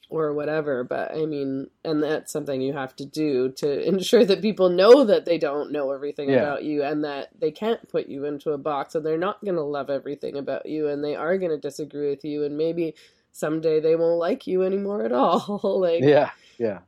or 0.10 0.34
whatever 0.34 0.84
but 0.84 1.12
i 1.12 1.26
mean 1.26 1.68
and 1.84 2.04
that's 2.04 2.32
something 2.32 2.62
you 2.62 2.74
have 2.74 2.96
to 2.96 3.06
do 3.06 3.52
to 3.52 3.82
ensure 3.88 4.24
that 4.24 4.42
people 4.42 4.70
know 4.70 5.04
that 5.04 5.26
they 5.26 5.38
don't 5.38 5.72
know 5.72 5.92
everything 5.92 6.30
yeah. 6.30 6.38
about 6.38 6.64
you 6.64 6.84
and 6.84 7.04
that 7.04 7.30
they 7.40 7.52
can't 7.52 7.90
put 7.90 8.08
you 8.08 8.26
into 8.26 8.52
a 8.52 8.58
box 8.58 8.94
and 8.94 9.06
they're 9.06 9.18
not 9.18 9.44
going 9.44 9.56
to 9.56 9.64
love 9.64 9.90
everything 9.90 10.38
about 10.38 10.66
you 10.68 10.88
and 10.88 11.04
they 11.04 11.16
are 11.16 11.38
going 11.38 11.52
to 11.52 11.58
disagree 11.58 12.10
with 12.10 12.24
you 12.24 12.44
and 12.44 12.58
maybe 12.58 12.94
someday 13.32 13.80
they 13.80 13.96
won't 13.96 14.20
like 14.20 14.46
you 14.46 14.64
anymore 14.64 15.04
at 15.04 15.12
all 15.12 15.62
like 15.82 16.04
yeah 16.04 16.30
yeah 16.60 16.80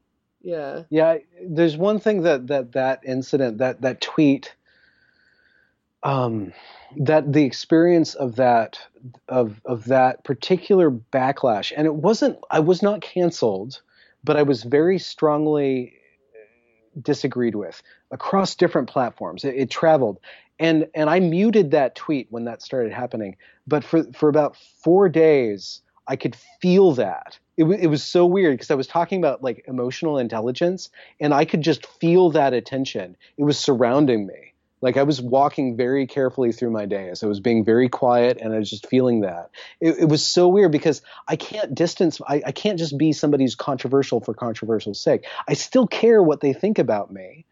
yeah 0.42 0.84
yeah 0.90 1.18
there's 1.50 1.76
one 1.76 2.00
thing 2.00 2.22
that 2.22 2.46
that 2.48 2.74
that 2.74 3.02
incident 3.04 3.58
that 3.58 3.82
that 3.82 4.00
tweet 4.00 4.56
um 6.04 6.54
that 6.98 7.34
the 7.34 7.44
experience 7.44 8.16
of 8.16 8.36
that 8.36 8.80
of 9.28 9.62
of 9.66 9.86
that 9.86 10.24
particular 10.24 10.90
backlash 10.90 11.72
and 11.76 11.86
it 11.86 11.96
wasn't 11.96 12.38
i 12.52 12.60
was 12.60 12.82
not 12.82 13.02
canceled 13.02 13.82
but 14.24 14.38
i 14.38 14.44
was 14.44 14.64
very 14.64 14.98
strongly 14.98 15.94
uh, 16.36 17.00
disagreed 17.02 17.56
with 17.56 17.82
across 18.12 18.56
different 18.56 18.90
platforms. 18.90 19.44
It, 19.44 19.56
it, 19.56 19.70
traveled. 19.70 20.20
And 20.60 20.88
and 20.96 21.10
i 21.10 21.20
muted 21.20 21.72
that 21.72 21.96
tweet 21.96 22.28
when 22.30 22.46
that 22.46 22.62
started 22.62 22.94
happening 22.94 23.36
but 23.68 23.84
for 23.84 24.04
for 24.14 24.30
about 24.30 24.56
four 24.84 25.10
days 25.10 25.82
i 26.08 26.16
could 26.16 26.36
feel 26.62 26.94
that. 26.94 27.38
It, 27.58 27.64
w- 27.64 27.80
it 27.80 27.88
was 27.88 28.04
so 28.04 28.26
weird 28.26 28.54
because 28.54 28.72
i 28.72 28.76
was 28.76 28.88
talking 28.88 29.20
about 29.20 29.44
like 29.44 29.66
emotional 29.68 30.18
intelligence 30.18 30.90
and 31.20 31.34
i 31.34 31.46
could 31.46 31.62
just 31.62 31.86
feel 31.86 32.30
that 32.32 32.54
attention. 32.54 33.18
It 33.38 33.44
was 33.44 33.60
surrounding 33.60 34.26
me 34.28 34.54
like 34.86 34.98
I 34.98 35.04
was 35.04 35.20
walking 35.20 35.76
very 35.76 36.06
carefully 36.06 36.52
through 36.52 36.70
my 36.70 36.86
days. 36.86 37.24
I 37.24 37.26
was 37.26 37.40
being 37.40 37.66
very 37.66 37.90
quiet 37.90 38.38
and 38.40 38.54
I 38.54 38.60
was 38.60 38.70
just 38.70 38.86
feeling 38.86 39.22
that. 39.22 39.50
It, 39.82 39.98
it 40.02 40.06
was 40.06 40.24
so 40.24 40.48
weird 40.48 40.72
because 40.72 41.02
I 41.28 41.38
can't 41.38 41.74
distance, 41.74 42.22
I, 42.28 42.44
I 42.46 42.52
can't 42.52 42.78
just 42.78 42.96
be 42.96 43.12
somebody 43.12 43.46
who's 43.46 43.56
controversial 43.56 44.20
for 44.20 44.36
controversial's 44.36 45.00
sake. 45.00 45.26
I 45.48 45.56
still 45.56 45.88
care 45.88 46.22
what 46.22 46.42
they 46.42 46.54
think 46.54 46.78
about 46.78 47.12
me. 47.12 47.46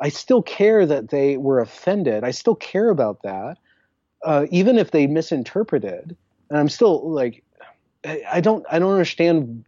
I 0.00 0.08
still 0.08 0.40
care 0.40 0.86
that 0.86 1.10
they 1.10 1.36
were 1.36 1.60
offended. 1.60 2.24
I 2.24 2.30
still 2.30 2.54
care 2.54 2.88
about 2.88 3.20
that, 3.22 3.58
uh, 4.24 4.46
even 4.50 4.78
if 4.78 4.90
they 4.90 5.06
misinterpreted. 5.06 6.16
And 6.48 6.58
I'm 6.58 6.70
still 6.70 7.10
like, 7.10 7.44
I, 8.02 8.22
I 8.32 8.40
don't, 8.40 8.64
I 8.70 8.78
don't 8.78 8.92
understand 8.92 9.66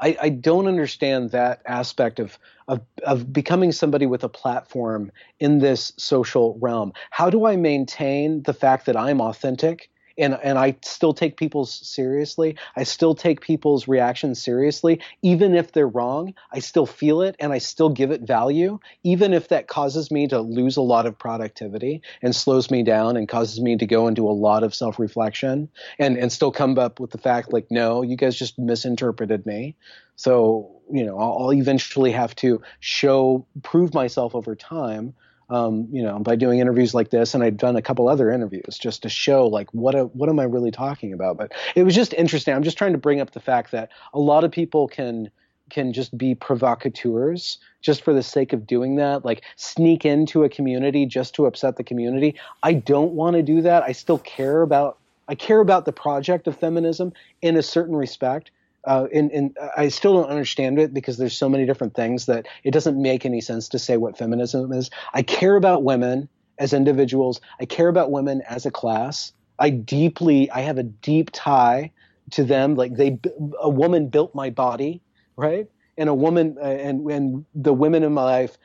I, 0.00 0.16
I 0.20 0.28
don't 0.28 0.66
understand 0.66 1.30
that 1.30 1.62
aspect 1.66 2.18
of, 2.18 2.38
of 2.68 2.80
of 3.06 3.32
becoming 3.32 3.72
somebody 3.72 4.06
with 4.06 4.24
a 4.24 4.28
platform 4.28 5.12
in 5.40 5.58
this 5.58 5.92
social 5.96 6.58
realm. 6.60 6.92
How 7.10 7.30
do 7.30 7.46
I 7.46 7.56
maintain 7.56 8.42
the 8.42 8.54
fact 8.54 8.86
that 8.86 8.96
I'm 8.96 9.20
authentic 9.20 9.90
and 10.18 10.38
and 10.42 10.58
I 10.58 10.76
still 10.82 11.12
take 11.12 11.36
people's 11.36 11.72
seriously. 11.72 12.56
I 12.76 12.84
still 12.84 13.14
take 13.14 13.40
people's 13.40 13.88
reactions 13.88 14.42
seriously, 14.42 15.00
even 15.22 15.54
if 15.54 15.72
they're 15.72 15.88
wrong. 15.88 16.34
I 16.52 16.60
still 16.60 16.86
feel 16.86 17.22
it 17.22 17.36
and 17.38 17.52
I 17.52 17.58
still 17.58 17.88
give 17.88 18.10
it 18.10 18.22
value, 18.22 18.78
even 19.02 19.32
if 19.32 19.48
that 19.48 19.68
causes 19.68 20.10
me 20.10 20.28
to 20.28 20.40
lose 20.40 20.76
a 20.76 20.82
lot 20.82 21.06
of 21.06 21.18
productivity 21.18 22.02
and 22.22 22.34
slows 22.34 22.70
me 22.70 22.82
down 22.82 23.16
and 23.16 23.28
causes 23.28 23.60
me 23.60 23.76
to 23.76 23.86
go 23.86 24.08
into 24.08 24.28
a 24.28 24.32
lot 24.32 24.62
of 24.62 24.74
self 24.74 24.98
reflection 24.98 25.68
and 25.98 26.16
and 26.16 26.32
still 26.32 26.52
come 26.52 26.78
up 26.78 27.00
with 27.00 27.10
the 27.10 27.18
fact 27.18 27.52
like, 27.52 27.70
no, 27.70 28.02
you 28.02 28.16
guys 28.16 28.36
just 28.36 28.58
misinterpreted 28.58 29.46
me. 29.46 29.76
So 30.16 30.82
you 30.92 31.04
know, 31.04 31.18
I'll, 31.18 31.44
I'll 31.44 31.52
eventually 31.52 32.12
have 32.12 32.36
to 32.36 32.62
show 32.80 33.46
prove 33.62 33.94
myself 33.94 34.34
over 34.34 34.54
time 34.54 35.14
um, 35.50 35.88
you 35.90 36.02
know, 36.02 36.18
by 36.18 36.36
doing 36.36 36.58
interviews 36.58 36.94
like 36.94 37.10
this, 37.10 37.34
and 37.34 37.42
I'd 37.42 37.56
done 37.56 37.76
a 37.76 37.82
couple 37.82 38.08
other 38.08 38.30
interviews 38.30 38.78
just 38.78 39.02
to 39.02 39.08
show 39.08 39.46
like 39.46 39.72
what 39.72 39.94
a, 39.94 40.04
what 40.06 40.28
am 40.28 40.38
I 40.38 40.44
really 40.44 40.70
talking 40.70 41.12
about. 41.12 41.36
But 41.36 41.52
it 41.74 41.82
was 41.82 41.94
just 41.94 42.12
interesting. 42.14 42.54
I'm 42.54 42.62
just 42.62 42.78
trying 42.78 42.92
to 42.92 42.98
bring 42.98 43.20
up 43.20 43.32
the 43.32 43.40
fact 43.40 43.72
that 43.72 43.90
a 44.12 44.18
lot 44.18 44.44
of 44.44 44.50
people 44.50 44.88
can 44.88 45.30
can 45.70 45.92
just 45.92 46.16
be 46.16 46.34
provocateurs 46.34 47.58
just 47.80 48.02
for 48.02 48.12
the 48.12 48.22
sake 48.22 48.52
of 48.52 48.66
doing 48.66 48.96
that, 48.96 49.24
like 49.24 49.42
sneak 49.56 50.04
into 50.04 50.44
a 50.44 50.48
community 50.48 51.06
just 51.06 51.34
to 51.34 51.46
upset 51.46 51.76
the 51.76 51.84
community. 51.84 52.34
I 52.62 52.74
don't 52.74 53.12
want 53.12 53.36
to 53.36 53.42
do 53.42 53.62
that. 53.62 53.82
I 53.82 53.92
still 53.92 54.18
care 54.18 54.62
about 54.62 54.98
I 55.26 55.34
care 55.34 55.60
about 55.60 55.84
the 55.84 55.92
project 55.92 56.46
of 56.46 56.58
feminism 56.58 57.12
in 57.40 57.56
a 57.56 57.62
certain 57.62 57.96
respect, 57.96 58.50
uh, 58.86 59.06
and, 59.12 59.30
and 59.32 59.56
I 59.76 59.88
still 59.88 60.14
don't 60.14 60.30
understand 60.30 60.78
it 60.78 60.92
because 60.92 61.16
there's 61.16 61.36
so 61.36 61.48
many 61.48 61.66
different 61.66 61.94
things 61.94 62.26
that 62.26 62.46
it 62.64 62.72
doesn't 62.72 63.00
make 63.00 63.24
any 63.24 63.40
sense 63.40 63.68
to 63.70 63.78
say 63.78 63.96
what 63.96 64.18
feminism 64.18 64.72
is. 64.72 64.90
I 65.12 65.22
care 65.22 65.56
about 65.56 65.84
women 65.84 66.28
as 66.58 66.72
individuals. 66.72 67.40
I 67.60 67.64
care 67.64 67.88
about 67.88 68.10
women 68.10 68.42
as 68.48 68.66
a 68.66 68.70
class. 68.70 69.32
I 69.58 69.70
deeply, 69.70 70.50
I 70.50 70.60
have 70.60 70.78
a 70.78 70.82
deep 70.82 71.30
tie 71.32 71.92
to 72.32 72.44
them. 72.44 72.74
Like 72.74 72.96
they, 72.96 73.18
a 73.60 73.68
woman 73.68 74.08
built 74.08 74.34
my 74.34 74.50
body, 74.50 75.02
right? 75.36 75.66
And 75.96 76.08
a 76.08 76.14
woman, 76.14 76.56
uh, 76.60 76.64
and 76.64 77.08
and 77.08 77.44
the 77.54 77.72
women 77.72 78.02
in 78.02 78.12
my 78.12 78.24
life 78.24 78.58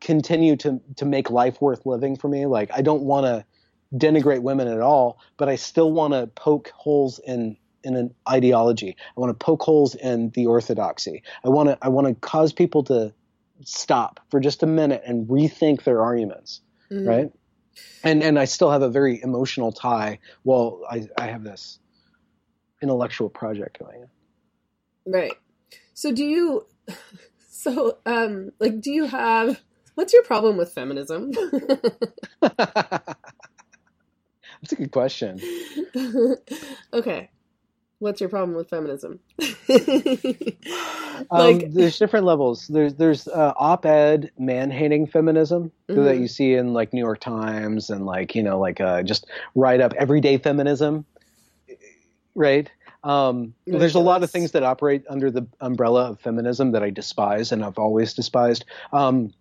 continue 0.00 0.56
to 0.56 0.80
to 0.96 1.04
make 1.04 1.30
life 1.30 1.60
worth 1.60 1.86
living 1.86 2.16
for 2.16 2.28
me. 2.28 2.46
Like 2.46 2.70
I 2.74 2.82
don't 2.82 3.02
want 3.02 3.26
to 3.26 3.44
denigrate 3.96 4.42
women 4.42 4.66
at 4.66 4.80
all, 4.80 5.20
but 5.36 5.48
I 5.48 5.54
still 5.54 5.92
want 5.92 6.12
to 6.14 6.26
poke 6.26 6.72
holes 6.74 7.20
in 7.20 7.56
in 7.84 7.96
an 7.96 8.14
ideology. 8.28 8.96
I 9.16 9.20
want 9.20 9.38
to 9.38 9.44
poke 9.44 9.62
holes 9.62 9.94
in 9.94 10.30
the 10.30 10.46
orthodoxy. 10.46 11.22
I 11.44 11.48
want 11.48 11.68
to 11.68 11.78
I 11.82 11.88
want 11.88 12.08
to 12.08 12.14
cause 12.14 12.52
people 12.52 12.84
to 12.84 13.12
stop 13.64 14.20
for 14.30 14.40
just 14.40 14.62
a 14.62 14.66
minute 14.66 15.02
and 15.06 15.28
rethink 15.28 15.84
their 15.84 16.02
arguments, 16.02 16.60
mm-hmm. 16.90 17.08
right? 17.08 17.32
And 18.02 18.22
and 18.22 18.38
I 18.38 18.44
still 18.44 18.70
have 18.70 18.82
a 18.82 18.90
very 18.90 19.20
emotional 19.22 19.72
tie. 19.72 20.18
Well, 20.44 20.82
I 20.90 21.08
I 21.16 21.26
have 21.28 21.44
this 21.44 21.78
intellectual 22.80 23.28
project 23.28 23.78
going 23.78 24.02
on. 24.02 24.08
Right. 25.06 25.32
So 25.94 26.12
do 26.12 26.24
you 26.24 26.66
so 27.48 27.98
um 28.04 28.50
like 28.58 28.80
do 28.80 28.90
you 28.90 29.06
have 29.06 29.60
what's 29.94 30.12
your 30.12 30.24
problem 30.24 30.56
with 30.56 30.72
feminism? 30.72 31.32
That's 34.62 34.72
a 34.72 34.76
good 34.76 34.92
question. 34.92 35.40
okay. 36.92 37.30
What's 38.02 38.20
your 38.20 38.30
problem 38.30 38.56
with 38.56 38.68
feminism? 38.68 39.20
um, 41.30 41.38
like 41.38 41.72
there's 41.72 42.00
different 42.00 42.26
levels. 42.26 42.66
There's 42.66 42.96
there's 42.96 43.28
uh, 43.28 43.52
op-ed 43.56 44.32
man-hating 44.36 45.06
feminism 45.06 45.70
that 45.86 45.94
Mhm. 45.94 46.20
you 46.20 46.26
see 46.26 46.54
in 46.54 46.72
like 46.72 46.92
New 46.92 46.98
York 46.98 47.20
Times 47.20 47.90
and 47.90 48.04
like 48.04 48.34
you 48.34 48.42
know 48.42 48.58
like 48.58 48.80
uh, 48.80 49.04
just 49.04 49.28
write 49.54 49.80
up 49.80 49.92
everyday 49.92 50.36
feminism, 50.36 51.04
right? 52.34 52.68
Um, 53.04 53.54
there's 53.68 53.94
a 53.94 54.00
lot 54.00 54.24
of 54.24 54.32
things 54.32 54.50
that 54.50 54.64
operate 54.64 55.04
under 55.08 55.30
the 55.30 55.46
umbrella 55.60 56.10
of 56.10 56.18
feminism 56.18 56.72
that 56.72 56.82
I 56.82 56.90
despise 56.90 57.52
and 57.52 57.64
I've 57.64 57.78
always 57.78 58.14
despised. 58.14 58.64
Um, 58.92 59.32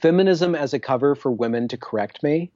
feminism 0.00 0.56
as 0.56 0.74
a 0.74 0.80
cover 0.80 1.14
for 1.14 1.30
women 1.30 1.68
to 1.68 1.76
correct 1.76 2.24
me, 2.24 2.50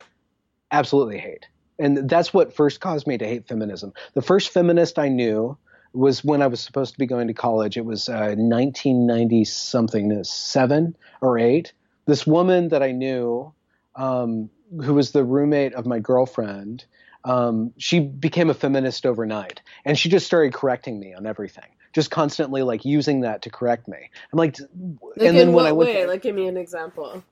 absolutely 0.72 1.18
hate. 1.18 1.46
And 1.78 2.08
that's 2.08 2.32
what 2.32 2.54
first 2.54 2.80
caused 2.80 3.06
me 3.06 3.18
to 3.18 3.26
hate 3.26 3.48
feminism. 3.48 3.92
The 4.14 4.22
first 4.22 4.50
feminist 4.50 4.98
I 4.98 5.08
knew 5.08 5.58
was 5.92 6.24
when 6.24 6.42
I 6.42 6.48
was 6.48 6.60
supposed 6.60 6.92
to 6.92 6.98
be 6.98 7.06
going 7.06 7.28
to 7.28 7.34
college. 7.34 7.76
It 7.76 7.84
was 7.84 8.08
uh, 8.08 8.34
1990 8.36 9.44
something, 9.44 10.24
seven 10.24 10.96
or 11.20 11.38
eight. 11.38 11.72
This 12.06 12.26
woman 12.26 12.68
that 12.68 12.82
I 12.82 12.92
knew, 12.92 13.52
um, 13.94 14.50
who 14.82 14.94
was 14.94 15.12
the 15.12 15.24
roommate 15.24 15.74
of 15.74 15.86
my 15.86 16.00
girlfriend, 16.00 16.84
um, 17.24 17.72
she 17.78 18.00
became 18.00 18.50
a 18.50 18.54
feminist 18.54 19.06
overnight, 19.06 19.62
and 19.84 19.98
she 19.98 20.10
just 20.10 20.26
started 20.26 20.52
correcting 20.52 21.00
me 21.00 21.14
on 21.14 21.26
everything. 21.26 21.64
Just 21.94 22.10
constantly 22.10 22.62
like 22.62 22.84
using 22.84 23.20
that 23.20 23.42
to 23.42 23.50
correct 23.50 23.88
me. 23.88 24.10
I'm 24.32 24.36
like, 24.36 24.58
like 24.58 25.28
and 25.28 25.36
then 25.36 25.52
when 25.52 25.64
I 25.64 25.72
went, 25.72 25.90
way? 25.90 26.06
Like 26.06 26.22
give 26.22 26.34
me 26.34 26.48
an 26.48 26.56
example. 26.56 27.22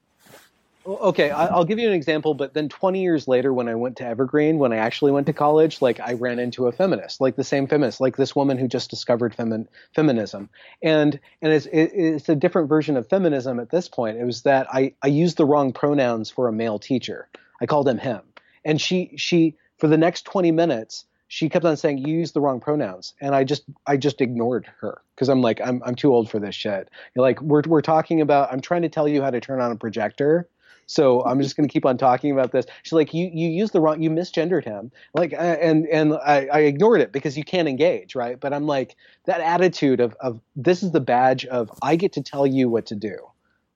Okay, 0.84 1.30
I'll 1.30 1.64
give 1.64 1.78
you 1.78 1.86
an 1.86 1.94
example. 1.94 2.34
But 2.34 2.54
then 2.54 2.68
20 2.68 3.02
years 3.02 3.28
later, 3.28 3.52
when 3.52 3.68
I 3.68 3.74
went 3.76 3.96
to 3.98 4.04
Evergreen, 4.04 4.58
when 4.58 4.72
I 4.72 4.78
actually 4.78 5.12
went 5.12 5.26
to 5.28 5.32
college, 5.32 5.80
like 5.80 6.00
I 6.00 6.14
ran 6.14 6.40
into 6.40 6.66
a 6.66 6.72
feminist, 6.72 7.20
like 7.20 7.36
the 7.36 7.44
same 7.44 7.68
feminist, 7.68 8.00
like 8.00 8.16
this 8.16 8.34
woman 8.34 8.58
who 8.58 8.66
just 8.66 8.90
discovered 8.90 9.36
femin- 9.36 9.68
feminism, 9.94 10.50
and 10.82 11.20
and 11.40 11.52
it's 11.52 11.66
it, 11.66 11.92
it's 11.94 12.28
a 12.28 12.34
different 12.34 12.68
version 12.68 12.96
of 12.96 13.08
feminism 13.08 13.60
at 13.60 13.70
this 13.70 13.88
point. 13.88 14.18
It 14.18 14.24
was 14.24 14.42
that 14.42 14.66
I 14.72 14.94
I 15.02 15.06
used 15.06 15.36
the 15.36 15.46
wrong 15.46 15.72
pronouns 15.72 16.30
for 16.30 16.48
a 16.48 16.52
male 16.52 16.80
teacher. 16.80 17.28
I 17.60 17.66
called 17.66 17.88
him 17.88 17.98
him, 17.98 18.22
and 18.64 18.80
she 18.80 19.12
she 19.16 19.56
for 19.78 19.86
the 19.86 19.98
next 19.98 20.24
20 20.24 20.50
minutes 20.50 21.04
she 21.28 21.48
kept 21.48 21.64
on 21.64 21.78
saying 21.78 21.96
you 21.96 22.14
use 22.14 22.32
the 22.32 22.40
wrong 22.42 22.60
pronouns 22.60 23.14
and 23.20 23.34
i 23.34 23.42
just 23.42 23.64
i 23.86 23.96
just 23.96 24.20
ignored 24.20 24.68
her 24.80 25.00
because 25.14 25.30
i'm 25.30 25.40
like 25.40 25.60
I'm, 25.62 25.82
I'm 25.84 25.94
too 25.94 26.12
old 26.12 26.30
for 26.30 26.38
this 26.38 26.54
shit 26.54 26.90
You're 27.14 27.22
like 27.22 27.40
we're, 27.40 27.62
we're 27.66 27.80
talking 27.80 28.20
about 28.20 28.52
i'm 28.52 28.60
trying 28.60 28.82
to 28.82 28.90
tell 28.90 29.08
you 29.08 29.22
how 29.22 29.30
to 29.30 29.40
turn 29.40 29.58
on 29.60 29.72
a 29.72 29.76
projector 29.76 30.46
so 30.86 31.24
i'm 31.24 31.40
just 31.40 31.56
going 31.56 31.68
to 31.68 31.72
keep 31.72 31.86
on 31.86 31.96
talking 31.96 32.30
about 32.30 32.52
this 32.52 32.66
she's 32.82 32.92
like 32.92 33.12
you 33.14 33.30
you 33.32 33.48
used 33.48 33.72
the 33.72 33.80
wrong 33.80 34.02
you 34.02 34.10
misgendered 34.10 34.64
him 34.64 34.90
like 35.14 35.32
and 35.36 35.86
and 35.86 36.14
I, 36.14 36.48
I 36.52 36.58
ignored 36.60 37.00
it 37.00 37.12
because 37.12 37.36
you 37.36 37.44
can't 37.44 37.68
engage 37.68 38.14
right 38.14 38.38
but 38.38 38.52
i'm 38.52 38.66
like 38.66 38.96
that 39.26 39.40
attitude 39.40 40.00
of 40.00 40.14
of 40.20 40.40
this 40.56 40.82
is 40.82 40.92
the 40.92 41.00
badge 41.00 41.44
of 41.46 41.70
i 41.82 41.96
get 41.96 42.12
to 42.14 42.22
tell 42.22 42.46
you 42.46 42.68
what 42.68 42.86
to 42.86 42.94
do 42.94 43.16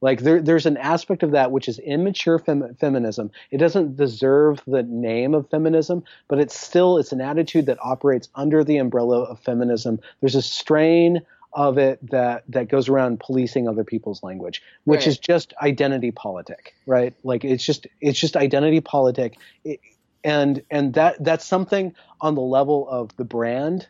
like 0.03 0.21
there, 0.21 0.43
there's 0.43 0.67
an 0.67 0.77
aspect 0.77 1.23
of 1.23 1.31
that 1.31 1.51
which 1.53 1.69
is 1.69 1.79
immature 1.79 2.39
fem- 2.39 2.75
feminism. 2.75 3.31
It 3.51 3.59
doesn't 3.59 3.97
deserve 3.97 4.63
the 4.67 4.83
name 4.83 5.35
of 5.35 5.49
feminism, 5.49 6.05
but 6.29 6.39
it's 6.39 6.59
still 6.59 6.99
it's 6.99 7.13
an 7.13 7.21
attitude 7.21 7.67
that 7.67 7.79
operates 7.83 8.29
under 8.35 8.63
the 8.63 8.77
umbrella 8.77 9.23
of 9.23 9.41
feminism. 9.41 9.99
There's 10.21 10.35
a 10.35 10.43
strain 10.43 11.23
of 11.57 11.79
it 11.79 11.99
that 12.11 12.45
that 12.49 12.69
goes 12.69 12.89
around 12.89 13.19
policing 13.19 13.67
other 13.67 13.83
people's 13.83 14.23
language, 14.23 14.63
which 14.85 15.01
Right. 15.01 15.07
is 15.09 15.19
just 15.19 15.55
identity 15.61 16.13
politic, 16.13 16.75
right? 16.87 17.15
Like 17.25 17.45
it's 17.45 17.65
just 17.65 17.89
it's 18.01 18.21
just 18.21 18.37
identity 18.37 18.81
politic, 18.81 19.39
It- 19.65 19.81
and 20.23 20.63
and 20.71 20.95
that 20.95 21.17
that's 21.25 21.45
something 21.45 21.95
on 22.21 22.35
the 22.35 22.43
level 22.43 22.87
of 22.89 23.17
the 23.17 23.25
brand 23.25 23.89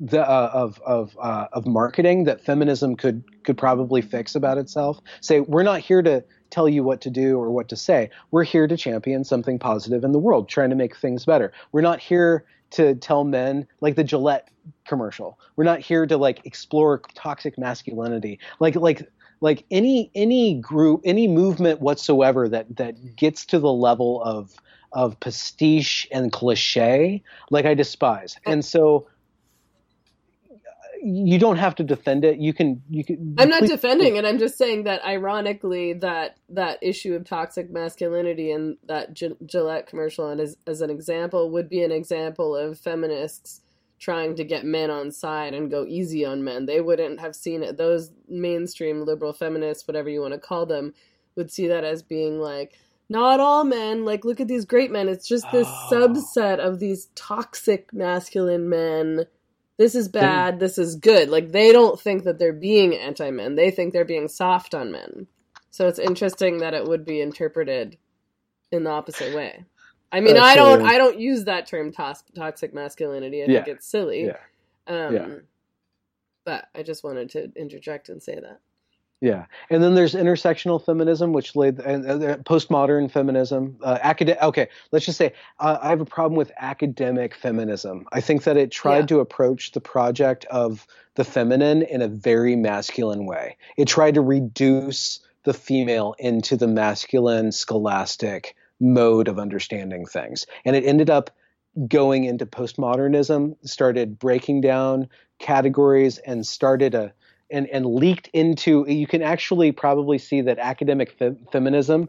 the 0.00 0.20
uh, 0.20 0.50
of 0.54 0.80
of 0.86 1.16
uh, 1.20 1.48
of 1.52 1.66
marketing 1.66 2.24
that 2.24 2.40
feminism 2.40 2.94
could 2.94 3.24
could 3.44 3.58
probably 3.58 4.00
fix 4.00 4.36
about 4.36 4.56
itself. 4.56 5.00
Say 5.20 5.40
we're 5.40 5.64
not 5.64 5.80
here 5.80 6.02
to 6.02 6.24
tell 6.50 6.68
you 6.68 6.84
what 6.84 7.00
to 7.00 7.10
do 7.10 7.36
or 7.38 7.50
what 7.50 7.68
to 7.70 7.76
say. 7.76 8.10
We're 8.30 8.44
here 8.44 8.68
to 8.68 8.76
champion 8.76 9.24
something 9.24 9.58
positive 9.58 10.04
in 10.04 10.12
the 10.12 10.18
world, 10.20 10.48
trying 10.48 10.70
to 10.70 10.76
make 10.76 10.96
things 10.96 11.24
better. 11.24 11.52
We're 11.72 11.80
not 11.82 11.98
here 11.98 12.44
to 12.70 12.94
tell 12.96 13.24
men 13.24 13.66
like 13.80 13.96
the 13.96 14.04
Gillette 14.04 14.48
commercial. 14.86 15.38
We're 15.56 15.64
not 15.64 15.80
here 15.80 16.06
to 16.06 16.16
like 16.16 16.44
explore 16.44 17.02
toxic 17.14 17.58
masculinity. 17.58 18.38
Like 18.60 18.74
like 18.76 19.08
like 19.40 19.64
any 19.70 20.10
any 20.14 20.54
group, 20.54 21.02
any 21.04 21.28
movement 21.28 21.80
whatsoever 21.80 22.48
that 22.48 22.76
that 22.76 23.16
gets 23.16 23.46
to 23.46 23.58
the 23.58 23.72
level 23.72 24.22
of 24.22 24.54
of 24.92 25.18
pastiche 25.20 26.08
and 26.10 26.32
cliche, 26.32 27.22
like 27.50 27.66
I 27.66 27.74
despise. 27.74 28.36
And 28.46 28.64
so 28.64 29.06
you 31.02 31.38
don't 31.38 31.56
have 31.58 31.74
to 31.76 31.84
defend 31.84 32.24
it. 32.24 32.38
You 32.38 32.52
can. 32.52 32.82
You 32.88 33.04
can. 33.04 33.34
I'm 33.38 33.48
not 33.48 33.60
please- 33.60 33.70
defending 33.70 34.16
it. 34.16 34.24
I'm 34.24 34.38
just 34.38 34.56
saying 34.58 34.84
that 34.84 35.04
ironically, 35.04 35.92
that 35.94 36.36
that 36.50 36.78
issue 36.82 37.14
of 37.14 37.24
toxic 37.24 37.70
masculinity 37.70 38.50
and 38.50 38.76
that 38.86 39.14
Gi- 39.14 39.36
Gillette 39.46 39.86
commercial, 39.86 40.28
and 40.28 40.40
as 40.40 40.56
as 40.66 40.80
an 40.80 40.90
example, 40.90 41.50
would 41.50 41.68
be 41.68 41.82
an 41.82 41.92
example 41.92 42.56
of 42.56 42.78
feminists 42.78 43.60
trying 43.98 44.36
to 44.36 44.44
get 44.44 44.64
men 44.64 44.90
on 44.90 45.10
side 45.10 45.54
and 45.54 45.70
go 45.70 45.84
easy 45.84 46.24
on 46.24 46.44
men. 46.44 46.66
They 46.66 46.80
wouldn't 46.80 47.18
have 47.20 47.34
seen 47.34 47.62
it. 47.64 47.76
Those 47.76 48.12
mainstream 48.28 49.04
liberal 49.04 49.32
feminists, 49.32 49.88
whatever 49.88 50.08
you 50.08 50.20
want 50.20 50.34
to 50.34 50.38
call 50.40 50.66
them, 50.66 50.94
would 51.34 51.50
see 51.50 51.66
that 51.68 51.84
as 51.84 52.02
being 52.02 52.38
like. 52.40 52.78
Not 53.10 53.40
all 53.40 53.64
men. 53.64 54.04
Like, 54.04 54.26
look 54.26 54.38
at 54.38 54.48
these 54.48 54.66
great 54.66 54.90
men. 54.90 55.08
It's 55.08 55.26
just 55.26 55.50
this 55.50 55.66
Oh. 55.66 55.88
subset 55.90 56.58
of 56.58 56.78
these 56.78 57.08
toxic 57.14 57.90
masculine 57.92 58.68
men 58.68 59.24
this 59.78 59.94
is 59.94 60.08
bad, 60.08 60.58
this 60.60 60.76
is 60.76 60.96
good. 60.96 61.30
Like 61.30 61.52
they 61.52 61.72
don't 61.72 61.98
think 61.98 62.24
that 62.24 62.38
they're 62.38 62.52
being 62.52 62.94
anti 62.96 63.30
men. 63.30 63.54
They 63.54 63.70
think 63.70 63.92
they're 63.92 64.04
being 64.04 64.28
soft 64.28 64.74
on 64.74 64.92
men. 64.92 65.26
So 65.70 65.86
it's 65.86 65.98
interesting 66.00 66.58
that 66.58 66.74
it 66.74 66.84
would 66.84 67.04
be 67.04 67.20
interpreted 67.20 67.96
in 68.72 68.84
the 68.84 68.90
opposite 68.90 69.34
way. 69.34 69.64
I 70.10 70.20
mean, 70.20 70.36
I 70.36 70.56
don't 70.56 70.82
I 70.82 70.98
don't 70.98 71.18
use 71.20 71.44
that 71.44 71.66
term 71.66 71.92
tos- 71.92 72.24
toxic 72.34 72.74
masculinity. 72.74 73.42
I 73.42 73.46
Yeah. 73.46 73.64
think 73.64 73.76
it's 73.76 73.86
silly. 73.86 74.26
Yeah. 74.26 74.36
Um 74.86 75.14
Yeah. 75.14 75.28
but 76.44 76.68
I 76.74 76.82
just 76.82 77.04
wanted 77.04 77.30
to 77.30 77.52
interject 77.54 78.08
and 78.08 78.22
say 78.22 78.34
that. 78.40 78.60
Yeah, 79.20 79.46
and 79.68 79.82
then 79.82 79.96
there's 79.96 80.14
intersectional 80.14 80.84
feminism, 80.84 81.32
which 81.32 81.56
laid 81.56 81.80
and 81.80 82.06
uh, 82.06 82.36
postmodern 82.38 83.10
feminism. 83.10 83.76
Uh, 83.82 83.98
acad- 84.00 84.38
Okay, 84.40 84.68
let's 84.92 85.06
just 85.06 85.18
say 85.18 85.32
uh, 85.58 85.78
I 85.82 85.88
have 85.88 86.00
a 86.00 86.04
problem 86.04 86.36
with 86.36 86.52
academic 86.56 87.34
feminism. 87.34 88.06
I 88.12 88.20
think 88.20 88.44
that 88.44 88.56
it 88.56 88.70
tried 88.70 89.00
Yeah. 89.00 89.06
to 89.06 89.20
approach 89.20 89.72
the 89.72 89.80
project 89.80 90.44
of 90.46 90.86
the 91.16 91.24
feminine 91.24 91.82
in 91.82 92.00
a 92.00 92.06
very 92.06 92.54
masculine 92.54 93.26
way. 93.26 93.56
It 93.76 93.88
tried 93.88 94.14
to 94.14 94.20
reduce 94.20 95.18
the 95.42 95.54
female 95.54 96.14
into 96.20 96.56
the 96.56 96.68
masculine, 96.68 97.50
scholastic 97.50 98.54
mode 98.78 99.26
of 99.26 99.40
understanding 99.40 100.06
things, 100.06 100.46
and 100.64 100.76
it 100.76 100.84
ended 100.84 101.10
up 101.10 101.30
going 101.88 102.22
into 102.22 102.46
postmodernism. 102.46 103.56
Started 103.66 104.16
breaking 104.16 104.60
down 104.60 105.08
categories 105.40 106.18
and 106.18 106.46
started 106.46 106.94
a 106.94 107.12
and, 107.50 107.66
and 107.68 107.86
leaked 107.86 108.28
into 108.32 108.84
you 108.88 109.06
can 109.06 109.22
actually 109.22 109.72
probably 109.72 110.18
see 110.18 110.40
that 110.40 110.58
academic 110.58 111.12
fe- 111.12 111.36
feminism 111.50 112.08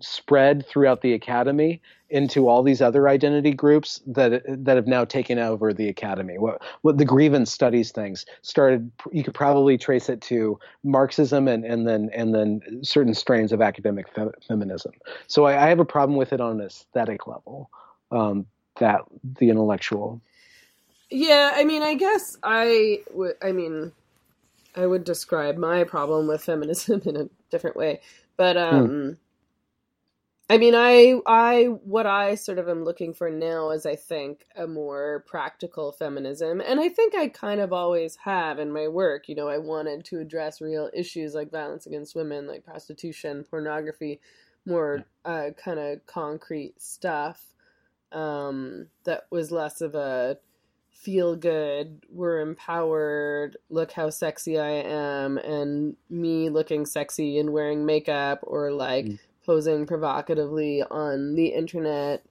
spread 0.00 0.66
throughout 0.66 1.02
the 1.02 1.12
academy 1.12 1.80
into 2.10 2.48
all 2.48 2.62
these 2.62 2.80
other 2.80 3.08
identity 3.08 3.52
groups 3.52 4.00
that 4.06 4.42
that 4.46 4.76
have 4.76 4.86
now 4.86 5.04
taken 5.04 5.38
over 5.38 5.72
the 5.72 5.88
academy 5.88 6.38
what 6.38 6.62
what 6.82 6.98
the 6.98 7.04
grievance 7.04 7.52
studies 7.52 7.92
things 7.92 8.24
started 8.42 8.90
you 9.12 9.22
could 9.22 9.34
probably 9.34 9.76
trace 9.76 10.08
it 10.08 10.20
to 10.20 10.58
marxism 10.84 11.48
and 11.48 11.64
and 11.64 11.86
then 11.86 12.10
and 12.14 12.34
then 12.34 12.60
certain 12.82 13.14
strains 13.14 13.52
of 13.52 13.60
academic 13.60 14.08
fe- 14.14 14.30
feminism 14.46 14.92
so 15.26 15.44
I, 15.44 15.66
I 15.66 15.68
have 15.68 15.80
a 15.80 15.84
problem 15.84 16.16
with 16.16 16.32
it 16.32 16.40
on 16.40 16.60
an 16.60 16.66
aesthetic 16.66 17.26
level 17.26 17.70
um, 18.10 18.46
that 18.78 19.02
the 19.38 19.50
intellectual 19.50 20.20
Yeah, 21.10 21.52
I 21.54 21.64
mean, 21.64 21.82
I 21.82 21.94
guess 21.94 22.36
I 22.42 23.02
would. 23.12 23.36
I 23.42 23.52
mean, 23.52 23.92
I 24.74 24.86
would 24.86 25.04
describe 25.04 25.56
my 25.56 25.84
problem 25.84 26.26
with 26.28 26.44
feminism 26.44 27.02
in 27.06 27.16
a 27.16 27.28
different 27.50 27.76
way, 27.76 28.00
but 28.36 28.56
um, 28.56 29.18
I 30.50 30.56
mean, 30.56 30.74
I 30.74 31.20
I 31.26 31.64
what 31.64 32.06
I 32.06 32.34
sort 32.34 32.58
of 32.58 32.68
am 32.68 32.84
looking 32.84 33.12
for 33.12 33.30
now 33.30 33.70
is 33.70 33.84
I 33.84 33.96
think 33.96 34.46
a 34.56 34.66
more 34.66 35.24
practical 35.26 35.92
feminism, 35.92 36.62
and 36.62 36.80
I 36.80 36.88
think 36.88 37.14
I 37.14 37.28
kind 37.28 37.60
of 37.60 37.72
always 37.72 38.16
have 38.24 38.58
in 38.58 38.72
my 38.72 38.88
work. 38.88 39.28
You 39.28 39.34
know, 39.34 39.48
I 39.48 39.58
wanted 39.58 40.06
to 40.06 40.20
address 40.20 40.62
real 40.62 40.90
issues 40.94 41.34
like 41.34 41.50
violence 41.50 41.86
against 41.86 42.14
women, 42.14 42.46
like 42.46 42.64
prostitution, 42.64 43.44
pornography, 43.50 44.20
more 44.64 45.04
uh, 45.26 45.50
kind 45.62 45.78
of 45.78 46.06
concrete 46.06 46.80
stuff 46.80 47.44
um, 48.12 48.86
that 49.04 49.24
was 49.30 49.50
less 49.50 49.82
of 49.82 49.94
a 49.94 50.38
feel 51.00 51.36
good, 51.36 52.04
we're 52.10 52.40
empowered, 52.40 53.56
look 53.70 53.92
how 53.92 54.10
sexy 54.10 54.58
I 54.58 54.70
am, 54.70 55.38
and 55.38 55.96
me 56.10 56.50
looking 56.50 56.86
sexy 56.86 57.38
and 57.38 57.52
wearing 57.52 57.86
makeup 57.86 58.40
or 58.42 58.72
like 58.72 59.06
Mm. 59.06 59.18
posing 59.46 59.86
provocatively 59.86 60.82
on 60.82 61.34
the 61.34 61.48
internet 61.48 62.24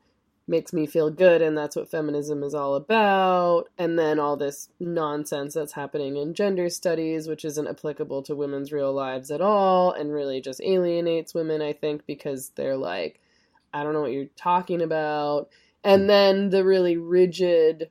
makes 0.50 0.72
me 0.72 0.86
feel 0.86 1.10
good 1.10 1.42
and 1.42 1.58
that's 1.58 1.76
what 1.76 1.90
feminism 1.90 2.44
is 2.44 2.54
all 2.54 2.76
about. 2.76 3.66
And 3.78 3.98
then 4.00 4.20
all 4.20 4.38
this 4.38 4.70
nonsense 4.80 5.54
that's 5.56 5.74
happening 5.74 6.16
in 6.18 6.34
gender 6.34 6.70
studies 6.70 7.28
which 7.28 7.44
isn't 7.46 7.68
applicable 7.68 8.24
to 8.24 8.36
women's 8.36 8.72
real 8.72 8.94
lives 8.94 9.32
at 9.32 9.42
all 9.42 9.92
and 9.92 10.14
really 10.14 10.40
just 10.42 10.62
alienates 10.62 11.34
women 11.34 11.62
i 11.62 11.74
think 11.74 12.06
because 12.06 12.50
they're 12.56 12.78
like 12.78 13.20
i 13.74 13.84
don't 13.84 13.94
know 13.94 14.02
what 14.02 14.12
you're 14.14 14.26
talking 14.38 14.82
about. 14.82 15.50
And 15.84 16.10
then 16.10 16.50
the 16.50 16.66
really 16.66 16.98
rigid 16.98 17.90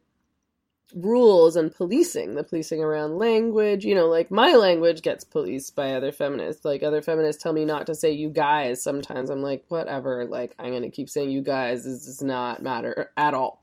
rules 0.94 1.56
and 1.56 1.74
policing 1.74 2.34
the 2.34 2.44
policing 2.44 2.82
around 2.82 3.18
language 3.18 3.84
you 3.84 3.94
know 3.94 4.06
like 4.06 4.30
my 4.30 4.52
language 4.52 5.02
gets 5.02 5.24
policed 5.24 5.74
by 5.74 5.92
other 5.92 6.12
feminists. 6.12 6.64
Like 6.64 6.82
other 6.82 7.02
feminists 7.02 7.42
tell 7.42 7.52
me 7.52 7.64
not 7.64 7.86
to 7.86 7.94
say 7.94 8.12
you 8.12 8.30
guys 8.30 8.82
sometimes. 8.82 9.30
I'm 9.30 9.42
like 9.42 9.64
whatever. 9.68 10.24
Like 10.24 10.54
i'm 10.58 10.72
gonna 10.72 10.90
keep 10.90 11.08
saying 11.08 11.30
you 11.30 11.42
guys. 11.42 11.84
This 11.84 12.06
does 12.06 12.22
not 12.22 12.62
matter 12.62 13.10
at 13.16 13.34
all. 13.34 13.62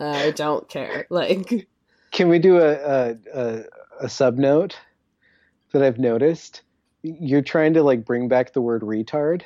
Uh, 0.00 0.08
I 0.10 0.30
don't 0.30 0.68
care. 0.68 1.06
Like 1.10 1.68
Can 2.10 2.28
we 2.28 2.38
do 2.38 2.58
a 2.58 2.72
a, 2.72 3.16
a, 3.34 3.64
a 4.00 4.08
sub 4.08 4.36
note 4.38 4.78
that 5.72 5.82
I've 5.82 5.98
noticed? 5.98 6.62
You're 7.02 7.42
trying 7.42 7.74
to 7.74 7.82
like 7.82 8.04
bring 8.04 8.28
back 8.28 8.52
the 8.52 8.62
word 8.62 8.82
retard, 8.82 9.42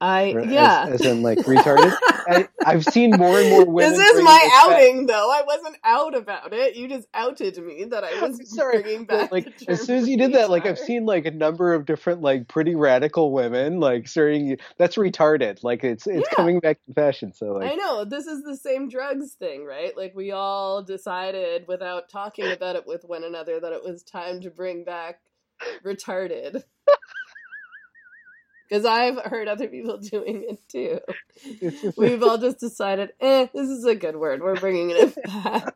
i 0.00 0.32
or 0.32 0.40
as- 0.40 0.50
yeah 0.50 0.86
as, 0.88 1.00
in 1.02 1.22
like 1.22 1.38
retarded. 1.38 1.96
I, 2.30 2.46
I've 2.64 2.84
seen 2.84 3.10
more 3.12 3.38
and 3.38 3.48
more 3.48 3.64
women. 3.64 3.92
this 3.98 3.98
is 4.10 4.22
my 4.22 4.38
this 4.42 4.52
back. 4.52 4.64
outing 4.64 5.06
though 5.06 5.30
i 5.32 5.42
wasn't 5.46 5.76
out 5.82 6.14
about 6.14 6.52
it 6.52 6.76
you 6.76 6.86
just 6.88 7.08
outed 7.14 7.56
me 7.58 7.84
that 7.84 8.04
i 8.04 8.20
was 8.20 8.38
sorry, 8.54 8.82
bringing 8.82 9.04
but, 9.06 9.18
back 9.18 9.32
like 9.32 9.62
as 9.66 9.80
soon 9.80 9.96
as 9.98 10.08
you 10.08 10.16
did 10.16 10.32
that, 10.34 10.50
like 10.50 10.66
I've 10.66 10.78
seen 10.78 11.04
like 11.06 11.26
a 11.26 11.30
number 11.30 11.74
of 11.74 11.84
different 11.86 12.20
like 12.20 12.48
pretty 12.48 12.74
radical 12.74 13.32
women 13.32 13.80
like 13.80 14.08
starting. 14.08 14.58
That's 14.76 14.96
retarded. 14.96 15.62
Like 15.62 15.84
it's 15.84 16.06
it's 16.06 16.26
Yeah. 16.30 16.34
coming 16.36 16.60
back 16.60 16.78
in 16.86 16.94
fashion. 16.94 17.32
So 17.32 17.60
I 17.60 17.74
know 17.74 18.04
this 18.04 18.26
is 18.26 18.42
the 18.42 18.56
same 18.56 18.88
drugs 18.88 19.32
thing, 19.34 19.64
right? 19.64 19.96
Like 19.96 20.14
we 20.14 20.32
all 20.32 20.82
decided 20.82 21.66
without 21.68 22.08
talking 22.08 22.50
about 22.50 22.76
it 22.76 22.86
with 22.86 23.04
one 23.04 23.24
another 23.24 23.60
that 23.60 23.72
it 23.72 23.82
was 23.84 24.02
time 24.02 24.40
to 24.42 24.50
bring 24.50 24.84
back 24.84 25.20
retarded. 25.84 26.62
Because 28.68 28.84
I've 28.84 29.18
heard 29.24 29.48
other 29.48 29.68
people 29.68 29.98
doing 29.98 30.44
it 30.48 30.68
too. 30.68 31.00
We've 31.96 32.22
all 32.22 32.38
just 32.38 32.60
decided, 32.60 33.12
eh, 33.20 33.46
this 33.54 33.68
is 33.68 33.84
a 33.84 33.94
good 33.94 34.16
word. 34.16 34.42
We're 34.42 34.56
bringing 34.56 34.90
it 34.90 35.16
back. 35.44 35.74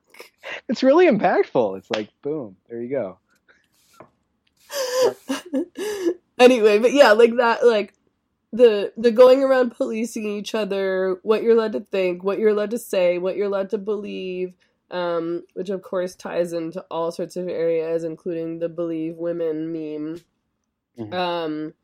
it's 0.68 0.82
really 0.82 1.06
impactful. 1.06 1.78
It's 1.78 1.90
like 1.90 2.10
boom, 2.22 2.56
there 2.68 2.80
you 2.80 2.90
go. 2.90 3.18
anyway, 6.38 6.78
but 6.78 6.92
yeah, 6.92 7.12
like 7.12 7.36
that, 7.36 7.64
like 7.64 7.94
the 8.52 8.92
the 8.96 9.10
going 9.10 9.42
around 9.42 9.70
policing 9.74 10.26
each 10.26 10.54
other, 10.54 11.18
what 11.22 11.42
you're 11.42 11.56
allowed 11.56 11.72
to 11.72 11.80
think, 11.80 12.22
what 12.22 12.38
you're 12.38 12.50
allowed 12.50 12.70
to 12.70 12.78
say, 12.78 13.18
what 13.18 13.36
you're 13.36 13.46
allowed 13.46 13.70
to 13.70 13.78
believe, 13.78 14.54
um, 14.90 15.44
which 15.54 15.70
of 15.70 15.82
course 15.82 16.14
ties 16.14 16.52
into 16.52 16.84
all 16.90 17.10
sorts 17.10 17.36
of 17.36 17.48
areas, 17.48 18.04
including 18.04 18.58
the 18.58 18.68
believe 18.68 19.16
women 19.16 19.72
meme. 19.72 20.20
Mhm. 20.98 21.14
Um, 21.14 21.74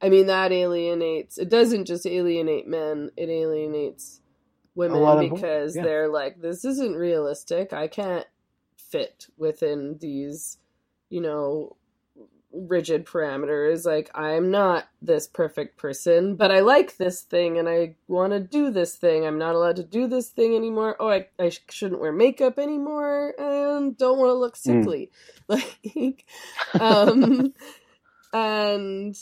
I 0.00 0.08
mean 0.08 0.26
that 0.26 0.52
alienates. 0.52 1.38
It 1.38 1.48
doesn't 1.48 1.86
just 1.86 2.06
alienate 2.06 2.66
men; 2.66 3.10
it 3.16 3.28
alienates 3.28 4.20
women 4.74 5.28
because 5.30 5.76
yeah. 5.76 5.82
they're 5.82 6.08
like, 6.08 6.40
"This 6.40 6.64
isn't 6.64 6.94
realistic. 6.94 7.72
I 7.72 7.88
can't 7.88 8.26
fit 8.76 9.26
within 9.36 9.98
these, 10.00 10.58
you 11.10 11.20
know, 11.20 11.76
rigid 12.52 13.04
parameters. 13.06 13.84
Like, 13.84 14.10
I'm 14.14 14.50
not 14.50 14.88
this 15.02 15.26
perfect 15.26 15.76
person, 15.76 16.36
but 16.36 16.50
I 16.50 16.60
like 16.60 16.96
this 16.96 17.22
thing 17.22 17.58
and 17.58 17.68
I 17.68 17.96
want 18.06 18.32
to 18.32 18.40
do 18.40 18.70
this 18.70 18.96
thing. 18.96 19.26
I'm 19.26 19.38
not 19.38 19.54
allowed 19.54 19.76
to 19.76 19.84
do 19.84 20.06
this 20.06 20.30
thing 20.30 20.54
anymore. 20.56 20.96
Oh, 20.98 21.10
I, 21.10 21.26
I 21.38 21.50
sh- 21.50 21.60
shouldn't 21.70 22.00
wear 22.00 22.12
makeup 22.12 22.58
anymore 22.58 23.34
and 23.38 23.96
don't 23.96 24.18
want 24.18 24.30
to 24.30 24.34
look 24.34 24.56
Mm. 24.56 24.58
sickly. 24.58 25.10
Like, 25.48 26.26
um, 26.78 27.54
and, 28.34 29.16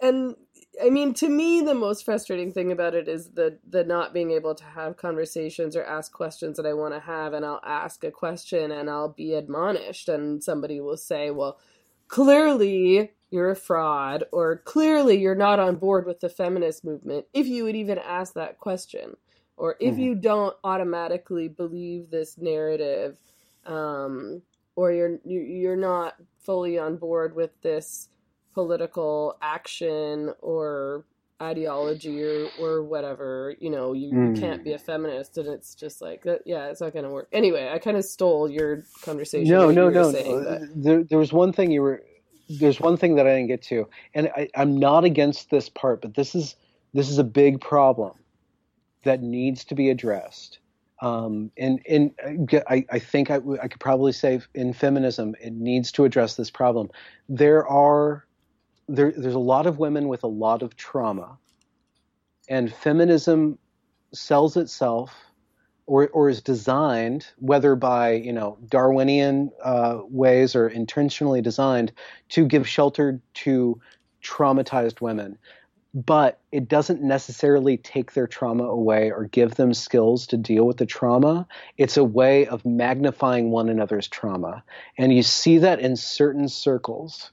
and, 0.00 0.36
I 0.84 0.90
mean, 0.90 1.14
to 1.14 1.28
me, 1.28 1.60
the 1.60 1.74
most 1.74 2.04
frustrating 2.04 2.52
thing 2.52 2.72
about 2.72 2.94
it 2.94 3.08
is 3.08 3.32
the 3.32 3.58
the 3.68 3.84
not 3.84 4.12
being 4.14 4.30
able 4.32 4.54
to 4.54 4.64
have 4.64 4.96
conversations 4.96 5.76
or 5.76 5.84
ask 5.84 6.12
questions 6.12 6.56
that 6.56 6.66
I 6.66 6.72
want 6.74 6.94
to 6.94 7.00
have, 7.00 7.32
and 7.34 7.44
I'll 7.44 7.60
ask 7.64 8.04
a 8.04 8.10
question 8.10 8.70
and 8.72 8.88
I'll 8.90 9.08
be 9.12 9.34
admonished, 9.34 10.08
and 10.08 10.42
somebody 10.42 10.80
will 10.80 10.96
say, 10.96 11.30
"Well, 11.30 11.58
clearly 12.08 13.12
you're 13.30 13.50
a 13.50 13.56
fraud," 13.56 14.24
or 14.32 14.58
"Clearly 14.58 15.16
you're 15.18 15.34
not 15.34 15.58
on 15.60 15.76
board 15.76 16.06
with 16.06 16.20
the 16.20 16.28
feminist 16.30 16.84
movement." 16.84 17.26
If 17.34 17.46
you 17.46 17.64
would 17.64 17.76
even 17.76 17.98
ask 17.98 18.34
that 18.34 18.58
question, 18.58 19.16
or 19.56 19.76
if 19.80 19.98
Mhm. 19.98 19.98
you 19.98 20.14
don't 20.14 20.56
automatically 20.64 21.48
believe 21.48 22.10
this 22.10 22.38
narrative, 22.38 23.20
um, 23.66 24.42
or 24.76 24.92
you're 24.92 25.20
you're 25.24 25.76
not 25.76 26.16
fully 26.38 26.78
on 26.78 26.96
board 26.96 27.34
with 27.34 27.60
this 27.62 28.08
political 28.60 29.36
action 29.42 30.32
or 30.40 31.04
ideology 31.42 32.22
or, 32.22 32.46
or 32.58 32.82
whatever 32.84 33.54
you 33.60 33.70
know 33.70 33.92
you, 33.94 34.08
you 34.08 34.14
Mm. 34.16 34.40
can't 34.40 34.64
be 34.64 34.72
a 34.74 34.78
feminist 34.78 35.38
and 35.38 35.48
it's 35.48 35.74
just 35.74 36.02
like 36.02 36.24
yeah 36.46 36.66
it's 36.68 36.80
not 36.82 36.92
gonna 36.94 37.10
work 37.10 37.28
anyway 37.32 37.70
i 37.72 37.78
kind 37.78 37.96
of 37.96 38.04
stole 38.04 38.50
your 38.50 38.84
conversation 39.02 39.46
No, 39.46 39.70
no, 39.70 39.88
no. 39.90 40.10
saying, 40.12 40.44
no. 40.44 40.60
There, 40.76 41.04
there 41.04 41.18
was 41.18 41.32
one 41.32 41.52
thing 41.52 41.70
you 41.70 41.82
were. 41.82 42.02
There's 42.50 42.80
one 42.80 42.96
thing 42.96 43.14
that 43.16 43.26
I 43.26 43.30
didn't 43.36 43.48
get 43.48 43.62
to, 43.64 43.88
and 44.14 44.28
I, 44.36 44.48
I'm 44.56 44.78
not 44.78 45.04
against 45.04 45.50
this 45.50 45.68
part, 45.68 46.02
but 46.02 46.14
this 46.14 46.34
is 46.34 46.56
this 46.94 47.08
is 47.10 47.18
a 47.18 47.24
big 47.24 47.60
problem 47.60 48.12
that 49.04 49.22
needs 49.22 49.64
to 49.66 49.74
be 49.76 49.90
addressed. 49.90 50.58
Um, 51.02 51.52
and 51.58 51.80
and 51.88 52.12
I, 52.68 52.84
I 52.90 52.98
think 52.98 53.30
I, 53.30 53.36
I 53.62 53.68
could 53.68 53.80
probably 53.80 54.12
say 54.12 54.40
in 54.54 54.72
feminism, 54.74 55.34
it 55.40 55.52
needs 55.54 55.92
to 55.92 56.04
address 56.04 56.36
this 56.36 56.50
problem. 56.50 56.90
There 57.28 57.66
are 57.66 58.26
there, 58.90 59.12
there's 59.16 59.34
a 59.34 59.38
lot 59.38 59.66
of 59.66 59.78
women 59.78 60.08
with 60.08 60.24
a 60.24 60.28
lot 60.28 60.62
of 60.62 60.76
trauma, 60.76 61.38
and 62.48 62.72
feminism 62.72 63.58
sells 64.12 64.56
itself 64.56 65.14
or, 65.86 66.08
or 66.08 66.28
is 66.28 66.42
designed, 66.42 67.26
whether 67.38 67.74
by 67.76 68.12
you 68.12 68.32
know 68.32 68.58
Darwinian 68.68 69.50
uh, 69.62 70.00
ways 70.08 70.56
or 70.56 70.68
intentionally 70.68 71.40
designed, 71.40 71.92
to 72.30 72.46
give 72.46 72.68
shelter 72.68 73.20
to 73.34 73.80
traumatized 74.22 75.00
women. 75.00 75.38
But 75.92 76.38
it 76.52 76.68
doesn't 76.68 77.02
necessarily 77.02 77.76
take 77.76 78.12
their 78.12 78.28
trauma 78.28 78.64
away 78.64 79.10
or 79.10 79.24
give 79.24 79.56
them 79.56 79.74
skills 79.74 80.28
to 80.28 80.36
deal 80.36 80.64
with 80.64 80.76
the 80.76 80.86
trauma. 80.86 81.48
It's 81.76 81.96
a 81.96 82.04
way 82.04 82.46
of 82.46 82.64
magnifying 82.64 83.50
one 83.50 83.68
another's 83.68 84.06
trauma, 84.06 84.62
and 84.98 85.14
you 85.14 85.22
see 85.22 85.58
that 85.58 85.80
in 85.80 85.96
certain 85.96 86.48
circles, 86.48 87.32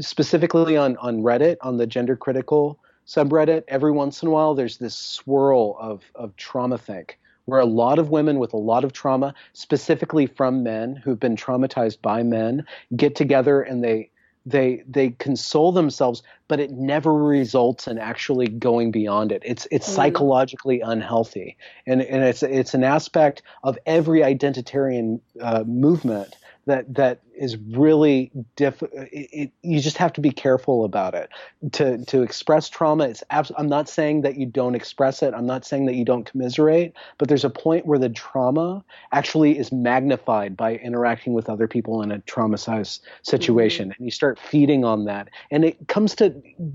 specifically 0.00 0.76
on 0.76 0.96
on 0.98 1.22
Reddit, 1.22 1.56
on 1.60 1.76
the 1.76 1.86
gender 1.86 2.16
critical 2.16 2.78
subreddit. 3.06 3.64
Every 3.68 3.92
once 3.92 4.22
in 4.22 4.28
a 4.28 4.30
while, 4.30 4.54
there's 4.54 4.78
this 4.78 4.96
swirl 4.96 5.76
of 5.78 6.02
of 6.14 6.36
trauma 6.36 6.78
think 6.78 7.18
where 7.46 7.60
a 7.60 7.66
lot 7.66 7.98
of 7.98 8.10
women 8.10 8.38
with 8.40 8.52
a 8.52 8.56
lot 8.58 8.82
of 8.84 8.92
trauma, 8.92 9.32
specifically 9.52 10.26
from 10.26 10.64
men 10.64 10.96
who've 10.96 11.20
been 11.20 11.36
traumatized 11.36 12.02
by 12.02 12.22
men, 12.22 12.66
get 12.96 13.14
together 13.14 13.62
and 13.62 13.84
they 13.84 14.10
they 14.44 14.82
they 14.88 15.10
console 15.10 15.72
themselves, 15.72 16.22
but 16.48 16.60
it 16.60 16.70
never 16.70 17.12
results 17.12 17.88
in 17.88 17.98
actually 17.98 18.46
going 18.46 18.90
beyond 18.92 19.32
it. 19.32 19.42
It's 19.44 19.66
it's 19.70 19.88
Mm. 19.88 19.94
psychologically 19.94 20.80
unhealthy, 20.80 21.56
and 21.86 22.00
and 22.00 22.22
it's 22.24 22.42
it's 22.42 22.74
an 22.74 22.84
aspect 22.84 23.42
of 23.64 23.76
every 23.86 24.20
identitarian 24.20 25.20
uh, 25.40 25.64
movement 25.66 26.36
that 26.66 26.94
that 26.94 27.20
is 27.36 27.56
really 27.56 28.30
diff. 28.56 28.82
It, 28.82 29.28
it, 29.32 29.52
you 29.62 29.80
just 29.80 29.96
have 29.98 30.12
to 30.14 30.20
be 30.20 30.30
careful 30.30 30.84
about 30.84 31.14
it. 31.14 31.28
To 31.72 32.04
to 32.06 32.22
express 32.22 32.68
trauma, 32.68 33.08
it's 33.08 33.22
abs- 33.30 33.52
I'm 33.56 33.68
not 33.68 33.88
saying 33.88 34.22
that 34.22 34.36
you 34.36 34.46
don't 34.46 34.74
express 34.74 35.22
it. 35.22 35.34
I'm 35.34 35.46
not 35.46 35.64
saying 35.64 35.86
that 35.86 35.94
you 35.94 36.04
don't 36.04 36.24
commiserate, 36.24 36.94
but 37.18 37.28
there's 37.28 37.44
a 37.44 37.50
point 37.50 37.86
where 37.86 37.98
the 37.98 38.08
trauma 38.08 38.84
actually 39.12 39.58
is 39.58 39.72
magnified 39.72 40.56
by 40.56 40.76
interacting 40.76 41.34
with 41.34 41.48
other 41.48 41.68
people 41.68 42.02
in 42.02 42.10
a 42.10 42.18
traumatized 42.20 43.00
situation, 43.22 43.88
mm-hmm. 43.90 43.98
and 43.98 44.06
you 44.06 44.10
start 44.10 44.38
feeding 44.38 44.84
on 44.84 45.04
that, 45.04 45.28
and 45.50 45.64
it 45.64 45.88
comes 45.88 46.14
to 46.16 46.30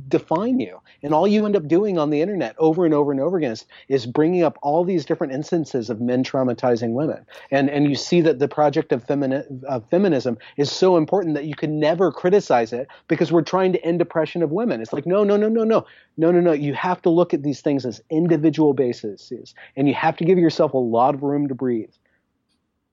define 0.08 0.60
you. 0.60 0.80
And 1.04 1.14
all 1.14 1.28
you 1.28 1.46
end 1.46 1.56
up 1.56 1.68
doing 1.68 1.98
on 1.98 2.10
the 2.10 2.22
internet 2.22 2.56
over 2.58 2.86
and 2.86 2.94
over 2.94 3.12
and 3.12 3.20
over 3.20 3.38
again 3.38 3.52
is, 3.52 3.66
is 3.88 4.06
bringing 4.06 4.44
up 4.44 4.58
all 4.62 4.84
these 4.84 5.06
different 5.06 5.34
instances 5.34 5.90
of 5.90 6.00
men 6.02 6.24
traumatizing 6.24 6.94
women, 6.94 7.26
and 7.50 7.70
and 7.70 7.90
you 7.90 7.96
see 7.96 8.22
that 8.22 8.40
the 8.40 8.48
project 8.48 8.92
of, 8.92 9.06
femini- 9.06 9.64
of 9.66 9.88
feminism 9.90 10.38
is 10.58 10.72
so 10.72 10.98
important 10.98 11.36
that 11.36 11.46
you 11.46 11.56
can 11.56 11.80
never 11.80 12.12
criticize 12.12 12.74
it 12.74 12.88
because 13.08 13.32
we're 13.32 13.42
trying 13.42 13.74
to 13.74 13.86
end 13.86 14.02
oppression 14.02 14.44
of 14.44 14.52
women. 14.52 14.82
It's 14.82 14.94
like 14.94 15.06
no, 15.06 15.24
no, 15.24 15.38
no, 15.38 15.50
no, 15.50 15.64
no, 15.64 15.86
no, 16.18 16.32
no, 16.32 16.40
no. 16.40 16.52
You 16.54 16.74
have 16.74 17.02
to 17.04 17.10
look 17.10 17.34
at 17.34 17.44
these 17.44 17.62
things 17.62 17.86
as 17.86 18.02
individual 18.10 18.74
bases, 18.74 19.32
and 19.76 19.88
you 19.88 19.94
have 19.96 20.18
to 20.18 20.26
give 20.26 20.38
yourself 20.40 20.74
a 20.74 20.78
lot 20.78 21.16
of 21.16 21.24
room 21.24 21.48
to 21.48 21.56
breathe. 21.56 21.92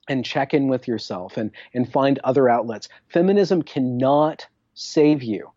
and 0.08 0.24
check 0.24 0.54
in 0.54 0.68
with 0.68 0.88
yourself 0.88 1.36
and 1.36 1.50
and 1.74 1.90
find 1.92 2.18
other 2.24 2.48
outlets. 2.48 2.88
Feminism 3.08 3.62
cannot 3.62 4.46
save 4.74 5.22
you. 5.22 5.50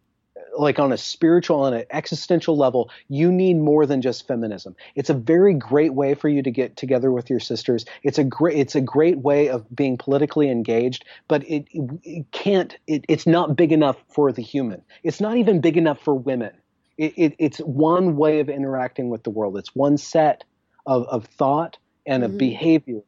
Like 0.57 0.79
on 0.79 0.91
a 0.91 0.97
spiritual 0.97 1.65
and 1.65 1.75
an 1.75 1.85
existential 1.91 2.57
level, 2.57 2.89
you 3.07 3.31
need 3.31 3.55
more 3.55 3.85
than 3.85 4.01
just 4.01 4.27
feminism. 4.27 4.75
It's 4.95 5.09
a 5.09 5.13
very 5.13 5.53
great 5.53 5.93
way 5.93 6.13
for 6.13 6.27
you 6.29 6.43
to 6.43 6.51
get 6.51 6.75
together 6.75 7.11
with 7.11 7.29
your 7.29 7.39
sisters. 7.39 7.85
It's 8.03 8.17
a 8.19 8.23
great 8.23 8.57
it's 8.57 8.75
a 8.75 8.81
great 8.81 9.19
way 9.19 9.49
of 9.49 9.65
being 9.73 9.97
politically 9.97 10.49
engaged, 10.49 11.05
but 11.27 11.43
it, 11.49 11.65
it 11.71 12.31
can't 12.31 12.77
it, 12.87 13.05
it's 13.07 13.25
not 13.25 13.55
big 13.55 13.71
enough 13.71 13.97
for 14.09 14.31
the 14.31 14.41
human. 14.41 14.81
It's 15.03 15.21
not 15.21 15.37
even 15.37 15.61
big 15.61 15.77
enough 15.77 16.01
for 16.01 16.13
women. 16.13 16.51
It, 16.97 17.13
it, 17.17 17.35
it's 17.39 17.57
one 17.59 18.17
way 18.17 18.39
of 18.41 18.49
interacting 18.49 19.09
with 19.09 19.23
the 19.23 19.29
world. 19.29 19.57
It's 19.57 19.73
one 19.75 19.97
set 19.97 20.43
of, 20.85 21.07
of 21.07 21.25
thought 21.25 21.77
and 22.05 22.23
of 22.23 22.31
Mhm. 22.31 22.37
behavior 22.37 23.01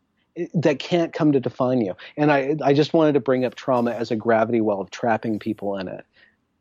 that 0.56 0.80
can't 0.80 1.14
come 1.14 1.34
to 1.34 1.40
define 1.40 1.82
you. 1.82 1.94
And 2.18 2.32
I, 2.32 2.56
I 2.64 2.74
just 2.74 2.94
wanted 2.94 3.14
to 3.14 3.20
bring 3.20 3.46
up 3.46 3.54
trauma 3.56 3.92
as 3.92 4.10
a 4.12 4.16
gravity 4.16 4.62
well 4.62 4.82
of 4.82 4.90
trapping 4.90 5.40
people 5.40 5.78
in 5.78 5.88
it 5.88 6.06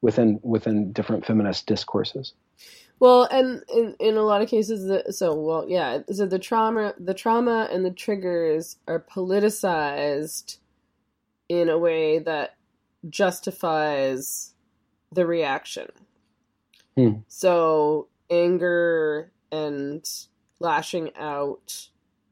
within 0.02 0.38
within 0.42 0.92
different 0.92 1.24
feminist 1.24 1.66
discourses. 1.66 2.34
Well, 3.00 3.24
and 3.24 3.64
in, 3.74 3.96
in 3.98 4.16
a 4.16 4.22
lot 4.22 4.42
of 4.42 4.48
cases, 4.48 4.84
the, 4.84 5.12
so 5.12 5.34
well, 5.34 5.64
yeah. 5.68 6.00
So 6.12 6.26
the 6.26 6.38
trauma, 6.38 6.94
the 6.98 7.14
trauma, 7.14 7.68
and 7.72 7.84
the 7.84 7.90
triggers 7.90 8.76
are 8.86 9.00
politicized 9.00 10.58
in 11.48 11.68
a 11.68 11.78
way 11.78 12.18
that 12.20 12.56
justifies 13.08 14.54
the 15.10 15.26
reaction. 15.26 15.88
Hmm. 16.96 17.12
So 17.26 18.08
anger 18.30 19.32
and 19.50 20.08
lashing 20.60 21.10
out 21.16 21.88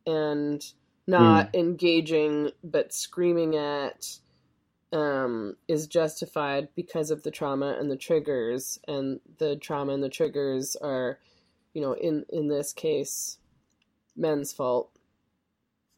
and 0.06 0.64
not 1.06 1.55
engaging 1.55 2.52
but 2.62 2.92
screaming 2.92 3.56
at 3.56 4.18
um, 4.92 5.56
is 5.68 5.86
justified 5.86 6.68
because 6.74 7.10
of 7.10 7.22
the 7.22 7.30
trauma 7.30 7.76
and 7.78 7.90
the 7.90 7.96
triggers, 7.96 8.78
and 8.88 9.20
the 9.38 9.56
trauma 9.56 9.92
and 9.92 10.02
the 10.02 10.08
triggers 10.08 10.76
are, 10.76 11.18
you 11.74 11.80
know, 11.80 11.92
in 11.92 12.24
in 12.28 12.48
this 12.48 12.72
case, 12.72 13.38
men's 14.16 14.52
fault. 14.52 14.90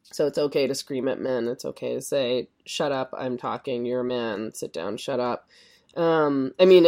So 0.04 0.26
it's 0.26 0.38
okay 0.38 0.66
to 0.66 0.74
scream 0.74 1.08
at 1.08 1.20
men. 1.20 1.48
It's 1.48 1.64
okay 1.64 1.94
to 1.94 2.02
say, 2.02 2.48
"Shut 2.66 2.92
up! 2.92 3.14
I'm 3.16 3.38
talking. 3.38 3.86
You're 3.86 4.00
a 4.00 4.04
man. 4.04 4.52
Sit 4.52 4.72
down. 4.72 4.96
Shut 4.96 5.20
up." 5.20 5.48
Um, 5.96 6.54
I 6.58 6.64
mean, 6.64 6.86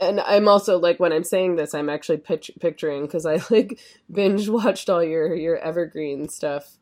and 0.00 0.20
I'm 0.20 0.48
also 0.48 0.78
like 0.78 0.98
when 0.98 1.12
I'm 1.12 1.24
saying 1.24 1.56
this, 1.56 1.74
I'm 1.74 1.90
actually 1.90 2.18
pitch- 2.18 2.50
picturing 2.60 3.02
because 3.02 3.26
I 3.26 3.40
like 3.50 3.78
binge 4.10 4.48
watched 4.48 4.88
all 4.90 5.02
your 5.02 5.34
your 5.34 5.56
evergreen 5.58 6.28
stuff 6.28 6.78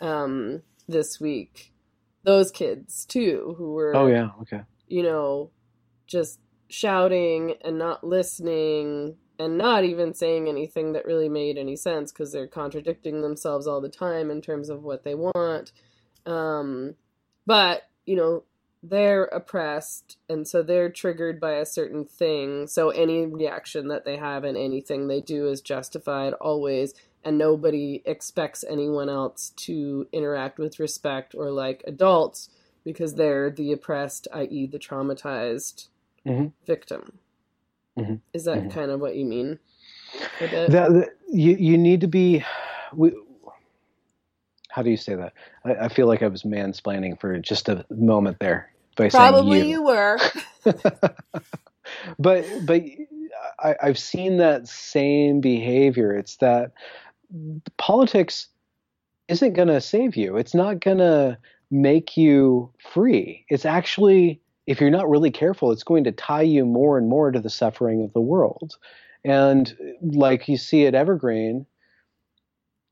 um, 0.00 0.62
this 0.88 1.20
week. 1.20 1.72
Those 2.26 2.50
kids 2.50 3.06
too, 3.06 3.54
who 3.56 3.72
were 3.72 3.96
Oh 3.96 4.08
yeah, 4.08 4.30
okay. 4.42 4.60
you 4.88 5.02
know, 5.02 5.50
just 6.06 6.40
shouting 6.68 7.54
and 7.64 7.78
not 7.78 8.04
listening 8.04 9.16
and 9.38 9.56
not 9.56 9.84
even 9.84 10.14
saying 10.14 10.48
anything 10.48 10.92
that 10.92 11.06
really 11.06 11.28
made 11.28 11.56
any 11.56 11.76
sense 11.76 12.10
because 12.10 12.32
they're 12.32 12.46
contradicting 12.46 13.22
themselves 13.22 13.66
all 13.66 13.80
the 13.80 13.88
time 13.88 14.30
in 14.30 14.40
terms 14.40 14.68
of 14.68 14.82
what 14.82 15.04
they 15.04 15.14
want. 15.14 15.72
Um, 16.24 16.96
but, 17.46 17.82
you 18.06 18.16
know, 18.16 18.42
they're 18.82 19.24
oppressed 19.24 20.16
and 20.28 20.46
so 20.46 20.62
they're 20.62 20.90
triggered 20.90 21.40
by 21.40 21.52
a 21.52 21.66
certain 21.66 22.04
thing. 22.04 22.66
So 22.66 22.90
any 22.90 23.26
reaction 23.26 23.88
that 23.88 24.04
they 24.04 24.16
have 24.16 24.44
and 24.44 24.56
anything 24.56 25.06
they 25.06 25.20
do 25.20 25.48
is 25.48 25.60
justified 25.60 26.32
always. 26.34 26.94
And 27.26 27.38
nobody 27.38 28.02
expects 28.06 28.64
anyone 28.70 29.10
else 29.10 29.52
to 29.58 30.08
interact 30.12 30.58
with 30.60 30.80
respect 30.80 31.34
or 31.36 31.52
like 31.52 31.84
adults 31.86 32.50
because 32.84 33.16
they're 33.16 33.50
the 33.50 33.72
oppressed, 33.72 34.28
i.e., 34.34 34.68
the 34.68 34.80
traumatized 34.80 35.88
Mhm. 36.26 36.52
victim. 36.66 37.20
Mhm. 37.98 38.20
Is 38.34 38.44
that 38.44 38.68
Mhm. 38.68 38.70
kind 38.70 38.90
of 38.90 39.00
what 39.00 39.16
you 39.16 39.26
mean? 39.26 39.60
That, 40.68 40.92
that- 40.92 41.10
you 41.32 41.56
you 41.56 41.78
need 41.78 42.02
to 42.02 42.08
be. 42.08 42.44
We, 42.94 43.12
how 44.70 44.82
do 44.82 44.90
you 44.90 44.96
say 44.98 45.14
that? 45.16 45.34
I, 45.64 45.86
I 45.86 45.88
feel 45.88 46.06
like 46.08 46.22
I 46.22 46.28
was 46.28 46.44
mansplaining 46.44 47.20
for 47.20 47.38
just 47.40 47.68
a 47.68 47.86
moment 47.90 48.38
there 48.40 48.70
by 48.96 49.08
Probably 49.10 49.60
saying 49.60 49.70
you 49.70 49.82
were. 49.84 50.18
but 52.18 52.46
but 52.66 52.82
I, 53.60 53.76
I've 53.82 53.98
seen 53.98 54.38
that 54.38 54.68
same 54.68 55.40
behavior. 55.40 56.12
It's 56.14 56.36
that 56.38 56.72
politics 57.78 58.48
isn't 59.28 59.54
going 59.54 59.68
to 59.68 59.80
save 59.80 60.16
you. 60.16 60.36
It's 60.36 60.54
not 60.54 60.80
going 60.80 60.98
to 60.98 61.38
make 61.70 62.16
you 62.16 62.72
free. 62.92 63.44
It's 63.48 63.64
actually, 63.64 64.40
if 64.66 64.80
you're 64.80 64.90
not 64.90 65.08
really 65.08 65.30
careful, 65.30 65.72
it's 65.72 65.82
going 65.82 66.04
to 66.04 66.12
tie 66.12 66.42
you 66.42 66.64
more 66.64 66.96
and 66.98 67.08
more 67.08 67.30
to 67.30 67.40
the 67.40 67.50
suffering 67.50 68.04
of 68.04 68.12
the 68.12 68.20
world. 68.20 68.76
And 69.24 69.76
like 70.00 70.48
you 70.48 70.56
see 70.56 70.86
at 70.86 70.94
Evergreen, 70.94 71.66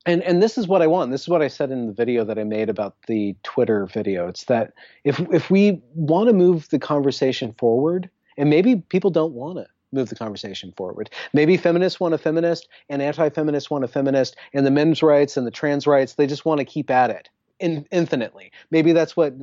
and 0.07 0.23
and 0.23 0.43
this 0.43 0.59
is 0.59 0.69
what 0.69 0.83
I 0.83 0.87
want. 0.87 1.11
This 1.11 1.23
is 1.23 1.29
what 1.29 1.41
I 1.41 1.49
said 1.49 1.71
in 1.71 1.87
the 1.87 1.93
video 1.93 2.25
that 2.25 2.39
I 2.39 2.45
made 2.45 2.69
about 2.69 2.97
the 3.07 3.37
Twitter 3.43 3.87
video. 3.87 4.29
It's 4.29 4.45
that 4.45 4.75
if 5.05 5.19
if 5.33 5.51
we 5.51 5.81
want 5.95 6.29
to 6.29 6.35
move 6.35 6.69
the 6.69 6.79
conversation 6.79 7.55
forward, 7.57 8.11
and 8.37 8.51
maybe 8.51 8.77
people 8.77 9.11
don't 9.11 9.33
want 9.33 9.59
to 9.59 9.67
move 9.95 10.09
the 10.09 10.17
conversation 10.17 10.73
forward. 10.77 11.11
Maybe 11.33 11.57
feminists 11.57 12.01
want 12.01 12.15
a 12.15 12.19
feminist, 12.19 12.69
and 12.89 13.01
anti-feminists 13.01 13.71
want 13.71 13.85
a 13.85 13.89
feminist, 13.89 14.37
and 14.53 14.67
the 14.67 14.71
men's 14.71 15.03
rights 15.03 15.37
and 15.37 15.47
the 15.47 15.51
trans 15.51 15.87
rights 15.87 16.15
they 16.15 16.27
just 16.27 16.45
want 16.45 16.59
to 16.59 16.65
keep 16.65 16.91
at 16.91 17.11
it 17.11 17.29
in, 17.61 17.87
infinitely. 17.91 18.53
Maybe 18.71 18.93
that's 18.93 19.17
what 19.17 19.35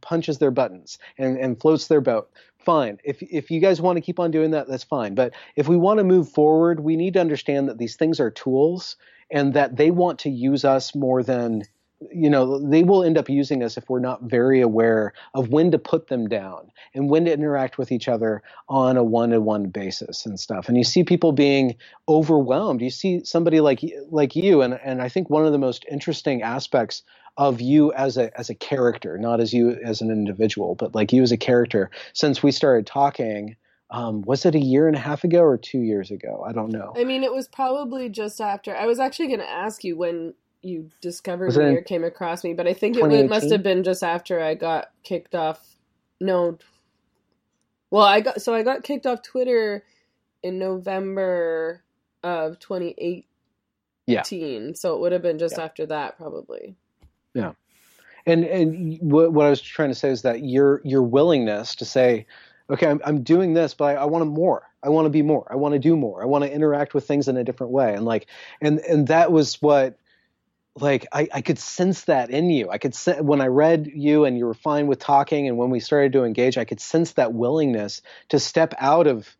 punches 0.00 0.38
their 0.38 0.50
buttons 0.50 0.98
and, 1.18 1.36
and 1.38 1.60
floats 1.60 1.88
their 1.88 2.00
boat. 2.00 2.30
Fine. 2.58 2.98
If 3.04 3.22
if 3.22 3.50
you 3.50 3.60
guys 3.60 3.80
want 3.80 3.96
to 3.96 4.00
keep 4.00 4.20
on 4.20 4.30
doing 4.30 4.52
that, 4.52 4.68
that's 4.68 4.84
fine. 4.84 5.14
But 5.14 5.34
if 5.56 5.66
we 5.66 5.76
want 5.76 5.98
to 5.98 6.04
move 6.04 6.28
forward, 6.28 6.80
we 6.80 6.96
need 6.96 7.14
to 7.14 7.20
understand 7.20 7.68
that 7.68 7.78
these 7.78 7.96
things 7.96 8.20
are 8.20 8.30
tools 8.30 8.96
and 9.30 9.54
that 9.54 9.76
they 9.76 9.90
want 9.90 10.20
to 10.20 10.30
use 10.30 10.64
us 10.64 10.94
more 10.94 11.22
than 11.22 11.64
you 12.12 12.30
know 12.30 12.58
they 12.58 12.82
will 12.82 13.04
end 13.04 13.18
up 13.18 13.28
using 13.28 13.62
us 13.62 13.76
if 13.76 13.88
we're 13.88 14.00
not 14.00 14.22
very 14.22 14.60
aware 14.60 15.12
of 15.34 15.48
when 15.48 15.70
to 15.70 15.78
put 15.78 16.08
them 16.08 16.28
down 16.28 16.70
and 16.94 17.10
when 17.10 17.24
to 17.24 17.32
interact 17.32 17.78
with 17.78 17.92
each 17.92 18.08
other 18.08 18.42
on 18.68 18.96
a 18.96 19.04
one-to-one 19.04 19.68
basis 19.68 20.26
and 20.26 20.38
stuff. 20.40 20.68
And 20.68 20.76
you 20.76 20.84
see 20.84 21.04
people 21.04 21.32
being 21.32 21.76
overwhelmed. 22.08 22.80
You 22.80 22.90
see 22.90 23.24
somebody 23.24 23.60
like 23.60 23.80
like 24.10 24.34
you 24.34 24.62
and 24.62 24.74
and 24.82 25.02
I 25.02 25.08
think 25.08 25.30
one 25.30 25.44
of 25.44 25.52
the 25.52 25.58
most 25.58 25.84
interesting 25.90 26.42
aspects 26.42 27.02
of 27.36 27.60
you 27.60 27.92
as 27.92 28.16
a 28.16 28.36
as 28.38 28.50
a 28.50 28.54
character 28.54 29.16
not 29.16 29.40
as 29.40 29.54
you 29.54 29.78
as 29.82 30.02
an 30.02 30.10
individual 30.10 30.74
but 30.74 30.94
like 30.94 31.14
you 31.14 31.22
as 31.22 31.32
a 31.32 31.36
character 31.38 31.90
since 32.12 32.42
we 32.42 32.52
started 32.52 32.86
talking 32.86 33.56
um, 33.92 34.22
was 34.22 34.46
it 34.46 34.54
a 34.54 34.58
year 34.58 34.86
and 34.86 34.96
a 34.96 34.98
half 34.98 35.22
ago 35.22 35.42
or 35.42 35.58
two 35.58 35.80
years 35.80 36.10
ago? 36.10 36.42
I 36.46 36.52
don't 36.52 36.72
know. 36.72 36.94
I 36.96 37.04
mean, 37.04 37.22
it 37.22 37.32
was 37.32 37.46
probably 37.46 38.08
just 38.08 38.40
after. 38.40 38.74
I 38.74 38.86
was 38.86 38.98
actually 38.98 39.28
going 39.28 39.40
to 39.40 39.50
ask 39.50 39.84
you 39.84 39.98
when 39.98 40.32
you 40.62 40.88
discovered 41.00 41.56
me 41.56 41.76
or 41.76 41.82
came 41.82 42.04
across 42.04 42.44
me, 42.44 42.54
but 42.54 42.66
I 42.66 42.74
think 42.74 42.96
it 42.96 43.28
must 43.28 43.50
have 43.50 43.62
been 43.62 43.82
just 43.82 44.02
after 44.02 44.40
I 44.40 44.54
got 44.54 44.90
kicked 45.02 45.34
off. 45.34 45.76
No. 46.20 46.58
Well, 47.90 48.04
I 48.04 48.20
got 48.20 48.40
so 48.40 48.54
I 48.54 48.62
got 48.62 48.84
kicked 48.84 49.06
off 49.06 49.22
Twitter 49.22 49.84
in 50.42 50.58
November 50.58 51.82
of 52.22 52.58
2018. 52.60 53.24
Yeah. 54.06 54.22
So 54.74 54.94
it 54.94 55.00
would 55.00 55.12
have 55.12 55.22
been 55.22 55.38
just 55.38 55.56
Yeah. 55.58 55.64
after 55.64 55.86
that, 55.86 56.16
probably. 56.16 56.76
Yeah. 57.34 57.52
And 58.24 58.44
and 58.44 58.98
what, 59.00 59.32
what 59.32 59.46
I 59.46 59.50
was 59.50 59.60
trying 59.60 59.88
to 59.90 59.94
say 59.94 60.10
is 60.10 60.22
that 60.22 60.44
your 60.44 60.80
your 60.84 61.02
willingness 61.02 61.74
to 61.76 61.84
say, 61.84 62.26
okay, 62.70 62.86
I'm 62.86 63.00
I'm 63.04 63.22
doing 63.22 63.54
this, 63.54 63.74
but 63.74 63.96
I, 63.96 64.02
I 64.02 64.04
want 64.04 64.26
more. 64.28 64.62
I 64.82 64.88
want 64.88 65.06
to 65.06 65.10
be 65.10 65.22
more. 65.22 65.46
I 65.50 65.56
want 65.56 65.74
to 65.74 65.78
do 65.78 65.96
more. 65.96 66.22
I 66.22 66.26
want 66.26 66.44
to 66.44 66.52
interact 66.52 66.94
with 66.94 67.06
things 67.06 67.28
in 67.28 67.36
a 67.36 67.44
different 67.44 67.72
way. 67.72 67.94
And 67.94 68.04
like, 68.04 68.26
and 68.60 68.78
and 68.80 69.08
that 69.08 69.32
was 69.32 69.60
what, 69.60 69.96
like, 70.76 71.06
I 71.12 71.28
I 71.32 71.40
could 71.42 71.58
sense 71.58 72.04
that 72.04 72.30
in 72.30 72.50
you. 72.50 72.70
I 72.70 72.78
could 72.78 72.96
when 73.20 73.40
I 73.40 73.46
read 73.46 73.90
you 73.94 74.24
and 74.24 74.38
you 74.38 74.46
were 74.46 74.54
fine 74.54 74.86
with 74.86 74.98
talking, 74.98 75.46
and 75.48 75.56
when 75.58 75.70
we 75.70 75.80
started 75.80 76.12
to 76.12 76.24
engage, 76.24 76.56
I 76.56 76.64
could 76.64 76.80
sense 76.80 77.12
that 77.12 77.34
willingness 77.34 78.02
to 78.30 78.38
step 78.38 78.74
out 78.78 79.06
of 79.06 79.36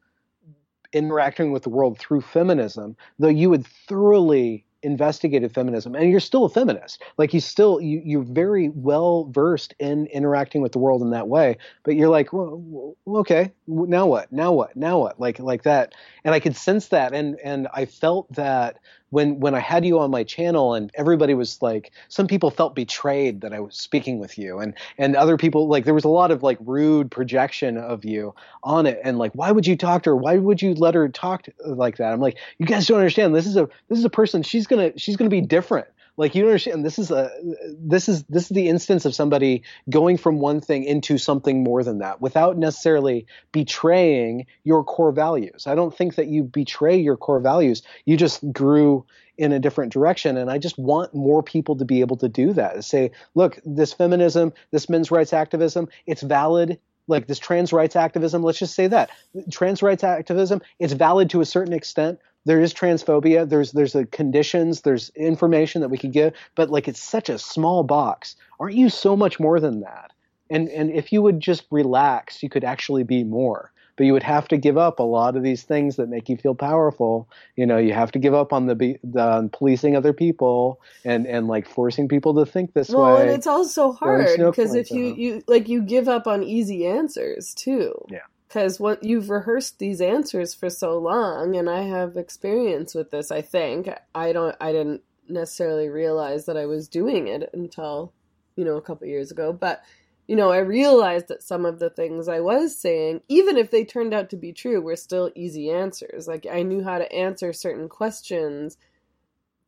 interacting 0.92 1.52
with 1.52 1.62
the 1.62 1.70
world 1.70 1.98
through 1.98 2.20
feminism, 2.20 2.96
though 3.18 3.28
you 3.28 3.50
had 3.52 3.66
thoroughly 3.66 4.66
investigated 4.82 5.54
feminism. 5.54 5.94
And 5.94 6.10
you're 6.10 6.20
still 6.20 6.44
a 6.44 6.48
feminist. 6.48 7.02
Like 7.16 7.32
you 7.32 7.40
still 7.40 7.80
you, 7.80 8.02
you're 8.04 8.22
very 8.22 8.68
well 8.68 9.24
versed 9.30 9.74
in 9.78 10.06
interacting 10.06 10.60
with 10.60 10.72
the 10.72 10.78
world 10.78 11.02
in 11.02 11.10
that 11.10 11.28
way. 11.28 11.56
But 11.84 11.96
you're 11.96 12.08
like 12.08 12.32
well, 12.32 12.96
okay 13.06 13.52
now 13.66 14.06
what? 14.06 14.32
Now 14.32 14.52
what? 14.52 14.76
Now 14.76 14.98
what? 14.98 15.20
Like 15.20 15.38
like 15.38 15.62
that. 15.62 15.94
And 16.24 16.34
i 16.34 16.40
could 16.40 16.56
sense 16.56 16.88
that. 16.88 17.14
And 17.14 17.38
and 17.42 17.68
i 17.72 17.84
felt 17.84 18.32
that 18.34 18.78
when 19.12 19.38
when 19.38 19.54
i 19.54 19.60
had 19.60 19.84
you 19.84 19.98
on 19.98 20.10
my 20.10 20.24
channel 20.24 20.74
and 20.74 20.90
everybody 20.94 21.34
was 21.34 21.60
like 21.62 21.92
some 22.08 22.26
people 22.26 22.50
felt 22.50 22.74
betrayed 22.74 23.40
that 23.42 23.52
i 23.52 23.60
was 23.60 23.76
speaking 23.76 24.18
with 24.18 24.36
you 24.38 24.58
and 24.58 24.74
and 24.98 25.14
other 25.14 25.36
people 25.36 25.68
like 25.68 25.84
there 25.84 25.94
was 25.94 26.04
a 26.04 26.08
lot 26.08 26.30
of 26.30 26.42
like 26.42 26.58
rude 26.60 27.10
projection 27.10 27.76
of 27.76 28.04
you 28.04 28.34
on 28.64 28.86
it 28.86 29.00
and 29.04 29.18
like 29.18 29.32
why 29.32 29.50
would 29.50 29.66
you 29.66 29.76
talk 29.76 30.02
to 30.04 30.10
her? 30.10 30.16
Why 30.16 30.36
would 30.36 30.62
you 30.62 30.74
let 30.74 30.94
her 30.94 31.08
talk 31.08 31.42
to, 31.44 31.52
like 31.64 31.96
that? 31.96 32.12
I'm 32.12 32.20
like 32.20 32.38
you 32.58 32.66
guys 32.66 32.86
don't 32.86 32.98
understand. 32.98 33.34
This 33.34 33.46
is 33.46 33.56
a 33.56 33.68
this 33.88 33.98
is 33.98 34.04
a 34.04 34.10
person. 34.10 34.42
She's 34.42 34.66
gonna 34.66 34.96
she's 34.96 35.16
gonna 35.16 35.30
be 35.30 35.40
different 35.40 35.86
Like 36.16 36.34
you 36.34 36.44
understand, 36.44 36.84
this 36.84 36.98
is 36.98 37.10
a 37.10 37.30
this 37.78 38.08
is 38.08 38.24
this 38.24 38.44
is 38.44 38.48
the 38.50 38.68
instance 38.68 39.04
of 39.06 39.14
somebody 39.14 39.62
going 39.88 40.18
from 40.18 40.40
one 40.40 40.60
thing 40.60 40.84
into 40.84 41.16
something 41.16 41.62
more 41.62 41.82
than 41.82 41.98
that 41.98 42.20
without 42.20 42.58
necessarily 42.58 43.26
betraying 43.50 44.46
your 44.62 44.84
core 44.84 45.12
values. 45.12 45.66
I 45.66 45.74
don't 45.74 45.96
think 45.96 46.16
that 46.16 46.26
you 46.26 46.44
betray 46.44 46.98
your 46.98 47.16
core 47.16 47.40
values. 47.40 47.82
You 48.04 48.18
just 48.18 48.52
grew 48.52 49.06
in 49.38 49.52
a 49.52 49.58
different 49.58 49.92
direction, 49.92 50.36
and 50.36 50.50
I 50.50 50.58
just 50.58 50.78
want 50.78 51.14
more 51.14 51.42
people 51.42 51.76
to 51.76 51.84
be 51.86 52.00
able 52.00 52.16
to 52.18 52.28
do 52.28 52.52
that. 52.52 52.74
To 52.74 52.82
say, 52.82 53.12
look, 53.34 53.58
this 53.64 53.94
feminism, 53.94 54.52
this 54.70 54.90
men's 54.90 55.10
rights 55.10 55.32
activism, 55.32 55.88
it's 56.06 56.22
valid 56.22 56.78
like 57.08 57.26
this 57.26 57.38
trans 57.38 57.72
rights 57.72 57.96
activism 57.96 58.44
let's 58.44 58.60
just 58.60 58.76
say 58.76 58.86
that 58.86 59.10
trans 59.50 59.82
rights 59.82 60.04
activism 60.04 60.62
it's 60.78 60.92
valid 60.92 61.28
to 61.28 61.40
a 61.40 61.44
certain 61.44 61.72
extent 61.72 62.20
there 62.44 62.60
is 62.60 62.74
transphobia. 62.74 63.48
There's 63.48 63.72
there's 63.72 63.92
the 63.92 64.06
conditions. 64.06 64.80
There's 64.80 65.10
information 65.10 65.80
that 65.80 65.88
we 65.88 65.98
could 65.98 66.12
give 66.12 66.34
but 66.54 66.70
like 66.70 66.88
it's 66.88 67.02
such 67.02 67.28
a 67.28 67.38
small 67.38 67.82
box. 67.82 68.36
Aren't 68.58 68.76
you 68.76 68.88
so 68.88 69.16
much 69.16 69.38
more 69.38 69.60
than 69.60 69.80
that? 69.80 70.12
And 70.50 70.68
and 70.68 70.90
if 70.90 71.12
you 71.12 71.22
would 71.22 71.40
just 71.40 71.64
relax 71.70 72.42
you 72.42 72.48
could 72.48 72.64
actually 72.64 73.04
be 73.04 73.24
more. 73.24 73.70
But 73.96 74.06
you 74.06 74.14
would 74.14 74.22
have 74.22 74.48
to 74.48 74.56
give 74.56 74.78
up 74.78 75.00
a 75.00 75.02
lot 75.02 75.36
of 75.36 75.42
these 75.42 75.64
things 75.64 75.96
that 75.96 76.08
make 76.08 76.30
you 76.30 76.38
feel 76.38 76.54
powerful. 76.54 77.28
You 77.56 77.66
know 77.66 77.76
you 77.76 77.92
have 77.92 78.10
to 78.12 78.18
give 78.18 78.34
up 78.34 78.52
on 78.52 78.66
the, 78.66 78.98
the 79.04 79.50
policing 79.52 79.96
other 79.96 80.12
people 80.12 80.80
and 81.04 81.26
and 81.26 81.46
like 81.46 81.68
forcing 81.68 82.08
people 82.08 82.34
to 82.34 82.46
think 82.50 82.72
this 82.72 82.88
well, 82.88 83.16
way. 83.16 83.22
and 83.22 83.30
it's 83.30 83.46
also 83.46 83.92
hard 83.92 84.38
no 84.38 84.50
because 84.50 84.74
if 84.74 84.90
you 84.90 85.14
you 85.14 85.42
like 85.46 85.68
you 85.68 85.82
give 85.82 86.08
up 86.08 86.26
on 86.26 86.42
easy 86.42 86.86
answers 86.86 87.54
too. 87.54 87.94
Yeah. 88.10 88.20
Because 88.52 88.78
what 88.78 89.02
you've 89.02 89.30
rehearsed 89.30 89.78
these 89.78 90.02
answers 90.02 90.52
for 90.52 90.68
so 90.68 90.98
long, 90.98 91.56
and 91.56 91.70
I 91.70 91.84
have 91.84 92.18
experience 92.18 92.94
with 92.94 93.10
this. 93.10 93.30
I 93.30 93.40
think 93.40 93.88
I 94.14 94.32
don't. 94.32 94.54
I 94.60 94.72
didn't 94.72 95.00
necessarily 95.26 95.88
realize 95.88 96.44
that 96.44 96.58
I 96.58 96.66
was 96.66 96.86
doing 96.86 97.28
it 97.28 97.48
until 97.54 98.12
you 98.54 98.66
know 98.66 98.76
a 98.76 98.82
couple 98.82 99.06
years 99.06 99.30
ago, 99.30 99.54
but 99.54 99.82
you 100.26 100.36
know, 100.36 100.50
I 100.52 100.58
realized 100.58 101.28
that 101.28 101.42
some 101.42 101.64
of 101.64 101.78
the 101.78 101.88
things 101.88 102.28
I 102.28 102.40
was 102.40 102.78
saying, 102.78 103.22
even 103.26 103.56
if 103.56 103.70
they 103.70 103.86
turned 103.86 104.12
out 104.12 104.28
to 104.30 104.36
be 104.36 104.52
true, 104.52 104.82
were 104.82 104.96
still 104.96 105.30
easy 105.34 105.70
answers. 105.70 106.28
Like 106.28 106.46
I 106.46 106.62
knew 106.62 106.84
how 106.84 106.98
to 106.98 107.10
answer 107.10 107.54
certain 107.54 107.88
questions 107.88 108.76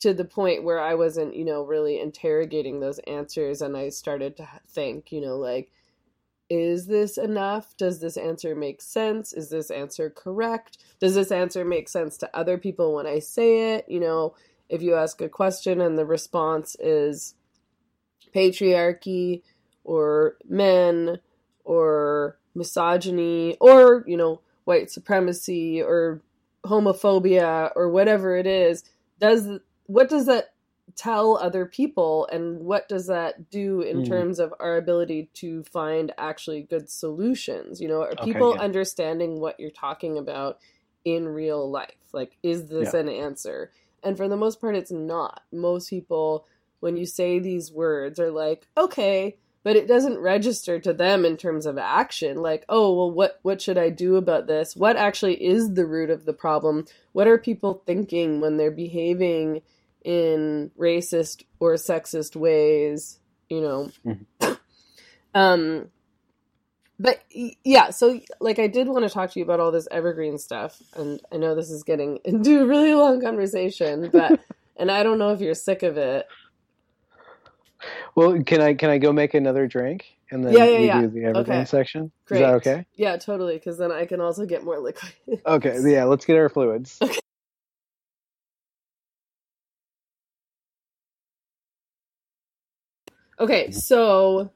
to 0.01 0.13
the 0.13 0.27
point 0.27 0.63
where 0.63 0.81
I 0.81 0.95
wasn't, 0.95 1.35
you 1.35 1.47
know, 1.47 1.63
really 1.63 1.99
interrogating 1.99 2.81
those 2.81 2.99
answers 3.07 3.63
and 3.63 3.79
I 3.79 3.89
started 3.89 4.37
to 4.37 4.49
think, 4.69 5.11
you 5.11 5.23
know, 5.23 5.37
like 5.37 5.71
is 6.51 6.87
this 6.87 7.17
enough? 7.17 7.77
Does 7.77 8.01
this 8.01 8.17
answer 8.17 8.55
make 8.55 8.83
sense? 8.83 9.33
Is 9.33 9.51
this 9.51 9.71
answer 9.71 10.11
correct? 10.11 10.79
Does 11.01 11.15
this 11.15 11.33
answer 11.33 11.65
make 11.65 11.89
sense 11.89 12.17
to 12.19 12.37
other 12.37 12.59
people 12.59 12.95
when 12.95 13.07
I 13.07 13.19
say 13.19 13.75
it? 13.75 13.87
You 13.89 14.01
know, 14.01 14.35
if 14.69 14.83
you 14.83 14.95
ask 14.95 15.21
a 15.21 15.29
question 15.29 15.81
and 15.81 15.99
the 15.99 16.07
response 16.07 16.77
is 16.79 17.35
patriarchy 18.35 19.43
or 19.85 20.37
men 20.49 21.19
or 21.65 22.39
misogyny 22.55 23.57
or, 23.61 24.05
you 24.07 24.17
know, 24.17 24.41
white 24.65 24.91
supremacy 24.91 25.83
or 25.83 26.23
homophobia 26.65 27.71
or 27.77 27.91
whatever 27.91 28.37
it 28.37 28.47
is, 28.47 28.85
does 29.19 29.49
what 29.87 30.09
does 30.09 30.27
that 30.27 30.54
tell 30.97 31.37
other 31.39 31.67
people 31.67 32.27
and 32.31 32.61
what 32.61 32.89
does 32.89 33.07
that 33.09 33.51
do 33.51 33.81
in 33.81 33.99
Mhm. 34.03 34.07
terms 34.09 34.39
of 34.39 34.55
our 34.61 34.77
ability 34.77 35.31
to 35.35 35.63
find 35.65 36.13
actually 36.19 36.63
good 36.63 36.89
solutions? 36.91 37.81
You 37.81 37.89
know 37.89 38.03
are 38.03 38.13
Okay, 38.13 38.25
people 38.33 38.55
yeah. 38.55 38.63
understanding 38.63 39.41
what 39.41 39.59
you're 39.59 39.71
talking 39.71 40.19
about 40.19 40.59
in 41.05 41.29
real 41.29 41.71
life? 41.71 42.09
Like 42.13 42.39
is 42.43 42.69
this 42.69 42.95
Yeah. 42.95 43.01
an 43.01 43.09
answer? 43.09 43.73
And 44.03 44.17
for 44.17 44.29
the 44.29 44.37
most 44.37 44.61
part 44.61 44.77
it's 44.77 44.93
not. 44.93 45.43
Most 45.53 45.91
people 45.91 46.47
when 46.81 46.97
you 46.97 47.07
say 47.07 47.39
these 47.39 47.73
words 47.73 48.21
are 48.21 48.31
like 48.31 48.67
okay 48.77 49.39
but 49.63 49.77
it 49.77 49.89
doesn't 49.89 50.19
register 50.19 50.79
to 50.79 50.93
them 50.93 51.25
in 51.25 51.39
terms 51.39 51.65
of 51.65 51.79
action. 51.79 52.37
Like 52.43 52.65
oh 52.69 52.95
well 52.95 53.11
what 53.11 53.39
what 53.43 53.63
should 53.63 53.79
i 53.79 53.89
do 53.91 54.17
about 54.17 54.47
this? 54.47 54.77
What 54.77 54.97
actually 54.97 55.43
is 55.43 55.73
the 55.75 55.87
root 55.87 56.11
of 56.11 56.27
the 56.27 56.35
problem? 56.35 56.85
What 57.13 57.27
are 57.27 57.39
people 57.39 57.83
thinking 57.87 58.41
when 58.43 58.59
they're 58.59 58.71
behaving 58.71 59.63
in 60.05 60.71
racist 60.79 61.45
or 61.61 61.75
sexist 61.75 62.37
ways 62.37 63.21
you 63.51 63.61
know 63.61 63.91
Mhm. 64.07 64.27
um 65.35 65.89
but 66.99 67.23
yeah 67.65 67.91
so 67.91 68.21
like 68.41 68.59
i 68.59 68.67
did 68.69 68.89
want 68.89 69.05
to 69.05 69.11
talk 69.11 69.31
to 69.33 69.41
you 69.41 69.45
about 69.45 69.61
all 69.61 69.73
this 69.73 69.89
evergreen 69.91 70.39
stuff 70.39 70.83
and 70.97 71.21
i 71.33 71.37
know 71.39 71.55
this 71.55 71.71
is 71.71 71.83
getting 71.85 72.19
into 72.25 72.63
a 72.63 72.67
really 72.67 72.95
long 72.95 73.21
conversation 73.21 74.11
but 74.13 74.37
and 74.77 74.91
i 74.91 75.03
don't 75.03 75.19
know 75.19 75.33
if 75.33 75.41
you're 75.41 75.55
sick 75.55 75.83
of 75.83 75.97
it 75.99 76.27
Well, 78.17 78.43
can 78.45 78.61
I 78.61 78.75
can 78.75 78.91
I 78.91 78.99
go 78.99 79.13
make 79.13 79.35
another 79.35 79.67
drink 79.67 80.07
and 80.31 80.45
then 80.45 80.55
Yeah, 80.55 80.65
yeah, 80.67 80.81
we 80.81 80.87
yeah. 80.87 81.03
do 81.03 81.09
the 81.09 81.25
evergreen 81.25 81.65
Okay. 81.65 81.65
section? 81.67 82.13
Great. 82.27 82.39
Is 82.39 82.43
that 82.43 82.55
okay? 82.57 82.87
yeah 82.95 83.17
totally 83.17 83.55
because 83.57 83.79
then 83.79 83.93
i 83.93 84.07
can 84.07 84.21
also 84.21 84.47
get 84.47 84.65
more 84.65 84.81
liquid 84.81 85.13
Okay. 85.47 85.79
Yeah. 85.85 86.05
Let's 86.05 86.25
get 86.27 86.37
our 86.39 86.49
fluids. 86.49 86.99
okay 87.03 87.21
so 93.73 94.51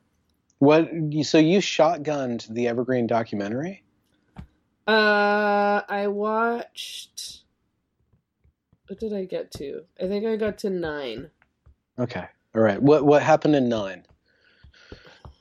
What? 0.59 0.89
So 1.23 1.39
you 1.39 1.59
shotgunned 1.59 2.49
the 2.49 2.69
evergreen 2.69 3.07
documentary? 3.07 3.85
Uh, 4.87 5.83
I 5.89 6.07
watched. 6.09 7.43
What 8.87 8.99
did 8.99 9.13
I 9.13 9.25
get 9.25 9.51
to? 9.53 9.83
I 10.03 10.07
think 10.07 10.25
I 10.25 10.37
got 10.37 10.59
to 10.59 10.71
nine. 10.71 11.31
Okay. 11.99 12.25
All 12.55 12.63
right. 12.63 12.81
What 12.81 13.05
what 13.05 13.23
happened 13.23 13.55
in 13.55 13.69
nine? 13.69 14.07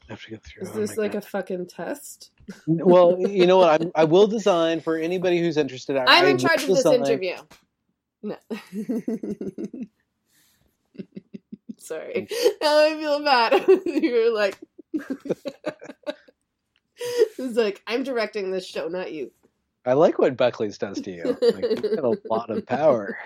I 0.09 0.13
have 0.13 0.21
to 0.23 0.31
go 0.31 0.37
through. 0.43 0.63
Is 0.63 0.69
oh 0.75 0.79
this 0.79 0.97
like 0.97 1.13
God. 1.13 1.23
a 1.23 1.27
fucking 1.27 1.67
test? 1.67 2.31
Well, 2.65 3.19
you 3.19 3.45
know 3.45 3.57
what? 3.57 3.81
I, 3.95 4.01
I 4.01 4.03
will 4.05 4.27
design 4.27 4.79
for 4.79 4.97
anybody 4.97 5.39
who's 5.39 5.57
interested. 5.57 5.97
I, 5.97 6.05
I'm 6.07 6.27
in 6.27 6.37
charge 6.37 6.63
of 6.63 6.69
this 6.69 6.85
interview. 6.85 7.35
No. 8.23 8.37
Sorry. 11.87 12.27
Now 12.61 12.79
I 12.79 12.95
feel 12.99 13.23
bad. 13.23 13.65
You're 13.85 14.33
like. 14.33 14.57
it's 17.37 17.55
like 17.55 17.81
I'm 17.87 18.03
directing 18.03 18.51
this 18.51 18.67
show, 18.67 18.87
not 18.87 19.13
you. 19.13 19.31
I 19.85 19.93
like 19.93 20.19
what 20.19 20.35
Buckley's 20.35 20.77
does 20.77 20.99
to 21.01 21.11
you. 21.11 21.37
Like, 21.41 21.63
you've 21.63 21.95
got 21.95 22.03
a 22.03 22.17
lot 22.29 22.49
of 22.49 22.65
power. 22.65 23.17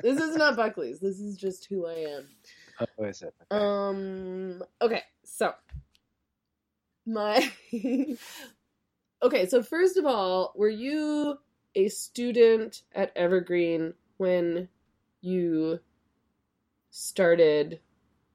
This 0.00 0.20
is 0.20 0.36
not 0.36 0.54
Buckley's. 0.54 1.00
This 1.00 1.18
is 1.18 1.36
just 1.36 1.66
who 1.66 1.88
I 1.88 1.94
am. 1.94 2.28
Oh, 2.98 3.04
is 3.04 3.22
it? 3.22 3.34
Okay. 3.50 3.64
Um. 3.64 4.62
Okay. 4.80 5.02
So 5.24 5.52
my. 7.04 7.50
okay. 9.22 9.48
So 9.48 9.64
first 9.64 9.96
of 9.96 10.06
all, 10.06 10.52
were 10.54 10.68
you 10.68 11.36
a 11.74 11.88
student 11.88 12.82
at 12.94 13.10
Evergreen 13.16 13.94
when 14.18 14.68
you 15.20 15.80
started, 16.90 17.80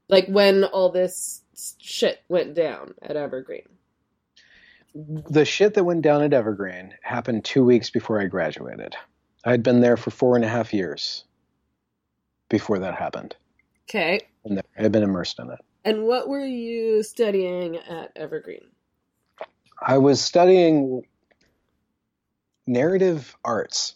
like 0.10 0.28
when 0.28 0.64
all 0.64 0.92
this 0.92 1.42
shit 1.80 2.22
went 2.30 2.56
down 2.56 2.94
at 3.02 3.16
Evergreen? 3.16 3.68
the 4.96 5.44
shit 5.44 5.74
that 5.74 5.84
went 5.84 6.02
down 6.02 6.22
at 6.24 6.34
Evergreen 6.34 6.94
happened 7.02 7.44
two 7.44 7.66
weeks 7.66 7.90
before 7.90 8.22
I 8.22 8.26
graduated. 8.26 8.96
I'd 9.44 9.62
been 9.62 9.82
there 9.82 9.98
for 9.98 10.10
four 10.10 10.36
and 10.36 10.46
a 10.46 10.48
half 10.48 10.74
years 10.74 11.26
before 12.50 12.80
that 12.80 12.96
happened. 12.96 13.36
Okay. 13.90 14.22
And 14.46 14.60
I 14.60 14.82
had 14.82 14.92
been 14.92 15.04
immersed 15.04 15.40
in 15.40 15.50
it. 15.50 15.60
And 15.84 16.04
what 16.04 16.30
were 16.30 16.46
you 16.46 17.04
studying 17.04 17.78
at 17.78 18.12
Evergreen? 18.16 18.68
I 19.86 19.98
was 19.98 20.22
studying 20.22 21.04
narrative 22.66 23.36
arts, 23.44 23.96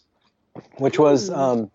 which 0.76 0.98
was 0.98 1.30
Ooh. 1.30 1.34
um, 1.34 1.70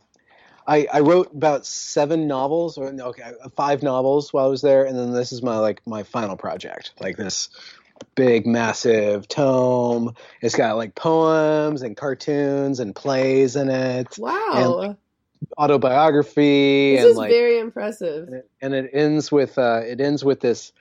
I, 0.68 0.88
I 0.92 1.00
wrote 1.02 1.32
about 1.34 1.66
seven 1.66 2.28
novels, 2.28 2.78
or 2.78 2.88
okay, 2.88 3.32
five 3.56 3.84
novels 3.84 4.34
while 4.34 4.46
I 4.46 4.50
was 4.50 4.62
there, 4.62 4.86
and 4.86 4.98
then 4.98 5.12
this 5.12 5.32
is 5.32 5.44
my 5.44 5.58
like 5.60 5.86
my 5.86 6.04
final 6.04 6.36
project, 6.36 6.94
like 7.00 7.18
this 7.18 7.50
big 8.16 8.46
massive 8.46 9.28
tome. 9.28 10.16
It's 10.42 10.56
got 10.56 10.78
like 10.78 10.96
poems 10.96 11.82
and 11.82 11.96
cartoons 11.96 12.80
and 12.80 12.96
plays 12.96 13.56
in 13.56 13.70
it, 13.70 14.18
Wow. 14.18 14.98
autobiography, 15.58 16.96
this 16.96 17.02
and 17.02 17.12
is 17.12 17.18
like 17.18 17.30
very 17.30 17.60
impressive. 17.60 18.28
and 18.28 18.36
it, 18.36 18.50
and 18.62 18.74
it 18.74 18.90
ends 18.94 19.32
with 19.32 19.58
uh, 19.58 19.82
it 19.86 20.02
ends 20.02 20.24
with 20.24 20.40
this 20.40 20.72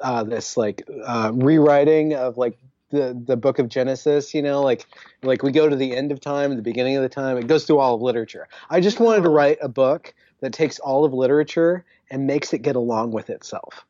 uh, 0.00 0.22
this 0.24 0.56
like 0.56 0.86
uh, 1.04 1.32
rewriting 1.34 2.14
of 2.14 2.36
like 2.36 2.58
the 2.90 3.20
the 3.26 3.36
book 3.36 3.58
of 3.58 3.68
Genesis. 3.68 4.34
You 4.34 4.42
know, 4.42 4.62
like 4.62 4.86
like 5.22 5.42
we 5.42 5.52
go 5.52 5.68
to 5.68 5.76
the 5.76 5.96
end 5.96 6.12
of 6.12 6.20
time, 6.20 6.54
the 6.56 6.62
beginning 6.62 6.96
of 6.96 7.02
the 7.02 7.08
time. 7.08 7.36
It 7.38 7.46
goes 7.46 7.64
through 7.64 7.78
all 7.78 7.94
of 7.94 8.02
literature. 8.02 8.48
I 8.68 8.80
just 8.80 9.00
wanted 9.00 9.22
to 9.22 9.30
write 9.30 9.58
a 9.60 9.68
book 9.68 10.14
that 10.40 10.52
takes 10.52 10.78
all 10.78 11.04
of 11.04 11.12
literature 11.12 11.84
and 12.10 12.26
makes 12.26 12.52
it 12.52 12.58
get 12.58 12.76
along 12.76 13.12
with 13.12 13.30
itself. 13.30 13.84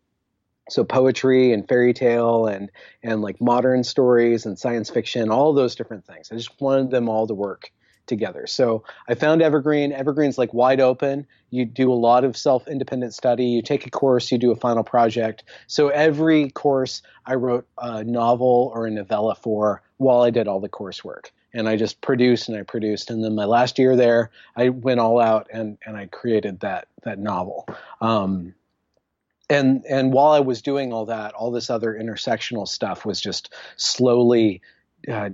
So 0.69 0.85
poetry 0.85 1.53
and 1.53 1.67
fairy 1.69 1.93
tale 1.93 2.47
and 2.47 2.71
and 3.03 3.23
like 3.23 3.41
modern 3.41 3.83
stories 3.83 4.47
and 4.47 4.59
science 4.59 4.91
fiction, 4.91 5.31
all 5.31 5.53
those 5.53 5.75
different 5.75 6.07
things. 6.07 6.31
I 6.31 6.37
just 6.37 6.61
wanted 6.61 6.91
them 6.91 7.09
all 7.09 7.27
to 7.27 7.35
work 7.35 7.73
together. 8.11 8.47
So 8.47 8.85
I 9.09 9.15
found 9.15 9.41
Evergreen. 9.41 9.93
Evergreen's 9.93 10.37
like 10.37 10.53
wide 10.53 10.81
open. 10.81 11.27
You 11.49 11.65
do 11.65 11.91
a 11.91 11.95
lot 11.95 12.25
of 12.25 12.37
self 12.37 12.69
independent 12.69 13.15
study. 13.15 13.47
You 13.47 13.63
take 13.63 13.87
a 13.87 13.91
course, 13.91 14.31
you 14.31 14.37
do 14.37 14.51
a 14.51 14.57
final 14.57 14.85
project. 14.85 15.45
So 15.67 15.89
every 15.89 16.51
course 16.51 17.01
I 17.25 17.37
wrote 17.37 17.67
a 17.79 18.05
novel 18.05 18.71
or 18.75 18.87
a 18.87 18.91
novella 18.91 19.35
for 19.35 19.83
while 19.97 20.21
I 20.21 20.29
did 20.29 20.47
all 20.47 20.61
the 20.61 20.69
coursework. 20.69 21.31
And 21.55 21.69
I 21.69 21.77
just 21.77 22.01
produced 22.01 22.49
and 22.49 22.59
I 22.59 22.63
produced. 22.63 23.11
And 23.11 23.25
then 23.25 23.35
my 23.35 23.47
last 23.47 23.79
year 23.79 23.97
there, 23.97 24.31
I 24.55 24.69
went 24.69 25.01
all 25.01 25.19
out 25.19 25.49
and, 25.53 25.79
and 25.87 25.97
I 25.97 26.07
created 26.07 26.61
that 26.61 26.89
that 27.03 27.19
novel. 27.19 27.67
Um, 28.01 28.55
and 29.49 29.85
and 29.89 30.13
while 30.13 30.31
I 30.31 30.41
was 30.41 30.63
doing 30.63 30.93
all 30.93 31.07
that, 31.07 31.35
all 31.35 31.51
this 31.51 31.71
other 31.71 31.95
intersectional 31.95 32.69
stuff 32.69 33.05
was 33.05 33.21
just 33.21 33.53
slowly 33.77 34.63
uh, 35.09 35.31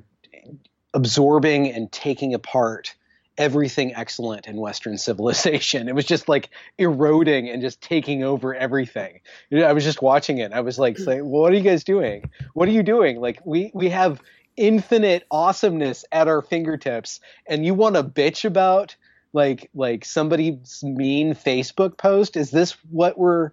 absorbing 0.97 1.71
and 1.71 1.93
taking 1.93 2.33
apart 2.33 2.95
everything 3.39 3.95
excellent 3.95 4.47
in 4.47 4.57
Western 4.57 4.97
civilization. 5.09 5.89
It 5.89 5.95
was 5.95 6.07
just 6.07 6.29
like 6.29 6.49
eroding 6.79 7.51
and 7.51 7.61
just 7.61 7.83
taking 7.83 8.25
over 8.25 8.55
everything. 8.55 9.21
I 9.53 9.73
was 9.75 9.85
just 9.85 10.01
watching 10.01 10.39
it. 10.39 10.53
I 10.53 10.61
was 10.61 10.79
like 10.79 10.99
saying, 10.99 11.29
well, 11.29 11.43
"What 11.43 11.53
are 11.53 11.57
you 11.57 11.63
guys 11.63 11.85
doing? 11.85 12.31
What 12.55 12.67
are 12.69 12.73
you 12.73 12.83
doing? 12.83 13.21
Like 13.21 13.41
we 13.45 13.71
we 13.75 13.91
have 13.91 14.21
infinite 14.57 15.25
awesomeness 15.31 16.07
at 16.11 16.29
our 16.29 16.41
fingertips, 16.41 17.21
and 17.47 17.65
you 17.65 17.75
want 17.75 17.95
to 17.95 18.03
bitch 18.03 18.45
about." 18.45 18.97
like 19.33 19.69
like 19.75 20.05
somebody's 20.05 20.83
mean 20.83 21.35
Facebook 21.35 21.99
post? 21.99 22.39
Is 22.39 22.51
this 22.51 22.73
what 22.91 23.19
we're 23.19 23.51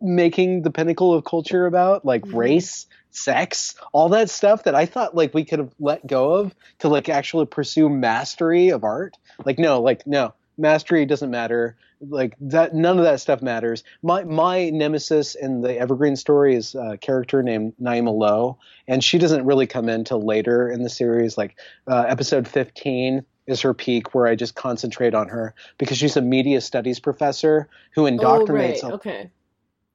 making 0.00 0.62
the 0.62 0.70
pinnacle 0.70 1.14
of 1.14 1.24
culture 1.24 1.66
about 1.66 2.04
like 2.04 2.22
mm-hmm. 2.22 2.36
race 2.36 2.86
sex 3.10 3.74
all 3.92 4.10
that 4.10 4.30
stuff 4.30 4.64
that 4.64 4.74
i 4.74 4.86
thought 4.86 5.14
like 5.14 5.34
we 5.34 5.44
could 5.44 5.58
have 5.58 5.74
let 5.78 6.06
go 6.06 6.32
of 6.32 6.54
to 6.80 6.88
like 6.88 7.08
actually 7.08 7.46
pursue 7.46 7.88
mastery 7.88 8.70
of 8.70 8.84
art. 8.84 9.16
Like 9.44 9.58
no 9.58 9.80
like 9.80 10.06
no 10.06 10.34
mastery 10.58 11.06
doesn't 11.06 11.30
matter. 11.30 11.76
Like 12.00 12.34
that 12.40 12.74
none 12.74 12.98
of 12.98 13.04
that 13.04 13.20
stuff 13.20 13.42
matters. 13.42 13.84
My 14.02 14.24
my 14.24 14.70
nemesis 14.70 15.34
in 15.34 15.60
the 15.60 15.78
evergreen 15.78 16.16
story 16.16 16.54
is 16.54 16.74
a 16.74 16.98
character 16.98 17.42
named 17.42 17.74
Naima 17.80 18.16
Lowe 18.16 18.58
and 18.88 19.04
she 19.04 19.18
doesn't 19.18 19.44
really 19.44 19.66
come 19.66 19.88
in 19.88 20.04
till 20.04 20.22
later 20.22 20.70
in 20.70 20.82
the 20.82 20.90
series. 20.90 21.36
Like 21.36 21.56
uh, 21.86 22.04
episode 22.08 22.48
15 22.48 23.24
is 23.46 23.62
her 23.62 23.74
peak 23.74 24.14
where 24.14 24.28
i 24.28 24.36
just 24.36 24.54
concentrate 24.54 25.12
on 25.12 25.26
her 25.26 25.54
because 25.76 25.98
she's 25.98 26.16
a 26.16 26.20
media 26.20 26.60
studies 26.60 27.00
professor 27.00 27.68
who 27.94 28.02
indoctrinates 28.02 28.84
oh, 28.84 28.90
right. 28.90 28.94
okay 28.94 29.30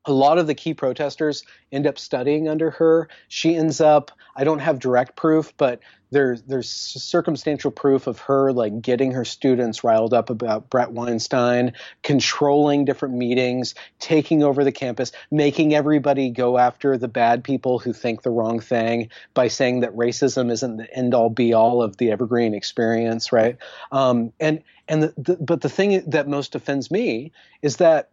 a 0.06 0.14
lot 0.14 0.38
of 0.38 0.48
the 0.48 0.56
key 0.56 0.74
protesters 0.74 1.44
end 1.72 1.88
up 1.88 1.98
studying 1.98 2.48
under 2.48 2.72
her. 2.72 3.10
She 3.28 3.56
ends 3.56 3.82
up, 3.82 4.12
I 4.36 4.44
don't 4.44 4.60
have 4.60 4.80
direct 4.80 5.16
proof, 5.16 5.54
but 5.58 5.80
there's 6.12 6.44
there's 6.44 6.70
circumstantial 6.70 7.72
proof 7.72 8.08
of 8.08 8.20
her 8.20 8.54
like 8.54 8.82
getting 8.82 9.12
her 9.12 9.26
students 9.26 9.84
riled 9.84 10.14
up 10.14 10.30
about 10.30 10.70
Bret 10.70 10.92
Weinstein, 10.92 11.74
controlling 12.04 12.86
different 12.86 13.16
meetings, 13.16 13.76
taking 14.00 14.44
over 14.44 14.64
the 14.64 14.72
campus, 14.72 15.12
making 15.32 15.74
everybody 15.74 16.30
go 16.30 16.58
after 16.58 16.98
the 16.98 17.08
bad 17.08 17.44
people 17.44 17.80
who 17.80 17.92
think 17.92 18.22
the 18.22 18.30
wrong 18.30 18.60
thing 18.60 19.10
by 19.34 19.48
saying 19.48 19.82
that 19.82 19.96
racism 19.96 20.52
isn't 20.52 20.78
the 20.78 20.96
end 20.96 21.14
all 21.14 21.30
be 21.30 21.54
all 21.54 21.82
of 21.82 21.98
the 21.98 22.12
evergreen 22.12 22.54
experience, 22.54 23.34
right? 23.34 23.58
Um, 23.92 24.32
and 24.40 24.62
and 24.88 25.04
the, 25.04 25.14
the, 25.18 25.36
but 25.38 25.62
the 25.62 25.70
thing 25.70 26.02
that 26.08 26.28
most 26.28 26.56
offends 26.56 26.92
me 26.92 27.32
is 27.62 27.78
that 27.78 28.10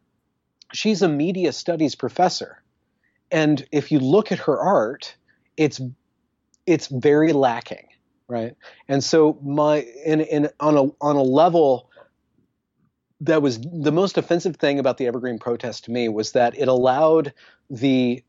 she's 0.73 1.03
a 1.03 1.09
media 1.09 1.53
studies 1.53 1.95
professor. 1.95 2.63
And 3.31 3.67
if 3.73 3.93
you 3.93 3.99
look 3.99 4.33
at 4.33 4.41
her 4.41 4.59
art, 4.59 5.17
it's 5.57 5.81
it's 6.67 6.87
very 6.87 7.33
lacking, 7.33 7.89
right? 8.29 8.57
And 8.89 9.03
so 9.03 9.39
my 9.43 9.79
in 10.05 10.21
in 10.21 10.49
on 10.61 10.77
a 10.77 10.83
on 11.01 11.17
a 11.17 11.23
level 11.23 11.91
that 13.21 13.41
was 13.41 13.61
the 13.61 13.93
most 13.93 14.19
offensive 14.19 14.57
thing 14.57 14.79
about 14.79 14.99
the 14.99 15.07
Evergreen 15.07 15.39
protest 15.39 15.85
to 15.85 15.93
me 15.93 16.09
was 16.09 16.33
that 16.33 16.59
it 16.59 16.69
allowed 16.69 17.33
the 17.71 18.23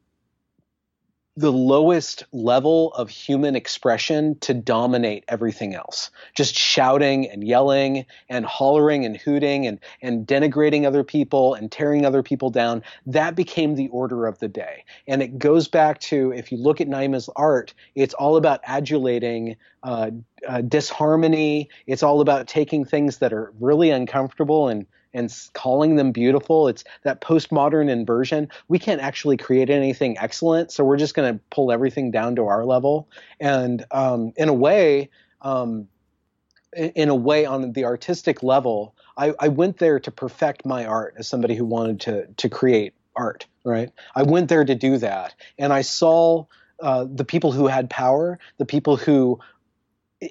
the 1.36 1.52
lowest 1.52 2.26
level 2.32 2.94
of 2.94 3.10
human 3.10 3.56
expression 3.56 4.38
to 4.40 4.54
dominate 4.54 5.24
everything 5.28 5.74
else. 5.74 6.12
Just 6.36 6.56
shouting 6.56 7.28
and 7.28 7.44
yelling 7.44 8.06
and 8.30 8.46
hollering 8.46 9.04
and 9.04 9.18
hooting 9.18 9.66
and, 9.66 9.80
and 10.02 10.28
denigrating 10.28 10.86
other 10.86 11.04
people 11.04 11.56
and 11.56 11.72
tearing 11.72 12.06
other 12.06 12.22
people 12.22 12.52
down. 12.52 12.84
That 13.08 13.36
became 13.36 13.74
the 13.74 13.88
order 13.88 14.28
of 14.28 14.38
the 14.38 14.48
day. 14.48 14.86
And 15.08 15.24
it 15.24 15.40
goes 15.40 15.68
back 15.68 16.00
to 16.02 16.32
if 16.34 16.52
you 16.52 16.60
look 16.60 16.82
at 16.82 16.88
Naima's 16.88 17.30
art, 17.36 17.74
it's 17.96 18.14
all 18.14 18.36
about 18.36 18.62
adulating 18.68 19.56
uh, 19.82 20.12
uh, 20.48 20.62
disharmony. 20.62 21.70
It's 21.88 22.04
all 22.04 22.22
about 22.22 22.48
taking 22.48 22.86
things 22.86 23.18
that 23.18 23.34
are 23.34 23.52
really 23.60 23.90
uncomfortable 23.90 24.68
and 24.68 24.86
and 25.14 25.34
calling 25.54 25.96
them 25.96 26.12
beautiful. 26.12 26.68
It's 26.68 26.84
that 27.04 27.22
postmodern 27.22 27.90
inversion. 27.90 28.50
We 28.68 28.80
can't 28.80 29.02
actually 29.02 29.38
create 29.38 29.70
anything 29.70 30.18
excellent, 30.18 30.72
so 30.72 30.84
we're 30.84 30.98
just 30.98 31.16
going 31.16 31.34
to 31.34 31.40
pull 31.50 31.72
everything 31.72 32.12
down 32.12 32.36
to 32.38 32.48
our 32.48 32.66
level. 32.66 33.08
And 33.40 33.86
um, 33.92 34.34
in 34.36 34.50
a 34.50 34.54
way, 34.54 35.10
um, 35.42 35.88
in 36.76 37.10
a 37.10 37.16
way, 37.16 37.46
on 37.46 37.74
the 37.74 37.86
artistic 37.86 38.42
level, 38.42 38.96
I, 39.16 39.34
I 39.40 39.48
went 39.50 39.78
there 39.78 40.00
to 40.00 40.12
perfect 40.12 40.66
my 40.66 40.86
art 40.86 41.16
as 41.18 41.28
somebody 41.28 41.56
who 41.56 41.66
wanted 41.66 42.00
to 42.02 42.28
to 42.38 42.50
create 42.50 42.94
art. 43.16 43.46
Right? 43.64 43.92
I 44.16 44.24
went 44.24 44.50
there 44.50 44.66
to 44.66 44.76
do 44.76 44.98
that, 44.98 45.36
and 45.58 45.72
I 45.72 45.82
saw. 45.82 46.46
Uh, 46.82 47.06
the 47.10 47.24
people 47.24 47.54
who 47.54 47.68
had 47.68 47.90
power, 47.90 48.38
the 48.58 48.66
people 48.66 48.98
who 48.98 49.40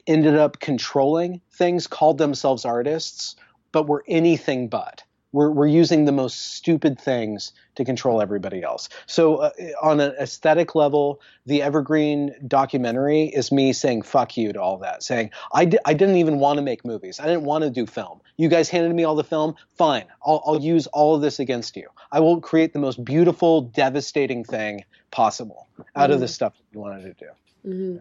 ended 0.06 0.36
up 0.36 0.60
controlling 0.60 1.40
things, 1.52 1.86
called 1.86 2.18
themselves 2.18 2.66
artists, 2.66 3.36
but 3.72 3.86
we're 3.86 4.02
anything 4.06 4.68
but. 4.68 5.02
We're, 5.32 5.50
we're 5.50 5.66
using 5.66 6.04
the 6.04 6.12
most 6.12 6.54
stupid 6.54 7.00
things 7.00 7.52
to 7.76 7.86
control 7.86 8.20
everybody 8.20 8.62
else. 8.62 8.90
So, 9.06 9.36
uh, 9.36 9.50
on 9.80 9.98
an 9.98 10.12
aesthetic 10.20 10.74
level, 10.74 11.22
the 11.46 11.62
Evergreen 11.62 12.34
documentary 12.46 13.24
is 13.24 13.50
me 13.50 13.72
saying 13.72 14.02
fuck 14.02 14.36
you 14.36 14.52
to 14.52 14.60
all 14.60 14.76
that, 14.78 15.02
saying, 15.02 15.30
I 15.54 15.64
d- 15.64 15.78
I 15.86 15.94
didn't 15.94 16.16
even 16.16 16.38
want 16.38 16.58
to 16.58 16.62
make 16.62 16.84
movies. 16.84 17.18
I 17.18 17.24
didn't 17.24 17.44
want 17.44 17.64
to 17.64 17.70
do 17.70 17.86
film. 17.86 18.20
You 18.36 18.48
guys 18.48 18.68
handed 18.68 18.94
me 18.94 19.04
all 19.04 19.14
the 19.14 19.24
film. 19.24 19.54
Fine. 19.78 20.04
I'll, 20.24 20.42
I'll 20.44 20.60
use 20.60 20.86
all 20.88 21.14
of 21.14 21.22
this 21.22 21.38
against 21.38 21.76
you. 21.76 21.88
I 22.10 22.20
will 22.20 22.38
create 22.40 22.74
the 22.74 22.78
most 22.78 23.02
beautiful, 23.02 23.62
devastating 23.62 24.44
thing 24.44 24.84
possible 25.10 25.66
out 25.96 26.04
mm-hmm. 26.04 26.12
of 26.12 26.20
the 26.20 26.28
stuff 26.28 26.52
you 26.72 26.80
wanted 26.80 27.04
to 27.04 27.24
do. 27.24 27.30
Mm-hmm. 27.66 27.98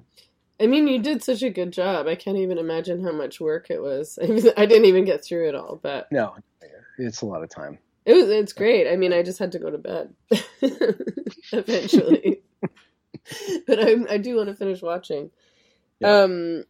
I 0.61 0.67
mean, 0.67 0.87
you 0.87 0.99
did 0.99 1.23
such 1.23 1.41
a 1.41 1.49
good 1.49 1.71
job. 1.71 2.07
I 2.07 2.15
can't 2.15 2.37
even 2.37 2.57
imagine 2.57 3.03
how 3.03 3.11
much 3.11 3.41
work 3.41 3.71
it 3.71 3.81
was. 3.81 4.19
I, 4.23 4.27
mean, 4.27 4.43
I 4.55 4.65
didn't 4.65 4.85
even 4.85 5.05
get 5.05 5.23
through 5.23 5.49
it 5.49 5.55
all, 5.55 5.79
but 5.81 6.11
no, 6.11 6.35
it's 6.97 7.21
a 7.21 7.25
lot 7.25 7.43
of 7.43 7.49
time. 7.49 7.79
It 8.05 8.13
was. 8.13 8.29
It's 8.29 8.53
great. 8.53 8.91
I 8.91 8.95
mean, 8.95 9.13
I 9.13 9.23
just 9.23 9.39
had 9.39 9.51
to 9.53 9.59
go 9.59 9.69
to 9.69 9.77
bed 9.77 10.13
eventually, 11.51 12.41
but 13.67 13.79
I, 13.79 13.95
I 14.09 14.17
do 14.17 14.35
want 14.37 14.49
to 14.49 14.55
finish 14.55 14.81
watching. 14.81 15.31
Yeah. 15.99 16.21
Um. 16.21 16.63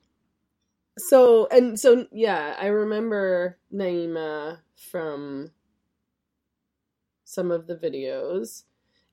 So 0.97 1.47
and 1.49 1.79
so, 1.79 2.07
yeah, 2.11 2.55
I 2.59 2.67
remember 2.67 3.57
Naima 3.73 4.59
from 4.75 5.51
some 7.23 7.49
of 7.49 7.67
the 7.67 7.75
videos. 7.75 8.63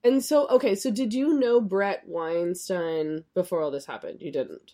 And 0.04 0.24
so, 0.24 0.46
okay, 0.48 0.74
so 0.74 0.90
did 0.90 1.12
you 1.12 1.38
know 1.38 1.60
Bret 1.60 2.04
Weinstein 2.06 3.24
before 3.34 3.62
all 3.62 3.70
this 3.70 3.86
happened? 3.86 4.22
You 4.22 4.30
didn't. 4.30 4.72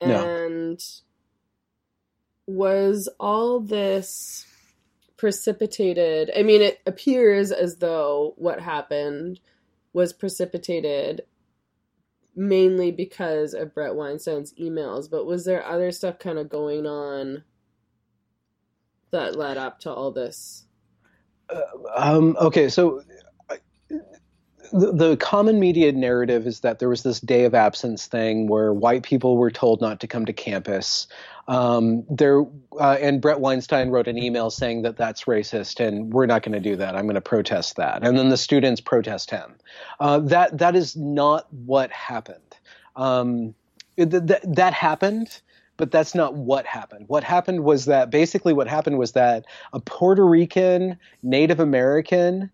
And 0.00 0.78
no. 0.78 2.54
was 2.54 3.08
all 3.18 3.60
this 3.60 4.46
precipitated? 5.18 6.30
I 6.36 6.42
mean, 6.42 6.62
it 6.62 6.80
appears 6.86 7.52
as 7.52 7.76
though 7.76 8.34
what 8.38 8.60
happened 8.60 9.40
was 9.92 10.14
precipitated 10.14 11.22
mainly 12.34 12.90
because 12.90 13.52
of 13.52 13.74
Bret 13.74 13.94
Weinstein's 13.94 14.54
emails, 14.54 15.10
but 15.10 15.26
was 15.26 15.44
there 15.44 15.64
other 15.64 15.92
stuff 15.92 16.18
kind 16.18 16.38
of 16.38 16.48
going 16.48 16.86
on 16.86 17.44
that 19.10 19.36
led 19.36 19.58
up 19.58 19.80
to 19.80 19.92
all 19.92 20.10
this? 20.10 20.64
Uh, 21.50 21.60
um, 21.96 22.36
okay, 22.40 22.68
so 22.68 23.02
the, 24.72 25.16
common 25.16 25.58
media 25.60 25.92
narrative 25.92 26.46
is 26.46 26.60
that 26.60 26.78
there 26.78 26.88
was 26.88 27.02
this 27.02 27.20
day 27.20 27.44
of 27.44 27.54
absence 27.54 28.06
thing 28.06 28.46
where 28.46 28.72
white 28.72 29.02
people 29.02 29.36
were 29.36 29.50
told 29.50 29.80
not 29.80 30.00
to 30.00 30.06
come 30.06 30.24
to 30.26 30.32
campus. 30.32 31.06
Um, 31.48 32.04
there 32.08 32.44
uh, 32.78 32.96
and 33.00 33.20
Bret 33.20 33.40
Weinstein 33.40 33.90
wrote 33.90 34.06
an 34.06 34.18
email 34.18 34.50
saying 34.50 34.82
that 34.82 34.96
that's 34.96 35.24
racist 35.24 35.84
and 35.84 36.12
we're 36.12 36.26
not 36.26 36.42
going 36.42 36.52
to 36.52 36.60
do 36.60 36.76
that. 36.76 36.94
I'm 36.94 37.04
going 37.04 37.14
to 37.14 37.20
protest 37.20 37.76
that. 37.76 38.04
And 38.04 38.16
then 38.16 38.28
the 38.28 38.36
students 38.36 38.80
protest 38.80 39.30
him. 39.30 39.54
Uh, 39.98 40.20
that 40.20 40.58
that 40.58 40.76
is 40.76 40.96
not 40.96 41.52
what 41.52 41.90
happened. 41.90 42.38
Um, 42.96 43.54
th- 43.96 44.10
th- 44.10 44.42
that 44.44 44.72
happened 44.72 45.40
but 45.76 45.90
that's 45.90 46.14
not 46.14 46.34
what 46.34 46.66
happened. 46.66 47.06
What 47.08 47.24
happened 47.24 47.64
was 47.64 47.86
that 47.86 48.10
basically 48.10 48.52
what 48.52 48.68
happened 48.68 48.98
was 48.98 49.12
that 49.12 49.46
a 49.72 49.80
Puerto 49.80 50.26
Rican 50.26 50.98
Native 51.22 51.58
American 51.58 52.50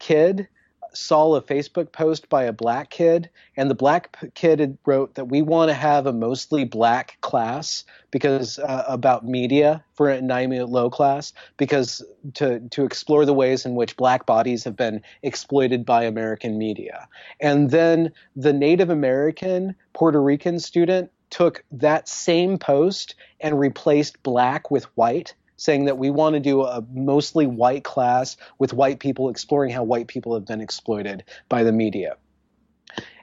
kid 0.00 0.48
saw 0.96 1.34
a 1.34 1.42
Facebook 1.42 1.92
post 1.92 2.28
by 2.28 2.44
a 2.44 2.52
black 2.52 2.90
kid, 2.90 3.28
and 3.56 3.70
the 3.70 3.74
black 3.74 4.16
kid 4.34 4.78
wrote 4.86 5.14
that 5.14 5.26
we 5.26 5.42
want 5.42 5.68
to 5.68 5.74
have 5.74 6.06
a 6.06 6.12
mostly 6.12 6.64
black 6.64 7.18
class 7.20 7.84
because 8.10 8.58
uh, 8.58 8.84
about 8.86 9.26
media 9.26 9.84
for 9.94 10.10
a 10.10 10.20
Naima 10.20 10.68
Lowe 10.68 10.90
class 10.90 11.32
because 11.56 12.04
to 12.34 12.60
to 12.70 12.84
explore 12.84 13.24
the 13.24 13.34
ways 13.34 13.66
in 13.66 13.74
which 13.74 13.96
black 13.96 14.26
bodies 14.26 14.64
have 14.64 14.76
been 14.76 15.02
exploited 15.22 15.84
by 15.84 16.04
American 16.04 16.58
media. 16.58 17.08
And 17.40 17.70
then 17.70 18.12
the 18.36 18.52
Native 18.52 18.90
American 18.90 19.74
Puerto 19.92 20.22
Rican 20.22 20.58
student 20.60 21.10
took 21.30 21.64
that 21.72 22.08
same 22.08 22.58
post 22.58 23.16
and 23.40 23.58
replaced 23.58 24.22
black 24.22 24.70
with 24.70 24.84
white 24.96 25.34
saying 25.56 25.84
that 25.86 25.98
we 25.98 26.10
want 26.10 26.34
to 26.34 26.40
do 26.40 26.62
a 26.62 26.84
mostly 26.92 27.46
white 27.46 27.84
class 27.84 28.36
with 28.58 28.72
white 28.72 28.98
people 28.98 29.28
exploring 29.28 29.70
how 29.70 29.82
white 29.82 30.08
people 30.08 30.34
have 30.34 30.46
been 30.46 30.60
exploited 30.60 31.24
by 31.48 31.62
the 31.62 31.72
media. 31.72 32.16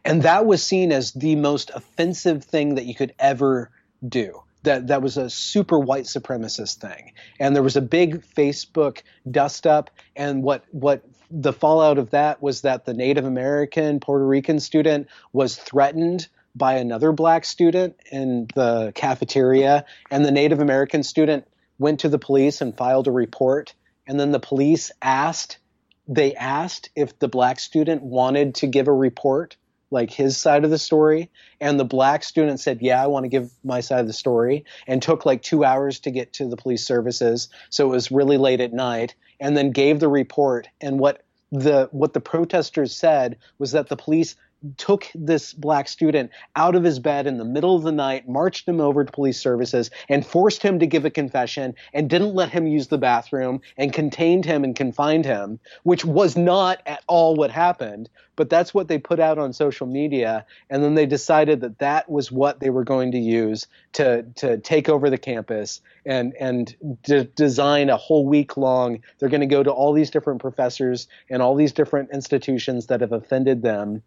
And 0.03 0.23
that 0.23 0.45
was 0.45 0.63
seen 0.63 0.91
as 0.91 1.11
the 1.11 1.35
most 1.35 1.71
offensive 1.73 2.43
thing 2.43 2.75
that 2.75 2.85
you 2.85 2.95
could 2.95 3.13
ever 3.19 3.69
do. 4.07 4.41
That 4.63 4.87
that 4.87 5.01
was 5.01 5.17
a 5.17 5.29
super 5.29 5.79
white 5.79 6.05
supremacist 6.05 6.77
thing. 6.77 7.13
And 7.39 7.55
there 7.55 7.63
was 7.63 7.75
a 7.75 7.81
big 7.81 8.23
Facebook 8.23 9.01
dust 9.29 9.65
up 9.65 9.89
and 10.15 10.43
what 10.43 10.65
what 10.71 11.03
the 11.31 11.53
fallout 11.53 11.97
of 11.97 12.11
that 12.11 12.41
was 12.41 12.61
that 12.61 12.85
the 12.85 12.93
Native 12.93 13.25
American 13.25 13.99
Puerto 13.99 14.25
Rican 14.25 14.59
student 14.59 15.07
was 15.33 15.55
threatened 15.55 16.27
by 16.55 16.75
another 16.75 17.11
black 17.11 17.45
student 17.45 17.95
in 18.11 18.47
the 18.55 18.91
cafeteria 18.93 19.85
and 20.09 20.25
the 20.25 20.31
Native 20.31 20.59
American 20.59 21.03
student 21.03 21.47
went 21.81 22.01
to 22.01 22.09
the 22.09 22.19
police 22.19 22.61
and 22.61 22.77
filed 22.77 23.07
a 23.07 23.11
report. 23.11 23.73
And 24.05 24.19
then 24.19 24.31
the 24.31 24.39
police 24.39 24.91
asked, 25.01 25.57
they 26.07 26.35
asked 26.35 26.91
if 26.95 27.17
the 27.17 27.27
black 27.27 27.59
student 27.59 28.03
wanted 28.03 28.55
to 28.55 28.67
give 28.67 28.87
a 28.87 28.93
report, 28.93 29.57
like 29.89 30.11
his 30.11 30.37
side 30.37 30.63
of 30.63 30.69
the 30.69 30.77
story. 30.77 31.31
And 31.59 31.79
the 31.79 31.83
black 31.83 32.23
student 32.23 32.59
said, 32.59 32.83
yeah, 32.83 33.03
I 33.03 33.07
want 33.07 33.23
to 33.23 33.29
give 33.29 33.49
my 33.63 33.81
side 33.81 34.01
of 34.01 34.07
the 34.07 34.13
story 34.13 34.65
and 34.85 35.01
took 35.01 35.25
like 35.25 35.41
two 35.41 35.65
hours 35.65 35.99
to 36.01 36.11
get 36.11 36.33
to 36.33 36.47
the 36.47 36.55
police 36.55 36.85
services. 36.85 37.49
So 37.71 37.87
it 37.87 37.95
was 37.95 38.11
really 38.11 38.37
late 38.37 38.61
at 38.61 38.73
night 38.73 39.15
and 39.39 39.57
then 39.57 39.71
gave 39.71 39.99
the 39.99 40.07
report. 40.07 40.67
And 40.79 40.99
what 40.99 41.25
the, 41.51 41.89
what 41.91 42.13
the 42.13 42.21
protesters 42.21 42.95
said 42.95 43.39
was 43.57 43.71
that 43.71 43.89
the 43.89 43.97
police 43.97 44.35
took 44.77 45.07
this 45.15 45.53
black 45.53 45.87
student 45.87 46.31
out 46.55 46.75
of 46.75 46.83
his 46.83 46.99
bed 46.99 47.27
in 47.27 47.37
the 47.37 47.45
middle 47.45 47.75
of 47.75 47.83
the 47.83 47.91
night, 47.91 48.27
marched 48.27 48.67
him 48.67 48.79
over 48.79 49.03
to 49.03 49.11
police 49.11 49.39
services, 49.39 49.89
and 50.09 50.25
forced 50.25 50.61
him 50.61 50.79
to 50.79 50.87
give 50.87 51.05
a 51.05 51.09
confession 51.09 51.73
and 51.93 52.09
didn't 52.09 52.35
let 52.35 52.49
him 52.49 52.67
use 52.67 52.87
the 52.87 52.97
bathroom 52.97 53.61
and 53.77 53.93
contained 53.93 54.45
him 54.45 54.63
and 54.63 54.75
confined 54.75 55.25
him, 55.25 55.59
which 55.83 56.05
was 56.05 56.37
not 56.37 56.81
at 56.85 57.03
all 57.07 57.35
what 57.35 57.51
happened. 57.51 58.09
But 58.35 58.49
that's 58.49 58.73
what 58.73 58.87
they 58.87 58.97
put 58.97 59.19
out 59.19 59.37
on 59.37 59.53
social 59.53 59.85
media. 59.85 60.45
And 60.69 60.83
then 60.83 60.95
they 60.95 61.05
decided 61.05 61.61
that 61.61 61.79
that 61.79 62.09
was 62.09 62.31
what 62.31 62.59
they 62.59 62.69
were 62.69 62.83
going 62.83 63.11
to 63.11 63.19
use 63.19 63.67
to, 63.93 64.23
to 64.37 64.57
take 64.57 64.89
over 64.89 65.09
the 65.09 65.17
campus 65.17 65.81
and, 66.05 66.33
and 66.39 66.75
de- 67.03 67.25
design 67.25 67.89
a 67.89 67.97
whole 67.97 68.25
week 68.25 68.57
long. 68.57 69.03
They're 69.19 69.29
going 69.29 69.41
to 69.41 69.47
go 69.47 69.63
to 69.63 69.71
all 69.71 69.93
these 69.93 70.09
different 70.09 70.41
professors 70.41 71.07
and 71.29 71.41
all 71.41 71.55
these 71.55 71.73
different 71.73 72.09
institutions 72.11 72.87
that 72.87 73.01
have 73.01 73.11
offended 73.11 73.61
them 73.61 74.01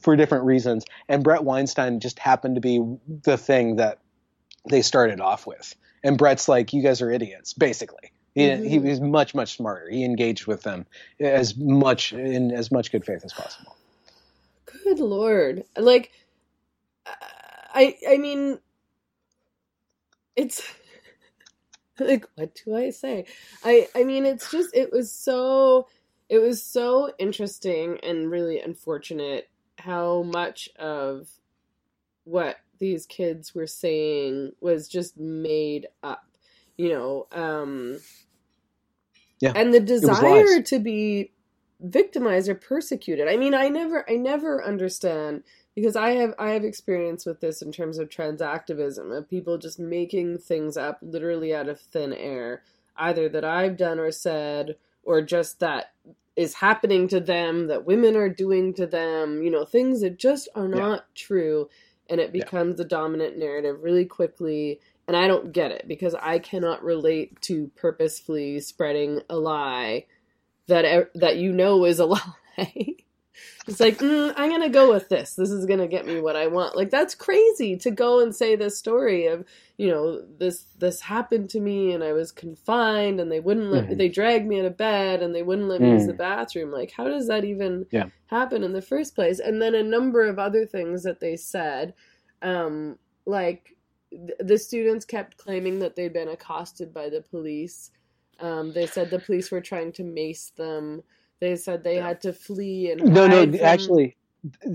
for 0.00 0.16
different 0.16 0.44
reasons. 0.44 0.84
And 1.08 1.22
Bret 1.22 1.44
Weinstein 1.44 2.00
just 2.00 2.18
happened 2.18 2.56
to 2.56 2.60
be 2.60 2.80
the 3.24 3.36
thing 3.36 3.76
that 3.76 3.98
they 4.68 4.82
started 4.82 5.20
off 5.20 5.46
with. 5.46 5.74
And 6.04 6.18
Bret's 6.18 6.48
like, 6.48 6.72
you 6.72 6.82
guys 6.82 7.00
are 7.00 7.10
idiots, 7.10 7.52
basically. 7.52 8.12
He, 8.34 8.46
mm-hmm. 8.46 8.64
he 8.64 8.78
was 8.78 9.00
much, 9.00 9.34
much 9.34 9.56
smarter. 9.56 9.88
He 9.90 10.04
engaged 10.04 10.46
with 10.46 10.62
them 10.62 10.86
as 11.20 11.56
much 11.56 12.12
in 12.12 12.50
as 12.50 12.72
much 12.72 12.90
good 12.90 13.04
faith 13.04 13.24
as 13.24 13.32
possible. 13.32 13.76
Good 14.84 15.00
lord! 15.00 15.64
Like, 15.76 16.12
I, 17.06 17.96
I 18.08 18.16
mean, 18.16 18.58
it's 20.34 20.62
like, 21.98 22.26
what 22.36 22.58
do 22.64 22.74
I 22.74 22.90
say? 22.90 23.26
I, 23.64 23.88
I 23.94 24.04
mean, 24.04 24.24
it's 24.26 24.50
just, 24.50 24.74
it 24.74 24.92
was 24.92 25.12
so, 25.12 25.88
it 26.32 26.40
was 26.40 26.62
so 26.62 27.12
interesting 27.18 28.00
and 28.02 28.30
really 28.30 28.58
unfortunate 28.58 29.50
how 29.78 30.22
much 30.22 30.70
of 30.78 31.28
what 32.24 32.56
these 32.78 33.04
kids 33.04 33.54
were 33.54 33.66
saying 33.66 34.52
was 34.58 34.88
just 34.88 35.18
made 35.18 35.88
up 36.02 36.24
you 36.78 36.88
know 36.88 37.26
um 37.32 37.98
yeah 39.40 39.52
and 39.54 39.74
the 39.74 39.80
desire 39.80 40.62
to 40.62 40.78
be 40.78 41.32
victimized 41.84 42.48
or 42.48 42.54
persecuted. 42.54 43.28
I 43.28 43.36
mean 43.36 43.54
i 43.54 43.68
never 43.68 44.08
i 44.08 44.14
never 44.14 44.64
understand 44.64 45.42
because 45.74 45.96
i 45.96 46.10
have 46.10 46.32
i 46.38 46.50
have 46.50 46.64
experience 46.64 47.26
with 47.26 47.40
this 47.40 47.60
in 47.60 47.72
terms 47.72 47.98
of 47.98 48.08
trans 48.08 48.40
activism 48.40 49.12
of 49.12 49.28
people 49.28 49.58
just 49.58 49.78
making 49.78 50.38
things 50.38 50.78
up 50.78 50.98
literally 51.02 51.54
out 51.54 51.68
of 51.68 51.78
thin 51.80 52.12
air 52.14 52.62
either 52.96 53.28
that 53.28 53.44
i've 53.44 53.76
done 53.76 53.98
or 53.98 54.12
said 54.12 54.76
or 55.02 55.22
just 55.22 55.60
that 55.60 55.92
is 56.36 56.54
happening 56.54 57.08
to 57.08 57.20
them, 57.20 57.66
that 57.66 57.84
women 57.84 58.16
are 58.16 58.28
doing 58.28 58.72
to 58.74 58.86
them, 58.86 59.42
you 59.42 59.50
know, 59.50 59.64
things 59.64 60.00
that 60.00 60.18
just 60.18 60.48
are 60.54 60.68
not 60.68 61.00
yeah. 61.00 61.04
true. 61.14 61.68
And 62.08 62.20
it 62.20 62.32
becomes 62.32 62.72
yeah. 62.72 62.84
the 62.84 62.88
dominant 62.88 63.38
narrative 63.38 63.82
really 63.82 64.04
quickly. 64.04 64.80
And 65.06 65.16
I 65.16 65.26
don't 65.26 65.52
get 65.52 65.72
it 65.72 65.86
because 65.86 66.14
I 66.14 66.38
cannot 66.38 66.82
relate 66.82 67.40
to 67.42 67.70
purposefully 67.76 68.60
spreading 68.60 69.20
a 69.28 69.36
lie 69.36 70.06
that 70.68 71.10
that 71.14 71.36
you 71.36 71.52
know 71.52 71.84
is 71.84 71.98
a 71.98 72.06
lie. 72.06 72.96
It's 73.66 73.80
like, 73.80 73.98
mm, 73.98 74.32
I'm 74.36 74.50
going 74.50 74.62
to 74.62 74.68
go 74.68 74.92
with 74.92 75.08
this. 75.08 75.34
This 75.34 75.50
is 75.50 75.66
going 75.66 75.78
to 75.78 75.86
get 75.86 76.06
me 76.06 76.20
what 76.20 76.36
I 76.36 76.48
want. 76.48 76.76
Like 76.76 76.90
that's 76.90 77.14
crazy 77.14 77.76
to 77.78 77.90
go 77.90 78.20
and 78.20 78.34
say 78.34 78.56
this 78.56 78.78
story 78.78 79.26
of, 79.26 79.44
you 79.78 79.88
know, 79.88 80.22
this 80.38 80.66
this 80.78 81.00
happened 81.00 81.50
to 81.50 81.60
me 81.60 81.92
and 81.92 82.04
I 82.04 82.12
was 82.12 82.32
confined 82.32 83.20
and 83.20 83.30
they 83.30 83.40
wouldn't 83.40 83.70
let 83.70 83.84
mm-hmm. 83.84 83.96
they 83.96 84.08
dragged 84.08 84.46
me 84.46 84.60
out 84.60 84.66
of 84.66 84.76
bed 84.76 85.22
and 85.22 85.34
they 85.34 85.42
wouldn't 85.42 85.68
let 85.68 85.80
me 85.80 85.88
mm. 85.88 85.92
use 85.94 86.06
the 86.06 86.12
mm. 86.12 86.18
bathroom. 86.18 86.70
Like 86.70 86.92
how 86.92 87.04
does 87.04 87.28
that 87.28 87.44
even 87.44 87.86
yeah. 87.90 88.06
happen 88.26 88.62
in 88.62 88.72
the 88.72 88.82
first 88.82 89.14
place? 89.14 89.38
And 89.38 89.60
then 89.62 89.74
a 89.74 89.82
number 89.82 90.26
of 90.26 90.38
other 90.38 90.66
things 90.66 91.02
that 91.04 91.20
they 91.20 91.36
said 91.36 91.94
um 92.42 92.98
like 93.24 93.76
th- 94.10 94.38
the 94.40 94.58
students 94.58 95.04
kept 95.04 95.36
claiming 95.36 95.78
that 95.80 95.96
they'd 95.96 96.12
been 96.12 96.28
accosted 96.28 96.92
by 96.92 97.08
the 97.08 97.22
police. 97.22 97.90
Um, 98.40 98.72
they 98.72 98.86
said 98.86 99.10
the 99.10 99.18
police 99.18 99.50
were 99.50 99.60
trying 99.60 99.92
to 99.92 100.04
mace 100.04 100.50
them. 100.50 101.02
They 101.42 101.56
said 101.56 101.82
they 101.82 101.96
had 101.96 102.20
to 102.20 102.32
flee 102.32 102.92
and 102.92 103.02
no, 103.02 103.26
no. 103.26 103.42
from... 103.42 103.56
Actually, 103.56 104.16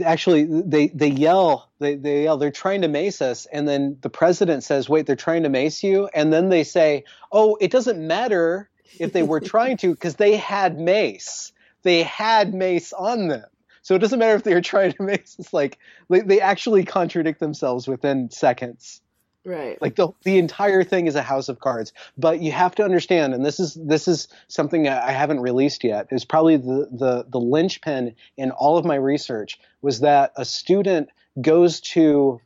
actually, 0.04 0.44
they 0.44 0.88
they 0.88 1.08
yell. 1.08 1.72
They 1.80 1.96
they 1.96 2.24
yell. 2.24 2.36
They're 2.36 2.52
trying 2.52 2.82
to 2.82 2.90
mace 2.90 3.22
us, 3.22 3.46
and 3.46 3.66
then 3.66 3.96
the 4.02 4.10
president 4.10 4.66
says, 4.66 4.90
"Wait, 4.90 5.06
they're 5.06 5.16
trying 5.16 5.44
to 5.44 5.50
mace 5.50 5.82
you," 5.82 6.10
and 6.14 6.34
then 6.34 6.50
they 6.50 6.66
say, 6.66 7.06
"Oh, 7.32 7.58
it 7.62 7.72
doesn't 7.72 8.06
matter 8.06 8.70
if 9.00 9.14
they 9.14 9.24
were 9.24 9.40
trying 9.40 9.78
to 9.78 9.92
because 9.92 10.16
they 10.16 10.36
had 10.36 10.78
mace. 10.78 11.54
They 11.84 12.04
had 12.04 12.54
mace 12.54 12.92
on 12.92 13.30
them." 13.30 13.46
So 13.82 13.96
it 13.96 14.00
doesn't 14.00 14.20
matter 14.20 14.36
if 14.36 14.44
they 14.44 14.54
were 14.54 14.60
trying 14.60 14.92
to 14.92 15.04
mace. 15.04 15.38
It's 15.40 15.54
like 15.54 15.78
they, 16.10 16.20
they 16.20 16.42
actually 16.42 16.84
contradict 16.84 17.40
themselves 17.40 17.88
within 17.88 18.30
seconds. 18.30 19.02
Right. 19.48 19.82
Like 19.82 19.96
the 19.96 20.10
the 20.24 20.40
entire 20.40 20.84
thing 20.84 21.08
is 21.08 21.16
a 21.16 21.22
house 21.22 21.48
of 21.48 21.62
cards. 21.62 21.94
But 22.18 22.42
you 22.42 22.52
have 22.52 22.76
to 22.76 22.84
understand, 22.84 23.34
and 23.34 23.46
this 23.46 23.62
is 23.62 23.76
this 23.76 24.06
is 24.10 24.28
something 24.50 24.90
I 24.90 25.12
haven't 25.12 25.40
released 25.40 25.86
yet. 25.86 26.08
Is 26.12 26.26
probably 26.26 26.58
the 26.58 26.90
the 26.92 27.26
the 27.30 27.40
linchpin 27.40 28.14
in 28.36 28.52
all 28.52 28.78
of 28.78 28.84
my 28.84 28.96
research 28.96 29.58
was 29.82 30.02
that 30.02 30.34
a 30.36 30.44
student 30.44 31.08
goes 31.40 31.80
to 31.80 32.42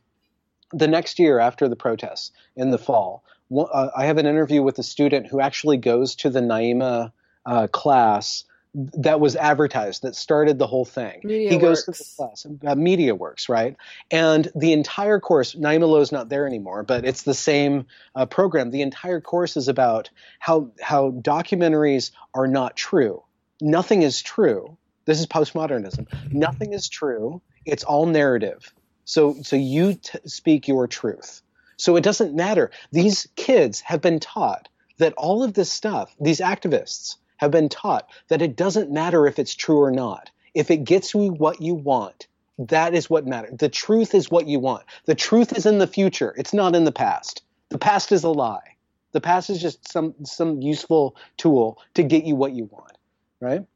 the 0.72 0.86
next 0.86 1.18
year 1.18 1.40
after 1.40 1.68
the 1.68 1.74
protests 1.74 2.30
in 2.54 2.70
the 2.70 2.78
fall. 2.78 3.24
Uh, 3.52 3.88
I 3.96 4.04
have 4.04 4.18
an 4.18 4.26
interview 4.26 4.62
with 4.62 4.78
a 4.78 4.84
student 4.84 5.26
who 5.26 5.40
actually 5.40 5.78
goes 5.78 6.14
to 6.16 6.30
the 6.30 6.40
Naima 6.40 7.10
uh, 7.44 7.66
class 7.66 8.44
that 8.74 9.20
was 9.20 9.36
advertised 9.36 10.02
that 10.02 10.16
started 10.16 10.58
the 10.58 10.66
whole 10.66 10.84
thing. 10.84 11.20
Media 11.24 11.50
he 11.50 11.58
goes 11.58 11.86
works. 11.86 11.98
to 11.98 12.04
the 12.04 12.16
class, 12.16 12.46
uh, 12.66 12.74
Media 12.74 13.14
Works, 13.14 13.48
right? 13.48 13.76
And 14.10 14.50
the 14.54 14.72
entire 14.72 15.20
course, 15.20 15.54
Naima 15.54 15.88
Lowe's 15.88 16.10
not 16.10 16.30
there 16.30 16.46
anymore, 16.46 16.82
but 16.82 17.04
it's 17.04 17.22
the 17.22 17.34
same 17.34 17.86
uh, 18.14 18.24
program. 18.26 18.70
The 18.70 18.82
entire 18.82 19.20
course 19.20 19.56
is 19.56 19.68
about 19.68 20.10
how 20.38 20.70
how 20.80 21.10
documentaries 21.10 22.12
are 22.34 22.48
not 22.48 22.76
true. 22.76 23.22
Nothing 23.60 24.02
is 24.02 24.22
true. 24.22 24.78
This 25.04 25.20
is 25.20 25.26
postmodernism. 25.26 26.06
Nothing 26.32 26.72
is 26.72 26.88
true. 26.88 27.42
It's 27.66 27.84
all 27.84 28.06
narrative. 28.06 28.72
So 29.04 29.36
so 29.42 29.56
you 29.56 29.94
t- 29.94 30.18
speak 30.24 30.66
your 30.66 30.86
truth. 30.86 31.42
So 31.76 31.96
it 31.96 32.04
doesn't 32.04 32.34
matter. 32.34 32.70
These 32.90 33.28
kids 33.36 33.80
have 33.80 34.00
been 34.00 34.20
taught 34.20 34.68
that 34.98 35.12
all 35.14 35.42
of 35.42 35.52
this 35.52 35.70
stuff, 35.70 36.14
these 36.20 36.40
activists 36.40 37.16
have 37.42 37.50
been 37.50 37.68
taught 37.68 38.08
that 38.28 38.40
it 38.40 38.54
doesn't 38.54 38.92
matter 38.92 39.26
if 39.26 39.40
it's 39.40 39.56
true 39.56 39.80
or 39.80 39.90
not. 39.90 40.30
If 40.54 40.70
it 40.70 40.84
gets 40.84 41.12
you 41.12 41.32
what 41.32 41.60
you 41.60 41.74
want, 41.74 42.28
that 42.56 42.94
is 42.94 43.10
what 43.10 43.26
matters. 43.26 43.58
The 43.58 43.68
truth 43.68 44.14
is 44.14 44.30
what 44.30 44.46
you 44.46 44.60
want. 44.60 44.84
The 45.06 45.16
truth 45.16 45.52
is 45.52 45.66
in 45.66 45.78
the 45.78 45.88
future. 45.88 46.32
It's 46.38 46.54
not 46.54 46.76
in 46.76 46.84
the 46.84 46.92
past. 46.92 47.42
The 47.70 47.78
past 47.78 48.12
is 48.12 48.22
a 48.22 48.28
lie. 48.28 48.76
The 49.10 49.20
past 49.20 49.50
is 49.50 49.60
just 49.60 49.90
some 49.90 50.14
some 50.22 50.62
useful 50.62 51.16
tool 51.36 51.78
to 51.94 52.04
get 52.04 52.22
you 52.24 52.36
what 52.36 52.52
you 52.52 52.66
want, 52.66 52.96
right? 53.40 53.66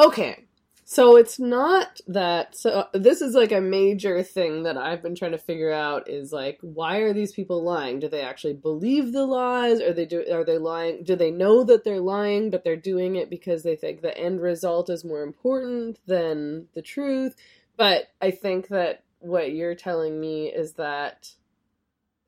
Okay. 0.00 0.43
So 0.86 1.16
it's 1.16 1.38
not 1.38 2.02
that. 2.06 2.56
So 2.56 2.70
uh, 2.70 2.86
this 2.92 3.22
is 3.22 3.34
like 3.34 3.52
a 3.52 3.60
major 3.60 4.22
thing 4.22 4.64
that 4.64 4.76
I've 4.76 5.02
been 5.02 5.14
trying 5.14 5.32
to 5.32 5.38
figure 5.38 5.72
out 5.72 6.10
is 6.10 6.30
like, 6.30 6.58
why 6.60 6.98
are 6.98 7.14
these 7.14 7.32
people 7.32 7.62
lying? 7.62 8.00
Do 8.00 8.08
they 8.08 8.20
actually 8.20 8.52
believe 8.52 9.12
the 9.12 9.24
lies? 9.24 9.80
Are 9.80 9.94
they 9.94 10.04
do? 10.04 10.24
Are 10.30 10.44
they 10.44 10.58
lying? 10.58 11.02
Do 11.02 11.16
they 11.16 11.30
know 11.30 11.64
that 11.64 11.84
they're 11.84 12.00
lying, 12.00 12.50
but 12.50 12.64
they're 12.64 12.76
doing 12.76 13.16
it 13.16 13.30
because 13.30 13.62
they 13.62 13.76
think 13.76 14.02
the 14.02 14.16
end 14.16 14.42
result 14.42 14.90
is 14.90 15.04
more 15.04 15.22
important 15.22 15.98
than 16.06 16.68
the 16.74 16.82
truth? 16.82 17.34
But 17.78 18.12
I 18.20 18.30
think 18.30 18.68
that 18.68 19.04
what 19.20 19.52
you're 19.52 19.74
telling 19.74 20.20
me 20.20 20.52
is 20.52 20.74
that 20.74 21.30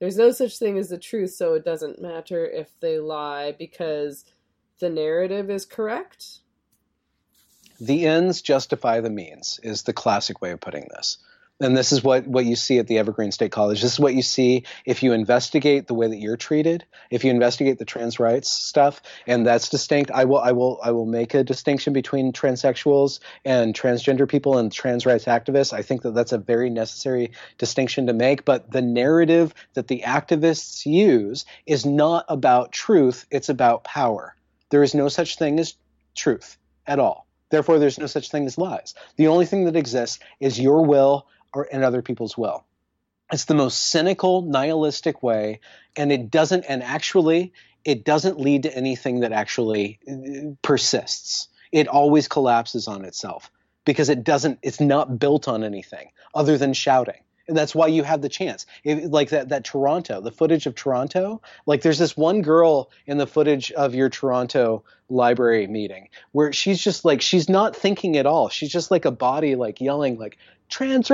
there's 0.00 0.16
no 0.16 0.30
such 0.30 0.58
thing 0.58 0.78
as 0.78 0.88
the 0.88 0.98
truth, 0.98 1.34
so 1.34 1.54
it 1.54 1.64
doesn't 1.64 2.00
matter 2.00 2.46
if 2.46 2.68
they 2.80 2.98
lie 2.98 3.52
because 3.52 4.24
the 4.80 4.88
narrative 4.88 5.50
is 5.50 5.66
correct 5.66 6.40
the 7.80 8.06
ends 8.06 8.42
justify 8.42 9.00
the 9.00 9.10
means 9.10 9.60
is 9.62 9.82
the 9.82 9.92
classic 9.92 10.40
way 10.40 10.52
of 10.52 10.60
putting 10.60 10.88
this. 10.90 11.18
And 11.58 11.74
this 11.74 11.90
is 11.90 12.04
what, 12.04 12.26
what 12.26 12.44
you 12.44 12.54
see 12.54 12.78
at 12.78 12.86
the 12.86 12.98
evergreen 12.98 13.32
state 13.32 13.50
college. 13.50 13.80
This 13.80 13.94
is 13.94 14.00
what 14.00 14.14
you 14.14 14.20
see 14.20 14.64
if 14.84 15.02
you 15.02 15.14
investigate 15.14 15.86
the 15.86 15.94
way 15.94 16.06
that 16.06 16.18
you're 16.18 16.36
treated 16.36 16.84
if 17.10 17.24
you 17.24 17.30
investigate 17.30 17.78
the 17.78 17.86
trans 17.86 18.20
rights 18.20 18.50
stuff 18.50 19.00
and 19.26 19.46
that's 19.46 19.70
distinct. 19.70 20.10
I 20.10 20.26
will 20.26 20.38
i 20.38 20.52
will 20.52 20.78
i 20.82 20.90
will 20.90 21.06
make 21.06 21.32
a 21.32 21.42
distinction 21.42 21.94
between 21.94 22.32
transsexuals 22.32 23.20
and 23.44 23.74
transgender 23.74 24.28
people 24.28 24.58
and 24.58 24.70
trans 24.70 25.06
rights 25.06 25.24
activists. 25.24 25.72
I 25.72 25.80
think 25.80 26.02
that 26.02 26.14
that's 26.14 26.32
a 26.32 26.38
very 26.38 26.68
necessary 26.68 27.30
distinction 27.56 28.06
to 28.08 28.12
make 28.12 28.44
but 28.44 28.70
the 28.70 28.82
narrative 28.82 29.54
that 29.74 29.88
the 29.88 30.02
activists 30.04 30.84
use 30.84 31.46
is 31.64 31.86
not 31.86 32.26
about 32.28 32.72
truth 32.72 33.24
it's 33.30 33.48
about 33.48 33.82
power. 33.82 34.34
There 34.68 34.82
is 34.82 34.94
no 34.94 35.08
such 35.08 35.38
thing 35.38 35.58
as 35.58 35.74
truth 36.14 36.58
at 36.86 36.98
all 36.98 37.25
Therefore, 37.50 37.78
there's 37.78 37.98
no 37.98 38.06
such 38.06 38.30
thing 38.30 38.46
as 38.46 38.58
lies. 38.58 38.94
The 39.16 39.28
only 39.28 39.46
thing 39.46 39.64
that 39.64 39.76
exists 39.76 40.18
is 40.40 40.58
your 40.58 40.84
will 40.84 41.26
or 41.52 41.68
and 41.70 41.84
other 41.84 42.02
people's 42.02 42.36
will. 42.36 42.64
It's 43.32 43.44
the 43.44 43.54
most 43.54 43.90
cynical, 43.90 44.42
nihilistic 44.42 45.22
way, 45.22 45.60
and 45.96 46.12
it 46.12 46.30
doesn't. 46.30 46.64
And 46.68 46.82
actually, 46.82 47.52
it 47.84 48.04
doesn't 48.04 48.40
lead 48.40 48.64
to 48.64 48.76
anything 48.76 49.20
that 49.20 49.32
actually 49.32 49.98
uh, 50.08 50.54
persists. 50.62 51.48
It 51.72 51.88
always 51.88 52.28
collapses 52.28 52.88
on 52.88 53.04
itself 53.04 53.50
because 53.84 54.08
it 54.08 54.24
doesn't. 54.24 54.58
It's 54.62 54.80
not 54.80 55.18
built 55.18 55.48
on 55.48 55.64
anything 55.64 56.10
other 56.34 56.58
than 56.58 56.72
shouting 56.72 57.20
and 57.48 57.56
that's 57.56 57.74
why 57.74 57.86
you 57.86 58.02
have 58.02 58.22
the 58.22 58.28
chance. 58.28 58.66
Like 58.84 59.30
that 59.30 59.50
that 59.50 59.64
Toronto, 59.64 60.20
the 60.20 60.32
footage 60.32 60.66
of 60.66 60.74
Toronto, 60.74 61.40
like 61.66 61.82
there's 61.82 61.98
this 61.98 62.16
one 62.16 62.42
girl 62.42 62.90
in 63.06 63.18
the 63.18 63.26
footage 63.26 63.72
of 63.72 63.94
your 63.94 64.08
Toronto 64.08 64.84
library 65.08 65.68
meeting 65.68 66.08
where 66.32 66.52
she's 66.52 66.82
just 66.82 67.04
like 67.04 67.20
she's 67.20 67.48
not 67.48 67.76
thinking 67.76 68.16
at 68.16 68.26
all. 68.26 68.48
She's 68.48 68.70
just 68.70 68.90
like 68.90 69.04
a 69.04 69.10
body 69.10 69.54
like 69.54 69.80
yelling 69.80 70.18
like 70.18 70.38
trans 70.68 71.10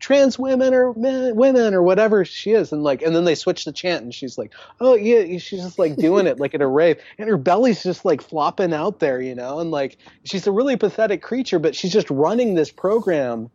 trans 0.00 0.38
women 0.38 0.74
or 0.74 0.92
men, 0.94 1.36
women 1.36 1.72
or 1.72 1.82
whatever 1.82 2.24
she 2.24 2.50
is 2.50 2.72
and 2.72 2.82
like 2.82 3.00
and 3.00 3.14
then 3.14 3.24
they 3.24 3.36
switch 3.36 3.64
the 3.64 3.70
chant 3.70 4.02
and 4.02 4.12
she's 4.12 4.36
like 4.36 4.52
oh 4.80 4.96
yeah 4.96 5.38
she's 5.38 5.62
just 5.62 5.78
like 5.78 5.94
doing 5.94 6.26
it 6.26 6.40
like 6.40 6.52
at 6.52 6.60
a 6.60 6.66
rave 6.66 6.98
and 7.16 7.28
her 7.28 7.36
belly's 7.36 7.84
just 7.84 8.04
like 8.04 8.20
flopping 8.20 8.74
out 8.74 8.98
there 8.98 9.22
you 9.22 9.36
know 9.36 9.60
and 9.60 9.70
like 9.70 9.98
she's 10.24 10.48
a 10.48 10.52
really 10.52 10.76
pathetic 10.76 11.22
creature 11.22 11.60
but 11.60 11.76
she's 11.76 11.92
just 11.92 12.10
running 12.10 12.54
this 12.54 12.72
program 12.72 13.48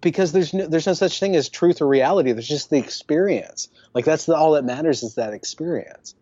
because 0.00 0.32
there's 0.32 0.54
no, 0.54 0.66
there's 0.66 0.86
no 0.86 0.94
such 0.94 1.20
thing 1.20 1.36
as 1.36 1.48
truth 1.48 1.80
or 1.80 1.86
reality. 1.86 2.32
There's 2.32 2.48
just 2.48 2.70
the 2.70 2.78
experience. 2.78 3.68
Like 3.94 4.04
that's 4.04 4.26
the, 4.26 4.34
all 4.34 4.52
that 4.52 4.64
matters 4.64 5.02
is 5.02 5.16
that 5.16 5.34
experience. 5.34 6.14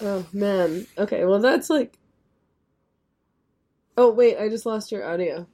Oh 0.00 0.26
man. 0.32 0.86
Okay. 0.98 1.24
Well, 1.24 1.40
that's 1.40 1.70
like. 1.70 1.98
Oh 3.96 4.10
wait, 4.10 4.36
I 4.38 4.48
just 4.48 4.66
lost 4.66 4.92
your 4.92 5.08
audio. 5.08 5.46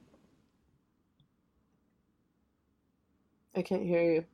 I 3.55 3.61
can't 3.61 3.83
hear 3.83 4.03
you. 4.03 4.25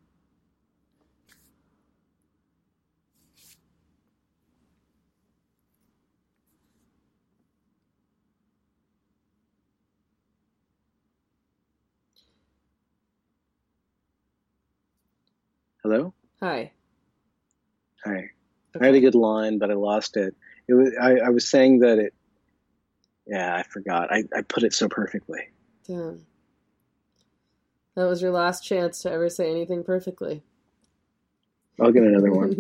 Hello. 15.90 16.14
Hi. 16.40 16.72
Hi. 18.06 18.12
Okay. 18.12 18.30
I 18.80 18.86
had 18.86 18.94
a 18.94 19.00
good 19.00 19.16
line, 19.16 19.58
but 19.58 19.72
I 19.72 19.74
lost 19.74 20.18
it. 20.18 20.36
It 20.68 20.76
was 20.76 20.94
I, 21.02 21.16
I 21.16 21.30
was 21.30 21.50
saying 21.50 21.80
that 21.80 21.98
it. 21.98 22.14
Yeah, 23.26 23.56
I 23.56 23.64
forgot. 23.64 24.14
I, 24.14 24.24
I 24.36 24.44
put 24.44 24.62
it 24.62 24.76
so 24.76 24.88
perfectly. 24.88 25.40
Damn. 25.88 26.28
That 27.96 28.06
was 28.06 28.22
your 28.22 28.30
last 28.30 28.64
chance 28.64 29.02
to 29.02 29.12
ever 29.12 29.30
say 29.32 29.50
anything 29.50 29.84
perfectly. 29.84 30.44
I'll 31.82 31.92
get 31.92 32.04
another 32.04 32.34
one. 32.34 32.52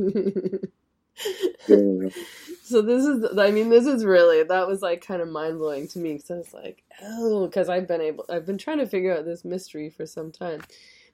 so 2.64 2.82
this 2.82 3.06
is 3.06 3.38
i 3.38 3.52
mean 3.52 3.70
this 3.70 3.86
is 3.86 4.06
really 4.06 4.42
that 4.42 4.66
was 4.68 4.82
like 4.82 5.06
kind 5.06 5.22
of 5.22 5.28
mind-blowing 5.28 5.86
to 5.86 6.00
me 6.00 6.14
because 6.14 6.32
i 6.32 6.36
was 6.36 6.54
like 6.54 6.82
oh 7.04 7.46
because 7.46 7.68
i've 7.68 7.88
been 7.88 8.00
able 8.00 8.26
i've 8.30 8.46
been 8.46 8.58
trying 8.58 8.78
to 8.78 8.88
figure 8.88 9.16
out 9.16 9.26
this 9.26 9.44
mystery 9.44 9.90
for 9.90 10.06
some 10.06 10.32
time 10.32 10.62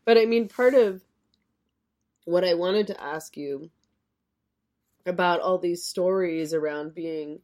but 0.05 0.15
i 0.15 0.25
mean 0.25 0.47
part 0.47 0.75
of 0.75 1.01
what 2.25 2.43
I 2.43 2.55
wanted 2.55 2.87
to 2.87 3.01
ask 3.01 3.37
you 3.37 3.69
about 5.05 5.39
all 5.39 5.59
these 5.59 5.83
stories 5.83 6.53
around 6.53 6.93
being, 6.95 7.39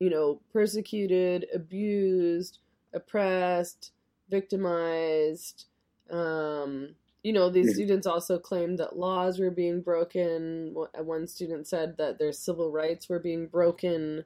you 0.00 0.10
know, 0.10 0.40
persecuted, 0.52 1.46
abused, 1.54 2.58
oppressed, 2.94 3.92
victimized. 4.30 5.66
Um, 6.10 6.94
you 7.22 7.32
know, 7.32 7.50
these 7.50 7.74
students 7.74 8.06
also 8.06 8.38
claimed 8.38 8.78
that 8.78 8.98
laws 8.98 9.38
were 9.38 9.50
being 9.50 9.82
broken. 9.82 10.74
One 10.74 11.28
student 11.28 11.68
said 11.68 11.96
that 11.98 12.18
their 12.18 12.32
civil 12.32 12.72
rights 12.72 13.08
were 13.08 13.20
being 13.20 13.46
broken. 13.46 14.24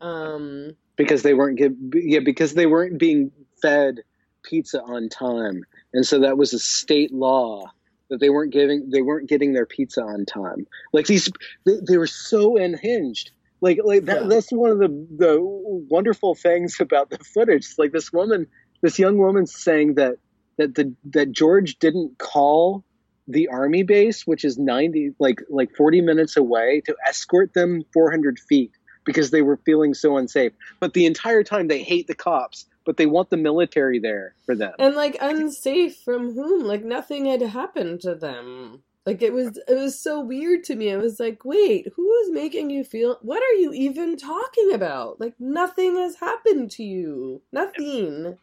Um, 0.00 0.72
because 0.96 1.22
they 1.22 1.32
weren't 1.34 1.56
give, 1.56 1.72
yeah, 1.94 2.20
because 2.24 2.54
they 2.54 2.66
weren't 2.66 2.98
being 2.98 3.30
fed 3.62 4.00
pizza 4.42 4.82
on 4.82 5.08
time, 5.08 5.64
and 5.94 6.04
so 6.04 6.20
that 6.20 6.36
was 6.36 6.52
a 6.52 6.58
state 6.58 7.12
law 7.12 7.72
that 8.10 8.20
they 8.20 8.30
weren't 8.30 8.52
giving 8.52 8.90
they 8.90 9.02
weren't 9.02 9.28
getting 9.28 9.52
their 9.52 9.66
pizza 9.66 10.02
on 10.02 10.24
time. 10.24 10.66
Like 10.92 11.06
these 11.06 11.30
they, 11.64 11.78
they 11.86 11.98
were 11.98 12.06
so 12.06 12.56
unhinged. 12.56 13.30
Like 13.60 13.78
like 13.84 14.04
that, 14.04 14.22
yeah. 14.22 14.28
that's 14.28 14.50
one 14.50 14.70
of 14.70 14.78
the 14.78 14.88
the 15.16 15.38
wonderful 15.40 16.34
things 16.34 16.80
about 16.80 17.10
the 17.10 17.18
footage. 17.18 17.66
Like 17.78 17.92
this 17.92 18.12
woman, 18.12 18.46
this 18.82 18.98
young 18.98 19.18
woman 19.18 19.46
saying 19.46 19.94
that 19.94 20.16
that 20.58 20.74
the 20.74 20.94
that 21.10 21.32
George 21.32 21.78
didn't 21.78 22.18
call 22.18 22.84
the 23.28 23.48
army 23.48 23.82
base, 23.82 24.26
which 24.26 24.44
is 24.44 24.58
ninety 24.58 25.12
like 25.18 25.42
like 25.48 25.74
forty 25.74 26.00
minutes 26.00 26.36
away, 26.36 26.82
to 26.86 26.94
escort 27.08 27.54
them 27.54 27.82
four 27.92 28.10
hundred 28.10 28.38
feet 28.38 28.72
because 29.04 29.30
they 29.30 29.42
were 29.42 29.56
feeling 29.64 29.94
so 29.94 30.16
unsafe. 30.16 30.52
But 30.80 30.92
the 30.92 31.06
entire 31.06 31.42
time 31.42 31.68
they 31.68 31.82
hate 31.82 32.08
the 32.08 32.14
cops 32.14 32.66
but 32.86 32.96
they 32.96 33.04
want 33.04 33.28
the 33.28 33.36
military 33.36 33.98
there 33.98 34.34
for 34.46 34.54
them. 34.54 34.72
And 34.78 34.94
like 34.94 35.18
unsafe 35.20 35.98
from 35.98 36.32
whom? 36.32 36.64
Like 36.64 36.84
nothing 36.84 37.26
had 37.26 37.42
happened 37.42 38.00
to 38.02 38.14
them. 38.14 38.84
Like 39.04 39.20
it 39.22 39.32
was 39.32 39.58
it 39.68 39.74
was 39.74 40.00
so 40.00 40.20
weird 40.20 40.64
to 40.64 40.76
me. 40.76 40.92
I 40.92 40.96
was 40.96 41.20
like, 41.20 41.44
"Wait, 41.44 41.92
who 41.94 42.12
is 42.20 42.30
making 42.30 42.70
you 42.70 42.84
feel 42.84 43.18
What 43.22 43.42
are 43.42 43.60
you 43.60 43.72
even 43.72 44.16
talking 44.16 44.72
about? 44.72 45.20
Like 45.20 45.34
nothing 45.38 45.96
has 45.96 46.16
happened 46.16 46.70
to 46.72 46.84
you. 46.84 47.42
Nothing. 47.52 48.38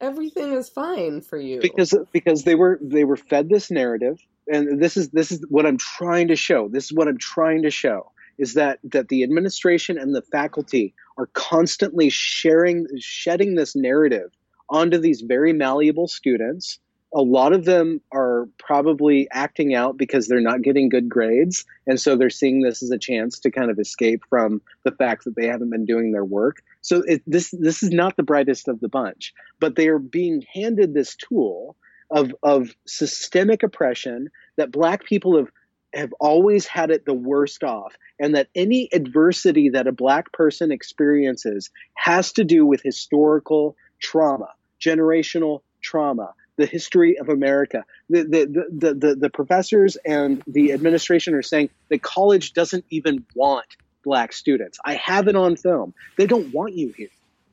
Everything 0.00 0.52
is 0.52 0.68
fine 0.68 1.20
for 1.20 1.38
you." 1.38 1.60
Because 1.60 1.94
because 2.12 2.44
they 2.44 2.54
were 2.54 2.78
they 2.82 3.04
were 3.04 3.16
fed 3.16 3.48
this 3.48 3.70
narrative 3.70 4.18
and 4.46 4.80
this 4.80 4.96
is 4.96 5.10
this 5.10 5.32
is 5.32 5.44
what 5.48 5.66
I'm 5.66 5.78
trying 5.78 6.28
to 6.28 6.36
show. 6.36 6.68
This 6.68 6.84
is 6.84 6.92
what 6.92 7.08
I'm 7.08 7.18
trying 7.18 7.62
to 7.62 7.70
show 7.70 8.10
is 8.40 8.54
that 8.54 8.80
that 8.82 9.08
the 9.08 9.22
administration 9.22 9.98
and 9.98 10.14
the 10.14 10.22
faculty 10.22 10.94
are 11.18 11.26
constantly 11.34 12.08
sharing 12.08 12.86
shedding 12.98 13.54
this 13.54 13.76
narrative 13.76 14.30
onto 14.68 14.98
these 14.98 15.20
very 15.20 15.52
malleable 15.52 16.08
students. 16.08 16.80
A 17.12 17.20
lot 17.20 17.52
of 17.52 17.64
them 17.64 18.00
are 18.12 18.48
probably 18.58 19.28
acting 19.32 19.74
out 19.74 19.96
because 19.96 20.28
they're 20.28 20.40
not 20.40 20.62
getting 20.62 20.88
good 20.88 21.08
grades 21.08 21.66
and 21.86 22.00
so 22.00 22.16
they're 22.16 22.30
seeing 22.30 22.62
this 22.62 22.84
as 22.84 22.90
a 22.92 22.98
chance 22.98 23.40
to 23.40 23.50
kind 23.50 23.70
of 23.70 23.80
escape 23.80 24.22
from 24.30 24.62
the 24.84 24.92
fact 24.92 25.24
that 25.24 25.34
they 25.36 25.46
haven't 25.46 25.70
been 25.70 25.86
doing 25.86 26.12
their 26.12 26.24
work. 26.24 26.58
So 26.82 27.02
it, 27.06 27.22
this 27.26 27.50
this 27.50 27.82
is 27.82 27.90
not 27.90 28.16
the 28.16 28.22
brightest 28.22 28.68
of 28.68 28.80
the 28.80 28.88
bunch 28.88 29.34
but 29.60 29.76
they 29.76 29.88
are 29.88 29.98
being 29.98 30.42
handed 30.52 30.94
this 30.94 31.14
tool 31.14 31.76
of 32.10 32.34
of 32.42 32.74
systemic 32.86 33.62
oppression 33.62 34.30
that 34.56 34.72
black 34.72 35.04
people 35.04 35.36
have 35.36 35.48
have 35.94 36.12
always 36.20 36.66
had 36.66 36.90
it 36.90 37.04
the 37.04 37.14
worst 37.14 37.64
off, 37.64 37.96
and 38.18 38.34
that 38.34 38.48
any 38.54 38.88
adversity 38.92 39.70
that 39.70 39.86
a 39.86 39.92
black 39.92 40.32
person 40.32 40.70
experiences 40.70 41.70
has 41.94 42.32
to 42.32 42.44
do 42.44 42.64
with 42.64 42.82
historical 42.82 43.76
trauma, 44.00 44.48
generational 44.80 45.62
trauma, 45.82 46.34
the 46.56 46.66
history 46.66 47.18
of 47.18 47.28
America. 47.28 47.84
The, 48.10 48.22
the, 48.22 48.66
the, 48.70 48.94
the, 48.94 49.14
the 49.14 49.30
professors 49.30 49.96
and 50.04 50.42
the 50.46 50.72
administration 50.72 51.34
are 51.34 51.42
saying 51.42 51.70
that 51.88 52.02
college 52.02 52.52
doesn't 52.52 52.84
even 52.90 53.24
want 53.34 53.66
black 54.04 54.32
students. 54.32 54.78
I 54.84 54.94
have 54.94 55.28
it 55.28 55.36
on 55.36 55.56
film. 55.56 55.94
They 56.16 56.26
don't 56.26 56.52
want 56.52 56.74
you 56.74 56.92
here. 56.96 57.08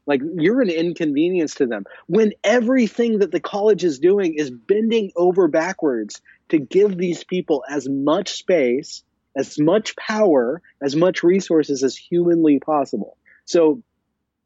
Like 0.05 0.21
you're 0.35 0.61
an 0.61 0.69
inconvenience 0.69 1.55
to 1.55 1.65
them 1.65 1.85
when 2.07 2.33
everything 2.43 3.19
that 3.19 3.31
the 3.31 3.41
college 3.41 3.83
is 3.83 3.99
doing 3.99 4.35
is 4.35 4.49
bending 4.49 5.11
over 5.15 5.47
backwards 5.47 6.21
to 6.49 6.59
give 6.59 6.97
these 6.97 7.23
people 7.23 7.63
as 7.69 7.87
much 7.89 8.31
space, 8.31 9.03
as 9.35 9.59
much 9.59 9.95
power, 9.95 10.61
as 10.81 10.95
much 10.95 11.23
resources 11.23 11.83
as 11.83 11.95
humanly 11.95 12.59
possible. 12.59 13.17
So, 13.45 13.83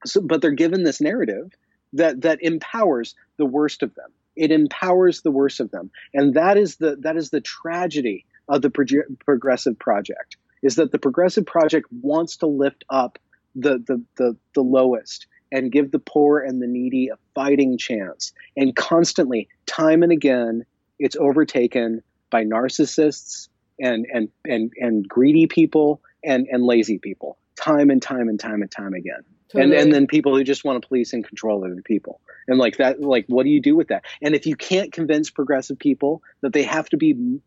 so 0.06 0.22
but 0.22 0.42
they're 0.42 0.52
given 0.52 0.84
this 0.84 1.02
narrative 1.02 1.52
that 1.94 2.22
that 2.22 2.40
empowers 2.42 3.16
the 3.38 3.46
worst 3.46 3.84
of 3.84 3.94
them. 3.96 4.12
It 4.36 4.52
empowers 4.52 5.22
the 5.22 5.32
worst 5.32 5.60
of 5.60 5.72
them, 5.72 5.92
and 6.14 6.36
that 6.36 6.58
is 6.58 6.78
the 6.78 6.98
that 7.02 7.18
is 7.18 7.30
the 7.30 7.42
tragedy 7.42 8.26
of 8.48 8.62
the 8.62 8.70
Pro- 8.70 9.04
progressive 9.24 9.78
project. 9.78 10.38
Is 10.64 10.76
that 10.76 10.92
the 10.92 11.00
progressive 11.00 11.46
project 11.46 11.88
wants 11.92 12.38
to 12.38 12.48
lift 12.48 12.84
up 12.90 13.20
the 13.56 13.78
the 13.80 14.04
the, 14.18 14.38
the 14.56 14.62
lowest 14.62 15.28
and 15.52 15.72
give 15.72 15.92
the 15.92 16.00
poor 16.00 16.40
and 16.40 16.62
the 16.62 16.68
needy 16.68 17.10
a 17.10 17.18
fighting 17.36 17.78
chance. 17.78 18.32
And 18.56 18.76
constantly, 18.76 19.50
time 19.66 20.02
and 20.04 20.12
again, 20.12 20.66
it's 21.02 21.16
overtaken 21.16 22.02
by 22.30 22.46
narcissists 22.46 23.50
and 23.80 24.06
and 24.14 24.30
and 24.46 24.72
and 24.78 25.08
greedy 25.08 25.48
people 25.48 26.02
and 26.24 26.48
and 26.50 26.64
lazy 26.64 27.00
people. 27.00 27.38
Time 27.56 27.90
and 27.90 28.02
time 28.02 28.30
and 28.30 28.40
time 28.40 28.62
and 28.62 28.72
time 28.72 28.94
again. 28.94 29.24
Totally. 29.50 29.74
And 29.76 29.82
and 29.82 29.94
then 29.94 30.08
people 30.08 30.36
who 30.36 30.44
just 30.44 30.64
want 30.64 30.82
to 30.82 30.88
police 30.88 31.12
and 31.12 31.28
control 31.28 31.66
other 31.66 31.82
people. 31.84 32.22
And 32.48 32.58
like 32.58 32.78
that 32.78 33.02
like 33.02 33.26
what 33.28 33.44
do 33.44 33.50
you 33.50 33.62
do 33.62 33.76
with 33.76 33.90
that? 33.90 34.06
And 34.22 34.36
if 34.36 34.46
you 34.46 34.56
can't 34.56 34.92
convince 34.94 35.30
progressive 35.30 35.80
people 35.80 36.22
that 36.42 36.54
they 36.54 36.64
have 36.64 36.88
to 36.90 36.98
be 36.98 37.40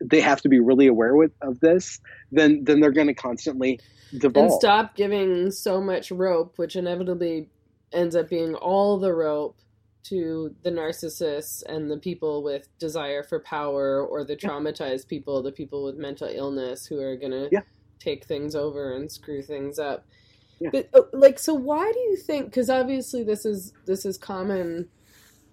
they 0.00 0.20
have 0.20 0.40
to 0.42 0.48
be 0.48 0.60
really 0.60 0.86
aware 0.86 1.16
with, 1.16 1.32
of 1.42 1.60
this, 1.60 2.00
then 2.32 2.64
then 2.64 2.80
they're 2.80 2.92
going 2.92 3.08
to 3.08 3.14
constantly 3.14 3.80
devolve. 4.16 4.52
And 4.52 4.60
stop 4.60 4.96
giving 4.96 5.50
so 5.50 5.80
much 5.80 6.10
rope, 6.10 6.54
which 6.56 6.76
inevitably 6.76 7.48
ends 7.92 8.16
up 8.16 8.28
being 8.28 8.54
all 8.54 8.98
the 8.98 9.12
rope 9.12 9.56
to 10.04 10.54
the 10.62 10.70
narcissists 10.70 11.62
and 11.66 11.90
the 11.90 11.96
people 11.96 12.42
with 12.42 12.68
desire 12.78 13.22
for 13.22 13.40
power 13.40 14.04
or 14.04 14.24
the 14.24 14.36
traumatized 14.36 15.08
people, 15.08 15.42
the 15.42 15.52
people 15.52 15.84
with 15.84 15.96
mental 15.96 16.28
illness 16.28 16.86
who 16.86 17.00
are 17.00 17.16
going 17.16 17.32
to 17.32 17.48
yeah. 17.50 17.62
take 17.98 18.24
things 18.24 18.54
over 18.54 18.94
and 18.94 19.10
screw 19.10 19.42
things 19.42 19.78
up. 19.78 20.06
Yeah. 20.60 20.70
But 20.72 20.88
oh, 20.94 21.08
like 21.12 21.38
so 21.38 21.52
why 21.52 21.90
do 21.90 21.98
you 21.98 22.16
think 22.16 22.52
cuz 22.52 22.70
obviously 22.70 23.24
this 23.24 23.44
is 23.44 23.72
this 23.86 24.06
is 24.06 24.16
common 24.16 24.88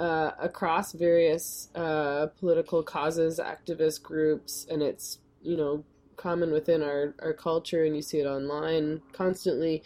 uh, 0.02 0.32
across 0.40 0.94
various 0.94 1.69
uh, 1.76 2.26
political 2.40 2.82
causes, 2.82 3.40
activist 3.40 4.02
groups, 4.02 4.65
and 4.69 4.82
it's 4.82 5.19
you 5.44 5.56
know 5.56 5.84
common 6.18 6.52
within 6.52 6.82
our 6.82 7.14
our 7.19 7.34
culture, 7.34 7.84
and 7.84 7.95
you 7.95 8.02
see 8.02 8.19
it 8.19 8.26
online 8.26 9.02
constantly. 9.14 9.84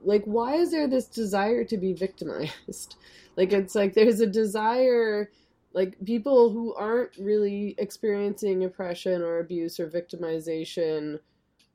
Like, 0.00 0.24
why 0.24 0.54
is 0.54 0.70
there 0.70 0.86
this 0.86 1.06
desire 1.06 1.64
to 1.64 1.76
be 1.76 1.92
victimized? 1.92 2.96
Like, 3.38 3.52
it's 3.52 3.76
like 3.76 3.94
there's 3.94 4.20
a 4.20 4.26
desire, 4.26 5.30
like 5.72 5.96
people 6.04 6.50
who 6.50 6.74
aren't 6.74 7.16
really 7.16 7.76
experiencing 7.78 8.64
oppression 8.64 9.22
or 9.22 9.38
abuse 9.38 9.78
or 9.78 9.88
victimization 9.88 11.20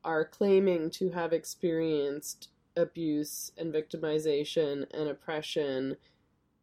are 0.04 0.26
claiming 0.26 0.90
to 0.90 1.10
have 1.10 1.32
experienced 1.32 2.50
abuse 2.76 3.50
and 3.56 3.72
victimization 3.72 4.84
and 4.92 5.08
oppression 5.08 5.96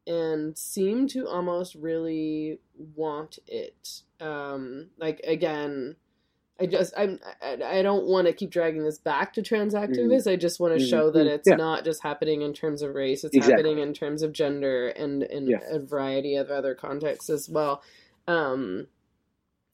and 0.06 0.56
seem 0.56 1.08
to 1.08 1.28
almost 1.28 1.74
really 1.74 2.60
want 2.96 3.40
it. 3.48 4.04
Um, 4.20 4.90
like 5.00 5.20
again, 5.26 5.96
I 6.60 6.66
just 6.68 6.94
I'm 6.96 7.20
I, 7.42 7.58
I 7.64 7.82
don't 7.82 8.06
want 8.06 8.28
to 8.28 8.34
keep 8.34 8.52
dragging 8.52 8.84
this 8.84 9.00
back 9.00 9.34
to 9.34 9.42
trans 9.42 9.74
activists. 9.74 10.22
Mm-hmm. 10.22 10.30
I 10.30 10.36
just 10.36 10.60
want 10.60 10.74
to 10.74 10.80
mm-hmm. 10.80 10.90
show 10.90 11.12
that 11.12 11.20
mm-hmm. 11.20 11.36
it's 11.36 11.48
yeah. 11.48 11.56
not 11.56 11.84
just 11.84 12.04
happening 12.04 12.42
in 12.42 12.54
terms 12.54 12.82
of 12.82 12.94
race; 12.94 13.24
it's 13.24 13.36
exactly. 13.36 13.70
happening 13.70 13.80
in 13.80 13.94
terms 13.94 14.22
of 14.22 14.32
gender 14.32 14.90
and 14.90 15.24
in 15.24 15.48
yeah. 15.48 15.60
a 15.70 15.80
variety 15.80 16.36
of 16.36 16.50
other 16.50 16.76
contexts 16.76 17.30
as 17.30 17.50
well. 17.50 17.82
Um, 18.28 18.88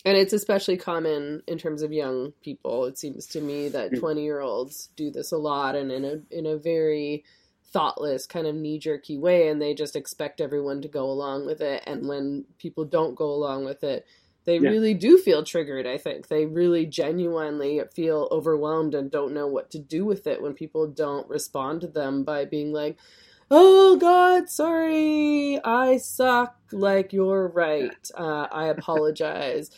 and 0.06 0.18
it's 0.18 0.32
especially 0.32 0.78
common 0.78 1.44
in 1.48 1.58
terms 1.58 1.82
of 1.82 1.92
young 1.92 2.32
people. 2.42 2.86
It 2.86 2.98
seems 2.98 3.28
to 3.28 3.42
me 3.42 3.68
that 3.70 3.92
mm. 3.92 4.00
twenty 4.00 4.24
year 4.24 4.40
olds 4.40 4.90
do 4.96 5.12
this 5.12 5.34
a 5.34 5.38
lot, 5.38 5.76
and 5.76 5.92
in 5.92 6.06
a 6.06 6.22
in 6.32 6.46
a 6.46 6.58
very 6.58 7.26
thoughtless 7.72 8.26
kind 8.26 8.48
of 8.48 8.56
knee 8.56 8.80
jerky 8.80 9.18
way 9.18 9.50
and 9.50 9.62
they 9.62 9.74
just 9.74 9.96
expect 9.96 10.40
everyone 10.40 10.82
to 10.82 10.88
go 10.88 11.04
along 11.04 11.46
with 11.46 11.60
it 11.60 11.84
and 11.86 12.08
when 12.08 12.46
people 12.58 12.86
don't 12.86 13.16
go 13.16 13.26
along 13.26 13.66
with 13.66 13.84
it 13.84 14.06
they 14.48 14.60
yeah. 14.60 14.70
really 14.70 14.94
do 14.94 15.18
feel 15.20 15.44
triggered 15.44 15.86
i 15.86 15.98
think. 15.98 16.30
They 16.30 16.46
really 16.46 16.86
genuinely 16.86 17.82
feel 17.94 18.30
overwhelmed 18.32 18.96
and 18.96 19.12
don't 19.12 19.34
know 19.34 19.46
what 19.46 19.70
to 19.72 19.80
do 19.80 20.06
with 20.06 20.26
it 20.26 20.42
when 20.42 20.54
people 20.54 20.88
don't 20.88 21.30
respond 21.30 21.82
to 21.82 21.88
them 21.88 22.24
by 22.24 22.46
being 22.46 22.72
like 22.72 22.98
oh 23.52 23.98
god 23.98 24.50
sorry. 24.50 25.60
I 25.64 25.98
suck. 25.98 26.58
Like 26.72 27.14
you're 27.14 27.50
right. 27.50 28.10
Uh, 28.18 28.48
i 28.52 28.66
apologize. 28.76 29.70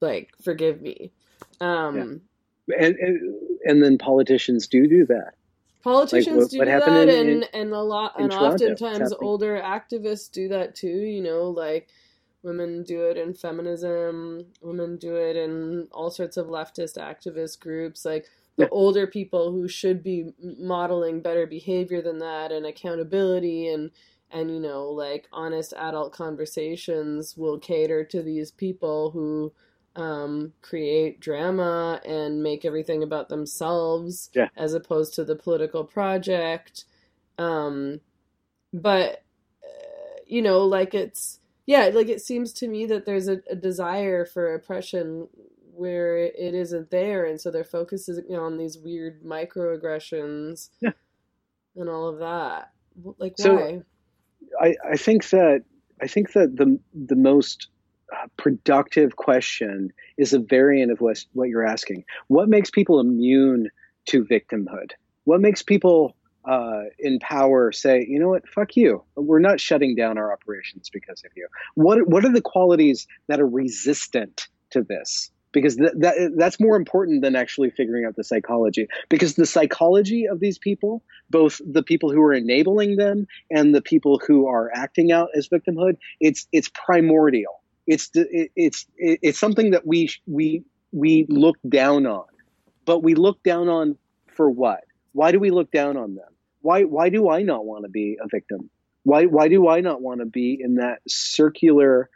Like 0.00 0.32
forgive 0.42 0.82
me. 0.82 1.12
Um 1.60 2.20
yeah. 2.66 2.76
and, 2.84 2.96
and 2.96 3.34
and 3.64 3.82
then 3.82 3.96
politicians 3.96 4.66
do 4.66 4.88
do 4.88 5.06
that. 5.06 5.34
Politicians 5.84 6.52
like 6.52 6.58
what, 6.58 6.66
do 6.66 6.72
what 6.72 6.86
that, 6.86 7.08
in, 7.08 7.28
and 7.28 7.48
and 7.52 7.72
a 7.72 7.80
lot, 7.80 8.18
and 8.18 8.32
Toronto, 8.32 8.54
oftentimes 8.54 9.12
older 9.20 9.60
activists 9.60 10.32
do 10.32 10.48
that 10.48 10.74
too. 10.74 10.88
You 10.88 11.22
know, 11.22 11.50
like 11.50 11.90
women 12.44 12.84
do 12.84 13.06
it 13.06 13.16
in 13.16 13.34
feminism, 13.34 14.46
women 14.60 14.96
do 14.96 15.16
it 15.16 15.36
in 15.36 15.88
all 15.90 16.10
sorts 16.10 16.36
of 16.36 16.46
leftist 16.46 16.96
activist 16.96 17.58
groups. 17.58 18.04
Like 18.04 18.26
the 18.56 18.64
yeah. 18.64 18.68
older 18.70 19.06
people 19.06 19.50
who 19.50 19.66
should 19.66 20.02
be 20.02 20.32
modeling 20.40 21.20
better 21.20 21.46
behavior 21.46 22.00
than 22.02 22.18
that 22.18 22.52
and 22.52 22.66
accountability 22.66 23.68
and 23.68 23.90
and 24.30 24.50
you 24.50 24.60
know 24.60 24.84
like 24.90 25.26
honest 25.32 25.74
adult 25.76 26.12
conversations 26.12 27.36
will 27.36 27.58
cater 27.58 28.04
to 28.04 28.22
these 28.22 28.52
people 28.52 29.10
who 29.10 29.52
um, 29.96 30.52
create 30.60 31.20
drama 31.20 32.00
and 32.04 32.42
make 32.42 32.64
everything 32.64 33.02
about 33.02 33.28
themselves 33.28 34.30
yeah. 34.34 34.48
as 34.56 34.74
opposed 34.74 35.14
to 35.14 35.24
the 35.24 35.36
political 35.36 35.84
project. 35.84 36.84
Um, 37.38 38.00
but, 38.72 39.22
uh, 39.62 40.20
you 40.26 40.42
know, 40.42 40.60
like 40.60 40.94
it's, 40.94 41.38
yeah, 41.66 41.90
like 41.92 42.08
it 42.08 42.20
seems 42.20 42.52
to 42.54 42.68
me 42.68 42.86
that 42.86 43.06
there's 43.06 43.28
a, 43.28 43.40
a 43.50 43.56
desire 43.56 44.24
for 44.24 44.54
oppression 44.54 45.28
where 45.74 46.18
it 46.18 46.54
isn't 46.54 46.90
there. 46.90 47.24
And 47.24 47.40
so 47.40 47.50
their 47.50 47.64
focus 47.64 48.08
is 48.08 48.20
on 48.30 48.58
these 48.58 48.78
weird 48.78 49.22
microaggressions 49.24 50.70
yeah. 50.80 50.92
and 51.74 51.88
all 51.88 52.08
of 52.08 52.18
that. 52.18 52.70
Like, 53.18 53.34
so 53.36 53.54
why? 53.54 53.82
I, 54.60 54.76
I 54.92 54.96
think 54.96 55.28
that, 55.30 55.64
I 56.00 56.06
think 56.06 56.32
that 56.34 56.56
the, 56.56 56.78
the 56.94 57.16
most 57.16 57.68
uh, 58.12 58.28
productive 58.36 59.16
question 59.16 59.92
is 60.16 60.32
a 60.32 60.38
variant 60.38 60.92
of 60.92 61.00
what, 61.00 61.24
what 61.32 61.48
you're 61.48 61.66
asking. 61.66 62.04
What 62.28 62.48
makes 62.48 62.70
people 62.70 63.00
immune 63.00 63.68
to 64.06 64.24
victimhood? 64.24 64.92
What 65.24 65.40
makes 65.40 65.62
people 65.62 66.14
uh, 66.46 66.82
in 66.98 67.18
power 67.18 67.72
say, 67.72 68.04
you 68.08 68.18
know 68.18 68.28
what, 68.28 68.48
fuck 68.48 68.76
you. 68.76 69.02
We're 69.16 69.38
not 69.38 69.60
shutting 69.60 69.94
down 69.94 70.18
our 70.18 70.32
operations 70.32 70.90
because 70.92 71.22
of 71.24 71.32
you. 71.36 71.48
What 71.74 72.08
what 72.08 72.24
are 72.24 72.32
the 72.32 72.42
qualities 72.42 73.06
that 73.28 73.40
are 73.40 73.48
resistant 73.48 74.48
to 74.70 74.82
this? 74.82 75.30
Because 75.52 75.76
th- 75.76 75.92
that 75.98 76.34
that's 76.36 76.58
more 76.58 76.76
important 76.76 77.22
than 77.22 77.36
actually 77.36 77.70
figuring 77.70 78.04
out 78.04 78.16
the 78.16 78.24
psychology. 78.24 78.88
Because 79.08 79.34
the 79.34 79.46
psychology 79.46 80.26
of 80.26 80.40
these 80.40 80.58
people, 80.58 81.02
both 81.30 81.60
the 81.64 81.82
people 81.82 82.10
who 82.10 82.20
are 82.22 82.34
enabling 82.34 82.96
them 82.96 83.26
and 83.50 83.74
the 83.74 83.82
people 83.82 84.20
who 84.26 84.48
are 84.48 84.70
acting 84.74 85.12
out 85.12 85.28
as 85.36 85.48
victimhood, 85.48 85.96
it's 86.20 86.46
it's 86.52 86.70
primordial 86.74 87.60
it's 87.86 88.10
it's 88.14 88.86
it's 88.96 89.38
something 89.38 89.72
that 89.72 89.86
we 89.86 90.10
we 90.26 90.64
we 90.92 91.26
look 91.28 91.56
down 91.68 92.06
on, 92.06 92.24
but 92.84 93.02
we 93.02 93.14
look 93.14 93.42
down 93.42 93.68
on 93.68 93.98
for 94.34 94.50
what? 94.50 94.80
Why 95.12 95.32
do 95.32 95.40
we 95.40 95.50
look 95.50 95.70
down 95.70 95.96
on 95.96 96.14
them? 96.14 96.33
Why 96.64 96.84
why 96.84 97.10
do 97.10 97.28
I 97.28 97.42
not 97.42 97.66
want 97.66 97.84
to 97.84 97.90
be 97.90 98.16
a 98.18 98.26
victim? 98.26 98.70
Why 99.02 99.26
why 99.26 99.48
do 99.48 99.68
I 99.68 99.80
not 99.80 100.00
want 100.00 100.20
to 100.20 100.26
be 100.26 100.58
in 100.58 100.76
that 100.76 101.00
circular 101.06 102.08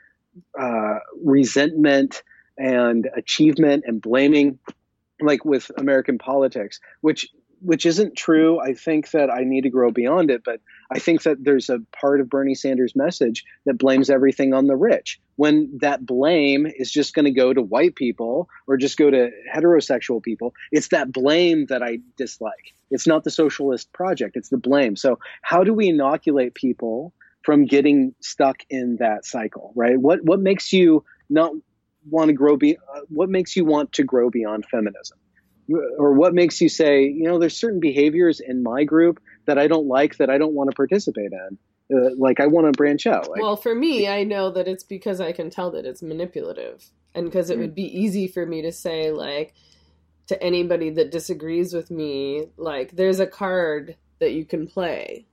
uh, 0.58 1.00
resentment 1.22 2.22
and 2.56 3.10
achievement 3.14 3.84
and 3.86 4.00
blaming, 4.00 4.58
like 5.20 5.44
with 5.44 5.70
American 5.76 6.16
politics, 6.16 6.80
which 7.02 7.28
which 7.60 7.84
isn't 7.84 8.16
true. 8.16 8.58
I 8.58 8.72
think 8.72 9.10
that 9.10 9.28
I 9.30 9.44
need 9.44 9.64
to 9.64 9.70
grow 9.70 9.90
beyond 9.90 10.30
it, 10.30 10.44
but 10.44 10.62
I 10.90 10.98
think 10.98 11.24
that 11.24 11.44
there's 11.44 11.68
a 11.68 11.80
part 11.92 12.22
of 12.22 12.30
Bernie 12.30 12.54
Sanders' 12.54 12.96
message 12.96 13.44
that 13.66 13.74
blames 13.74 14.08
everything 14.08 14.54
on 14.54 14.66
the 14.66 14.76
rich. 14.76 15.20
When 15.38 15.78
that 15.82 16.04
blame 16.04 16.66
is 16.66 16.90
just 16.90 17.14
going 17.14 17.26
to 17.26 17.30
go 17.30 17.54
to 17.54 17.62
white 17.62 17.94
people 17.94 18.48
or 18.66 18.76
just 18.76 18.96
go 18.96 19.08
to 19.08 19.30
heterosexual 19.54 20.20
people, 20.20 20.52
it's 20.72 20.88
that 20.88 21.12
blame 21.12 21.66
that 21.66 21.80
I 21.80 21.98
dislike. 22.16 22.74
It's 22.90 23.06
not 23.06 23.22
the 23.22 23.30
socialist 23.30 23.92
project, 23.92 24.36
it's 24.36 24.48
the 24.48 24.58
blame. 24.58 24.96
So, 24.96 25.20
how 25.42 25.62
do 25.62 25.72
we 25.72 25.88
inoculate 25.88 26.54
people 26.54 27.14
from 27.44 27.66
getting 27.66 28.16
stuck 28.20 28.56
in 28.68 28.96
that 28.96 29.24
cycle, 29.24 29.72
right? 29.76 29.96
What 29.96 30.24
what 30.24 30.40
makes 30.40 30.72
you 30.72 31.04
not 31.30 31.52
want 32.10 32.30
to 32.30 32.34
grow 32.34 32.56
be 32.56 32.76
uh, 32.76 33.02
what 33.08 33.28
makes 33.28 33.54
you 33.54 33.64
want 33.64 33.92
to 33.92 34.02
grow 34.02 34.30
beyond 34.30 34.66
feminism? 34.66 35.18
or 35.98 36.14
what 36.14 36.32
makes 36.32 36.60
you 36.60 36.68
say, 36.68 37.04
you 37.04 37.24
know, 37.24 37.38
there's 37.38 37.56
certain 37.56 37.80
behaviors 37.80 38.40
in 38.40 38.62
my 38.62 38.84
group 38.84 39.20
that 39.44 39.58
I 39.58 39.66
don't 39.66 39.86
like 39.86 40.16
that 40.16 40.30
I 40.30 40.38
don't 40.38 40.54
want 40.54 40.70
to 40.70 40.74
participate 40.74 41.30
in. 41.32 41.58
Uh, 41.94 42.10
like 42.18 42.38
I 42.38 42.46
want 42.46 42.66
to 42.66 42.76
branch 42.76 43.06
out. 43.06 43.30
Like, 43.30 43.40
well, 43.40 43.56
for 43.56 43.74
me, 43.74 44.06
I 44.08 44.22
know 44.22 44.50
that 44.50 44.68
it's 44.68 44.84
because 44.84 45.20
I 45.20 45.32
can 45.32 45.48
tell 45.48 45.70
that 45.70 45.86
it's 45.86 46.02
manipulative, 46.02 46.84
and 47.14 47.24
because 47.24 47.48
it 47.48 47.56
Mm. 47.56 47.60
would 47.60 47.74
be 47.74 47.84
easy 48.00 48.28
for 48.28 48.44
me 48.44 48.60
to 48.62 48.72
say 48.72 49.10
like 49.10 49.54
to 50.26 50.42
anybody 50.42 50.90
that 50.90 51.10
disagrees 51.10 51.72
with 51.72 51.90
me, 51.90 52.48
like 52.58 52.92
there's 52.92 53.20
a 53.20 53.26
card 53.26 53.96
that 54.18 54.32
you 54.32 54.44
can 54.44 54.66
play, 54.66 55.26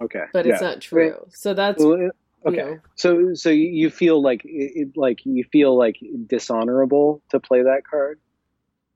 okay, 0.00 0.24
but 0.32 0.44
yeah. 0.44 0.54
it's 0.54 0.62
not 0.62 0.80
true. 0.80 1.24
So 1.30 1.54
that's 1.54 1.78
Well, 1.80 1.92
uh, 1.92 1.96
you 1.96 2.12
okay. 2.46 2.56
know, 2.56 2.78
So 2.96 3.34
so 3.34 3.50
you 3.50 3.88
feel 3.88 4.20
like 4.20 4.42
it, 4.44 4.96
like 4.96 5.20
you 5.24 5.44
feel 5.44 5.78
like 5.78 5.98
dishonorable 6.26 7.22
to 7.30 7.38
play 7.38 7.62
that 7.62 7.82
card. 7.88 8.18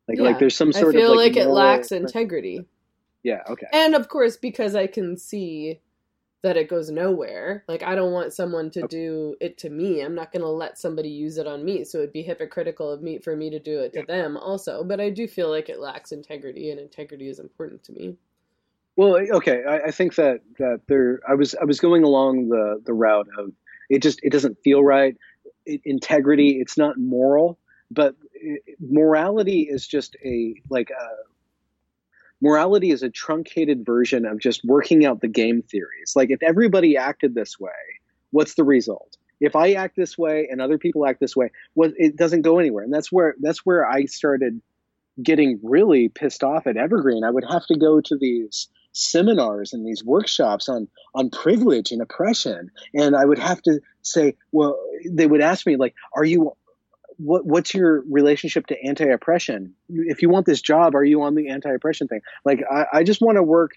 Like 0.09 0.19
Yeah. 0.19 0.25
like 0.25 0.39
there's 0.41 0.57
some 0.57 0.71
I 0.75 0.81
sort 0.81 0.95
feel 0.97 1.13
of 1.13 1.19
like, 1.19 1.37
it 1.37 1.47
lacks 1.49 1.93
integrity. 1.93 2.63
Yeah. 3.23 3.43
Okay. 3.49 3.67
And 3.73 3.95
of 3.95 4.09
course, 4.09 4.37
because 4.37 4.75
I 4.75 4.89
can 4.89 5.17
see 5.17 5.81
that 6.47 6.57
it 6.57 6.69
goes 6.69 6.91
nowhere. 6.91 7.65
Like 7.67 7.83
I 7.83 7.97
don't 7.97 8.13
want 8.13 8.33
someone 8.33 8.71
to 8.71 8.87
do 8.87 9.35
it 9.41 9.59
to 9.59 9.69
me. 9.69 10.01
I'm 10.01 10.15
not 10.15 10.31
going 10.31 10.43
to 10.43 10.49
let 10.49 10.79
somebody 10.79 11.09
use 11.09 11.39
it 11.39 11.47
on 11.49 11.65
me. 11.65 11.83
So 11.83 11.99
it'd 11.99 12.13
be 12.13 12.23
hypocritical 12.23 12.89
of 12.89 13.03
me 13.03 13.19
for 13.19 13.35
me 13.35 13.51
to 13.51 13.59
do 13.59 13.81
it 13.81 13.93
to 13.95 14.05
them 14.05 14.37
also. 14.37 14.85
But 14.85 15.01
I 15.01 15.11
do 15.11 15.27
feel 15.27 15.51
like 15.51 15.69
it 15.69 15.81
lacks 15.81 16.13
integrity, 16.13 16.71
and 16.71 16.79
integrity 16.79 17.29
is 17.29 17.41
important 17.41 17.83
to 17.85 17.93
me. 17.93 18.17
Well, 18.95 19.17
okay, 19.17 19.65
I, 19.69 19.89
I 19.89 19.91
think 19.91 20.15
that 20.15 20.43
that 20.59 20.83
there. 20.87 21.19
I 21.29 21.35
was 21.35 21.57
I 21.57 21.65
was 21.65 21.81
going 21.81 22.05
along 22.05 22.49
the 22.49 22.81
the 22.87 22.95
route 22.95 23.29
of 23.37 23.51
it. 23.91 24.01
Just 24.01 24.21
it 24.23 24.31
doesn't 24.31 24.63
feel 24.63 24.85
right. 24.85 25.17
It, 25.65 25.81
integrity. 25.85 26.61
It's 26.61 26.79
not 26.79 26.97
moral, 26.97 27.59
but 27.91 28.15
it, 28.35 28.63
morality 28.79 29.63
is 29.63 29.85
just 29.85 30.15
a 30.25 30.55
like 30.71 30.91
a 30.91 31.09
morality 32.47 32.91
is 32.91 33.03
a 33.03 33.11
truncated 33.11 33.85
version 33.85 34.25
of 34.25 34.39
just 34.39 34.65
working 34.65 35.05
out 35.05 35.21
the 35.21 35.29
game 35.29 35.63
theories. 35.63 36.13
Like 36.15 36.31
if 36.31 36.43
everybody 36.43 36.97
acted 36.97 37.35
this 37.35 37.59
way, 37.59 37.71
what's 38.31 38.55
the 38.55 38.65
result? 38.65 39.17
If 39.41 39.57
I 39.57 39.73
act 39.73 39.97
this 39.97 40.17
way 40.17 40.49
and 40.51 40.61
other 40.61 40.79
people 40.79 41.07
act 41.07 41.21
this 41.21 41.37
way, 41.37 41.51
what 41.75 41.93
it 41.97 42.17
doesn't 42.17 42.43
go 42.43 42.59
anywhere. 42.59 42.85
And 42.85 42.95
that's 42.95 43.11
where 43.11 43.35
that's 43.41 43.67
where 43.67 43.87
I 43.87 44.05
started 44.05 44.63
getting 45.23 45.59
really 45.63 46.09
pissed 46.09 46.45
off 46.45 46.67
at 46.67 46.77
Evergreen. 46.77 47.25
I 47.25 47.31
would 47.31 47.45
have 47.51 47.67
to 47.67 47.77
go 47.77 48.01
to 48.01 48.17
these 48.17 48.69
seminars 48.93 49.73
and 49.75 49.85
these 49.85 50.03
workshops 50.03 50.69
on 50.71 50.89
on 51.15 51.29
privilege 51.29 51.93
and 51.93 52.01
oppression 52.01 52.71
and 52.95 53.15
i 53.15 53.23
would 53.23 53.39
have 53.39 53.61
to 53.61 53.79
say 54.01 54.35
well 54.53 54.75
they 55.11 55.27
would 55.27 55.43
ask 55.43 55.67
me 55.67 55.77
like 55.77 55.95
are 56.15 56.25
you 56.25 56.57
what 57.19 57.45
what's 57.45 57.75
your 57.75 58.03
relationship 58.11 58.67
to 58.67 58.83
anti-oppression? 58.83 59.75
If 59.89 60.23
you 60.23 60.29
want 60.29 60.47
this 60.47 60.61
job 60.61 60.95
are 60.95 61.05
you 61.05 61.23
on 61.23 61.35
the 61.35 61.49
anti-oppression 61.49 62.09
thing? 62.09 62.21
Like 62.45 62.63
i, 62.71 62.87
I 62.93 63.03
just 63.03 63.21
want 63.21 63.37
to 63.37 63.43
work 63.43 63.73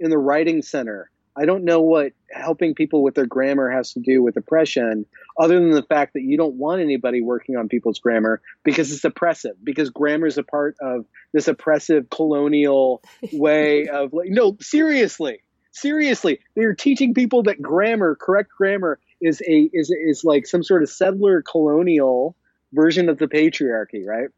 in 0.00 0.10
the 0.10 0.18
writing 0.18 0.62
center. 0.62 1.10
I 1.36 1.44
don't 1.44 1.64
know 1.64 1.80
what 1.80 2.12
helping 2.32 2.74
people 2.74 3.02
with 3.02 3.14
their 3.14 3.26
grammar 3.26 3.70
has 3.70 3.92
to 3.92 4.00
do 4.00 4.22
with 4.24 4.36
oppression 4.36 5.06
other 5.38 5.60
than 5.60 5.70
the 5.70 5.84
fact 5.84 6.14
that 6.14 6.22
you 6.22 6.36
don't 6.36 6.54
want 6.54 6.80
anybody 6.80 7.22
working 7.22 7.56
on 7.56 7.68
people's 7.68 8.00
grammar 8.00 8.40
because 8.64 8.90
it's 8.90 9.04
oppressive 9.04 9.52
because 9.62 9.90
grammar 9.90 10.26
is 10.26 10.36
a 10.36 10.42
part 10.42 10.76
of 10.80 11.06
this 11.32 11.46
oppressive 11.46 12.10
colonial 12.10 13.02
way 13.32 13.86
of 13.86 14.12
like 14.12 14.30
no 14.30 14.56
seriously 14.60 15.42
seriously. 15.72 16.40
They're 16.56 16.74
teaching 16.74 17.14
people 17.14 17.44
that 17.44 17.62
grammar 17.62 18.16
correct 18.16 18.50
grammar 18.56 18.98
is 19.20 19.40
a 19.40 19.70
is 19.72 19.90
is 19.90 20.24
like 20.24 20.46
some 20.46 20.62
sort 20.62 20.82
of 20.82 20.90
settler 20.90 21.42
colonial 21.42 22.36
version 22.72 23.08
of 23.08 23.18
the 23.18 23.28
patriarchy 23.28 24.04
right? 24.04 24.28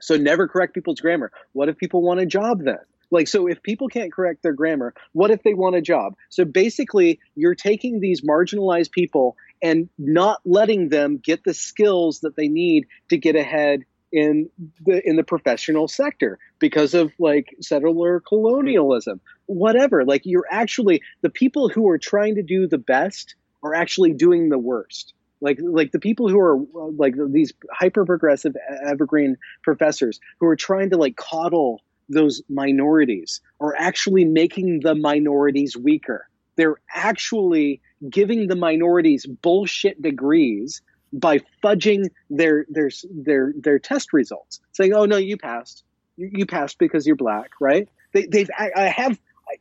So 0.00 0.16
never 0.16 0.48
correct 0.48 0.74
people's 0.74 1.00
grammar. 1.00 1.32
What 1.52 1.68
if 1.68 1.78
people 1.78 2.02
want 2.02 2.20
a 2.20 2.26
job 2.26 2.62
then? 2.64 2.78
Like 3.10 3.28
so 3.28 3.46
if 3.46 3.62
people 3.62 3.88
can't 3.88 4.12
correct 4.12 4.42
their 4.42 4.52
grammar 4.52 4.94
what 5.12 5.30
if 5.30 5.42
they 5.42 5.54
want 5.54 5.76
a 5.76 5.80
job? 5.80 6.16
So 6.30 6.44
basically 6.44 7.20
you're 7.36 7.54
taking 7.54 8.00
these 8.00 8.22
marginalized 8.22 8.90
people 8.90 9.36
and 9.62 9.88
not 9.98 10.40
letting 10.44 10.88
them 10.88 11.18
get 11.18 11.44
the 11.44 11.54
skills 11.54 12.20
that 12.20 12.36
they 12.36 12.48
need 12.48 12.86
to 13.10 13.16
get 13.16 13.36
ahead 13.36 13.84
in 14.14 14.48
the 14.86 15.06
in 15.06 15.16
the 15.16 15.24
professional 15.24 15.88
sector 15.88 16.38
because 16.60 16.94
of 16.94 17.12
like 17.18 17.54
settler 17.60 18.20
colonialism. 18.20 19.20
Whatever. 19.46 20.04
Like 20.04 20.22
you're 20.24 20.46
actually 20.50 21.02
the 21.22 21.30
people 21.30 21.68
who 21.68 21.88
are 21.88 21.98
trying 21.98 22.36
to 22.36 22.42
do 22.42 22.68
the 22.68 22.78
best 22.78 23.34
are 23.62 23.74
actually 23.74 24.12
doing 24.12 24.50
the 24.50 24.58
worst 24.58 25.14
like 25.44 25.58
like 25.60 25.92
the 25.92 26.00
people 26.00 26.28
who 26.28 26.40
are 26.40 26.58
like 26.96 27.14
these 27.28 27.52
hyper 27.72 28.04
progressive 28.04 28.54
evergreen 28.84 29.36
professors 29.62 30.18
who 30.40 30.46
are 30.46 30.56
trying 30.56 30.90
to 30.90 30.96
like 30.96 31.16
coddle 31.16 31.80
those 32.08 32.42
minorities 32.48 33.40
are 33.60 33.74
actually 33.78 34.24
making 34.24 34.80
the 34.80 34.94
minorities 34.94 35.76
weaker 35.76 36.26
they're 36.56 36.76
actually 36.92 37.80
giving 38.08 38.48
the 38.48 38.56
minorities 38.56 39.26
bullshit 39.26 40.00
degrees 40.00 40.82
by 41.12 41.40
fudging 41.62 42.10
their 42.28 42.66
their 42.68 42.90
their 43.10 43.54
their 43.56 43.78
test 43.78 44.12
results, 44.12 44.60
saying, 44.72 44.92
"Oh 44.92 45.06
no, 45.06 45.16
you 45.16 45.36
passed. 45.36 45.84
You, 46.16 46.30
you 46.32 46.46
passed 46.46 46.78
because 46.78 47.06
you're 47.06 47.16
black." 47.16 47.50
Right? 47.60 47.88
They, 48.12 48.26
they've 48.26 48.50
I, 48.56 48.70
I 48.76 48.82
have, 48.84 49.18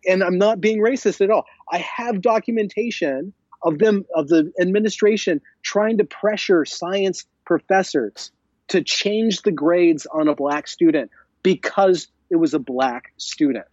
and 0.07 0.23
I'm 0.23 0.37
not 0.37 0.59
being 0.59 0.79
racist 0.79 1.21
at 1.21 1.29
all. 1.29 1.45
I 1.71 1.77
have 1.77 2.21
documentation 2.21 3.33
of 3.63 3.79
them 3.79 4.05
of 4.15 4.27
the 4.27 4.51
administration 4.59 5.41
trying 5.61 5.97
to 5.97 6.03
pressure 6.03 6.65
science 6.65 7.25
professors 7.45 8.31
to 8.69 8.81
change 8.83 9.41
the 9.41 9.51
grades 9.51 10.05
on 10.05 10.27
a 10.27 10.35
black 10.35 10.67
student 10.67 11.11
because 11.43 12.07
it 12.29 12.35
was 12.37 12.53
a 12.53 12.59
black 12.59 13.13
student 13.17 13.67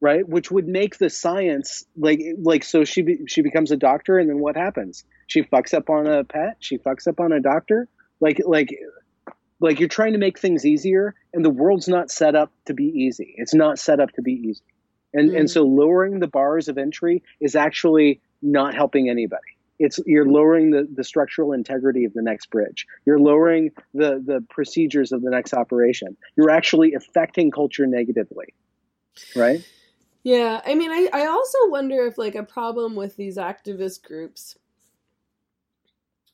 right? 0.00 0.26
Which 0.26 0.50
would 0.50 0.66
make 0.66 0.98
the 0.98 1.10
science 1.10 1.84
like 1.96 2.20
like 2.42 2.64
so 2.64 2.84
she 2.84 3.02
be, 3.02 3.18
she 3.26 3.42
becomes 3.42 3.70
a 3.70 3.76
doctor 3.76 4.18
and 4.18 4.28
then 4.30 4.38
what 4.38 4.56
happens? 4.56 5.04
She 5.26 5.42
fucks 5.42 5.74
up 5.74 5.90
on 5.90 6.06
a 6.06 6.24
pet? 6.24 6.56
She 6.60 6.78
fucks 6.78 7.06
up 7.06 7.20
on 7.20 7.32
a 7.32 7.40
doctor? 7.40 7.86
Like 8.20 8.40
like 8.44 8.70
like 9.60 9.78
you're 9.78 9.88
trying 9.88 10.12
to 10.12 10.18
make 10.18 10.38
things 10.38 10.64
easier 10.64 11.14
and 11.34 11.44
the 11.44 11.50
world's 11.50 11.88
not 11.88 12.10
set 12.10 12.34
up 12.34 12.50
to 12.66 12.74
be 12.74 12.84
easy. 12.84 13.34
It's 13.36 13.54
not 13.54 13.78
set 13.78 14.00
up 14.00 14.10
to 14.12 14.22
be 14.22 14.32
easy. 14.32 14.62
And 15.12 15.30
and 15.30 15.46
Mm. 15.46 15.50
so 15.50 15.62
lowering 15.64 16.18
the 16.18 16.28
bars 16.28 16.68
of 16.68 16.78
entry 16.78 17.22
is 17.40 17.54
actually 17.54 18.20
not 18.42 18.74
helping 18.74 19.08
anybody. 19.08 19.42
It's 19.78 19.98
you're 20.04 20.28
lowering 20.28 20.70
the, 20.70 20.86
the 20.94 21.04
structural 21.04 21.52
integrity 21.52 22.04
of 22.04 22.12
the 22.12 22.22
next 22.22 22.50
bridge. 22.50 22.86
You're 23.06 23.18
lowering 23.18 23.70
the 23.94 24.22
the 24.24 24.44
procedures 24.50 25.12
of 25.12 25.22
the 25.22 25.30
next 25.30 25.54
operation. 25.54 26.16
You're 26.36 26.50
actually 26.50 26.94
affecting 26.94 27.50
culture 27.50 27.86
negatively 27.86 28.54
right? 29.34 29.64
Yeah, 30.22 30.60
I 30.64 30.74
mean, 30.74 30.90
I, 30.90 31.08
I 31.12 31.26
also 31.26 31.58
wonder 31.68 32.06
if 32.06 32.18
like 32.18 32.34
a 32.34 32.42
problem 32.42 32.94
with 32.94 33.16
these 33.16 33.36
activist 33.36 34.02
groups, 34.02 34.58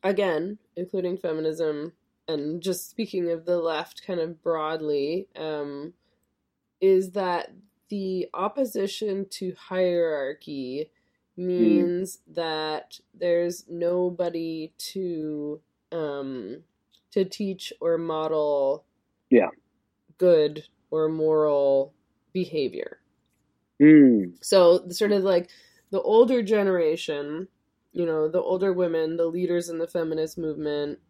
again, 0.03 0.59
including 0.77 1.17
feminism 1.17 1.93
and 2.29 2.61
just 2.61 2.91
speaking 2.91 3.31
of 3.31 3.45
the 3.45 3.59
left 3.59 4.03
kind 4.05 4.19
of 4.19 4.43
broadly, 4.43 5.29
um, 5.37 5.93
is 6.81 7.13
that 7.13 7.53
the 7.89 8.29
opposition 8.35 9.27
to 9.31 9.55
hierarchy 9.57 10.91
means 11.37 12.21
that 12.27 13.01
there's 13.15 13.65
nobody 13.69 14.73
to 14.79 15.61
um, 15.93 16.63
to 17.13 17.25
teach 17.25 17.73
or 17.81 17.99
model 17.99 18.85
Yeah. 19.31 19.51
good 20.19 20.69
or 20.91 21.09
moral 21.09 21.95
behavior. 22.33 23.01
Mm, 23.81 24.37
So 24.41 24.89
sort 24.91 25.13
of 25.13 25.23
like 25.25 25.51
the 25.91 26.01
older 26.01 26.43
generation, 26.43 27.49
you 27.93 28.07
know, 28.07 28.29
the 28.29 28.41
older 28.41 28.73
women, 28.73 29.17
the 29.17 29.27
leaders 29.27 29.69
in 29.69 29.79
the 29.79 29.87
feminist 29.89 30.39
movement, 30.39 31.01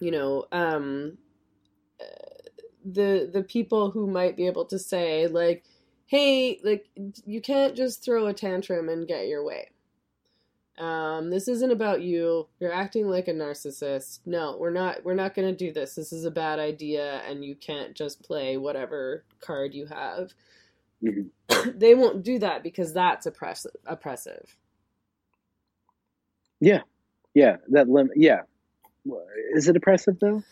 you 0.00 0.10
know, 0.10 0.46
um 0.52 1.18
uh, 2.00 2.04
the 2.84 3.30
the 3.32 3.42
people 3.42 3.90
who 3.90 4.06
might 4.06 4.36
be 4.36 4.46
able 4.46 4.66
to 4.66 4.78
say 4.78 5.26
like, 5.28 5.64
"Hey, 6.06 6.60
like 6.64 6.88
you 7.26 7.40
can't 7.40 7.76
just 7.76 8.04
throw 8.04 8.26
a 8.26 8.34
tantrum 8.34 8.88
and 8.88 9.08
get 9.08 9.28
your 9.28 9.44
way." 9.44 9.70
Um, 10.78 11.30
this 11.30 11.48
isn't 11.48 11.72
about 11.72 12.02
you. 12.02 12.48
You're 12.60 12.72
acting 12.72 13.08
like 13.08 13.28
a 13.28 13.32
narcissist. 13.34 14.20
No, 14.26 14.56
we're 14.58 14.70
not. 14.70 15.04
We're 15.04 15.14
not 15.14 15.34
going 15.34 15.48
to 15.48 15.56
do 15.56 15.72
this. 15.72 15.94
This 15.96 16.12
is 16.12 16.24
a 16.24 16.30
bad 16.32 16.58
idea, 16.60 17.22
and 17.28 17.44
you 17.44 17.56
can't 17.56 17.94
just 17.94 18.22
play 18.22 18.56
whatever 18.58 19.24
card 19.40 19.74
you 19.74 19.86
have 19.86 20.34
mhm. 21.04 21.30
they 21.78 21.94
won't 21.94 22.24
do 22.24 22.38
that 22.40 22.62
because 22.62 22.92
that's 22.94 23.26
oppressive. 23.26 23.76
Oppressive. 23.86 24.56
yeah 26.60 26.82
yeah 27.34 27.56
that 27.68 27.88
lim- 27.88 28.10
yeah 28.16 28.42
is 29.54 29.68
it 29.68 29.76
oppressive 29.76 30.18
though 30.20 30.42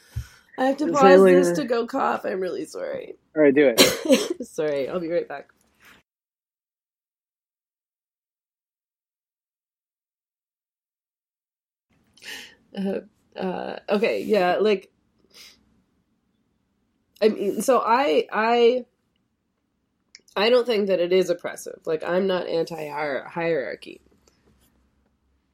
I 0.58 0.66
have 0.66 0.78
to 0.78 0.88
It's 0.88 1.02
pause 1.02 1.26
this 1.26 1.52
to 1.52 1.64
go 1.64 1.86
cough. 1.86 2.24
I'm 2.24 2.40
really 2.40 2.66
sorry. 2.66 3.16
all 3.36 3.42
right 3.42 3.54
do 3.54 3.68
it 3.68 3.80
sorry, 4.42 4.88
I'll 4.88 5.00
be 5.00 5.10
right 5.10 5.28
back. 5.28 5.50
Uh, 12.78 13.00
uh, 13.38 13.78
okay, 13.90 14.22
yeah, 14.22 14.56
like 14.60 14.92
I 17.22 17.30
mean, 17.30 17.62
so 17.62 17.80
I 17.84 18.26
I 18.32 18.86
I 20.36 20.50
don't 20.50 20.66
think 20.66 20.88
that 20.88 21.00
it 21.00 21.12
is 21.12 21.30
oppressive. 21.30 21.80
Like 21.86 22.04
I'm 22.04 22.26
not 22.26 22.48
anti 22.48 22.88
hierarchy, 23.28 24.02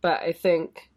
but 0.02 0.22
I 0.22 0.32
think 0.32 0.87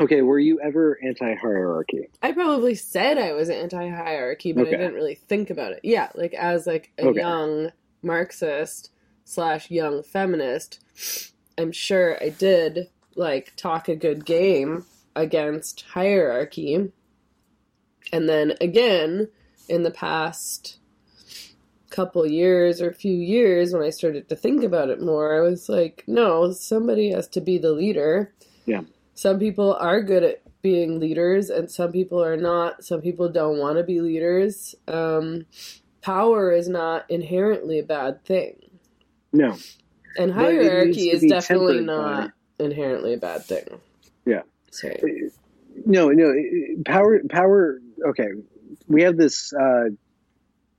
Okay, 0.00 0.22
were 0.22 0.38
you 0.38 0.58
ever 0.60 0.98
anti-hierarchy? 1.04 2.08
I 2.22 2.32
probably 2.32 2.74
said 2.74 3.18
I 3.18 3.32
was 3.32 3.50
anti 3.50 3.88
hierarchy, 3.90 4.52
but 4.52 4.62
Okay. 4.66 4.74
I 4.76 4.78
didn't 4.78 4.94
really 4.94 5.14
think 5.14 5.50
about 5.50 5.72
it. 5.72 5.80
Yeah, 5.82 6.08
like 6.14 6.32
as 6.34 6.66
like 6.66 6.90
a 6.98 7.08
Okay. 7.08 7.20
young 7.20 7.70
Marxist 8.02 8.90
slash 9.24 9.70
young 9.70 10.02
feminist, 10.02 10.80
I'm 11.58 11.70
sure 11.72 12.16
I 12.22 12.30
did 12.30 12.88
like 13.14 13.54
talk 13.56 13.88
a 13.88 13.96
good 13.96 14.24
game 14.24 14.86
against 15.14 15.82
hierarchy. 15.82 16.90
And 18.12 18.28
then 18.28 18.54
again, 18.60 19.28
in 19.68 19.82
the 19.82 19.90
past 19.90 20.78
couple 21.90 22.24
years 22.26 22.80
or 22.80 22.88
a 22.88 22.94
few 22.94 23.12
years 23.12 23.72
when 23.72 23.82
I 23.82 23.90
started 23.90 24.28
to 24.28 24.36
think 24.36 24.62
about 24.64 24.88
it 24.88 25.02
more, 25.02 25.36
I 25.36 25.40
was 25.46 25.68
like, 25.68 26.04
no, 26.06 26.52
somebody 26.52 27.10
has 27.10 27.28
to 27.28 27.40
be 27.40 27.58
the 27.58 27.72
leader. 27.72 28.32
Yeah. 28.64 28.82
Some 29.20 29.38
people 29.38 29.74
are 29.74 30.00
good 30.00 30.22
at 30.22 30.42
being 30.62 30.98
leaders 30.98 31.50
and 31.50 31.70
some 31.70 31.92
people 31.92 32.24
are 32.24 32.38
not. 32.38 32.82
Some 32.82 33.02
people 33.02 33.28
don't 33.28 33.58
want 33.58 33.76
to 33.76 33.84
be 33.84 34.00
leaders. 34.00 34.74
Um, 34.88 35.44
power 36.00 36.52
is 36.52 36.70
not 36.70 37.04
inherently 37.10 37.80
a 37.80 37.82
bad 37.82 38.24
thing. 38.24 38.56
No. 39.30 39.58
And 40.16 40.34
But 40.34 40.46
it 40.46 40.56
needs 40.56 40.68
hierarchy 40.70 41.10
is 41.10 41.20
definitely 41.28 41.80
tempered 41.80 41.86
by- 41.86 41.92
not 41.92 42.32
inherently 42.58 43.12
a 43.12 43.18
bad 43.18 43.44
thing. 43.44 43.66
Yeah. 44.24 44.40
Sorry. 44.70 45.30
No, 45.84 46.08
no. 46.08 46.32
Power, 46.86 47.20
power. 47.28 47.78
Okay, 48.08 48.28
we 48.88 49.02
have 49.02 49.18
this 49.18 49.52
uh, 49.52 49.90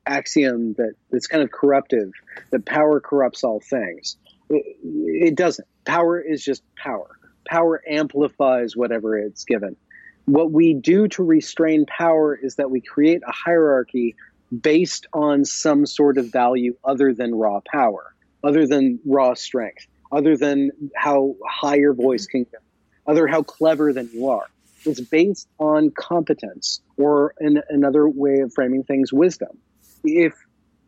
axiom 0.08 0.74
that 0.80 0.94
that's 1.12 1.28
kind 1.28 1.44
of 1.44 1.52
corruptive. 1.52 2.10
That 2.50 2.66
power 2.66 3.00
corrupts 3.02 3.44
all 3.44 3.60
things. 3.60 4.18
It, 4.50 4.66
it 4.84 5.36
doesn't. 5.36 5.68
Power 5.86 6.20
is 6.20 6.44
just 6.44 6.64
power. 6.76 7.20
Power 7.52 7.84
amplifies 7.86 8.78
whatever 8.78 9.18
it's 9.18 9.44
given. 9.44 9.76
What 10.24 10.52
we 10.52 10.74
do 10.74 11.10
to 11.10 11.24
restrain 11.24 11.86
power 11.86 12.34
is 12.34 12.56
that 12.56 12.72
we 12.72 12.80
create 12.80 13.22
a 13.28 13.32
hierarchy 13.32 14.16
based 14.58 15.06
on 15.12 15.44
some 15.44 15.86
sort 15.86 16.18
of 16.18 16.32
value 16.32 16.76
other 16.86 17.14
than 17.14 17.36
raw 17.36 17.60
power, 17.70 18.16
other 18.42 18.66
than 18.68 19.00
raw 19.06 19.34
strength, 19.34 19.86
other 20.14 20.38
than 20.38 20.72
how 20.96 21.36
high 21.46 21.76
your 21.76 21.94
voice 21.94 22.26
can 22.26 22.44
go, 22.44 22.60
other 23.06 23.28
how 23.28 23.44
clever 23.44 23.92
than 23.92 24.10
you 24.14 24.30
are. 24.30 24.48
It's 24.86 25.02
based 25.02 25.50
on 25.60 25.92
competence, 25.92 26.80
or 26.96 27.34
in 27.42 27.62
another 27.70 28.08
way 28.08 28.40
of 28.40 28.54
framing 28.54 28.84
things, 28.84 29.12
wisdom. 29.12 29.58
If 30.06 30.34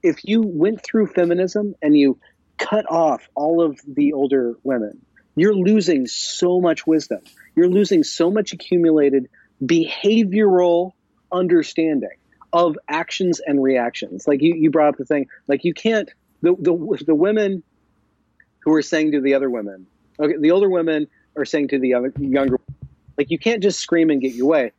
if 0.02 0.24
you 0.24 0.42
went 0.42 0.82
through 0.82 1.08
feminism 1.08 1.76
and 1.82 1.98
you 1.98 2.20
cut 2.58 2.90
off 2.90 3.28
all 3.36 3.62
of 3.62 3.80
the 3.86 4.14
older 4.14 4.56
women, 4.64 5.06
you're 5.36 5.56
losing 5.56 6.08
so 6.08 6.62
much 6.62 6.86
wisdom. 6.86 7.22
You're 7.56 7.70
losing 7.70 8.04
so 8.04 8.32
much 8.32 8.54
accumulated 8.54 9.30
behavioral 9.64 10.94
understanding 11.32 12.18
of 12.52 12.78
actions 12.88 13.42
and 13.46 13.62
reactions. 13.62 14.28
Like 14.28 14.42
you, 14.42 14.56
you 14.56 14.70
brought 14.70 14.90
up 14.90 14.98
the 14.98 15.06
thing, 15.06 15.28
like 15.48 15.64
you 15.64 15.74
can't 15.74 16.10
the 16.42 16.56
the 16.60 17.04
the 17.06 17.16
women 17.16 17.64
who 18.60 18.74
are 18.74 18.82
saying 18.82 19.12
to 19.14 19.22
the 19.22 19.34
other 19.34 19.50
women, 19.50 19.88
okay, 20.20 20.38
the 20.38 20.52
older 20.52 20.70
women 20.70 21.08
are 21.36 21.46
saying 21.46 21.70
to 21.70 21.80
the 21.80 21.90
young, 21.90 22.12
younger, 22.18 22.60
like 23.18 23.32
you 23.32 23.40
can't 23.40 23.64
just 23.64 23.80
scream 23.80 24.10
and 24.10 24.22
get 24.22 24.34
your 24.34 24.48
way. 24.48 24.72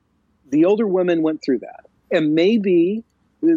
The 0.50 0.66
older 0.66 0.86
women 0.86 1.22
went 1.22 1.42
through 1.42 1.60
that, 1.60 1.86
and 2.10 2.34
maybe 2.34 3.02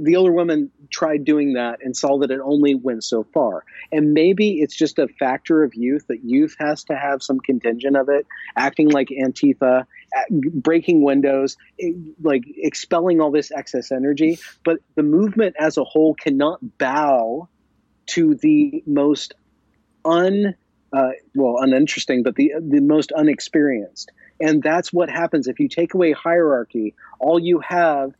the 0.01 0.15
older 0.15 0.31
woman 0.31 0.71
tried 0.91 1.25
doing 1.25 1.53
that 1.53 1.79
and 1.83 1.95
saw 1.95 2.19
that 2.19 2.31
it 2.31 2.39
only 2.43 2.75
went 2.75 3.03
so 3.03 3.23
far. 3.33 3.63
And 3.91 4.13
maybe 4.13 4.61
it's 4.61 4.75
just 4.75 4.99
a 4.99 5.07
factor 5.07 5.63
of 5.63 5.73
youth 5.75 6.07
that 6.07 6.23
youth 6.23 6.55
has 6.59 6.83
to 6.85 6.95
have 6.95 7.23
some 7.23 7.39
contingent 7.39 7.95
of 7.95 8.09
it, 8.09 8.25
acting 8.55 8.89
like 8.89 9.09
Antifa, 9.09 9.85
breaking 10.29 11.03
windows, 11.03 11.57
like 12.21 12.43
expelling 12.47 13.21
all 13.21 13.31
this 13.31 13.51
excess 13.51 13.91
energy. 13.91 14.39
But 14.63 14.79
the 14.95 15.03
movement 15.03 15.55
as 15.59 15.77
a 15.77 15.83
whole 15.83 16.13
cannot 16.13 16.59
bow 16.77 17.49
to 18.07 18.35
the 18.35 18.83
most 18.85 19.33
un 20.05 20.55
uh, 20.93 21.09
well 21.35 21.57
uninteresting, 21.59 22.23
but 22.23 22.35
the 22.35 22.53
the 22.61 22.81
most 22.81 23.11
unexperienced. 23.11 24.11
And 24.39 24.61
that's 24.61 24.93
what 24.93 25.09
happens 25.09 25.47
if 25.47 25.59
you 25.59 25.67
take 25.67 25.93
away 25.93 26.11
hierarchy. 26.11 26.93
All 27.19 27.39
you 27.39 27.59
have, 27.59 28.13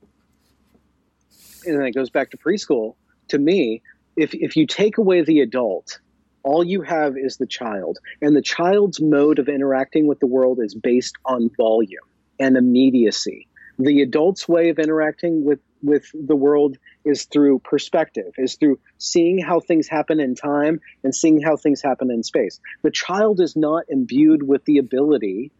and 1.76 1.86
it 1.86 1.92
goes 1.92 2.10
back 2.10 2.32
to 2.32 2.38
preschool. 2.38 2.96
To 3.30 3.38
me, 3.38 3.82
if 4.16 4.34
if 4.34 4.56
you 4.56 4.66
take 4.66 4.98
away 4.98 5.22
the 5.22 5.42
adult, 5.42 6.00
all 6.44 6.64
you 6.64 6.82
have 6.82 7.18
is 7.18 7.38
the 7.38 7.48
child, 7.48 8.00
and 8.22 8.36
the 8.36 8.42
child's 8.42 9.02
mode 9.02 9.40
of 9.40 9.50
interacting 9.50 10.08
with 10.08 10.20
the 10.20 10.28
world 10.28 10.60
is 10.62 10.74
based 10.76 11.16
on 11.26 11.50
volume 11.58 12.08
and 12.40 12.58
immediacy. 12.58 13.48
The 13.80 14.02
adult's 14.02 14.48
way 14.48 14.70
of 14.70 14.80
interacting 14.80 15.44
with 15.46 15.60
with 15.84 16.06
the 16.14 16.36
world 16.36 16.78
is 17.06 17.26
through 17.26 17.60
perspective, 17.60 18.34
is 18.38 18.56
through 18.56 18.80
seeing 18.98 19.38
how 19.38 19.60
things 19.60 19.88
happen 19.88 20.20
in 20.20 20.36
time 20.36 20.80
and 21.04 21.14
seeing 21.14 21.42
how 21.42 21.56
things 21.56 21.82
happen 21.82 22.10
in 22.10 22.24
space. 22.24 22.60
The 22.82 22.92
child 22.92 23.40
is 23.40 23.56
not 23.56 23.84
imbued 23.88 24.42
with 24.42 24.66
the 24.66 24.80
ability 24.80 25.52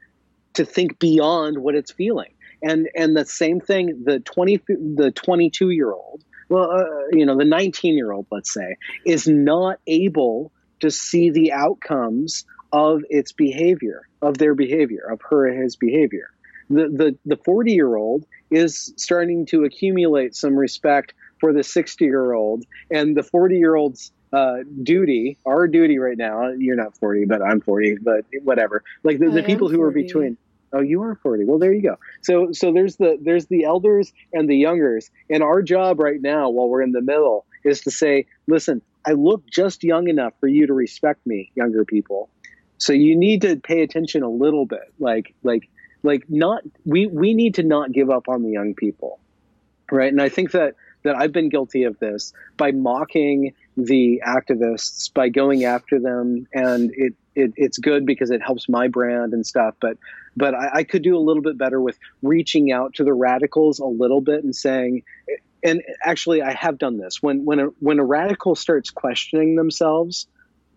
to 0.56 0.66
think 0.66 0.98
beyond 0.98 1.60
what 1.60 1.76
it's 1.76 1.92
feeling. 1.92 2.34
And 2.62 2.90
and 2.96 3.16
the 3.16 3.26
same 3.26 3.60
thing, 3.60 4.04
the 4.06 4.20
twenty 4.20 4.58
the 4.68 5.12
twenty 5.12 5.50
two 5.50 5.70
year 5.70 5.92
old, 5.92 6.24
well, 6.50 6.72
uh, 6.72 6.86
you 7.12 7.26
know, 7.26 7.38
the 7.38 7.46
nineteen 7.46 7.96
year 7.96 8.12
old, 8.12 8.28
let's 8.32 8.54
say, 8.54 8.78
is 9.06 9.28
not 9.28 9.80
able 9.86 10.52
to 10.80 10.90
see 10.90 11.30
the 11.30 11.54
outcomes 11.54 12.46
of 12.72 13.04
its 13.10 13.32
behavior, 13.32 14.08
of 14.22 14.38
their 14.38 14.56
behavior, 14.56 15.08
of 15.12 15.22
her 15.30 15.48
his 15.48 15.76
behavior. 15.76 16.30
The 16.70 16.90
the 16.90 17.18
the 17.26 17.38
forty 17.44 17.74
year 17.74 17.96
old 17.96 18.26
is 18.52 18.94
starting 18.98 19.46
to 19.48 19.64
accumulate 19.64 20.36
some 20.36 20.56
respect 20.56 21.14
for 21.40 21.54
the 21.54 21.64
sixty 21.64 22.06
year 22.06 22.34
old, 22.34 22.66
and 22.92 23.16
the 23.16 23.24
forty 23.24 23.58
year 23.58 23.76
old's 23.76 24.12
uh, 24.34 24.58
duty, 24.84 25.38
our 25.46 25.68
duty 25.68 26.00
right 26.00 26.18
now. 26.18 26.50
You're 26.58 26.76
not 26.76 26.98
forty, 26.98 27.26
but 27.26 27.42
I'm 27.42 27.62
forty, 27.62 27.96
but 28.02 28.26
whatever. 28.44 28.84
Like 29.04 29.20
the, 29.20 29.30
the 29.30 29.44
people 29.44 29.70
who 29.70 29.82
are 29.82 29.92
between. 29.92 30.38
Oh, 30.74 30.82
you 30.82 31.02
are 31.04 31.16
40. 31.16 31.46
Well, 31.46 31.60
there 31.60 31.74
you 31.74 31.82
go. 31.82 31.98
So 32.22 32.52
so 32.52 32.74
there's 32.74 32.98
the 32.98 33.18
there's 33.22 33.46
the 33.48 33.64
elders 33.64 34.12
and 34.34 34.50
the 34.50 34.58
youngers. 34.58 35.10
And 35.30 35.42
our 35.44 35.62
job 35.62 36.00
right 36.00 36.22
now 36.22 36.50
while 36.50 36.68
we're 36.68 36.82
in 36.82 36.92
the 36.92 37.02
middle 37.02 37.46
is 37.64 37.82
to 37.82 37.92
say, 37.92 38.26
listen, 38.48 38.82
I 39.06 39.12
look 39.12 39.50
just 39.50 39.84
young 39.84 40.10
enough 40.10 40.34
for 40.40 40.48
you 40.48 40.68
to 40.68 40.74
respect 40.74 41.26
me, 41.26 41.52
younger 41.56 41.86
people. 41.86 42.30
So 42.78 42.94
you 42.94 43.16
need 43.16 43.42
to 43.42 43.56
pay 43.56 43.82
attention 43.82 44.24
a 44.24 44.30
little 44.30 44.66
bit. 44.66 44.94
Like 45.00 45.34
like 45.44 45.70
like 46.04 46.24
not 46.30 46.64
we 46.86 47.08
we 47.08 47.34
need 47.34 47.56
to 47.56 47.64
not 47.64 47.92
give 47.92 48.10
up 48.10 48.28
on 48.28 48.44
the 48.44 48.50
young 48.50 48.74
people. 48.76 49.20
Right? 49.90 50.12
And 50.12 50.22
I 50.22 50.28
think 50.30 50.52
that 50.52 50.76
that 51.04 51.16
I've 51.16 51.32
been 51.32 51.50
guilty 51.50 51.84
of 51.84 51.98
this 52.00 52.34
by 52.58 52.72
mocking 52.72 53.54
the 53.78 54.22
activists, 54.28 55.14
by 55.14 55.30
going 55.30 55.64
after 55.64 56.00
them, 56.00 56.48
and 56.54 56.92
it, 56.94 57.14
it 57.38 57.54
it's 57.56 57.78
good 57.78 58.06
because 58.06 58.32
it 58.32 58.42
helps 58.42 58.68
my 58.68 58.88
brand 58.88 59.34
and 59.34 59.46
stuff. 59.46 59.76
But 59.80 59.98
but 60.36 60.54
I, 60.54 60.70
I 60.76 60.84
could 60.84 61.04
do 61.04 61.16
a 61.16 61.20
little 61.20 61.44
bit 61.44 61.58
better 61.58 61.80
with 61.80 61.98
reaching 62.22 62.72
out 62.72 62.96
to 62.96 63.04
the 63.04 63.14
radicals 63.14 63.80
a 63.80 63.86
little 63.86 64.22
bit 64.22 64.44
and 64.44 64.56
saying, 64.56 65.04
and 65.64 65.82
actually 66.04 66.42
I 66.42 66.54
have 66.54 66.78
done 66.78 66.98
this. 66.98 67.22
When 67.22 67.46
when 67.46 67.60
a 67.60 67.66
when 67.80 68.00
a 68.00 68.04
radical 68.04 68.56
starts 68.56 68.90
questioning 68.90 69.56
themselves, 69.56 70.28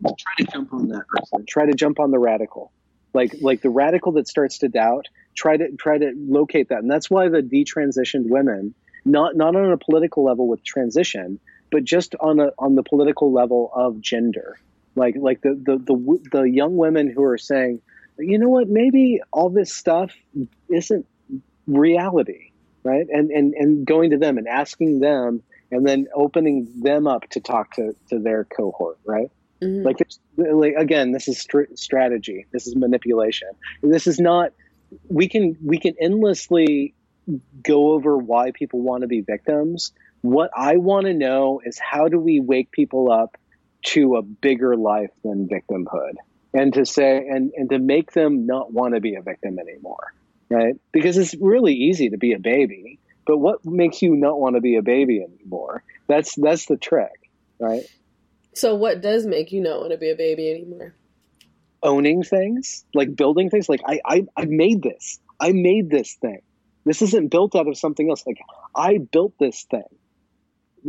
try 0.02 0.12
to 0.38 0.44
jump 0.44 0.72
on 0.72 0.88
that 0.88 1.06
person, 1.08 1.46
try 1.48 1.66
to 1.66 1.74
jump 1.74 1.98
on 1.98 2.10
the 2.10 2.18
radical, 2.18 2.72
like 3.14 3.36
like 3.40 3.62
the 3.62 3.70
radical 3.70 4.12
that 4.12 4.28
starts 4.28 4.58
to 4.58 4.68
doubt, 4.68 5.06
try 5.34 5.56
to 5.56 5.72
try 5.76 5.98
to 5.98 6.12
locate 6.16 6.68
that, 6.68 6.78
and 6.78 6.90
that's 6.90 7.10
why 7.10 7.28
the 7.28 7.42
detransitioned 7.42 8.28
women, 8.28 8.74
not 9.04 9.34
not 9.34 9.56
on 9.56 9.72
a 9.72 9.78
political 9.78 10.24
level 10.24 10.46
with 10.46 10.62
transition, 10.62 11.40
but 11.70 11.84
just 11.84 12.14
on 12.20 12.38
a 12.38 12.50
on 12.58 12.74
the 12.74 12.82
political 12.82 13.32
level 13.32 13.70
of 13.74 14.00
gender, 14.00 14.58
like 14.96 15.14
like 15.18 15.40
the 15.42 15.60
the 15.64 15.78
the, 15.78 16.18
the 16.32 16.42
young 16.42 16.76
women 16.76 17.12
who 17.14 17.22
are 17.24 17.38
saying, 17.38 17.80
you 18.18 18.38
know 18.38 18.48
what, 18.48 18.68
maybe 18.68 19.20
all 19.32 19.50
this 19.50 19.74
stuff 19.74 20.12
isn't 20.68 21.06
reality, 21.66 22.50
right? 22.84 23.06
And 23.08 23.30
and 23.30 23.54
and 23.54 23.86
going 23.86 24.10
to 24.10 24.18
them 24.18 24.38
and 24.38 24.48
asking 24.48 25.00
them, 25.00 25.42
and 25.70 25.86
then 25.86 26.06
opening 26.14 26.68
them 26.82 27.06
up 27.06 27.22
to 27.30 27.40
talk 27.40 27.72
to 27.74 27.92
to 28.10 28.18
their 28.18 28.46
cohort, 28.56 28.98
right? 29.06 29.28
Mhm. 29.62 29.84
Like, 29.84 29.96
like 30.36 30.74
again, 30.78 31.12
this 31.12 31.28
is 31.28 31.38
str- 31.38 31.72
strategy. 31.74 32.46
This 32.52 32.66
is 32.66 32.74
manipulation. 32.76 33.48
This 33.82 34.06
is 34.06 34.18
not. 34.18 34.52
We 35.08 35.28
can 35.28 35.56
we 35.64 35.78
can 35.78 35.94
endlessly 36.00 36.94
go 37.62 37.92
over 37.92 38.16
why 38.16 38.50
people 38.52 38.80
want 38.80 39.02
to 39.02 39.06
be 39.06 39.20
victims. 39.20 39.92
What 40.22 40.50
I 40.56 40.76
want 40.76 41.06
to 41.06 41.14
know 41.14 41.60
is 41.64 41.78
how 41.78 42.08
do 42.08 42.18
we 42.18 42.40
wake 42.40 42.72
people 42.72 43.10
up 43.10 43.36
to 43.82 44.16
a 44.16 44.22
bigger 44.22 44.76
life 44.76 45.10
than 45.24 45.48
victimhood, 45.48 46.14
and 46.54 46.74
to 46.74 46.84
say 46.84 47.18
and 47.18 47.52
and 47.56 47.70
to 47.70 47.78
make 47.78 48.12
them 48.12 48.46
not 48.46 48.72
want 48.72 48.94
to 48.94 49.00
be 49.00 49.14
a 49.14 49.22
victim 49.22 49.58
anymore, 49.58 50.14
right? 50.48 50.74
Because 50.92 51.16
it's 51.16 51.34
really 51.40 51.74
easy 51.74 52.10
to 52.10 52.18
be 52.18 52.32
a 52.32 52.38
baby, 52.38 52.98
but 53.26 53.38
what 53.38 53.64
makes 53.64 54.02
you 54.02 54.16
not 54.16 54.38
want 54.38 54.56
to 54.56 54.60
be 54.60 54.76
a 54.76 54.82
baby 54.82 55.22
anymore? 55.22 55.82
That's 56.06 56.34
that's 56.34 56.66
the 56.66 56.76
trick, 56.76 57.30
right? 57.58 57.84
So 58.54 58.74
what 58.74 59.00
does 59.00 59.26
make 59.26 59.52
you 59.52 59.60
not 59.60 59.80
want 59.80 59.92
to 59.92 59.98
be 59.98 60.10
a 60.10 60.16
baby 60.16 60.50
anymore? 60.50 60.94
owning 61.82 62.22
things, 62.22 62.84
like 62.94 63.14
building 63.14 63.50
things. 63.50 63.68
Like 63.68 63.80
I, 63.86 64.00
I, 64.04 64.26
I 64.36 64.44
made 64.46 64.82
this. 64.82 65.18
I 65.38 65.52
made 65.52 65.90
this 65.90 66.14
thing. 66.20 66.42
This 66.84 67.02
isn't 67.02 67.28
built 67.28 67.54
out 67.54 67.68
of 67.68 67.76
something 67.76 68.08
else. 68.08 68.24
Like 68.26 68.40
I 68.74 68.98
built 68.98 69.34
this 69.38 69.64
thing, 69.70 69.84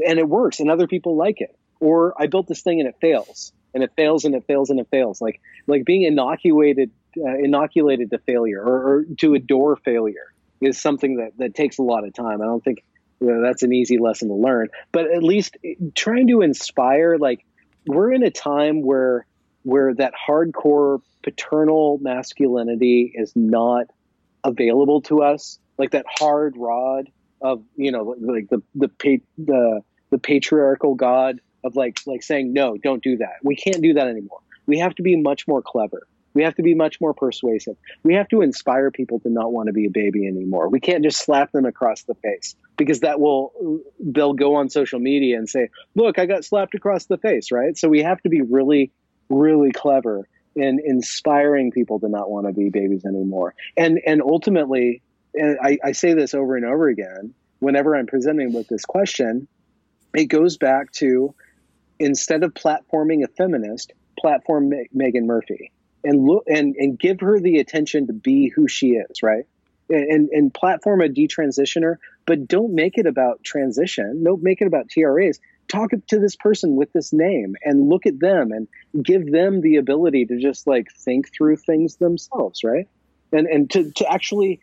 and 0.07 0.19
it 0.19 0.27
works, 0.27 0.59
and 0.59 0.69
other 0.69 0.87
people 0.87 1.15
like 1.15 1.41
it. 1.41 1.55
Or 1.81 2.13
I 2.17 2.27
built 2.27 2.47
this 2.47 2.61
thing 2.61 2.79
and 2.79 2.87
it 2.87 2.95
fails, 3.01 3.51
and 3.73 3.83
it 3.83 3.91
fails, 3.97 4.23
and 4.23 4.33
it 4.33 4.45
fails, 4.45 4.69
and 4.69 4.79
it 4.79 4.87
fails. 4.89 5.19
Like 5.19 5.41
like 5.67 5.83
being 5.83 6.03
inoculated, 6.03 6.91
uh, 7.17 7.37
inoculated 7.37 8.11
to 8.11 8.19
failure, 8.19 8.61
or, 8.61 8.87
or 8.87 9.05
to 9.17 9.33
adore 9.33 9.75
failure 9.75 10.31
is 10.61 10.79
something 10.79 11.17
that 11.17 11.31
that 11.37 11.55
takes 11.55 11.77
a 11.77 11.81
lot 11.81 12.05
of 12.05 12.13
time. 12.13 12.41
I 12.41 12.45
don't 12.45 12.63
think 12.63 12.83
you 13.19 13.27
know, 13.27 13.41
that's 13.41 13.63
an 13.63 13.73
easy 13.73 13.97
lesson 13.97 14.29
to 14.29 14.35
learn, 14.35 14.69
but 14.91 15.11
at 15.11 15.23
least 15.23 15.57
trying 15.95 16.27
to 16.27 16.41
inspire. 16.41 17.17
Like 17.17 17.45
we're 17.87 18.11
in 18.13 18.23
a 18.23 18.31
time 18.31 18.81
where 18.83 19.25
where 19.63 19.93
that 19.93 20.13
hardcore 20.27 21.01
paternal 21.23 21.99
masculinity 21.99 23.11
is 23.13 23.31
not 23.35 23.87
available 24.43 25.01
to 25.01 25.21
us, 25.21 25.59
like 25.77 25.91
that 25.91 26.05
hard 26.07 26.55
rod 26.57 27.09
of 27.41 27.63
you 27.75 27.91
know 27.91 28.15
like 28.19 28.49
the 28.49 28.61
the 28.75 28.89
the 29.37 29.81
the 30.11 30.17
patriarchal 30.17 30.95
god 30.95 31.39
of 31.63 31.75
like 31.75 31.99
like 32.05 32.23
saying 32.23 32.53
no, 32.53 32.77
don't 32.77 33.03
do 33.03 33.17
that. 33.17 33.35
We 33.43 33.55
can't 33.55 33.81
do 33.81 33.93
that 33.93 34.07
anymore. 34.07 34.39
We 34.65 34.79
have 34.79 34.95
to 34.95 35.03
be 35.03 35.15
much 35.15 35.47
more 35.47 35.61
clever. 35.61 36.07
We 36.33 36.43
have 36.43 36.55
to 36.55 36.63
be 36.63 36.75
much 36.75 37.01
more 37.01 37.13
persuasive. 37.13 37.75
We 38.03 38.13
have 38.13 38.29
to 38.29 38.41
inspire 38.41 38.89
people 38.89 39.19
to 39.21 39.29
not 39.29 39.51
want 39.51 39.67
to 39.67 39.73
be 39.73 39.85
a 39.85 39.89
baby 39.89 40.25
anymore. 40.25 40.69
We 40.69 40.79
can't 40.79 41.03
just 41.03 41.23
slap 41.23 41.51
them 41.51 41.65
across 41.65 42.03
the 42.03 42.15
face 42.15 42.55
because 42.77 43.01
that 43.01 43.19
will 43.19 43.81
they'll 43.99 44.33
go 44.33 44.55
on 44.55 44.69
social 44.69 44.99
media 44.99 45.37
and 45.37 45.49
say, 45.49 45.69
"Look, 45.95 46.19
I 46.19 46.25
got 46.25 46.45
slapped 46.45 46.73
across 46.75 47.05
the 47.05 47.17
face," 47.17 47.51
right? 47.51 47.77
So 47.77 47.89
we 47.89 48.01
have 48.03 48.21
to 48.21 48.29
be 48.29 48.41
really 48.41 48.91
really 49.29 49.71
clever 49.71 50.27
in 50.55 50.79
inspiring 50.83 51.71
people 51.71 51.99
to 51.99 52.09
not 52.09 52.29
want 52.29 52.47
to 52.47 52.53
be 52.53 52.69
babies 52.69 53.05
anymore. 53.05 53.55
And 53.77 53.99
and 54.05 54.21
ultimately, 54.21 55.01
and 55.33 55.57
I, 55.61 55.77
I 55.83 55.91
say 55.93 56.13
this 56.13 56.33
over 56.33 56.55
and 56.55 56.65
over 56.65 56.89
again, 56.89 57.33
whenever 57.59 57.95
I'm 57.95 58.07
presenting 58.07 58.53
with 58.53 58.67
this 58.67 58.85
question, 58.85 59.47
it 60.13 60.25
goes 60.25 60.57
back 60.57 60.91
to 60.93 61.33
instead 62.01 62.43
of 62.43 62.53
platforming 62.53 63.23
a 63.23 63.27
feminist, 63.27 63.93
platform 64.19 64.69
Me- 64.69 64.87
Meghan 64.95 65.25
Murphy 65.25 65.71
and 66.03 66.25
look 66.25 66.43
and, 66.47 66.75
and 66.75 66.99
give 66.99 67.19
her 67.19 67.39
the 67.39 67.59
attention 67.59 68.07
to 68.07 68.13
be 68.13 68.49
who 68.49 68.67
she 68.67 68.91
is, 68.91 69.23
right? 69.23 69.45
And, 69.89 70.29
and 70.29 70.53
platform 70.53 71.01
a 71.01 71.09
detransitioner, 71.09 71.97
but 72.25 72.47
don't 72.47 72.73
make 72.73 72.97
it 72.97 73.05
about 73.05 73.43
transition. 73.43 74.23
Don't 74.23 74.41
make 74.41 74.61
it 74.61 74.67
about 74.67 74.87
TRAs 74.89 75.39
talk 75.67 75.91
to 76.07 76.19
this 76.19 76.35
person 76.35 76.75
with 76.75 76.91
this 76.91 77.13
name 77.13 77.55
and 77.63 77.87
look 77.87 78.05
at 78.05 78.19
them 78.19 78.51
and 78.51 78.67
give 79.03 79.31
them 79.31 79.61
the 79.61 79.77
ability 79.77 80.25
to 80.25 80.39
just 80.39 80.67
like 80.67 80.87
think 80.97 81.31
through 81.33 81.55
things 81.55 81.95
themselves 81.95 82.61
right 82.63 82.89
and 83.31 83.47
and 83.47 83.71
to, 83.71 83.89
to 83.91 84.11
actually 84.11 84.59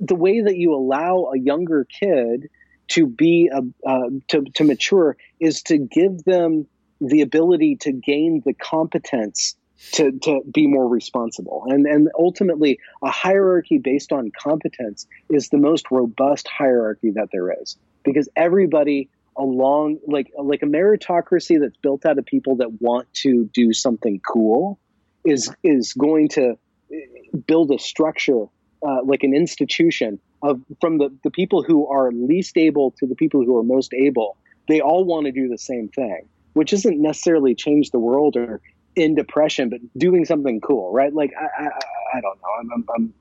the 0.00 0.14
way 0.14 0.40
that 0.40 0.56
you 0.56 0.74
allow 0.74 1.30
a 1.34 1.38
younger 1.38 1.84
kid 1.84 2.48
to 2.88 3.06
be 3.06 3.50
a, 3.52 3.60
uh, 3.86 4.08
to, 4.28 4.44
to 4.54 4.64
mature 4.64 5.16
is 5.40 5.62
to 5.62 5.76
give 5.76 6.24
them 6.24 6.66
the 7.00 7.20
ability 7.22 7.76
to 7.82 7.92
gain 7.92 8.42
the 8.44 8.54
competence 8.54 9.56
to, 9.92 10.12
to 10.22 10.40
be 10.52 10.66
more 10.66 10.88
responsible. 10.88 11.64
And 11.68 11.86
and 11.86 12.08
ultimately 12.18 12.78
a 13.02 13.10
hierarchy 13.10 13.78
based 13.78 14.12
on 14.12 14.30
competence 14.38 15.06
is 15.30 15.48
the 15.48 15.58
most 15.58 15.90
robust 15.90 16.48
hierarchy 16.48 17.10
that 17.12 17.28
there 17.32 17.52
is. 17.62 17.76
Because 18.04 18.28
everybody 18.36 19.10
along 19.36 19.98
like 20.06 20.32
like 20.38 20.62
a 20.62 20.66
meritocracy 20.66 21.60
that's 21.60 21.76
built 21.76 22.06
out 22.06 22.18
of 22.18 22.24
people 22.24 22.56
that 22.56 22.80
want 22.80 23.12
to 23.12 23.44
do 23.52 23.72
something 23.72 24.20
cool 24.20 24.78
is 25.24 25.52
is 25.62 25.92
going 25.92 26.28
to 26.28 26.56
build 27.46 27.70
a 27.70 27.78
structure 27.78 28.44
uh, 28.86 29.02
like 29.04 29.22
an 29.22 29.34
institution 29.34 30.18
of 30.42 30.60
from 30.80 30.98
the, 30.98 31.14
the 31.24 31.30
people 31.30 31.62
who 31.62 31.86
are 31.88 32.12
least 32.12 32.56
able 32.56 32.92
to 32.92 33.06
the 33.06 33.14
people 33.14 33.44
who 33.44 33.56
are 33.58 33.62
most 33.62 33.92
able 33.92 34.36
they 34.68 34.80
all 34.80 35.04
want 35.04 35.26
to 35.26 35.32
do 35.32 35.48
the 35.48 35.58
same 35.58 35.88
thing 35.88 36.26
which 36.56 36.72
isn't 36.72 37.00
necessarily 37.00 37.54
change 37.54 37.90
the 37.90 37.98
world 37.98 38.34
or 38.36 38.60
in 38.94 39.14
depression 39.14 39.68
but 39.68 39.80
doing 39.98 40.24
something 40.24 40.60
cool 40.60 40.90
right 40.92 41.12
like 41.12 41.32
i 41.38 41.64
i, 41.64 41.68
I 42.14 42.20
don't 42.20 42.40
know 42.40 42.48
I'm, 42.58 42.70
I'm, 42.72 42.84
I'm 42.94 43.14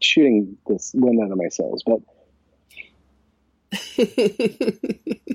shooting 0.00 0.56
this 0.68 0.92
wind 0.94 1.20
out 1.20 1.32
of 1.32 1.38
my 1.38 1.48
sails 1.48 1.82
but 1.84 1.98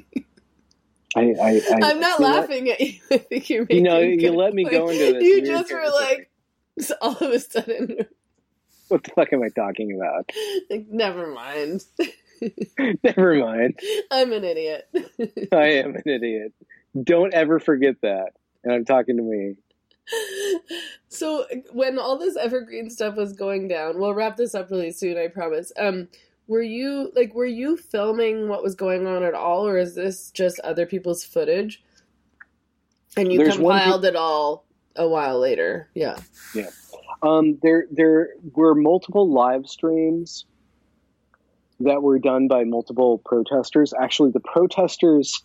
I, 1.15 1.35
I, 1.39 1.61
I, 1.83 1.91
am 1.91 1.99
not 1.99 2.19
laughing 2.19 2.69
at 2.71 2.81
you. 2.81 2.99
I 3.11 3.17
think 3.19 3.47
you're 3.47 3.67
You 3.69 3.81
know, 3.81 3.99
you 3.99 4.31
let 4.31 4.53
me 4.53 4.63
go 4.63 4.89
into 4.89 5.13
this. 5.13 5.23
You 5.23 5.45
just 5.45 5.71
were 5.71 5.87
like, 5.87 6.31
all 7.01 7.15
of 7.15 7.31
a 7.31 7.39
sudden. 7.39 7.97
What 8.87 9.03
the 9.03 9.11
fuck 9.11 9.31
am 9.31 9.43
I 9.43 9.49
talking 9.49 9.95
about? 9.95 10.31
Like, 10.71 10.87
never 10.89 11.27
mind. 11.27 11.83
never 13.03 13.35
mind. 13.35 13.79
I'm 14.11 14.33
an 14.33 14.43
idiot. 14.43 14.87
I 15.51 15.65
am 15.73 15.95
an 15.95 16.03
idiot. 16.05 16.53
Don't 17.01 17.33
ever 17.33 17.59
forget 17.59 17.95
that. 18.01 18.31
And 18.63 18.73
I'm 18.73 18.85
talking 18.85 19.17
to 19.17 19.23
me. 19.23 19.55
So 21.09 21.45
when 21.71 21.99
all 21.99 22.17
this 22.17 22.35
evergreen 22.35 22.89
stuff 22.89 23.15
was 23.15 23.33
going 23.33 23.67
down, 23.67 23.99
we'll 23.99 24.15
wrap 24.15 24.35
this 24.35 24.55
up 24.55 24.71
really 24.71 24.89
soon, 24.89 25.15
I 25.15 25.27
promise. 25.27 25.71
Um, 25.77 26.07
were 26.47 26.61
you 26.61 27.11
like 27.15 27.33
were 27.33 27.45
you 27.45 27.77
filming 27.77 28.47
what 28.47 28.63
was 28.63 28.75
going 28.75 29.07
on 29.07 29.23
at 29.23 29.33
all 29.33 29.67
or 29.67 29.77
is 29.77 29.95
this 29.95 30.31
just 30.31 30.59
other 30.61 30.85
people's 30.85 31.23
footage 31.23 31.83
and 33.15 33.31
you 33.31 33.37
There's 33.37 33.55
compiled 33.55 34.05
it 34.05 34.15
all 34.15 34.65
a 34.95 35.07
while 35.07 35.39
later 35.39 35.89
yeah 35.95 36.17
yeah 36.53 36.69
um, 37.21 37.57
there 37.61 37.85
there 37.91 38.31
were 38.53 38.75
multiple 38.75 39.31
live 39.31 39.67
streams 39.67 40.45
that 41.79 42.03
were 42.03 42.19
done 42.19 42.47
by 42.47 42.63
multiple 42.65 43.19
protesters 43.19 43.93
actually 43.99 44.31
the 44.31 44.41
protesters 44.41 45.43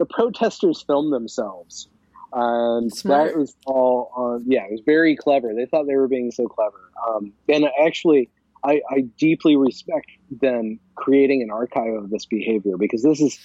the 0.00 0.06
protesters 0.06 0.82
filmed 0.82 1.12
themselves 1.12 1.88
and 2.32 2.92
Smart. 2.92 3.30
that 3.30 3.38
was 3.38 3.54
all 3.66 4.10
on 4.16 4.44
yeah 4.46 4.64
it 4.64 4.72
was 4.72 4.82
very 4.84 5.14
clever 5.14 5.52
they 5.54 5.66
thought 5.66 5.86
they 5.86 5.96
were 5.96 6.08
being 6.08 6.32
so 6.32 6.46
clever 6.46 6.90
um, 7.08 7.32
and 7.48 7.66
actually 7.84 8.28
I, 8.64 8.82
I 8.90 9.00
deeply 9.18 9.56
respect 9.56 10.10
them 10.30 10.80
creating 10.96 11.42
an 11.42 11.50
archive 11.50 11.94
of 11.94 12.10
this 12.10 12.26
behavior 12.26 12.76
because 12.76 13.02
this 13.02 13.20
is 13.20 13.38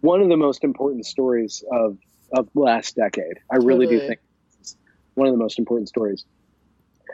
one 0.00 0.20
of 0.20 0.28
the 0.28 0.36
most 0.36 0.64
important 0.64 1.06
stories 1.06 1.64
of 1.72 1.96
of 2.32 2.48
last 2.54 2.96
decade. 2.96 3.38
I 3.50 3.56
really 3.56 3.86
totally. 3.86 4.00
do 4.00 4.08
think 4.08 4.20
it's 4.60 4.76
one 5.14 5.28
of 5.28 5.32
the 5.32 5.38
most 5.38 5.58
important 5.58 5.88
stories. 5.88 6.24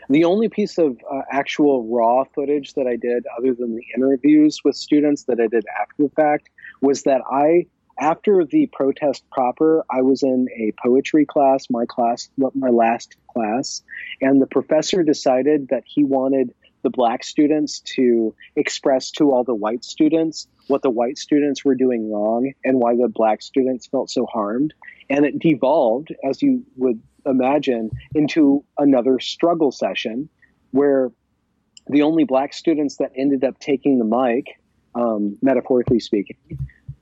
The 0.09 0.25
only 0.25 0.49
piece 0.49 0.77
of 0.77 0.99
uh, 1.11 1.21
actual 1.31 1.87
raw 1.87 2.25
footage 2.35 2.75
that 2.75 2.87
I 2.87 2.97
did, 2.97 3.25
other 3.39 3.55
than 3.55 3.77
the 3.77 3.85
interviews 3.97 4.61
with 4.65 4.77
students 4.77 5.25
that 5.25 5.41
I 5.41 5.47
did 5.47 5.65
after 5.81 6.03
the 6.03 6.11
fact, 6.11 6.51
was 6.83 7.05
that 7.05 7.23
I, 7.31 7.67
after 7.99 8.45
the 8.45 8.67
protest 8.73 9.25
proper, 9.31 9.85
I 9.91 10.03
was 10.03 10.23
in 10.23 10.49
a 10.57 10.73
poetry 10.83 11.27
class, 11.27 11.67
my 11.71 11.85
class, 11.87 12.29
my 12.37 12.71
last 12.71 13.17
class, 13.33 13.83
and 14.21 14.41
the 14.41 14.47
professor 14.47 15.03
decided 15.03 15.69
that 15.69 15.85
he 15.87 16.05
wanted 16.05 16.55
the 16.83 16.91
black 16.91 17.25
students 17.25 17.81
to 17.81 18.35
express 18.57 19.11
to 19.13 19.33
all 19.33 19.43
the 19.43 19.55
white 19.55 19.85
students 19.85 20.47
what 20.67 20.83
the 20.83 20.91
white 20.91 21.19
students 21.19 21.65
were 21.65 21.75
doing 21.75 22.13
wrong 22.13 22.53
and 22.65 22.79
why 22.79 22.95
the 22.95 23.09
black 23.09 23.43
students 23.43 23.87
felt 23.87 24.11
so 24.11 24.27
harmed. 24.27 24.75
And 25.09 25.25
it 25.25 25.39
devolved, 25.39 26.15
as 26.29 26.43
you 26.43 26.65
would 26.77 27.01
imagine, 27.27 27.91
into 28.15 28.65
another 28.79 29.19
struggle 29.19 29.73
session 29.73 30.29
where 30.71 31.11
the 31.89 32.03
only 32.03 32.25
black 32.25 32.53
students 32.53 32.97
that 32.97 33.13
ended 33.17 33.45
up 33.45 33.59
taking 33.59 33.99
the 33.99 34.05
mic, 34.05 34.59
um, 34.95 35.39
metaphorically 35.43 36.01
speaking, 36.01 36.37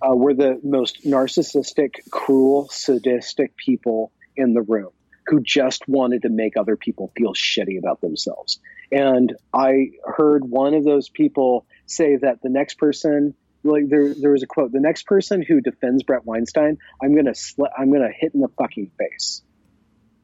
uh, 0.03 0.15
were 0.15 0.35
the 0.35 0.61
most 0.62 1.05
narcissistic, 1.05 1.95
cruel, 2.11 2.69
sadistic 2.70 3.57
people 3.57 4.12
in 4.37 4.55
the 4.55 4.62
room 4.62 4.91
who 5.27 5.41
just 5.41 5.87
wanted 5.87 6.23
to 6.23 6.29
make 6.29 6.57
other 6.57 6.77
people 6.77 7.12
feel 7.16 7.33
shitty 7.33 7.79
about 7.79 8.01
themselves. 8.01 8.59
And 8.91 9.35
I 9.55 9.91
heard 10.05 10.45
one 10.45 10.74
of 10.74 10.85
those 10.85 11.09
people 11.09 11.66
say 11.87 12.16
that 12.16 12.43
the 12.43 12.49
next 12.49 12.79
person, 12.79 13.35
like 13.62 13.89
there, 13.89 14.15
there 14.15 14.33
was 14.33 14.43
a 14.43 14.47
quote, 14.47 14.73
the 14.73 14.81
next 14.81 15.07
person 15.07 15.43
who 15.47 15.61
defends 15.61 16.03
Bret 16.03 16.24
Weinstein, 16.24 16.79
I'm 17.03 17.15
gonna 17.15 17.35
sl- 17.35 17.73
I'm 17.77 17.93
gonna 17.93 18.11
hit 18.12 18.35
in 18.35 18.41
the 18.41 18.49
fucking 18.59 18.91
face. 18.99 19.43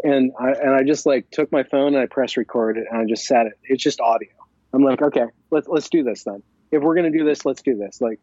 And 0.02 0.32
I 0.38 0.50
and 0.50 0.74
I 0.74 0.82
just 0.82 1.06
like 1.06 1.30
took 1.30 1.50
my 1.52 1.62
phone 1.62 1.94
and 1.94 1.98
I 1.98 2.06
press 2.06 2.36
record 2.36 2.76
and 2.76 2.88
I 2.92 3.05
just 3.09 3.24
sat 3.24 3.46
it. 3.46 3.52
It's 3.64 3.82
just 3.82 4.00
audio. 4.00 4.30
I'm 4.72 4.82
like, 4.82 5.00
okay, 5.00 5.24
let's 5.50 5.68
let's 5.68 5.88
do 5.88 6.02
this 6.02 6.24
then. 6.24 6.42
If 6.70 6.82
we're 6.82 6.96
gonna 6.96 7.10
do 7.10 7.24
this, 7.24 7.44
let's 7.44 7.62
do 7.62 7.76
this. 7.76 8.00
Like, 8.00 8.20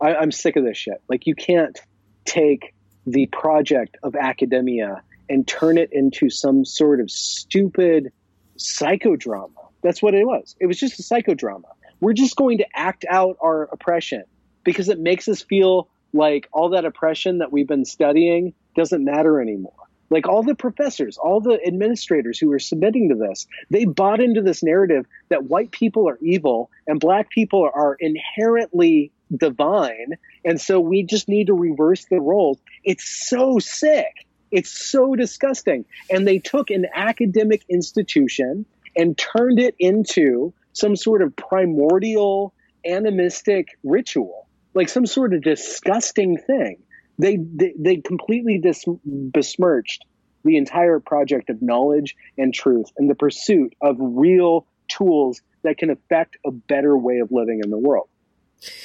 I, 0.00 0.14
I'm 0.14 0.32
sick 0.32 0.56
of 0.56 0.64
this 0.64 0.76
shit. 0.76 1.02
Like, 1.08 1.26
you 1.26 1.34
can't 1.34 1.78
take 2.24 2.74
the 3.06 3.26
project 3.26 3.96
of 4.02 4.14
academia 4.14 5.02
and 5.28 5.46
turn 5.46 5.78
it 5.78 5.90
into 5.92 6.28
some 6.30 6.64
sort 6.64 7.00
of 7.00 7.10
stupid 7.10 8.12
psychodrama 8.58 9.50
that's 9.82 10.02
what 10.02 10.14
it 10.14 10.26
was. 10.26 10.56
It 10.60 10.66
was 10.66 10.78
just 10.78 10.98
a 11.00 11.02
psychodrama. 11.02 11.64
We're 12.00 12.12
just 12.12 12.36
going 12.36 12.58
to 12.58 12.66
act 12.74 13.04
out 13.08 13.36
our 13.40 13.64
oppression 13.64 14.24
because 14.64 14.88
it 14.88 14.98
makes 14.98 15.28
us 15.28 15.42
feel 15.42 15.88
like 16.12 16.48
all 16.52 16.70
that 16.70 16.84
oppression 16.84 17.38
that 17.38 17.52
we've 17.52 17.68
been 17.68 17.84
studying 17.84 18.54
doesn't 18.76 19.04
matter 19.04 19.40
anymore. 19.40 19.72
Like 20.10 20.28
all 20.28 20.42
the 20.42 20.56
professors, 20.56 21.16
all 21.16 21.40
the 21.40 21.64
administrators 21.64 22.38
who 22.38 22.48
were 22.48 22.58
submitting 22.58 23.08
to 23.10 23.14
this, 23.14 23.46
they 23.70 23.84
bought 23.84 24.20
into 24.20 24.42
this 24.42 24.62
narrative 24.62 25.06
that 25.28 25.44
white 25.44 25.70
people 25.70 26.08
are 26.08 26.18
evil 26.20 26.70
and 26.86 26.98
black 26.98 27.30
people 27.30 27.70
are 27.72 27.96
inherently 27.98 29.12
divine. 29.34 30.14
And 30.44 30.60
so 30.60 30.80
we 30.80 31.04
just 31.04 31.28
need 31.28 31.46
to 31.46 31.54
reverse 31.54 32.06
the 32.06 32.20
roles. 32.20 32.58
It's 32.84 33.04
so 33.28 33.60
sick. 33.60 34.26
It's 34.50 34.70
so 34.70 35.14
disgusting. 35.14 35.84
And 36.10 36.26
they 36.26 36.40
took 36.40 36.70
an 36.70 36.86
academic 36.92 37.62
institution 37.68 38.66
and 38.96 39.16
turned 39.16 39.60
it 39.60 39.76
into 39.78 40.52
some 40.72 40.96
sort 40.96 41.22
of 41.22 41.36
primordial 41.36 42.52
animistic 42.84 43.78
ritual, 43.84 44.48
like 44.74 44.88
some 44.88 45.06
sort 45.06 45.34
of 45.34 45.42
disgusting 45.42 46.36
thing. 46.36 46.78
They 47.20 47.36
they, 47.36 47.74
they 47.78 47.96
completely 47.96 48.58
dis- 48.58 48.84
besmirched 49.04 50.04
the 50.44 50.56
entire 50.56 51.00
project 51.00 51.50
of 51.50 51.60
knowledge 51.60 52.16
and 52.38 52.54
truth 52.54 52.86
and 52.96 53.10
the 53.10 53.14
pursuit 53.14 53.74
of 53.80 53.96
real 53.98 54.66
tools 54.88 55.42
that 55.62 55.78
can 55.78 55.90
affect 55.90 56.36
a 56.44 56.50
better 56.50 56.96
way 56.96 57.18
of 57.18 57.30
living 57.30 57.60
in 57.62 57.70
the 57.70 57.78
world. 57.78 58.08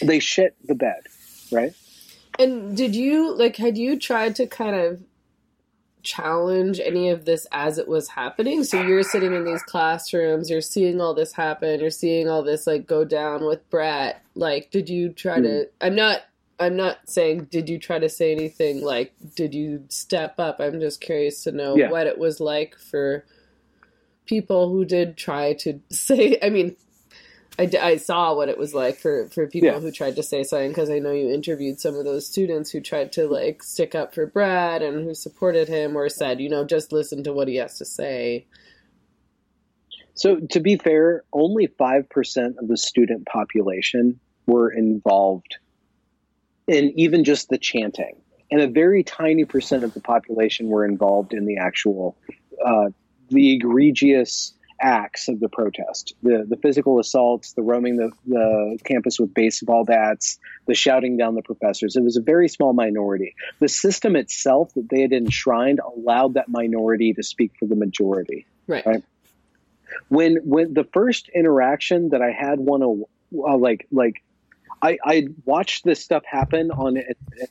They 0.02 0.20
shit 0.20 0.56
the 0.64 0.76
bed, 0.76 1.02
right? 1.52 1.74
And 2.38 2.76
did 2.76 2.96
you 2.96 3.34
like 3.36 3.56
had 3.56 3.78
you 3.78 3.98
tried 3.98 4.36
to 4.38 4.48
kind 4.48 4.76
of 4.76 5.02
challenge 6.04 6.80
any 6.80 7.10
of 7.10 7.26
this 7.26 7.48
as 7.52 7.78
it 7.78 7.88
was 7.88 8.10
happening? 8.10 8.64
So 8.64 8.82
you're 8.82 9.04
sitting 9.04 9.34
in 9.34 9.46
these 9.46 9.64
classrooms, 9.64 10.50
you're 10.50 10.62
seeing 10.62 11.02
all 11.02 11.14
this 11.14 11.34
happen, 11.34 11.80
you're 11.80 11.90
seeing 11.90 12.30
all 12.30 12.44
this 12.44 12.68
like 12.68 12.86
go 12.86 13.06
down 13.06 13.46
with 13.46 13.68
Bret. 13.70 14.22
Like 14.36 14.72
did 14.72 14.90
you 14.90 15.10
try 15.10 15.40
to 15.42 15.48
Mm. 15.48 15.66
I'm 15.82 15.96
not 15.96 16.22
I'm 16.60 16.76
not 16.76 17.10
saying 17.10 17.46
did 17.52 17.68
you 17.70 17.78
try 17.80 18.00
to 18.00 18.10
say 18.10 18.32
anything 18.32 18.82
like 18.82 19.14
did 19.36 19.54
you 19.54 19.86
step 19.90 20.40
up? 20.40 20.60
I'm 20.60 20.80
just 20.80 21.02
curious 21.02 21.44
to 21.44 21.52
know 21.52 21.76
Yeah. 21.76 21.90
what 21.90 22.08
it 22.08 22.18
was 22.18 22.40
like 22.40 22.78
for 22.78 23.26
people 24.26 24.70
who 24.70 24.86
did 24.86 25.18
try 25.18 25.54
to 25.54 25.80
say 25.92 26.38
I 26.42 26.50
mean 26.50 26.76
I, 27.58 27.70
I 27.82 27.96
saw 27.98 28.36
what 28.36 28.50
it 28.50 28.58
was 28.58 28.74
like 28.74 28.98
for, 28.98 29.30
for 29.30 29.48
people 29.48 29.70
Yeah. 29.70 29.80
who 29.80 29.90
tried 29.92 30.18
to 30.18 30.24
say 30.24 30.44
something 30.44 30.70
because 30.72 30.90
I 30.90 31.00
know 31.00 31.12
you 31.14 31.30
interviewed 31.30 31.80
some 31.80 31.96
of 31.96 32.04
those 32.04 32.28
students 32.28 32.70
who 32.70 32.82
tried 32.82 33.14
to 33.14 33.28
like 33.28 33.64
stick 33.64 33.96
up 33.96 34.14
for 34.14 34.26
Brad 34.26 34.82
and 34.82 35.06
who 35.06 35.14
supported 35.14 35.70
him 35.70 35.96
or 35.96 36.10
said, 36.10 36.42
you 36.42 36.50
know, 36.50 36.66
just 36.66 36.92
listen 36.92 37.24
to 37.24 37.32
what 37.34 37.48
he 37.48 37.56
has 37.56 37.78
to 37.78 37.86
say. 37.86 38.46
So, 40.16 40.38
to 40.52 40.60
be 40.60 40.78
fair, 40.78 41.24
only 41.34 41.68
5% 41.68 42.58
of 42.58 42.68
the 42.68 42.78
student 42.78 43.26
population 43.26 44.20
were 44.48 44.70
involved 44.70 45.58
in 46.68 46.94
even 46.98 47.24
just 47.24 47.50
the 47.50 47.58
chanting. 47.58 48.16
And 48.52 48.62
a 48.62 48.68
very 48.68 49.04
tiny 49.04 49.46
percent 49.46 49.84
of 49.84 49.94
the 49.94 50.02
population 50.02 50.68
were 50.68 50.86
involved 50.86 51.34
in 51.34 51.46
the 51.46 51.58
actual, 51.58 52.16
uh, 52.64 52.90
the 53.30 53.54
egregious 53.54 54.54
acts 54.82 55.30
of 55.30 55.40
the 55.40 55.48
protest 55.48 56.14
the, 56.22 56.46
the 56.48 56.58
physical 56.58 57.00
assaults, 57.00 57.54
the 57.54 57.62
roaming 57.62 57.96
the, 57.96 58.12
the 58.28 58.78
campus 58.84 59.20
with 59.20 59.34
baseball 59.34 59.86
bats, 59.86 60.38
the 60.68 60.74
shouting 60.74 61.16
down 61.18 61.36
the 61.36 61.42
professors. 61.42 61.96
It 61.96 62.04
was 62.04 62.18
a 62.18 62.22
very 62.22 62.50
small 62.50 62.74
minority. 62.74 63.36
The 63.60 63.70
system 63.70 64.16
itself 64.18 64.74
that 64.74 64.90
they 64.90 65.02
had 65.02 65.14
enshrined 65.14 65.80
allowed 65.80 66.34
that 66.34 66.50
minority 66.50 67.14
to 67.14 67.24
speak 67.24 67.54
for 67.58 67.66
the 67.66 67.76
majority 67.76 68.46
Right. 68.68 68.86
Right. 68.86 69.04
when 70.10 70.38
when 70.44 70.74
the 70.74 70.84
first 70.84 71.30
interaction 71.30 72.10
that 72.10 72.22
I 72.22 72.32
had 72.32 72.60
one 72.60 72.84
uh, 72.84 73.58
like 73.58 73.88
like 73.92 74.24
I 74.86 74.98
I 75.06 75.28
watched 75.46 75.84
this 75.86 76.02
stuff 76.04 76.24
happen 76.26 76.72
on 76.72 76.98
an 76.98 77.06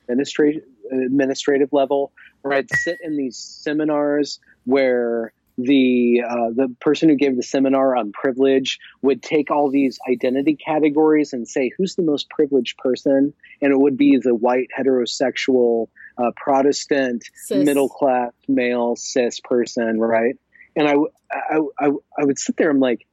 administrative 0.09 0.63
administrative 0.91 1.73
level 1.73 2.13
where 2.43 2.55
I'd 2.55 2.71
sit 2.71 2.99
in 3.03 3.17
these 3.17 3.37
seminars 3.37 4.39
where 4.65 5.33
the 5.57 6.23
uh, 6.29 6.51
the 6.55 6.75
person 6.81 7.09
who 7.09 7.17
gave 7.17 7.37
the 7.37 7.43
seminar 7.43 7.97
on 7.97 8.13
privilege 8.13 8.79
would 9.03 9.23
take 9.23 9.51
all 9.51 9.71
these 9.71 9.99
identity 10.11 10.57
categories 10.57 11.33
and 11.33 11.47
say 11.49 11.71
who's 11.77 11.95
the 11.95 12.03
most 12.03 12.29
privileged 12.29 12.77
person 12.79 13.33
and 13.63 13.73
it 13.73 13.79
would 13.79 13.97
be 13.97 14.19
the 14.19 14.35
white 14.35 14.69
heterosexual 14.77 15.89
uh, 16.19 16.31
Protestant 16.37 17.25
Cis. 17.35 17.65
middle 17.65 17.89
class 17.89 18.33
male 18.49 18.97
cis 18.97 19.41
person 19.41 19.99
right 19.99 20.37
and 20.77 20.89
I, 20.89 20.93
w- 20.93 21.11
I, 21.31 21.59
I, 21.79 21.91
I 22.19 22.25
would 22.25 22.39
sit 22.39 22.57
there. 22.57 22.71
I'm 22.71 22.81
like, 22.81 23.07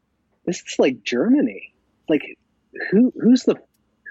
this 0.45 0.61
is 0.67 0.79
like 0.79 1.03
Germany. 1.03 1.73
Like, 2.09 2.37
who 2.89 3.11
who's 3.21 3.43
the 3.43 3.55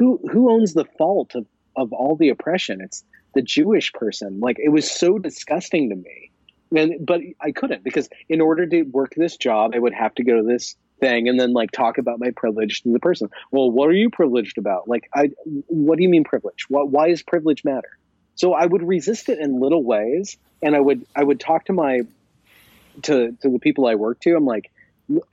who 0.00 0.18
who 0.32 0.50
owns 0.50 0.72
the 0.72 0.86
fault 0.86 1.34
of 1.34 1.46
of 1.76 1.92
all 1.92 2.16
the 2.16 2.30
oppression? 2.30 2.80
It's 2.80 3.04
the 3.34 3.42
Jewish 3.42 3.92
person. 3.92 4.40
Like, 4.40 4.56
it 4.58 4.70
was 4.70 4.90
so 4.90 5.18
disgusting 5.18 5.90
to 5.90 5.94
me. 5.94 6.30
And 6.74 7.04
but 7.04 7.20
I 7.38 7.52
couldn't 7.52 7.84
because 7.84 8.08
in 8.28 8.40
order 8.40 8.66
to 8.66 8.82
work 8.84 9.12
this 9.14 9.36
job, 9.36 9.72
I 9.74 9.78
would 9.78 9.92
have 9.92 10.14
to 10.14 10.24
go 10.24 10.38
to 10.38 10.42
this 10.42 10.74
thing 11.00 11.28
and 11.28 11.38
then 11.38 11.52
like 11.52 11.70
talk 11.70 11.98
about 11.98 12.18
my 12.18 12.30
privilege 12.30 12.82
to 12.82 12.92
the 12.92 12.98
person. 12.98 13.28
Well, 13.50 13.70
what 13.70 13.90
are 13.90 13.94
you 13.94 14.08
privileged 14.08 14.56
about? 14.56 14.88
Like, 14.88 15.10
I 15.14 15.32
what 15.66 15.98
do 15.98 16.02
you 16.02 16.08
mean 16.08 16.24
privilege? 16.24 16.64
What 16.70 16.88
why 16.88 17.08
does 17.08 17.22
privilege 17.22 17.62
matter? 17.62 17.98
So 18.36 18.54
I 18.54 18.64
would 18.64 18.82
resist 18.82 19.28
it 19.28 19.38
in 19.38 19.60
little 19.60 19.84
ways, 19.84 20.38
and 20.62 20.74
I 20.74 20.80
would 20.80 21.04
I 21.14 21.24
would 21.24 21.40
talk 21.40 21.66
to 21.66 21.74
my 21.74 22.02
to 23.02 23.36
to 23.42 23.50
the 23.50 23.58
people 23.58 23.86
I 23.86 23.96
work 23.96 24.20
to. 24.20 24.34
I'm 24.34 24.46
like, 24.46 24.70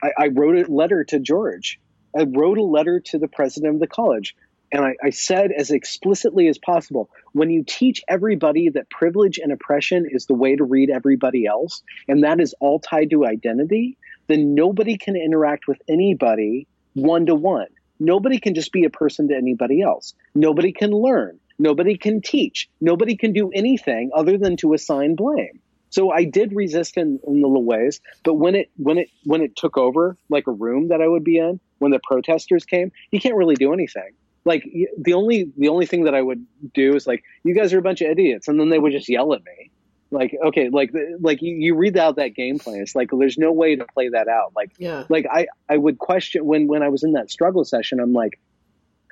I, 0.02 0.10
I 0.18 0.26
wrote 0.28 0.58
a 0.58 0.70
letter 0.70 1.04
to 1.04 1.18
George. 1.20 1.80
I 2.18 2.24
wrote 2.24 2.58
a 2.58 2.62
letter 2.62 3.00
to 3.00 3.18
the 3.18 3.28
president 3.28 3.74
of 3.74 3.80
the 3.80 3.86
college, 3.86 4.34
and 4.72 4.84
I, 4.84 4.94
I 5.02 5.10
said 5.10 5.50
as 5.52 5.70
explicitly 5.70 6.48
as 6.48 6.58
possible: 6.58 7.10
when 7.32 7.50
you 7.50 7.64
teach 7.66 8.02
everybody 8.08 8.68
that 8.70 8.90
privilege 8.90 9.38
and 9.38 9.52
oppression 9.52 10.06
is 10.10 10.26
the 10.26 10.34
way 10.34 10.56
to 10.56 10.64
read 10.64 10.90
everybody 10.90 11.46
else, 11.46 11.82
and 12.06 12.24
that 12.24 12.40
is 12.40 12.54
all 12.60 12.80
tied 12.80 13.10
to 13.10 13.26
identity, 13.26 13.96
then 14.28 14.54
nobody 14.54 14.96
can 14.96 15.16
interact 15.16 15.68
with 15.68 15.78
anybody 15.88 16.66
one 16.94 17.26
to 17.26 17.34
one. 17.34 17.68
Nobody 18.00 18.38
can 18.38 18.54
just 18.54 18.72
be 18.72 18.84
a 18.84 18.90
person 18.90 19.28
to 19.28 19.36
anybody 19.36 19.82
else. 19.82 20.14
Nobody 20.34 20.72
can 20.72 20.90
learn. 20.90 21.40
Nobody 21.58 21.96
can 21.96 22.20
teach. 22.20 22.68
Nobody 22.80 23.16
can 23.16 23.32
do 23.32 23.50
anything 23.50 24.10
other 24.14 24.38
than 24.38 24.56
to 24.58 24.74
assign 24.74 25.16
blame. 25.16 25.60
So 25.90 26.10
I 26.10 26.24
did 26.24 26.54
resist 26.54 26.96
in, 26.96 27.18
in 27.26 27.42
little 27.42 27.64
ways, 27.64 28.00
but 28.22 28.34
when 28.34 28.54
it 28.54 28.70
when 28.76 28.98
it 28.98 29.08
when 29.24 29.40
it 29.40 29.56
took 29.56 29.78
over 29.78 30.16
like 30.28 30.46
a 30.46 30.52
room 30.52 30.88
that 30.88 31.00
I 31.00 31.08
would 31.08 31.24
be 31.24 31.38
in, 31.38 31.58
when 31.78 31.90
the 31.90 32.00
protesters 32.02 32.64
came, 32.64 32.92
you 33.10 33.20
can't 33.20 33.36
really 33.36 33.56
do 33.56 33.72
anything. 33.72 34.10
Like 34.48 34.64
the 34.98 35.12
only 35.12 35.52
the 35.56 35.68
only 35.68 35.84
thing 35.84 36.04
that 36.04 36.14
I 36.14 36.22
would 36.22 36.46
do 36.72 36.96
is 36.96 37.06
like, 37.06 37.22
you 37.44 37.54
guys 37.54 37.74
are 37.74 37.78
a 37.78 37.82
bunch 37.82 38.00
of 38.00 38.10
idiots, 38.10 38.48
and 38.48 38.58
then 38.58 38.70
they 38.70 38.78
would 38.78 38.92
just 38.92 39.08
yell 39.08 39.34
at 39.34 39.44
me. 39.44 39.70
Like 40.10 40.34
okay, 40.48 40.70
like 40.70 40.90
like 41.20 41.42
you, 41.42 41.54
you 41.54 41.74
read 41.74 41.98
out 41.98 42.16
that 42.16 42.34
game 42.34 42.58
plan. 42.58 42.80
It's 42.80 42.94
like 42.94 43.10
there's 43.12 43.36
no 43.36 43.52
way 43.52 43.76
to 43.76 43.84
play 43.84 44.08
that 44.08 44.26
out. 44.26 44.54
Like 44.56 44.72
Yeah. 44.78 45.04
like 45.10 45.26
I 45.30 45.48
I 45.68 45.76
would 45.76 45.98
question 45.98 46.46
when 46.46 46.66
when 46.66 46.82
I 46.82 46.88
was 46.88 47.04
in 47.04 47.12
that 47.12 47.30
struggle 47.30 47.64
session. 47.64 48.00
I'm 48.00 48.14
like, 48.14 48.40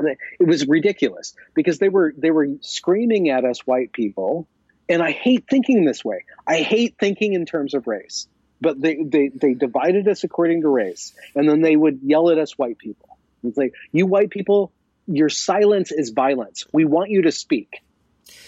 it 0.00 0.46
was 0.46 0.66
ridiculous 0.66 1.34
because 1.54 1.78
they 1.78 1.90
were 1.90 2.14
they 2.16 2.30
were 2.30 2.48
screaming 2.60 3.30
at 3.30 3.44
us 3.44 3.60
white 3.66 3.92
people 3.92 4.48
and 4.88 5.02
i 5.02 5.10
hate 5.10 5.44
thinking 5.48 5.84
this 5.84 6.04
way 6.04 6.24
i 6.46 6.58
hate 6.58 6.96
thinking 6.98 7.32
in 7.32 7.46
terms 7.46 7.74
of 7.74 7.86
race 7.86 8.28
but 8.60 8.80
they 8.80 8.96
they, 9.02 9.28
they 9.28 9.54
divided 9.54 10.06
us 10.08 10.24
according 10.24 10.62
to 10.62 10.68
race 10.68 11.14
and 11.34 11.48
then 11.48 11.60
they 11.62 11.76
would 11.76 12.00
yell 12.02 12.30
at 12.30 12.38
us 12.38 12.52
white 12.58 12.78
people 12.78 13.08
it's 13.42 13.56
like 13.56 13.72
you 13.92 14.06
white 14.06 14.30
people 14.30 14.72
your 15.06 15.28
silence 15.28 15.92
is 15.92 16.10
violence 16.10 16.64
we 16.72 16.84
want 16.84 17.10
you 17.10 17.22
to 17.22 17.32
speak 17.32 17.82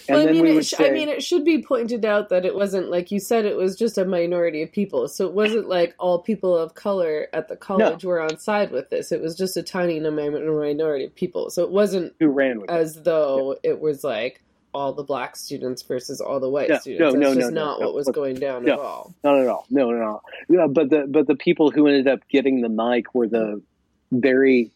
and 0.09 0.17
Well, 0.17 0.23
I 0.23 0.27
then 0.33 0.35
mean, 0.43 0.55
we 0.55 0.59
it 0.59 0.65
sh- 0.67 0.71
say 0.71 0.89
I 0.89 0.91
mean, 0.91 1.09
it 1.09 1.23
should 1.23 1.45
be 1.45 1.63
pointed 1.63 2.05
out 2.05 2.31
that 2.31 2.47
it 2.47 2.55
wasn't 2.55 2.91
like 2.91 3.11
you 3.11 3.21
said; 3.21 3.45
it 3.45 3.57
was 3.57 3.77
just 3.77 3.99
a 3.99 4.07
minority 4.07 4.63
of 4.63 4.73
people. 4.73 5.07
So 5.07 5.27
it 5.27 5.35
wasn't 5.35 5.69
like 5.69 5.95
all 5.99 6.21
people 6.21 6.57
of 6.57 6.75
color 6.75 7.29
at 7.35 7.49
the 7.49 7.57
college 7.57 8.05
were 8.05 8.19
on 8.21 8.39
side 8.39 8.71
with 8.71 8.89
this. 8.89 9.13
It 9.13 9.21
was 9.21 9.37
just 9.37 9.57
a 9.59 9.63
tiny 9.63 10.01
mi- 10.01 10.31
minority 10.31 11.05
of 11.05 11.15
people. 11.15 11.51
So 11.51 11.63
it 11.63 11.71
wasn't 11.71 12.15
who 12.19 12.29
ran 12.29 12.61
with 12.61 12.71
it 12.71 12.73
as 12.73 13.03
though 13.03 13.59
it 13.63 13.81
was 13.81 14.03
like 14.03 14.43
all 14.73 14.95
the 14.95 15.03
black 15.05 15.37
students 15.37 15.83
versus 15.83 16.21
all 16.23 16.41
the 16.41 16.49
white 16.49 16.71
No, 16.71 16.79
students. 16.79 17.01
no, 17.01 17.11
That's 17.11 17.21
no, 17.21 17.35
just 17.43 17.53
no, 17.53 17.61
no, 17.61 17.67
not 17.67 17.81
no. 17.81 17.87
what 17.87 17.95
was 17.95 18.09
going 18.09 18.37
down 18.37 18.65
no. 18.65 18.73
at 18.73 18.79
all. 18.79 19.15
Not 19.23 19.39
at 19.41 19.47
all. 19.49 19.67
No, 19.71 19.91
no, 19.91 19.99
no. 19.99 20.23
Yeah, 20.49 20.67
but 20.69 20.89
the 20.89 21.07
but 21.07 21.27
the 21.27 21.37
people 21.37 21.71
who 21.71 21.87
ended 21.87 22.09
up 22.09 22.21
getting 22.29 22.63
the 22.63 22.71
mic 22.71 23.15
were 23.15 23.29
the 23.29 23.63
very 24.11 24.73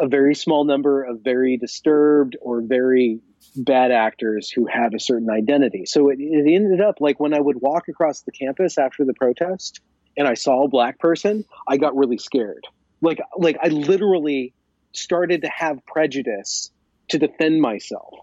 a 0.00 0.06
very 0.06 0.34
small 0.34 0.64
number 0.64 1.02
of 1.02 1.20
very 1.22 1.56
disturbed 1.56 2.36
or 2.40 2.60
very 2.60 3.20
bad 3.56 3.90
actors 3.90 4.50
who 4.50 4.66
had 4.66 4.94
a 4.94 5.00
certain 5.00 5.30
identity. 5.30 5.84
So 5.86 6.10
it, 6.10 6.18
it 6.20 6.52
ended 6.52 6.80
up 6.80 6.96
like 7.00 7.18
when 7.18 7.34
I 7.34 7.40
would 7.40 7.60
walk 7.60 7.88
across 7.88 8.22
the 8.22 8.32
campus 8.32 8.78
after 8.78 9.04
the 9.04 9.14
protest 9.14 9.80
and 10.16 10.28
I 10.28 10.34
saw 10.34 10.64
a 10.64 10.68
black 10.68 10.98
person, 10.98 11.44
I 11.66 11.76
got 11.76 11.96
really 11.96 12.18
scared. 12.18 12.66
Like 13.00 13.20
like 13.36 13.56
I 13.62 13.68
literally 13.68 14.52
started 14.92 15.42
to 15.42 15.48
have 15.48 15.84
prejudice 15.86 16.70
to 17.08 17.18
defend 17.18 17.60
myself 17.60 18.14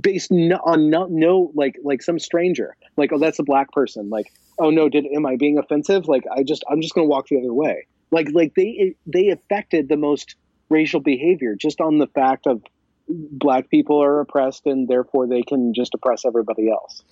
based 0.00 0.30
no, 0.30 0.56
on 0.64 0.88
no, 0.88 1.06
no 1.10 1.52
like 1.54 1.76
like 1.82 2.02
some 2.02 2.18
stranger 2.18 2.74
like 2.96 3.12
oh 3.12 3.18
that's 3.18 3.38
a 3.38 3.42
black 3.42 3.70
person 3.70 4.08
like 4.08 4.32
oh 4.58 4.70
no 4.70 4.88
did 4.88 5.04
am 5.14 5.26
i 5.26 5.36
being 5.36 5.58
offensive 5.58 6.08
like 6.08 6.24
i 6.34 6.42
just 6.42 6.64
i'm 6.70 6.80
just 6.80 6.94
going 6.94 7.06
to 7.06 7.10
walk 7.10 7.28
the 7.28 7.38
other 7.38 7.52
way 7.52 7.86
like 8.10 8.28
like 8.32 8.54
they 8.54 8.94
they 9.06 9.28
affected 9.28 9.90
the 9.90 9.96
most 9.96 10.36
racial 10.72 11.00
behavior 11.00 11.54
just 11.54 11.80
on 11.80 11.98
the 11.98 12.06
fact 12.06 12.46
of 12.46 12.62
black 13.08 13.68
people 13.68 14.02
are 14.02 14.20
oppressed 14.20 14.66
and 14.66 14.88
therefore 14.88 15.26
they 15.26 15.42
can 15.42 15.74
just 15.74 15.94
oppress 15.94 16.24
everybody 16.24 16.70
else 16.70 17.02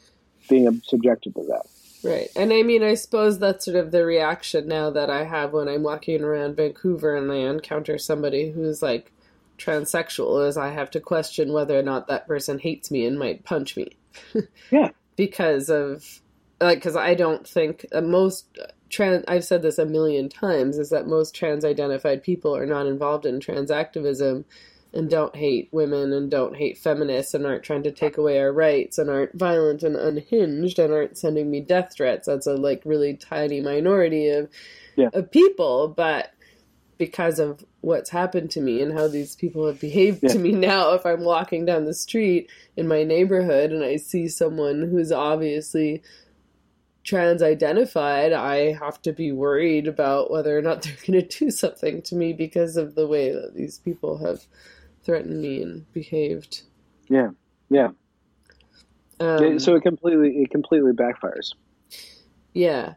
being 0.48 0.80
subjected 0.84 1.34
to 1.34 1.42
that. 1.42 1.66
Right. 2.02 2.28
And 2.34 2.52
I 2.52 2.62
mean, 2.62 2.82
I 2.82 2.94
suppose 2.94 3.38
that's 3.38 3.66
sort 3.66 3.76
of 3.76 3.90
the 3.90 4.04
reaction 4.04 4.66
now 4.66 4.90
that 4.90 5.10
I 5.10 5.24
have 5.24 5.52
when 5.52 5.68
I'm 5.68 5.82
walking 5.82 6.22
around 6.22 6.56
Vancouver 6.56 7.14
and 7.14 7.30
I 7.30 7.36
encounter 7.36 7.98
somebody 7.98 8.50
who's 8.50 8.80
like 8.80 9.12
transsexual 9.58 10.48
is 10.48 10.56
I 10.56 10.70
have 10.70 10.90
to 10.92 11.00
question 11.00 11.52
whether 11.52 11.78
or 11.78 11.82
not 11.82 12.08
that 12.08 12.26
person 12.26 12.58
hates 12.58 12.90
me 12.90 13.04
and 13.04 13.18
might 13.18 13.44
punch 13.44 13.76
me. 13.76 13.96
Yeah. 14.72 14.90
because 15.16 15.68
of 15.70 16.20
like 16.60 16.78
because 16.78 16.96
I 16.96 17.14
don't 17.14 17.46
think 17.46 17.86
uh, 17.92 18.00
most 18.00 18.46
trans 18.90 19.24
I've 19.28 19.44
said 19.44 19.62
this 19.62 19.78
a 19.78 19.86
million 19.86 20.28
times 20.28 20.78
is 20.78 20.90
that 20.90 21.06
most 21.06 21.34
trans 21.34 21.64
identified 21.64 22.22
people 22.22 22.54
are 22.56 22.66
not 22.66 22.86
involved 22.86 23.24
in 23.26 23.40
trans 23.40 23.70
activism 23.70 24.44
and 24.92 25.08
don't 25.08 25.36
hate 25.36 25.68
women 25.70 26.12
and 26.12 26.30
don't 26.30 26.56
hate 26.56 26.76
feminists 26.76 27.32
and 27.32 27.46
aren't 27.46 27.62
trying 27.62 27.84
to 27.84 27.92
take 27.92 28.18
away 28.18 28.40
our 28.40 28.52
rights 28.52 28.98
and 28.98 29.08
aren't 29.08 29.38
violent 29.38 29.82
and 29.84 29.94
unhinged 29.94 30.78
and 30.80 30.92
aren't 30.92 31.16
sending 31.16 31.48
me 31.50 31.60
death 31.60 31.92
threats. 31.94 32.26
That's 32.26 32.48
a 32.48 32.54
like 32.54 32.82
really 32.84 33.14
tiny 33.14 33.60
minority 33.60 34.28
of 34.30 34.50
Yeah. 34.96 35.10
of 35.12 35.30
people, 35.30 35.88
but 35.88 36.32
because 36.98 37.38
of 37.38 37.64
what's 37.80 38.10
happened 38.10 38.50
to 38.50 38.60
me 38.60 38.82
and 38.82 38.92
how 38.92 39.08
these 39.08 39.34
people 39.36 39.66
have 39.66 39.80
behaved 39.80 40.22
Yeah. 40.22 40.32
to 40.32 40.38
me 40.38 40.52
now, 40.52 40.92
if 40.94 41.06
I'm 41.06 41.24
walking 41.24 41.64
down 41.64 41.84
the 41.84 41.94
street 41.94 42.50
in 42.76 42.88
my 42.88 43.04
neighborhood 43.04 43.70
and 43.70 43.82
I 43.84 43.96
see 43.96 44.28
someone 44.28 44.82
who's 44.90 45.12
obviously 45.12 46.02
trans 47.04 47.42
identified, 47.42 48.32
I 48.32 48.72
have 48.72 49.00
to 49.02 49.12
be 49.12 49.32
worried 49.32 49.88
about 49.88 50.30
whether 50.30 50.56
or 50.56 50.62
not 50.62 50.82
they're 50.82 50.96
going 51.06 51.26
to 51.26 51.38
do 51.38 51.50
something 51.50 52.02
to 52.02 52.14
me 52.14 52.32
because 52.32 52.76
of 52.76 52.94
the 52.94 53.06
way 53.06 53.32
that 53.32 53.54
these 53.54 53.78
people 53.78 54.18
have 54.18 54.46
threatened 55.02 55.40
me 55.40 55.62
and 55.62 55.90
behaved. 55.92 56.62
Yeah, 57.08 57.30
yeah. 57.70 57.88
Um, 59.18 59.58
so 59.58 59.74
it 59.74 59.82
completely 59.82 60.42
it 60.42 60.50
completely 60.50 60.92
backfires. 60.92 61.50
Yeah. 62.54 62.94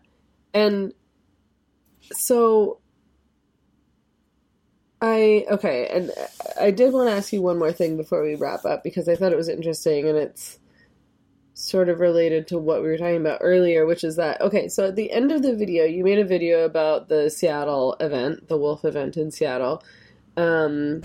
And 0.53 0.93
so 2.13 2.79
I 5.01 5.45
okay, 5.51 5.87
and 5.87 6.11
I 6.59 6.71
did 6.71 6.93
want 6.93 7.09
to 7.09 7.15
ask 7.15 7.33
you 7.33 7.41
one 7.41 7.59
more 7.59 7.73
thing 7.73 7.97
before 7.97 8.23
we 8.23 8.35
wrap 8.35 8.63
up 8.63 8.83
because 8.83 9.09
I 9.09 9.15
thought 9.15 9.33
it 9.33 9.37
was 9.37 9.49
interesting 9.49 10.07
and 10.07 10.17
it's 10.17 10.59
sort 11.63 11.87
of 11.87 11.99
related 11.99 12.47
to 12.47 12.57
what 12.57 12.81
we 12.81 12.89
were 12.89 12.97
talking 12.97 13.21
about 13.21 13.39
earlier, 13.41 13.85
which 13.85 14.03
is 14.03 14.17
that 14.17 14.41
okay, 14.41 14.67
so 14.67 14.87
at 14.87 14.95
the 14.95 15.11
end 15.11 15.31
of 15.31 15.41
the 15.41 15.55
video, 15.55 15.85
you 15.85 16.03
made 16.03 16.19
a 16.19 16.25
video 16.25 16.65
about 16.65 17.07
the 17.07 17.29
Seattle 17.29 17.95
event, 17.99 18.49
the 18.49 18.57
Wolf 18.57 18.83
event 18.83 19.15
in 19.15 19.31
Seattle. 19.31 19.81
Um 20.35 21.03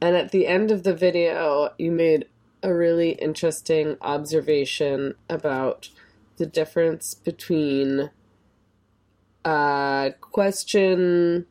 and 0.00 0.16
at 0.16 0.30
the 0.30 0.46
end 0.46 0.70
of 0.70 0.84
the 0.84 0.94
video, 0.94 1.70
you 1.76 1.90
made 1.90 2.26
a 2.62 2.72
really 2.72 3.10
interesting 3.10 3.96
observation 4.00 5.14
about 5.28 5.90
the 6.36 6.46
difference 6.46 7.14
between 7.14 8.10
a 9.44 10.14
question 10.20 11.46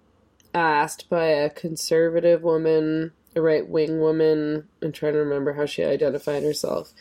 asked 0.53 1.09
by 1.09 1.25
a 1.25 1.49
conservative 1.49 2.41
woman, 2.41 3.11
a 3.35 3.41
right 3.41 3.67
wing 3.67 3.99
woman. 3.99 4.67
I'm 4.81 4.91
trying 4.91 5.13
to 5.13 5.19
remember 5.19 5.53
how 5.53 5.65
she 5.65 5.83
identified 5.83 6.43
herself. 6.43 6.93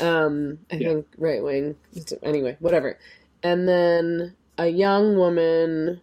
Um, 0.00 0.58
I 0.70 0.76
Yeah. 0.76 0.88
think 0.88 1.06
right 1.18 1.42
wing. 1.42 1.76
Anyway, 2.22 2.56
whatever. 2.60 2.98
And 3.42 3.68
then 3.68 4.34
a 4.56 4.68
young 4.68 5.16
woman, 5.16 6.00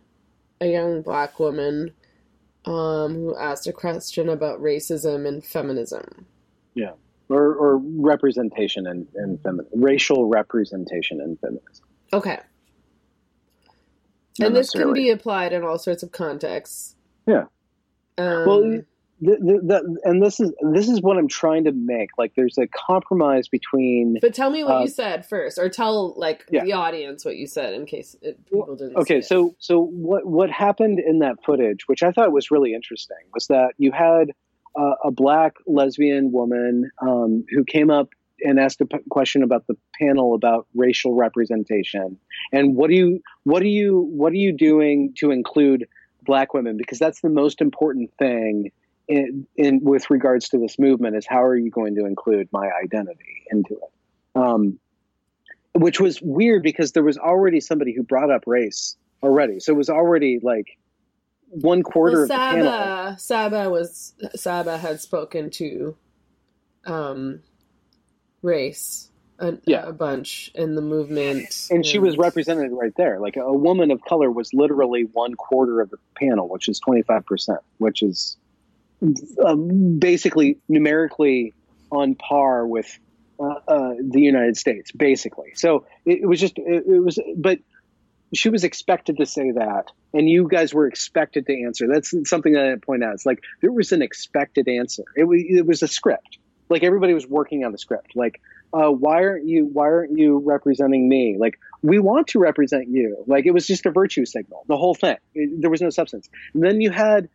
a 0.61 0.67
young 0.67 1.01
black 1.01 1.39
woman, 1.39 1.91
um, 2.65 3.13
who 3.15 3.35
asked 3.37 3.67
a 3.67 3.73
question 3.73 4.29
about 4.29 4.59
racism 4.61 5.27
and 5.27 5.45
feminism. 5.45 6.25
Yeah, 6.73 6.91
or, 7.29 7.53
or 7.55 7.77
representation 7.77 8.87
and, 8.87 9.07
and 9.15 9.37
femi- 9.43 9.67
racial 9.73 10.27
representation 10.27 11.21
and 11.21 11.39
feminism. 11.39 11.85
Okay. 12.13 12.39
Not 14.39 14.47
and 14.47 14.55
this 14.55 14.71
can 14.71 14.91
be 14.93 15.09
applied 15.11 15.53
in 15.53 15.63
all 15.63 15.77
sorts 15.77 16.03
of 16.03 16.11
contexts. 16.11 16.95
Yeah. 17.25 17.45
Um, 18.17 18.45
Well, 18.47 18.81
the, 19.21 19.31
the, 19.37 19.59
the, 19.63 19.99
and 20.03 20.21
this 20.21 20.39
is 20.39 20.51
this 20.73 20.89
is 20.89 21.01
what 21.01 21.17
I'm 21.17 21.27
trying 21.27 21.63
to 21.65 21.71
make. 21.71 22.09
Like, 22.17 22.33
there's 22.35 22.57
a 22.57 22.67
compromise 22.67 23.47
between. 23.47 24.17
but 24.21 24.33
tell 24.33 24.49
me 24.49 24.63
what 24.63 24.77
uh, 24.77 24.81
you 24.81 24.87
said 24.87 25.25
first, 25.25 25.57
or 25.57 25.69
tell 25.69 26.13
like 26.17 26.45
Yeah. 26.51 26.63
the 26.65 26.73
audience 26.73 27.23
what 27.23 27.37
you 27.37 27.47
said 27.47 27.73
in 27.73 27.85
case 27.85 28.15
it, 28.21 28.43
people 28.45 28.75
didn't. 28.75 28.91
see 28.91 29.01
Okay, 29.01 29.17
it. 29.19 29.25
so 29.25 29.55
so 29.59 29.81
what 29.81 30.25
what 30.25 30.49
happened 30.51 30.99
in 30.99 31.19
that 31.19 31.37
footage, 31.45 31.87
which 31.87 32.03
I 32.03 32.11
thought 32.11 32.31
was 32.31 32.51
really 32.51 32.73
interesting, 32.73 33.17
was 33.33 33.47
that 33.47 33.73
you 33.77 33.91
had 33.91 34.31
uh, 34.77 34.95
a 35.05 35.11
black 35.11 35.53
lesbian 35.65 36.31
woman 36.33 36.91
um, 37.01 37.45
who 37.49 37.63
came 37.63 37.89
up 37.89 38.09
and 38.41 38.59
asked 38.59 38.81
a 38.81 38.85
p- 38.85 38.97
question 39.09 39.43
about 39.43 39.65
the 39.67 39.77
panel 39.97 40.35
about 40.35 40.67
racial 40.75 41.13
representation 41.15 42.17
and 42.51 42.75
what 42.75 42.89
do 42.89 42.95
you 42.95 43.21
what 43.45 43.61
are 43.63 43.67
you 43.67 44.01
what 44.11 44.33
are 44.33 44.37
you 44.37 44.51
doing 44.51 45.13
to 45.17 45.31
include 45.31 45.87
black 46.25 46.53
women 46.53 46.75
because 46.75 46.99
that's 46.99 47.21
the 47.21 47.29
most 47.29 47.61
important 47.61 48.11
thing 48.19 48.71
in, 49.07 49.47
in 49.55 49.79
with 49.83 50.09
regards 50.09 50.49
to 50.49 50.57
this 50.57 50.77
movement 50.79 51.15
is 51.15 51.25
how 51.27 51.43
are 51.43 51.55
you 51.55 51.69
going 51.69 51.95
to 51.95 52.05
include 52.05 52.47
my 52.51 52.69
identity 52.83 53.43
into 53.51 53.73
it 53.75 54.39
um, 54.39 54.79
which 55.73 55.99
was 55.99 56.19
weird 56.21 56.63
because 56.63 56.91
there 56.93 57.03
was 57.03 57.17
already 57.17 57.59
somebody 57.59 57.93
who 57.93 58.03
brought 58.03 58.31
up 58.31 58.43
race 58.45 58.95
already 59.23 59.59
so 59.59 59.73
it 59.73 59.77
was 59.77 59.89
already 59.89 60.39
like 60.41 60.67
one 61.49 61.83
quarter 61.83 62.17
well, 62.17 62.23
of 62.23 62.29
the 62.29 62.35
panel 62.35 62.65
Saba, 62.65 63.15
Saba 63.19 63.69
was 63.69 64.13
Saba 64.35 64.77
had 64.77 64.99
spoken 64.99 65.49
to, 65.51 65.95
um, 66.85 67.41
race 68.41 69.09
a, 69.39 69.57
Yeah. 69.65 69.87
a 69.87 69.91
bunch 69.91 70.51
in 70.55 70.75
the 70.75 70.81
movement, 70.81 71.67
and 71.69 71.85
she 71.85 71.99
was 71.99 72.17
represented 72.17 72.71
right 72.71 72.93
there. 72.95 73.19
Like 73.19 73.35
a 73.35 73.53
woman 73.53 73.91
of 73.91 74.01
color 74.01 74.31
was 74.31 74.53
literally 74.53 75.03
one 75.03 75.33
quarter 75.35 75.81
of 75.81 75.89
the 75.89 75.97
panel, 76.17 76.47
which 76.47 76.69
is 76.69 76.79
25%, 76.87 77.57
which 77.77 78.01
is 78.01 78.37
um, 79.45 79.99
basically 79.99 80.59
numerically 80.67 81.53
on 81.91 82.15
par 82.15 82.65
with 82.65 82.87
uh, 83.39 83.55
uh, 83.67 83.93
the 84.01 84.21
United 84.21 84.57
States, 84.57 84.91
basically. 84.91 85.51
So 85.55 85.85
it, 86.05 86.19
it 86.21 86.25
was 86.25 86.39
just, 86.39 86.57
it, 86.57 86.83
it 86.87 86.99
was, 86.99 87.19
but 87.37 87.59
she 88.33 88.49
was 88.49 88.63
expected 88.63 89.17
to 89.17 89.25
say 89.25 89.51
that, 89.51 89.85
and 90.13 90.29
you 90.29 90.47
guys 90.49 90.73
were 90.73 90.87
expected 90.87 91.45
to 91.47 91.63
answer. 91.63 91.87
That's 91.91 92.13
something 92.25 92.53
that 92.53 92.65
I 92.65 92.75
point 92.83 93.03
out. 93.03 93.13
It's 93.13 93.25
like 93.25 93.39
there 93.61 93.71
was 93.71 93.91
an 93.91 94.01
expected 94.01 94.67
answer. 94.67 95.03
It 95.15 95.25
was, 95.25 95.41
it 95.47 95.65
was 95.65 95.83
a 95.83 95.87
script. 95.87 96.37
Like 96.69 96.83
everybody 96.83 97.13
was 97.13 97.27
working 97.27 97.63
on 97.63 97.71
the 97.71 97.77
script. 97.77 98.13
Like, 98.15 98.41
uh, 98.73 98.89
why 98.89 99.23
aren't 99.23 99.47
you 99.47 99.69
why 99.71 99.85
aren't 99.85 100.17
you 100.17 100.41
representing 100.45 101.07
me 101.07 101.37
like 101.39 101.57
we 101.81 101.99
want 101.99 102.27
to 102.27 102.39
represent 102.39 102.87
you 102.89 103.23
like 103.27 103.45
it 103.45 103.51
was 103.51 103.65
just 103.65 103.85
a 103.85 103.91
virtue 103.91 104.25
signal 104.25 104.65
the 104.67 104.75
whole 104.75 104.95
thing 104.95 105.15
It- 105.33 105.61
there 105.61 105.69
was 105.69 105.81
no 105.81 105.89
substance 105.89 106.27
and 106.53 106.63
then 106.63 106.81
you 106.81 106.89
had 106.91 107.29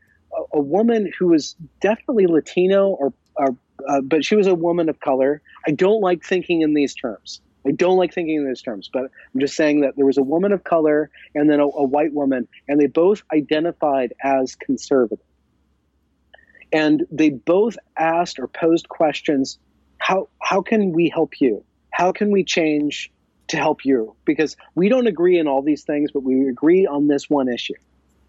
a, 0.53 0.61
woman 0.61 1.11
who 1.19 1.29
was 1.29 1.57
definitely 1.81 2.27
latino 2.27 2.89
or, 2.89 3.13
or 3.37 3.57
uh, 3.89 4.01
but 4.03 4.25
she 4.25 4.37
was 4.37 4.47
a 4.47 4.55
woman 4.55 4.89
of 4.89 5.01
color 5.01 5.43
i 5.67 5.71
don't 5.71 6.01
like 6.01 6.23
thinking 6.25 6.63
in 6.63 6.75
these 6.75 6.95
terms 6.95 7.41
i 7.67 7.71
don't 7.71 7.97
like 7.97 8.13
thinking 8.13 8.37
in 8.37 8.47
these 8.47 8.63
terms 8.63 8.91
but 8.93 9.05
i'm 9.05 9.41
just 9.41 9.57
saying 9.57 9.81
that 9.81 9.95
there 9.97 10.07
was 10.07 10.19
a 10.19 10.23
woman 10.23 10.53
of 10.53 10.65
color 10.65 11.11
and 11.35 11.51
then 11.51 11.61
a, 11.61 11.65
a 11.65 11.85
white 11.85 12.13
woman 12.13 12.47
and 12.69 12.81
they 12.81 12.87
both 12.87 13.23
identified 13.33 14.13
as 14.23 14.55
conservative 14.55 15.25
and 16.73 17.07
they 17.11 17.31
both 17.31 17.77
asked 17.99 18.39
or 18.39 18.47
posed 18.47 18.89
questions 18.89 19.59
how 19.99 20.29
how 20.41 20.63
can 20.63 20.93
we 20.93 21.09
help 21.09 21.41
you? 21.41 21.63
How 21.91 22.13
can 22.13 22.31
we 22.31 22.45
change 22.45 23.13
to 23.49 23.57
help 23.57 23.85
you? 23.85 24.17
Because 24.25 24.57
we 24.75 24.89
don't 24.89 25.07
agree 25.07 25.39
in 25.39 25.47
all 25.47 25.63
these 25.63 25.85
things, 25.85 26.11
but 26.13 26.23
we 26.23 26.49
agree 26.49 26.87
on 26.87 27.07
this 27.07 27.29
one 27.29 27.49
issue. 27.49 27.75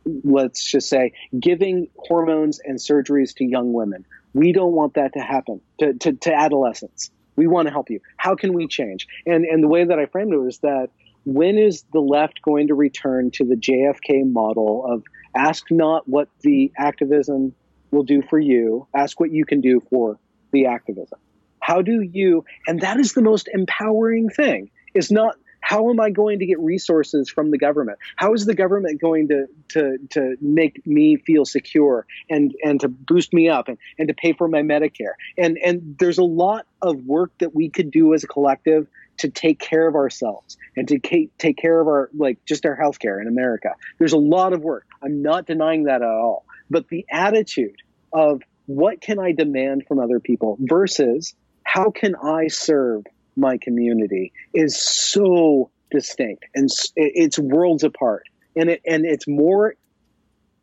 Let's 0.06 0.64
just 0.64 0.90
say 0.90 1.14
giving 1.38 1.90
hormones 1.98 2.60
and 2.60 2.78
surgeries 2.78 3.36
to 3.36 3.46
young 3.46 3.74
women. 3.74 4.06
We 4.34 4.54
don't 4.54 4.74
want 4.74 4.96
that 4.96 5.14
to 5.14 5.20
happen 5.20 5.62
to, 5.80 5.94
to, 5.94 6.14
to 6.14 6.34
adolescents. 6.34 7.12
We 7.36 7.48
want 7.48 7.68
to 7.68 7.72
help 7.72 7.90
you. 7.90 8.00
How 8.18 8.36
can 8.36 8.54
we 8.54 8.68
change? 8.68 9.08
And 9.26 9.46
and 9.46 9.64
the 9.64 9.68
way 9.68 9.84
that 9.84 10.00
I 10.00 10.06
framed 10.06 10.34
it 10.34 10.38
was 10.38 10.60
that 10.60 10.90
when 11.26 11.58
is 11.58 11.84
the 11.94 12.00
left 12.00 12.42
going 12.42 12.68
to 12.68 12.76
return 12.76 13.32
to 13.32 13.46
the 13.46 13.56
JFK 13.56 14.32
model 14.32 14.86
of 14.88 15.04
ask 15.36 15.66
not 15.70 16.08
what 16.08 16.30
the 16.42 16.72
activism 16.78 17.54
will 17.92 18.04
do 18.04 18.22
for 18.22 18.40
you, 18.40 18.88
ask 18.94 19.20
what 19.20 19.32
you 19.32 19.46
can 19.46 19.62
do 19.62 19.82
for 19.90 20.18
the 20.52 20.66
activism. 20.66 21.20
How 21.60 21.82
do 21.82 22.02
you, 22.02 22.46
and 22.68 22.82
that 22.82 23.00
is 23.00 23.14
the 23.14 23.22
most 23.22 23.48
empowering 23.54 24.30
thing, 24.30 24.72
is 24.94 25.12
not 25.12 25.36
how 25.72 25.90
am 25.90 26.02
I 26.02 26.10
going 26.10 26.40
to 26.40 26.46
get 26.46 26.60
resources 26.60 27.30
from 27.30 27.50
the 27.50 27.58
government? 27.58 27.98
How 28.18 28.34
is 28.34 28.46
the 28.46 28.54
government 28.54 29.00
going 29.00 29.30
to, 29.30 29.48
to, 29.70 29.98
to 30.10 30.36
make 30.42 30.86
me 30.86 31.16
feel 31.16 31.46
secure 31.46 32.06
and, 32.30 32.54
and 32.62 32.82
to 32.82 32.90
boost 32.90 33.32
me 33.32 33.48
up 33.48 33.70
and, 33.70 33.78
and 33.98 34.10
to 34.10 34.14
pay 34.14 34.34
for 34.34 34.50
my 34.50 34.64
Medicare? 34.64 35.14
And, 35.38 35.58
and 35.58 35.96
there's 35.98 36.18
a 36.18 36.26
lot 36.26 36.66
of 36.82 37.06
work 37.06 37.32
that 37.40 37.56
we 37.56 37.70
could 37.70 37.90
do 37.90 38.14
as 38.14 38.26
a 38.26 38.28
collective 38.28 38.90
to 39.20 39.30
take 39.30 39.60
care 39.60 39.88
of 39.88 39.96
ourselves 39.96 40.58
and 40.76 40.90
to 40.90 41.00
take 41.00 41.58
care 41.58 41.80
of 41.80 41.88
our, 41.88 42.10
like, 42.14 42.44
just 42.44 42.66
our 42.66 42.76
healthcare 42.76 43.22
in 43.22 43.30
America. 43.30 43.70
There's 43.98 44.12
a 44.12 44.18
lot 44.18 44.52
of 44.52 44.62
work. 44.62 44.86
I'm 45.02 45.22
not 45.22 45.46
denying 45.46 45.86
that 45.86 46.02
at 46.02 46.10
all. 46.10 46.44
But 46.70 46.90
the 46.90 47.06
attitude 47.10 47.78
of 48.12 48.42
what 48.66 49.00
can 49.00 49.20
I 49.20 49.32
demand 49.32 49.86
from 49.88 50.00
other 50.00 50.20
people 50.20 50.58
versus 50.60 51.34
how 51.64 51.92
can 51.92 52.16
I 52.16 52.50
serve 52.50 53.06
my 53.36 53.58
community 53.58 54.34
is 54.54 54.82
so 54.82 55.72
distinct 55.92 56.46
and 56.56 56.70
it's 56.96 57.38
worlds 57.38 57.84
apart 57.84 58.24
and 58.56 58.70
it 58.70 58.82
and 58.86 59.06
it's 59.06 59.28
more 59.28 59.76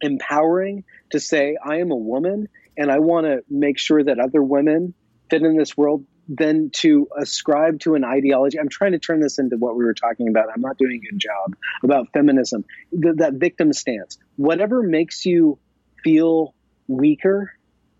empowering 0.00 0.84
to 1.10 1.20
say 1.20 1.56
I 1.62 1.76
am 1.76 1.90
a 1.90 1.96
woman 1.96 2.48
and 2.76 2.90
I 2.90 2.98
want 3.00 3.26
to 3.26 3.42
make 3.50 3.78
sure 3.78 4.02
that 4.02 4.18
other 4.18 4.42
women 4.42 4.94
fit 5.30 5.42
in 5.42 5.56
this 5.56 5.76
world 5.76 6.04
than 6.28 6.70
to 6.70 7.08
ascribe 7.18 7.80
to 7.80 7.94
an 7.94 8.04
ideology. 8.04 8.60
I'm 8.60 8.68
trying 8.68 8.92
to 8.92 8.98
turn 8.98 9.20
this 9.20 9.38
into 9.38 9.56
what 9.56 9.76
we 9.76 9.84
were 9.84 9.94
talking 9.94 10.28
about. 10.28 10.46
I'm 10.54 10.60
not 10.60 10.76
doing 10.76 11.00
a 11.02 11.10
good 11.10 11.18
job 11.18 11.56
about 11.82 12.12
feminism. 12.12 12.64
Th- 12.90 13.16
that 13.16 13.34
victim 13.34 13.72
stance. 13.72 14.18
Whatever 14.36 14.82
makes 14.82 15.24
you 15.24 15.58
feel 16.04 16.54
weaker 16.86 17.50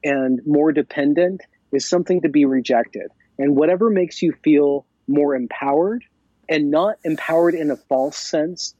and 0.05 0.41
more 0.47 0.73
dependent 0.73 1.41
is 1.73 1.89
something 1.89 2.23
to 2.23 2.29
be 2.29 2.45
rejected. 2.45 3.09
And 3.39 3.57
whatever 3.57 3.91
makes 3.91 4.23
you 4.23 4.33
feel 4.45 4.87
more 5.07 5.35
empowered 5.35 6.05
and 6.49 6.71
not 6.71 6.97
empowered 7.05 7.55
in 7.55 7.71
a 7.71 7.77
false 7.77 8.17
sense, 8.17 8.75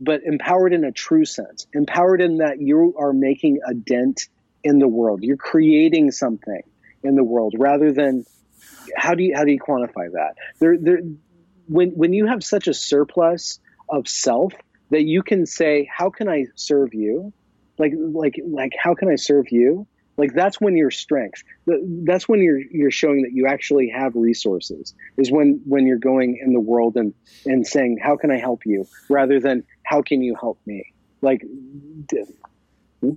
but 0.00 0.22
empowered 0.24 0.72
in 0.72 0.84
a 0.84 0.92
true 0.92 1.24
sense, 1.24 1.66
empowered 1.72 2.20
in 2.20 2.38
that 2.38 2.60
you 2.60 2.94
are 2.98 3.12
making 3.12 3.60
a 3.66 3.74
dent 3.74 4.28
in 4.62 4.78
the 4.78 4.88
world. 4.88 5.22
You're 5.22 5.36
creating 5.36 6.10
something 6.10 6.62
in 7.02 7.14
the 7.14 7.24
world 7.24 7.54
rather 7.58 7.92
than 7.92 8.24
how 8.96 9.14
do 9.14 9.22
you 9.22 9.34
how 9.36 9.44
do 9.44 9.52
you 9.52 9.60
quantify 9.60 10.12
that? 10.12 10.34
There, 10.58 10.76
there, 10.78 11.00
when 11.68 11.90
when 11.90 12.12
you 12.12 12.26
have 12.26 12.42
such 12.42 12.66
a 12.66 12.74
surplus 12.74 13.60
of 13.88 14.08
self 14.08 14.52
that 14.90 15.04
you 15.04 15.22
can 15.22 15.46
say, 15.46 15.88
"How 15.92 16.10
can 16.10 16.28
I 16.28 16.46
serve 16.54 16.94
you?" 16.94 17.32
Like 17.78 17.92
like 17.96 18.36
like 18.44 18.72
how 18.80 18.94
can 18.94 19.08
I 19.08 19.16
serve 19.16 19.46
you? 19.50 19.86
Like 20.16 20.32
that's 20.34 20.60
when 20.60 20.76
your 20.76 20.90
strength. 20.90 21.42
That's 22.04 22.28
when 22.28 22.40
you're 22.40 22.60
you're 22.70 22.90
showing 22.90 23.22
that 23.22 23.32
you 23.32 23.46
actually 23.46 23.92
have 23.94 24.12
resources. 24.14 24.94
Is 25.16 25.30
when 25.30 25.60
when 25.66 25.86
you're 25.86 25.98
going 25.98 26.38
in 26.44 26.52
the 26.52 26.60
world 26.60 26.96
and 26.96 27.14
and 27.44 27.66
saying, 27.66 27.98
"How 28.02 28.16
can 28.16 28.30
I 28.30 28.38
help 28.38 28.60
you?" 28.64 28.84
rather 29.10 29.40
than 29.40 29.64
"How 29.84 30.02
can 30.02 30.22
you 30.22 30.36
help 30.40 30.60
me?" 30.66 30.84
Like. 31.22 31.40
d- 32.06 32.24
hmm? 33.00 33.10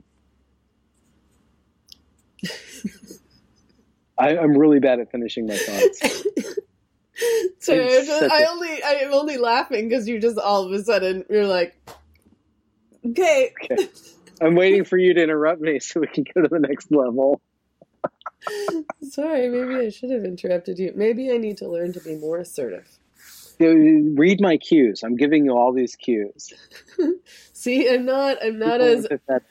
I, 4.19 4.35
I'm 4.35 4.57
really 4.57 4.79
bad 4.79 4.99
at 4.99 5.11
finishing 5.11 5.45
my 5.45 5.55
thoughts. 5.57 6.01
It's 7.19 7.67
I, 7.69 7.75
just, 7.75 8.07
such 8.07 8.31
I 8.31 8.43
a- 8.43 8.49
only 8.49 8.83
I 8.83 8.91
am 9.01 9.13
only 9.13 9.37
laughing 9.37 9.89
because 9.89 10.07
you 10.07 10.19
just 10.19 10.37
all 10.37 10.65
of 10.65 10.71
a 10.71 10.83
sudden 10.83 11.25
you're 11.29 11.47
like, 11.47 11.75
okay, 13.05 13.51
Okay. 13.63 13.87
I'm 14.41 14.55
waiting 14.55 14.83
for 14.83 14.97
you 14.97 15.13
to 15.13 15.23
interrupt 15.23 15.61
me 15.61 15.79
so 15.79 15.99
we 15.99 16.07
can 16.07 16.25
go 16.33 16.41
to 16.41 16.47
the 16.47 16.59
next 16.59 16.91
level. 16.91 17.41
sorry, 19.09 19.49
maybe 19.49 19.87
I 19.87 19.89
should 19.89 20.11
have 20.11 20.23
interrupted 20.23 20.79
you. 20.79 20.93
Maybe 20.95 21.31
I 21.31 21.37
need 21.37 21.57
to 21.57 21.67
learn 21.67 21.93
to 21.93 21.99
be 21.99 22.15
more 22.15 22.37
assertive. 22.37 22.87
Read 23.59 24.39
my 24.39 24.57
cues. 24.57 25.01
I'm 25.03 25.15
giving 25.15 25.45
you 25.45 25.57
all 25.57 25.73
these 25.73 25.95
cues. 25.95 26.53
See, 27.53 27.89
I'm 27.89 28.05
not 28.05 28.37
I'm 28.43 28.59
not 28.59 28.79
People 28.79 29.17
as. 29.29 29.41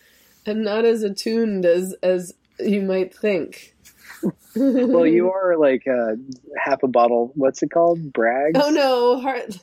I'm 0.46 0.62
not 0.62 0.84
as 0.84 1.02
attuned 1.02 1.66
as 1.66 1.94
as 2.04 2.32
you 2.60 2.82
might 2.82 3.12
think. 3.12 3.74
well, 4.56 5.06
you 5.06 5.30
are 5.32 5.56
like 5.56 5.86
uh, 5.88 6.14
half 6.56 6.84
a 6.84 6.88
bottle. 6.88 7.32
What's 7.34 7.62
it 7.62 7.70
called? 7.70 8.12
Brags. 8.12 8.58
Oh 8.62 8.70
no, 8.70 9.20
heart. 9.20 9.58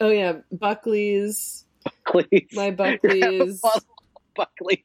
Oh 0.00 0.10
yeah, 0.10 0.34
Buckley's, 0.52 1.64
Buckley's. 1.84 2.48
my 2.52 2.70
Buckley's, 2.70 3.62
of 4.36 4.46
Buckley's. 4.58 4.84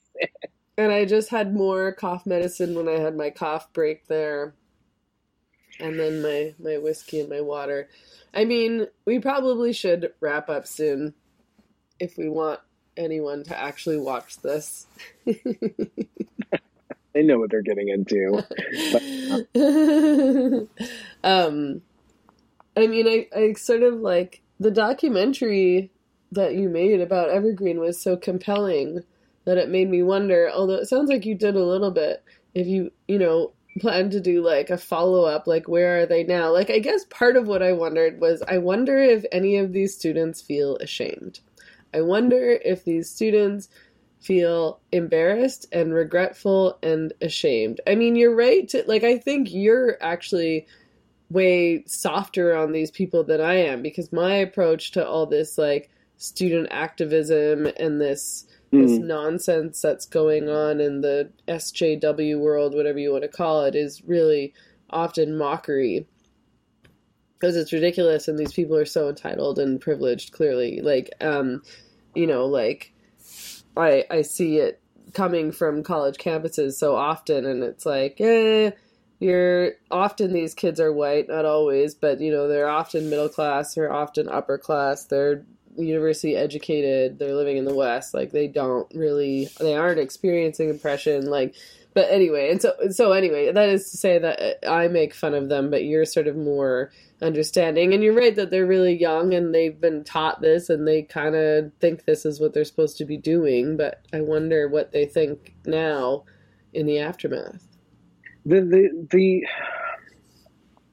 and 0.78 0.92
I 0.92 1.06
just 1.06 1.30
had 1.30 1.54
more 1.54 1.92
cough 1.92 2.26
medicine 2.26 2.76
when 2.76 2.88
I 2.88 3.00
had 3.00 3.16
my 3.16 3.30
cough 3.30 3.72
break 3.74 4.08
there, 4.08 4.54
and 5.80 6.00
then 6.00 6.22
my 6.22 6.56
my 6.60 6.78
whiskey 6.78 7.20
and 7.20 7.30
my 7.30 7.42
water. 7.42 7.90
I 8.34 8.46
mean, 8.46 8.88
we 9.06 9.20
probably 9.20 9.74
should 9.74 10.14
wrap 10.20 10.50
up 10.50 10.68
soon 10.68 11.14
if 12.00 12.18
we 12.18 12.30
want 12.30 12.60
anyone 12.96 13.44
to 13.46 13.60
actually 13.60 13.98
watch 13.98 14.38
this. 14.42 14.88
They 17.14 17.24
know 17.24 17.40
what 17.40 17.50
they're 17.50 17.62
getting 17.62 17.90
into. 17.90 18.38
um, 21.24 21.82
I 22.78 22.88
mean, 22.88 23.08
I, 23.08 23.28
I 23.36 23.54
sort 23.54 23.84
of 23.84 23.96
like 23.96 24.42
the 24.60 24.72
documentary 24.72 25.92
that 26.32 26.56
you 26.56 26.70
made 26.70 27.02
about 27.02 27.30
Evergreen 27.30 27.80
was 27.80 28.02
so 28.02 28.16
compelling 28.16 29.04
that 29.50 29.58
it 29.58 29.70
made 29.70 29.90
me 29.90 30.04
wonder. 30.04 30.48
Although 30.54 30.76
it 30.76 30.88
sounds 30.88 31.10
like 31.10 31.26
you 31.26 31.34
did 31.34 31.56
a 31.56 31.66
little 31.66 31.90
bit, 31.90 32.24
if 32.54 32.68
you 32.68 32.92
you 33.08 33.18
know 33.18 33.54
plan 33.80 34.12
to 34.12 34.20
do 34.20 34.44
like 34.44 34.70
a 34.70 34.78
follow 34.78 35.26
up, 35.26 35.48
like 35.48 35.68
where 35.68 36.02
are 36.02 36.06
they 36.06 36.24
now? 36.24 36.52
Like 36.52 36.70
I 36.70 36.78
guess 36.78 37.04
part 37.10 37.36
of 37.36 37.48
what 37.48 37.64
I 37.64 37.74
wondered 37.74 38.22
was 38.22 38.44
I 38.48 38.60
wonder 38.60 39.00
if 39.00 39.26
any 39.32 39.58
of 39.58 39.74
these 39.74 39.96
students 39.96 40.40
feel 40.40 40.78
ashamed. 40.78 41.40
I 41.94 42.02
wonder 42.02 42.60
if 42.64 42.86
these 42.86 43.10
students 43.10 43.70
feel 44.20 44.80
embarrassed 44.92 45.66
and 45.72 45.94
regretful 45.94 46.78
and 46.84 47.12
ashamed. 47.20 47.82
I 47.88 47.96
mean, 47.96 48.16
you're 48.16 48.36
right. 48.36 48.68
To, 48.70 48.84
like, 48.86 49.04
I 49.04 49.18
think 49.18 49.52
you're 49.52 49.98
actually 50.00 50.68
way 51.32 51.84
softer 51.88 52.56
on 52.56 52.72
these 52.72 52.92
people 52.92 53.24
than 53.24 53.42
I 53.42 53.56
am 53.56 53.82
because 53.82 54.12
my 54.12 54.36
approach 54.36 54.92
to 54.92 55.08
all 55.08 55.26
this, 55.26 55.58
like, 55.58 55.90
student 56.18 56.68
activism 56.70 57.66
and 57.78 58.00
this 58.00 58.46
this 58.76 59.00
Hmm. 59.00 59.08
nonsense 59.08 59.82
that's 59.82 60.06
going 60.06 60.50
on 60.50 60.80
in 60.80 61.02
the 61.02 61.32
SJW 61.48 62.40
world, 62.40 62.76
whatever 62.76 63.00
you 63.00 63.12
want 63.12 63.24
to 63.24 63.30
call 63.30 63.66
it, 63.66 63.76
is 63.76 64.04
really 64.06 64.54
often 64.90 65.38
mockery. 65.38 66.08
Because 67.34 67.56
it's 67.56 67.72
ridiculous 67.74 68.28
and 68.28 68.38
these 68.38 68.54
people 68.54 68.76
are 68.76 68.86
so 68.86 69.08
entitled 69.10 69.60
and 69.60 69.80
privileged, 69.80 70.34
clearly. 70.34 70.82
Like, 70.82 71.10
um, 71.22 71.62
you 72.14 72.28
know, 72.28 72.46
like 72.46 72.94
I 73.78 74.06
I 74.12 74.22
see 74.24 74.58
it 74.58 74.82
coming 75.14 75.52
from 75.52 75.84
college 75.84 76.18
campuses 76.18 76.74
so 76.74 76.96
often 76.96 77.46
and 77.46 77.64
it's 77.64 77.86
like, 77.86 78.20
eh, 78.20 78.72
you're 79.20 79.74
often 79.92 80.34
these 80.34 80.54
kids 80.54 80.80
are 80.80 80.94
white, 80.94 81.28
not 81.30 81.46
always, 81.46 81.96
but 81.96 82.20
you 82.22 82.32
know, 82.32 82.48
they're 82.48 82.70
often 82.70 83.10
middle 83.10 83.30
class, 83.30 83.76
they're 83.76 83.92
often 83.92 84.30
upper 84.30 84.58
class, 84.58 85.06
they're 85.06 85.46
university 85.80 86.36
educated, 86.36 87.20
they're 87.20 87.36
living 87.36 87.58
in 87.58 87.66
the 87.66 87.76
West, 87.76 88.14
like 88.14 88.32
they 88.32 88.48
don't 88.48 88.88
really 88.94 89.50
they 89.60 89.76
aren't 89.76 90.00
experiencing 90.00 90.70
oppression, 90.70 91.26
like 91.30 91.56
but 91.94 92.10
anyway, 92.12 92.52
and 92.52 92.62
so 92.62 92.76
so 92.92 93.12
anyway, 93.14 93.52
that 93.52 93.70
is 93.70 93.90
to 93.92 93.98
say 93.98 94.20
that 94.20 94.66
uh, 94.66 94.72
I 94.72 94.88
make 94.88 95.14
fun 95.14 95.34
of 95.34 95.50
them, 95.50 95.70
but 95.70 95.84
you're 95.84 96.06
sort 96.06 96.28
of 96.28 96.36
more 96.36 96.92
understanding. 97.22 97.94
And 97.94 98.04
you're 98.04 98.14
right 98.14 98.36
that 98.36 98.52
they're 98.52 98.66
really 98.66 98.98
young 98.98 99.34
and 99.34 99.54
they've 99.54 99.80
been 99.80 100.04
taught 100.04 100.42
this 100.42 100.70
and 100.70 100.88
they 100.88 101.02
kind 101.02 101.36
of 101.36 101.74
think 101.80 102.06
this 102.06 102.26
is 102.26 102.40
what 102.40 102.54
they're 102.54 102.64
supposed 102.64 102.98
to 103.00 103.06
be 103.06 103.18
doing, 103.18 103.76
but 103.76 104.06
I 104.14 104.22
wonder 104.22 104.68
what 104.68 104.92
they 104.92 105.06
think 105.06 105.56
now 105.66 106.26
in 106.74 106.86
the 106.86 107.00
aftermath. 107.00 107.68
the 108.46 108.62
the 108.62 109.08
the 109.12 109.48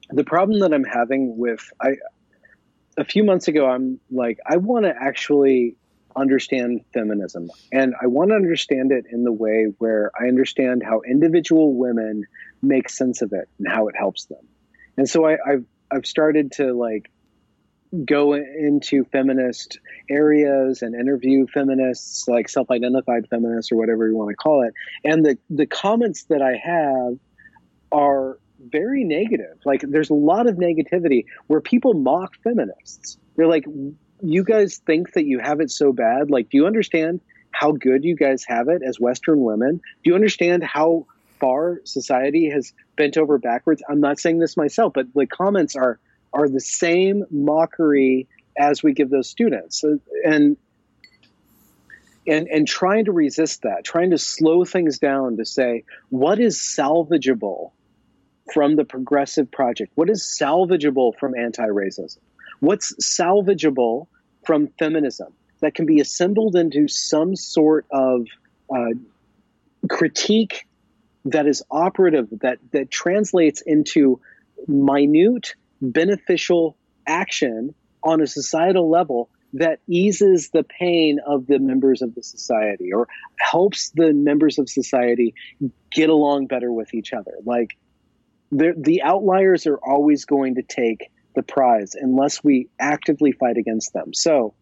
the 0.09 0.23
problem 0.23 0.59
that 0.59 0.73
I'm 0.73 0.83
having 0.83 1.37
with 1.37 1.71
I 1.81 1.91
a 2.97 3.03
few 3.03 3.23
months 3.23 3.47
ago 3.47 3.67
I'm 3.67 3.99
like 4.11 4.39
I 4.45 4.57
want 4.57 4.85
to 4.85 4.93
actually 4.99 5.75
understand 6.15 6.81
feminism 6.93 7.49
and 7.71 7.93
I 8.01 8.07
want 8.07 8.31
to 8.31 8.35
understand 8.35 8.91
it 8.91 9.05
in 9.11 9.23
the 9.23 9.31
way 9.31 9.67
where 9.77 10.11
I 10.19 10.27
understand 10.27 10.81
how 10.83 11.01
individual 11.07 11.75
women 11.75 12.25
make 12.61 12.89
sense 12.89 13.21
of 13.21 13.33
it 13.33 13.47
and 13.59 13.67
how 13.67 13.87
it 13.87 13.95
helps 13.95 14.25
them. 14.25 14.43
And 14.97 15.07
so 15.07 15.25
I, 15.25 15.37
I've 15.45 15.65
I've 15.91 16.05
started 16.05 16.51
to 16.53 16.73
like 16.73 17.11
go 18.03 18.33
into 18.33 19.05
feminist 19.05 19.79
areas 20.09 20.81
and 20.81 20.93
interview 20.93 21.47
feminists 21.47 22.27
like 22.27 22.49
self-identified 22.49 23.29
feminists 23.29 23.71
or 23.71 23.77
whatever 23.77 24.09
you 24.09 24.17
want 24.17 24.29
to 24.29 24.35
call 24.35 24.67
it 24.67 24.73
and 25.05 25.25
the 25.25 25.37
the 25.49 25.65
comments 25.65 26.25
that 26.25 26.41
I 26.41 26.57
have 26.57 27.17
are 27.93 28.39
very 28.59 29.03
negative. 29.03 29.57
Like 29.65 29.81
there's 29.81 30.09
a 30.09 30.15
lot 30.15 30.47
of 30.47 30.55
negativity 30.55 31.25
where 31.47 31.61
people 31.61 31.93
mock 31.93 32.35
feminists. 32.43 33.17
They're 33.35 33.47
like, 33.47 33.65
you 34.21 34.43
guys 34.43 34.77
think 34.77 35.13
that 35.13 35.25
you 35.25 35.39
have 35.39 35.59
it 35.59 35.71
so 35.71 35.91
bad. 35.93 36.31
Like, 36.31 36.49
do 36.49 36.57
you 36.57 36.65
understand 36.65 37.21
how 37.51 37.71
good 37.71 38.03
you 38.03 38.15
guys 38.15 38.43
have 38.47 38.67
it 38.69 38.81
as 38.83 38.99
Western 38.99 39.41
women? 39.41 39.77
Do 40.03 40.09
you 40.09 40.15
understand 40.15 40.63
how 40.63 41.05
far 41.39 41.81
society 41.83 42.49
has 42.49 42.73
bent 42.95 43.17
over 43.17 43.37
backwards? 43.37 43.83
I'm 43.87 43.99
not 43.99 44.19
saying 44.19 44.39
this 44.39 44.57
myself, 44.57 44.93
but 44.93 45.13
the 45.13 45.27
comments 45.27 45.75
are 45.75 45.99
are 46.33 46.49
the 46.49 46.59
same 46.59 47.25
mockery 47.31 48.27
as 48.57 48.83
we 48.83 48.93
give 48.93 49.09
those 49.09 49.29
students. 49.29 49.83
And 50.23 50.57
and 52.27 52.47
and 52.47 52.67
trying 52.67 53.05
to 53.05 53.11
resist 53.11 53.63
that, 53.63 53.83
trying 53.83 54.11
to 54.11 54.17
slow 54.17 54.65
things 54.65 54.99
down 54.99 55.37
to 55.37 55.45
say 55.45 55.83
what 56.09 56.39
is 56.39 56.57
salvageable 56.59 57.71
from 58.53 58.75
the 58.75 58.85
progressive 58.85 59.51
project? 59.51 59.91
What 59.95 60.09
is 60.09 60.23
salvageable 60.23 61.17
from 61.19 61.35
anti-racism? 61.35 62.19
What's 62.59 62.93
salvageable 63.01 64.07
from 64.45 64.67
feminism 64.79 65.33
that 65.59 65.75
can 65.75 65.85
be 65.85 65.99
assembled 65.99 66.55
into 66.55 66.87
some 66.87 67.35
sort 67.35 67.85
of 67.91 68.27
uh, 68.73 68.93
critique 69.89 70.67
that 71.25 71.47
is 71.47 71.63
operative, 71.69 72.27
that 72.41 72.59
that 72.71 72.89
translates 72.89 73.61
into 73.61 74.21
minute 74.67 75.55
beneficial 75.81 76.77
action 77.05 77.75
on 78.03 78.21
a 78.21 78.27
societal 78.27 78.89
level 78.89 79.29
that 79.53 79.79
eases 79.87 80.49
the 80.49 80.63
pain 80.63 81.19
of 81.25 81.47
the 81.47 81.59
members 81.59 82.01
of 82.01 82.13
the 82.15 82.23
society 82.23 82.91
or 82.93 83.07
helps 83.39 83.91
the 83.91 84.13
members 84.13 84.59
of 84.59 84.69
society 84.69 85.33
get 85.91 86.09
along 86.09 86.47
better 86.47 86.71
with 86.71 86.93
each 86.93 87.13
other. 87.13 87.31
Like 87.45 87.77
the 88.51 89.01
outliers 89.03 89.67
are 89.67 89.77
always 89.77 90.25
going 90.25 90.55
to 90.55 90.63
take 90.63 91.11
the 91.35 91.43
prize 91.43 91.93
unless 91.95 92.43
we 92.43 92.69
actively 92.79 93.31
fight 93.31 93.57
against 93.57 93.93
them. 93.93 94.13
So 94.13 94.55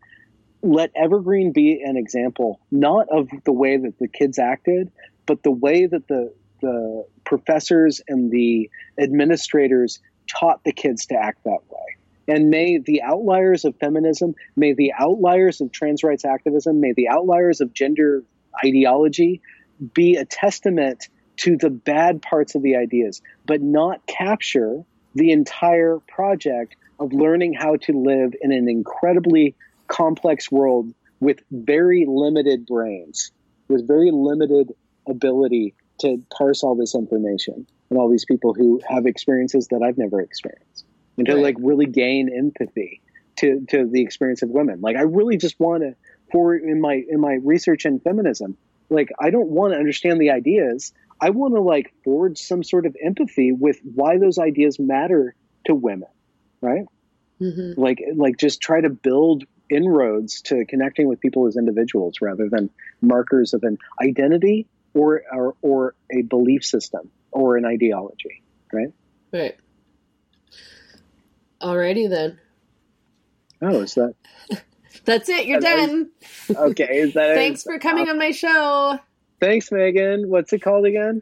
let 0.61 0.91
Evergreen 0.95 1.51
be 1.53 1.81
an 1.83 1.95
example, 1.95 2.59
not 2.71 3.07
of 3.09 3.29
the 3.43 3.53
way 3.53 3.77
that 3.77 3.97
the 3.99 4.07
kids 4.07 4.39
acted, 4.39 4.91
but 5.25 5.43
the 5.43 5.51
way 5.51 5.85
that 5.85 6.07
the 6.07 6.33
the 6.61 7.05
professors 7.25 8.01
and 8.07 8.31
the 8.31 8.69
administrators 8.99 9.99
taught 10.27 10.63
the 10.63 10.71
kids 10.71 11.07
to 11.07 11.15
act 11.15 11.43
that 11.43 11.59
way. 11.69 11.97
And 12.27 12.49
may 12.49 12.79
the 12.79 13.03
outliers 13.03 13.65
of 13.65 13.75
feminism, 13.77 14.33
may 14.55 14.73
the 14.73 14.93
outliers 14.97 15.61
of 15.61 15.71
trans 15.71 16.03
rights 16.03 16.25
activism, 16.25 16.79
may 16.79 16.93
the 16.93 17.09
outliers 17.09 17.61
of 17.61 17.73
gender 17.73 18.23
ideology 18.63 19.41
be 19.93 20.15
a 20.15 20.25
testament 20.25 21.09
to 21.37 21.57
the 21.57 21.69
bad 21.69 22.21
parts 22.21 22.55
of 22.55 22.61
the 22.61 22.75
ideas, 22.75 23.21
but 23.45 23.61
not 23.61 24.05
capture 24.07 24.83
the 25.13 25.31
entire 25.31 25.99
project 26.07 26.75
of 26.99 27.13
learning 27.13 27.53
how 27.53 27.75
to 27.75 27.93
live 27.93 28.33
in 28.41 28.51
an 28.51 28.69
incredibly 28.69 29.55
complex 29.87 30.51
world 30.51 30.93
with 31.19 31.39
very 31.51 32.05
limited 32.07 32.65
brains, 32.65 33.31
with 33.67 33.87
very 33.87 34.11
limited 34.11 34.73
ability 35.07 35.73
to 35.99 36.21
parse 36.35 36.63
all 36.63 36.75
this 36.75 36.95
information 36.95 37.65
and 37.89 37.99
all 37.99 38.09
these 38.09 38.25
people 38.25 38.53
who 38.53 38.81
have 38.87 39.05
experiences 39.05 39.67
that 39.69 39.81
I've 39.81 39.97
never 39.97 40.21
experienced 40.21 40.85
and 41.17 41.25
to 41.27 41.35
Right. 41.35 41.43
like 41.43 41.55
really 41.59 41.85
gain 41.85 42.29
empathy 42.35 43.01
to, 43.37 43.65
to 43.69 43.85
the 43.85 44.01
experience 44.01 44.41
of 44.41 44.49
women. 44.49 44.81
Like 44.81 44.95
I 44.95 45.01
really 45.01 45.37
just 45.37 45.59
want 45.59 45.83
to 45.83 45.95
for 46.31 46.55
in 46.55 46.81
my 46.81 47.03
in 47.07 47.19
my 47.19 47.37
research 47.43 47.85
in 47.85 47.99
feminism, 47.99 48.57
like 48.89 49.09
I 49.19 49.29
don't 49.29 49.49
want 49.49 49.73
to 49.73 49.77
understand 49.77 50.19
the 50.19 50.31
ideas. 50.31 50.91
I 51.19 51.29
want 51.29 51.55
to 51.55 51.61
like 51.61 51.93
forge 52.03 52.37
some 52.37 52.63
sort 52.63 52.85
of 52.85 52.95
empathy 53.03 53.51
with 53.51 53.79
why 53.83 54.17
those 54.17 54.37
ideas 54.37 54.79
matter 54.79 55.35
to 55.65 55.75
women, 55.75 56.09
right? 56.61 56.85
hmm 57.39 57.71
Like 57.77 58.01
like 58.15 58.37
just 58.37 58.61
try 58.61 58.81
to 58.81 58.89
build 58.89 59.43
inroads 59.69 60.41
to 60.43 60.65
connecting 60.65 61.07
with 61.07 61.19
people 61.19 61.47
as 61.47 61.57
individuals 61.57 62.15
rather 62.21 62.49
than 62.49 62.69
markers 63.01 63.53
of 63.53 63.63
an 63.63 63.77
identity 64.01 64.67
or 64.93 65.23
or, 65.31 65.55
or 65.61 65.95
a 66.11 66.21
belief 66.21 66.63
system 66.63 67.11
or 67.31 67.57
an 67.57 67.65
ideology, 67.65 68.41
right? 68.71 68.93
Right. 69.33 69.55
Alrighty 71.61 72.09
then. 72.09 72.39
Oh, 73.61 73.81
is 73.81 73.95
that 73.95 74.13
That's 75.05 75.29
it. 75.29 75.45
You're 75.45 75.59
done. 75.59 76.09
okay? 76.55 76.99
Is 76.99 77.13
that 77.13 77.31
Thanks 77.35 77.63
for 77.63 77.79
coming 77.79 78.09
on 78.09 78.17
my 78.17 78.31
show. 78.31 78.99
Thanks, 79.39 79.69
Meghan. 79.69 80.27
What's 80.27 80.53
it 80.53 80.61
called 80.61 80.85
again? 80.85 81.21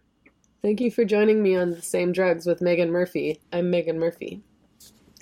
Thank 0.61 0.80
you 0.81 0.91
for 0.91 1.03
joining 1.03 1.44
me 1.44 1.56
on 1.57 1.72
the 1.72 1.81
same 1.81 2.11
drugs 2.11 2.45
with 2.45 2.60
Meghan 2.61 2.90
Murphy. 2.90 3.40
I'm 3.52 3.72
Meghan 3.72 3.95
Murphy. 3.95 4.41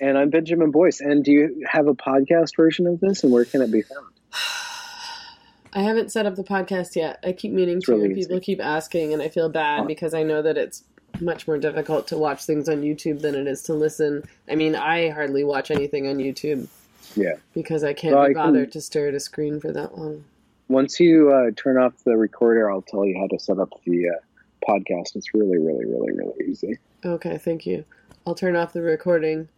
And 0.00 0.16
I'm 0.18 0.30
Benjamin 0.30 0.70
Boyce. 0.70 1.00
And 1.00 1.24
do 1.24 1.32
you 1.32 1.66
have 1.68 1.86
a 1.86 1.94
podcast 1.94 2.56
version 2.56 2.86
of 2.86 3.00
this? 3.00 3.24
And 3.24 3.32
where 3.32 3.44
can 3.44 3.62
it 3.62 3.70
be 3.70 3.82
found? 3.82 4.06
I 5.74 5.82
haven't 5.82 6.12
set 6.12 6.26
up 6.26 6.36
the 6.36 6.44
podcast 6.44 6.94
yet. 6.96 7.18
I 7.24 7.32
keep 7.32 7.52
meaning 7.52 7.78
It's 7.78 7.86
to, 7.86 7.92
really 7.92 8.06
and 8.06 8.14
people 8.14 8.40
keep 8.40 8.60
asking, 8.62 9.12
and 9.14 9.22
I 9.22 9.28
feel 9.30 9.48
bad 9.48 9.86
because 9.86 10.12
I 10.12 10.22
know 10.22 10.42
that 10.42 10.58
it's 10.58 10.84
much 11.20 11.46
more 11.46 11.56
difficult 11.58 12.08
to 12.08 12.18
watch 12.18 12.44
things 12.44 12.68
on 12.68 12.82
YouTube 12.82 13.20
than 13.22 13.34
it 13.34 13.46
is 13.46 13.62
to 13.64 13.74
listen. 13.74 14.22
I 14.50 14.54
mean, 14.54 14.74
I 14.76 15.08
hardly 15.10 15.44
watch 15.44 15.70
anything 15.70 16.06
on 16.08 16.16
YouTube 16.16 16.68
Yeah. 17.16 17.34
because 17.54 17.84
I 17.84 17.94
can't 17.94 18.14
Well, 18.14 18.24
be 18.24 18.30
I 18.30 18.34
can- 18.34 18.42
bothered 18.52 18.72
to 18.72 18.80
stare 18.82 19.08
at 19.08 19.14
a 19.14 19.20
screen 19.20 19.60
for 19.60 19.72
that 19.72 19.96
long. 19.96 20.24
Once 20.72 20.98
you 20.98 21.30
uh, 21.30 21.50
turn 21.56 21.76
off 21.76 21.92
the 22.04 22.16
recorder, 22.16 22.70
I'll 22.70 22.82
tell 22.82 23.04
you 23.04 23.18
how 23.18 23.26
to 23.28 23.38
set 23.38 23.58
up 23.58 23.68
the 23.86 24.08
uh, 24.08 24.66
podcast. 24.68 25.16
It's 25.16 25.34
really, 25.34 25.58
really, 25.58 25.84
really, 25.84 26.12
really 26.12 26.50
easy. 26.50 26.78
Okay, 27.04 27.36
thank 27.38 27.66
you. 27.66 27.84
I'll 28.26 28.34
turn 28.34 28.56
off 28.56 28.72
the 28.72 28.82
recording. 28.82 29.48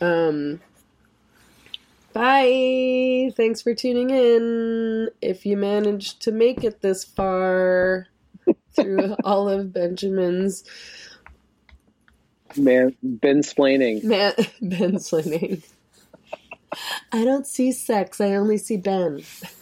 Um, 0.00 0.60
bye. 2.12 3.30
Thanks 3.36 3.62
for 3.62 3.74
tuning 3.74 4.10
in. 4.10 5.10
If 5.22 5.46
you 5.46 5.56
managed 5.56 6.22
to 6.22 6.32
make 6.32 6.64
it 6.64 6.80
this 6.80 7.04
far 7.04 8.08
through 8.72 9.14
all 9.24 9.48
of 9.48 9.72
Benjamin's 9.72 10.64
Man, 12.56 12.96
Ben 13.02 13.42
splaining. 13.42 14.02
man 14.02 14.32
Ben 14.62 14.98
slinging. 14.98 15.62
I 17.12 17.24
don't 17.24 17.46
see 17.46 17.72
sex. 17.72 18.20
I 18.20 18.34
only 18.34 18.58
see 18.58 18.76
Ben. 18.76 19.22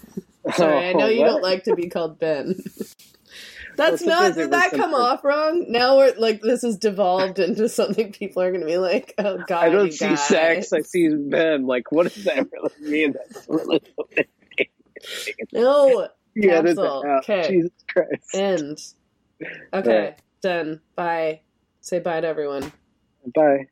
Sorry, 0.52 0.76
I 0.88 0.92
know 0.94 1.08
you 1.08 1.20
Oh, 1.20 1.22
What? 1.22 1.30
don't 1.32 1.42
like 1.42 1.64
to 1.64 1.74
be 1.74 1.88
called 1.88 2.18
Ben. 2.18 2.56
That's 3.76 4.02
Well, 4.02 4.30
not. 4.30 4.34
Did 4.36 4.52
that 4.52 4.70
come 4.72 4.94
off 4.94 5.24
wrong? 5.24 5.66
Now 5.68 5.98
we're 5.98 6.14
like 6.16 6.40
this 6.42 6.62
has 6.62 6.78
devolved 6.78 7.38
into 7.38 7.68
something 7.68 8.12
people 8.12 8.42
are 8.42 8.50
going 8.50 8.60
to 8.62 8.66
be 8.66 8.78
like, 8.78 9.14
"Oh 9.18 9.38
God, 9.46 9.64
I 9.64 9.68
don't 9.70 9.92
see 9.92 10.06
guys. 10.06 10.26
sex. 10.28 10.72
I 10.72 10.80
see 10.82 11.08
Ben. 11.08 11.66
Like, 11.66 11.92
what 11.92 12.12
does 12.14 12.24
that 12.24 12.48
really 12.52 12.70
mean? 12.80 13.12
That's 13.12 13.46
really 13.48 13.80
No, 15.52 16.08
You 16.34 16.48
Cancel. 16.50 17.04
Okay. 17.18 17.48
Jesus 17.48 17.72
Christ. 17.88 18.34
end. 18.34 18.78
Okay, 19.74 19.90
Alright. 19.90 20.20
done. 20.42 20.80
Bye. 20.96 21.42
Say 21.80 21.98
bye 22.00 22.20
to 22.20 22.26
everyone. 22.26 22.72
Bye. 23.34 23.66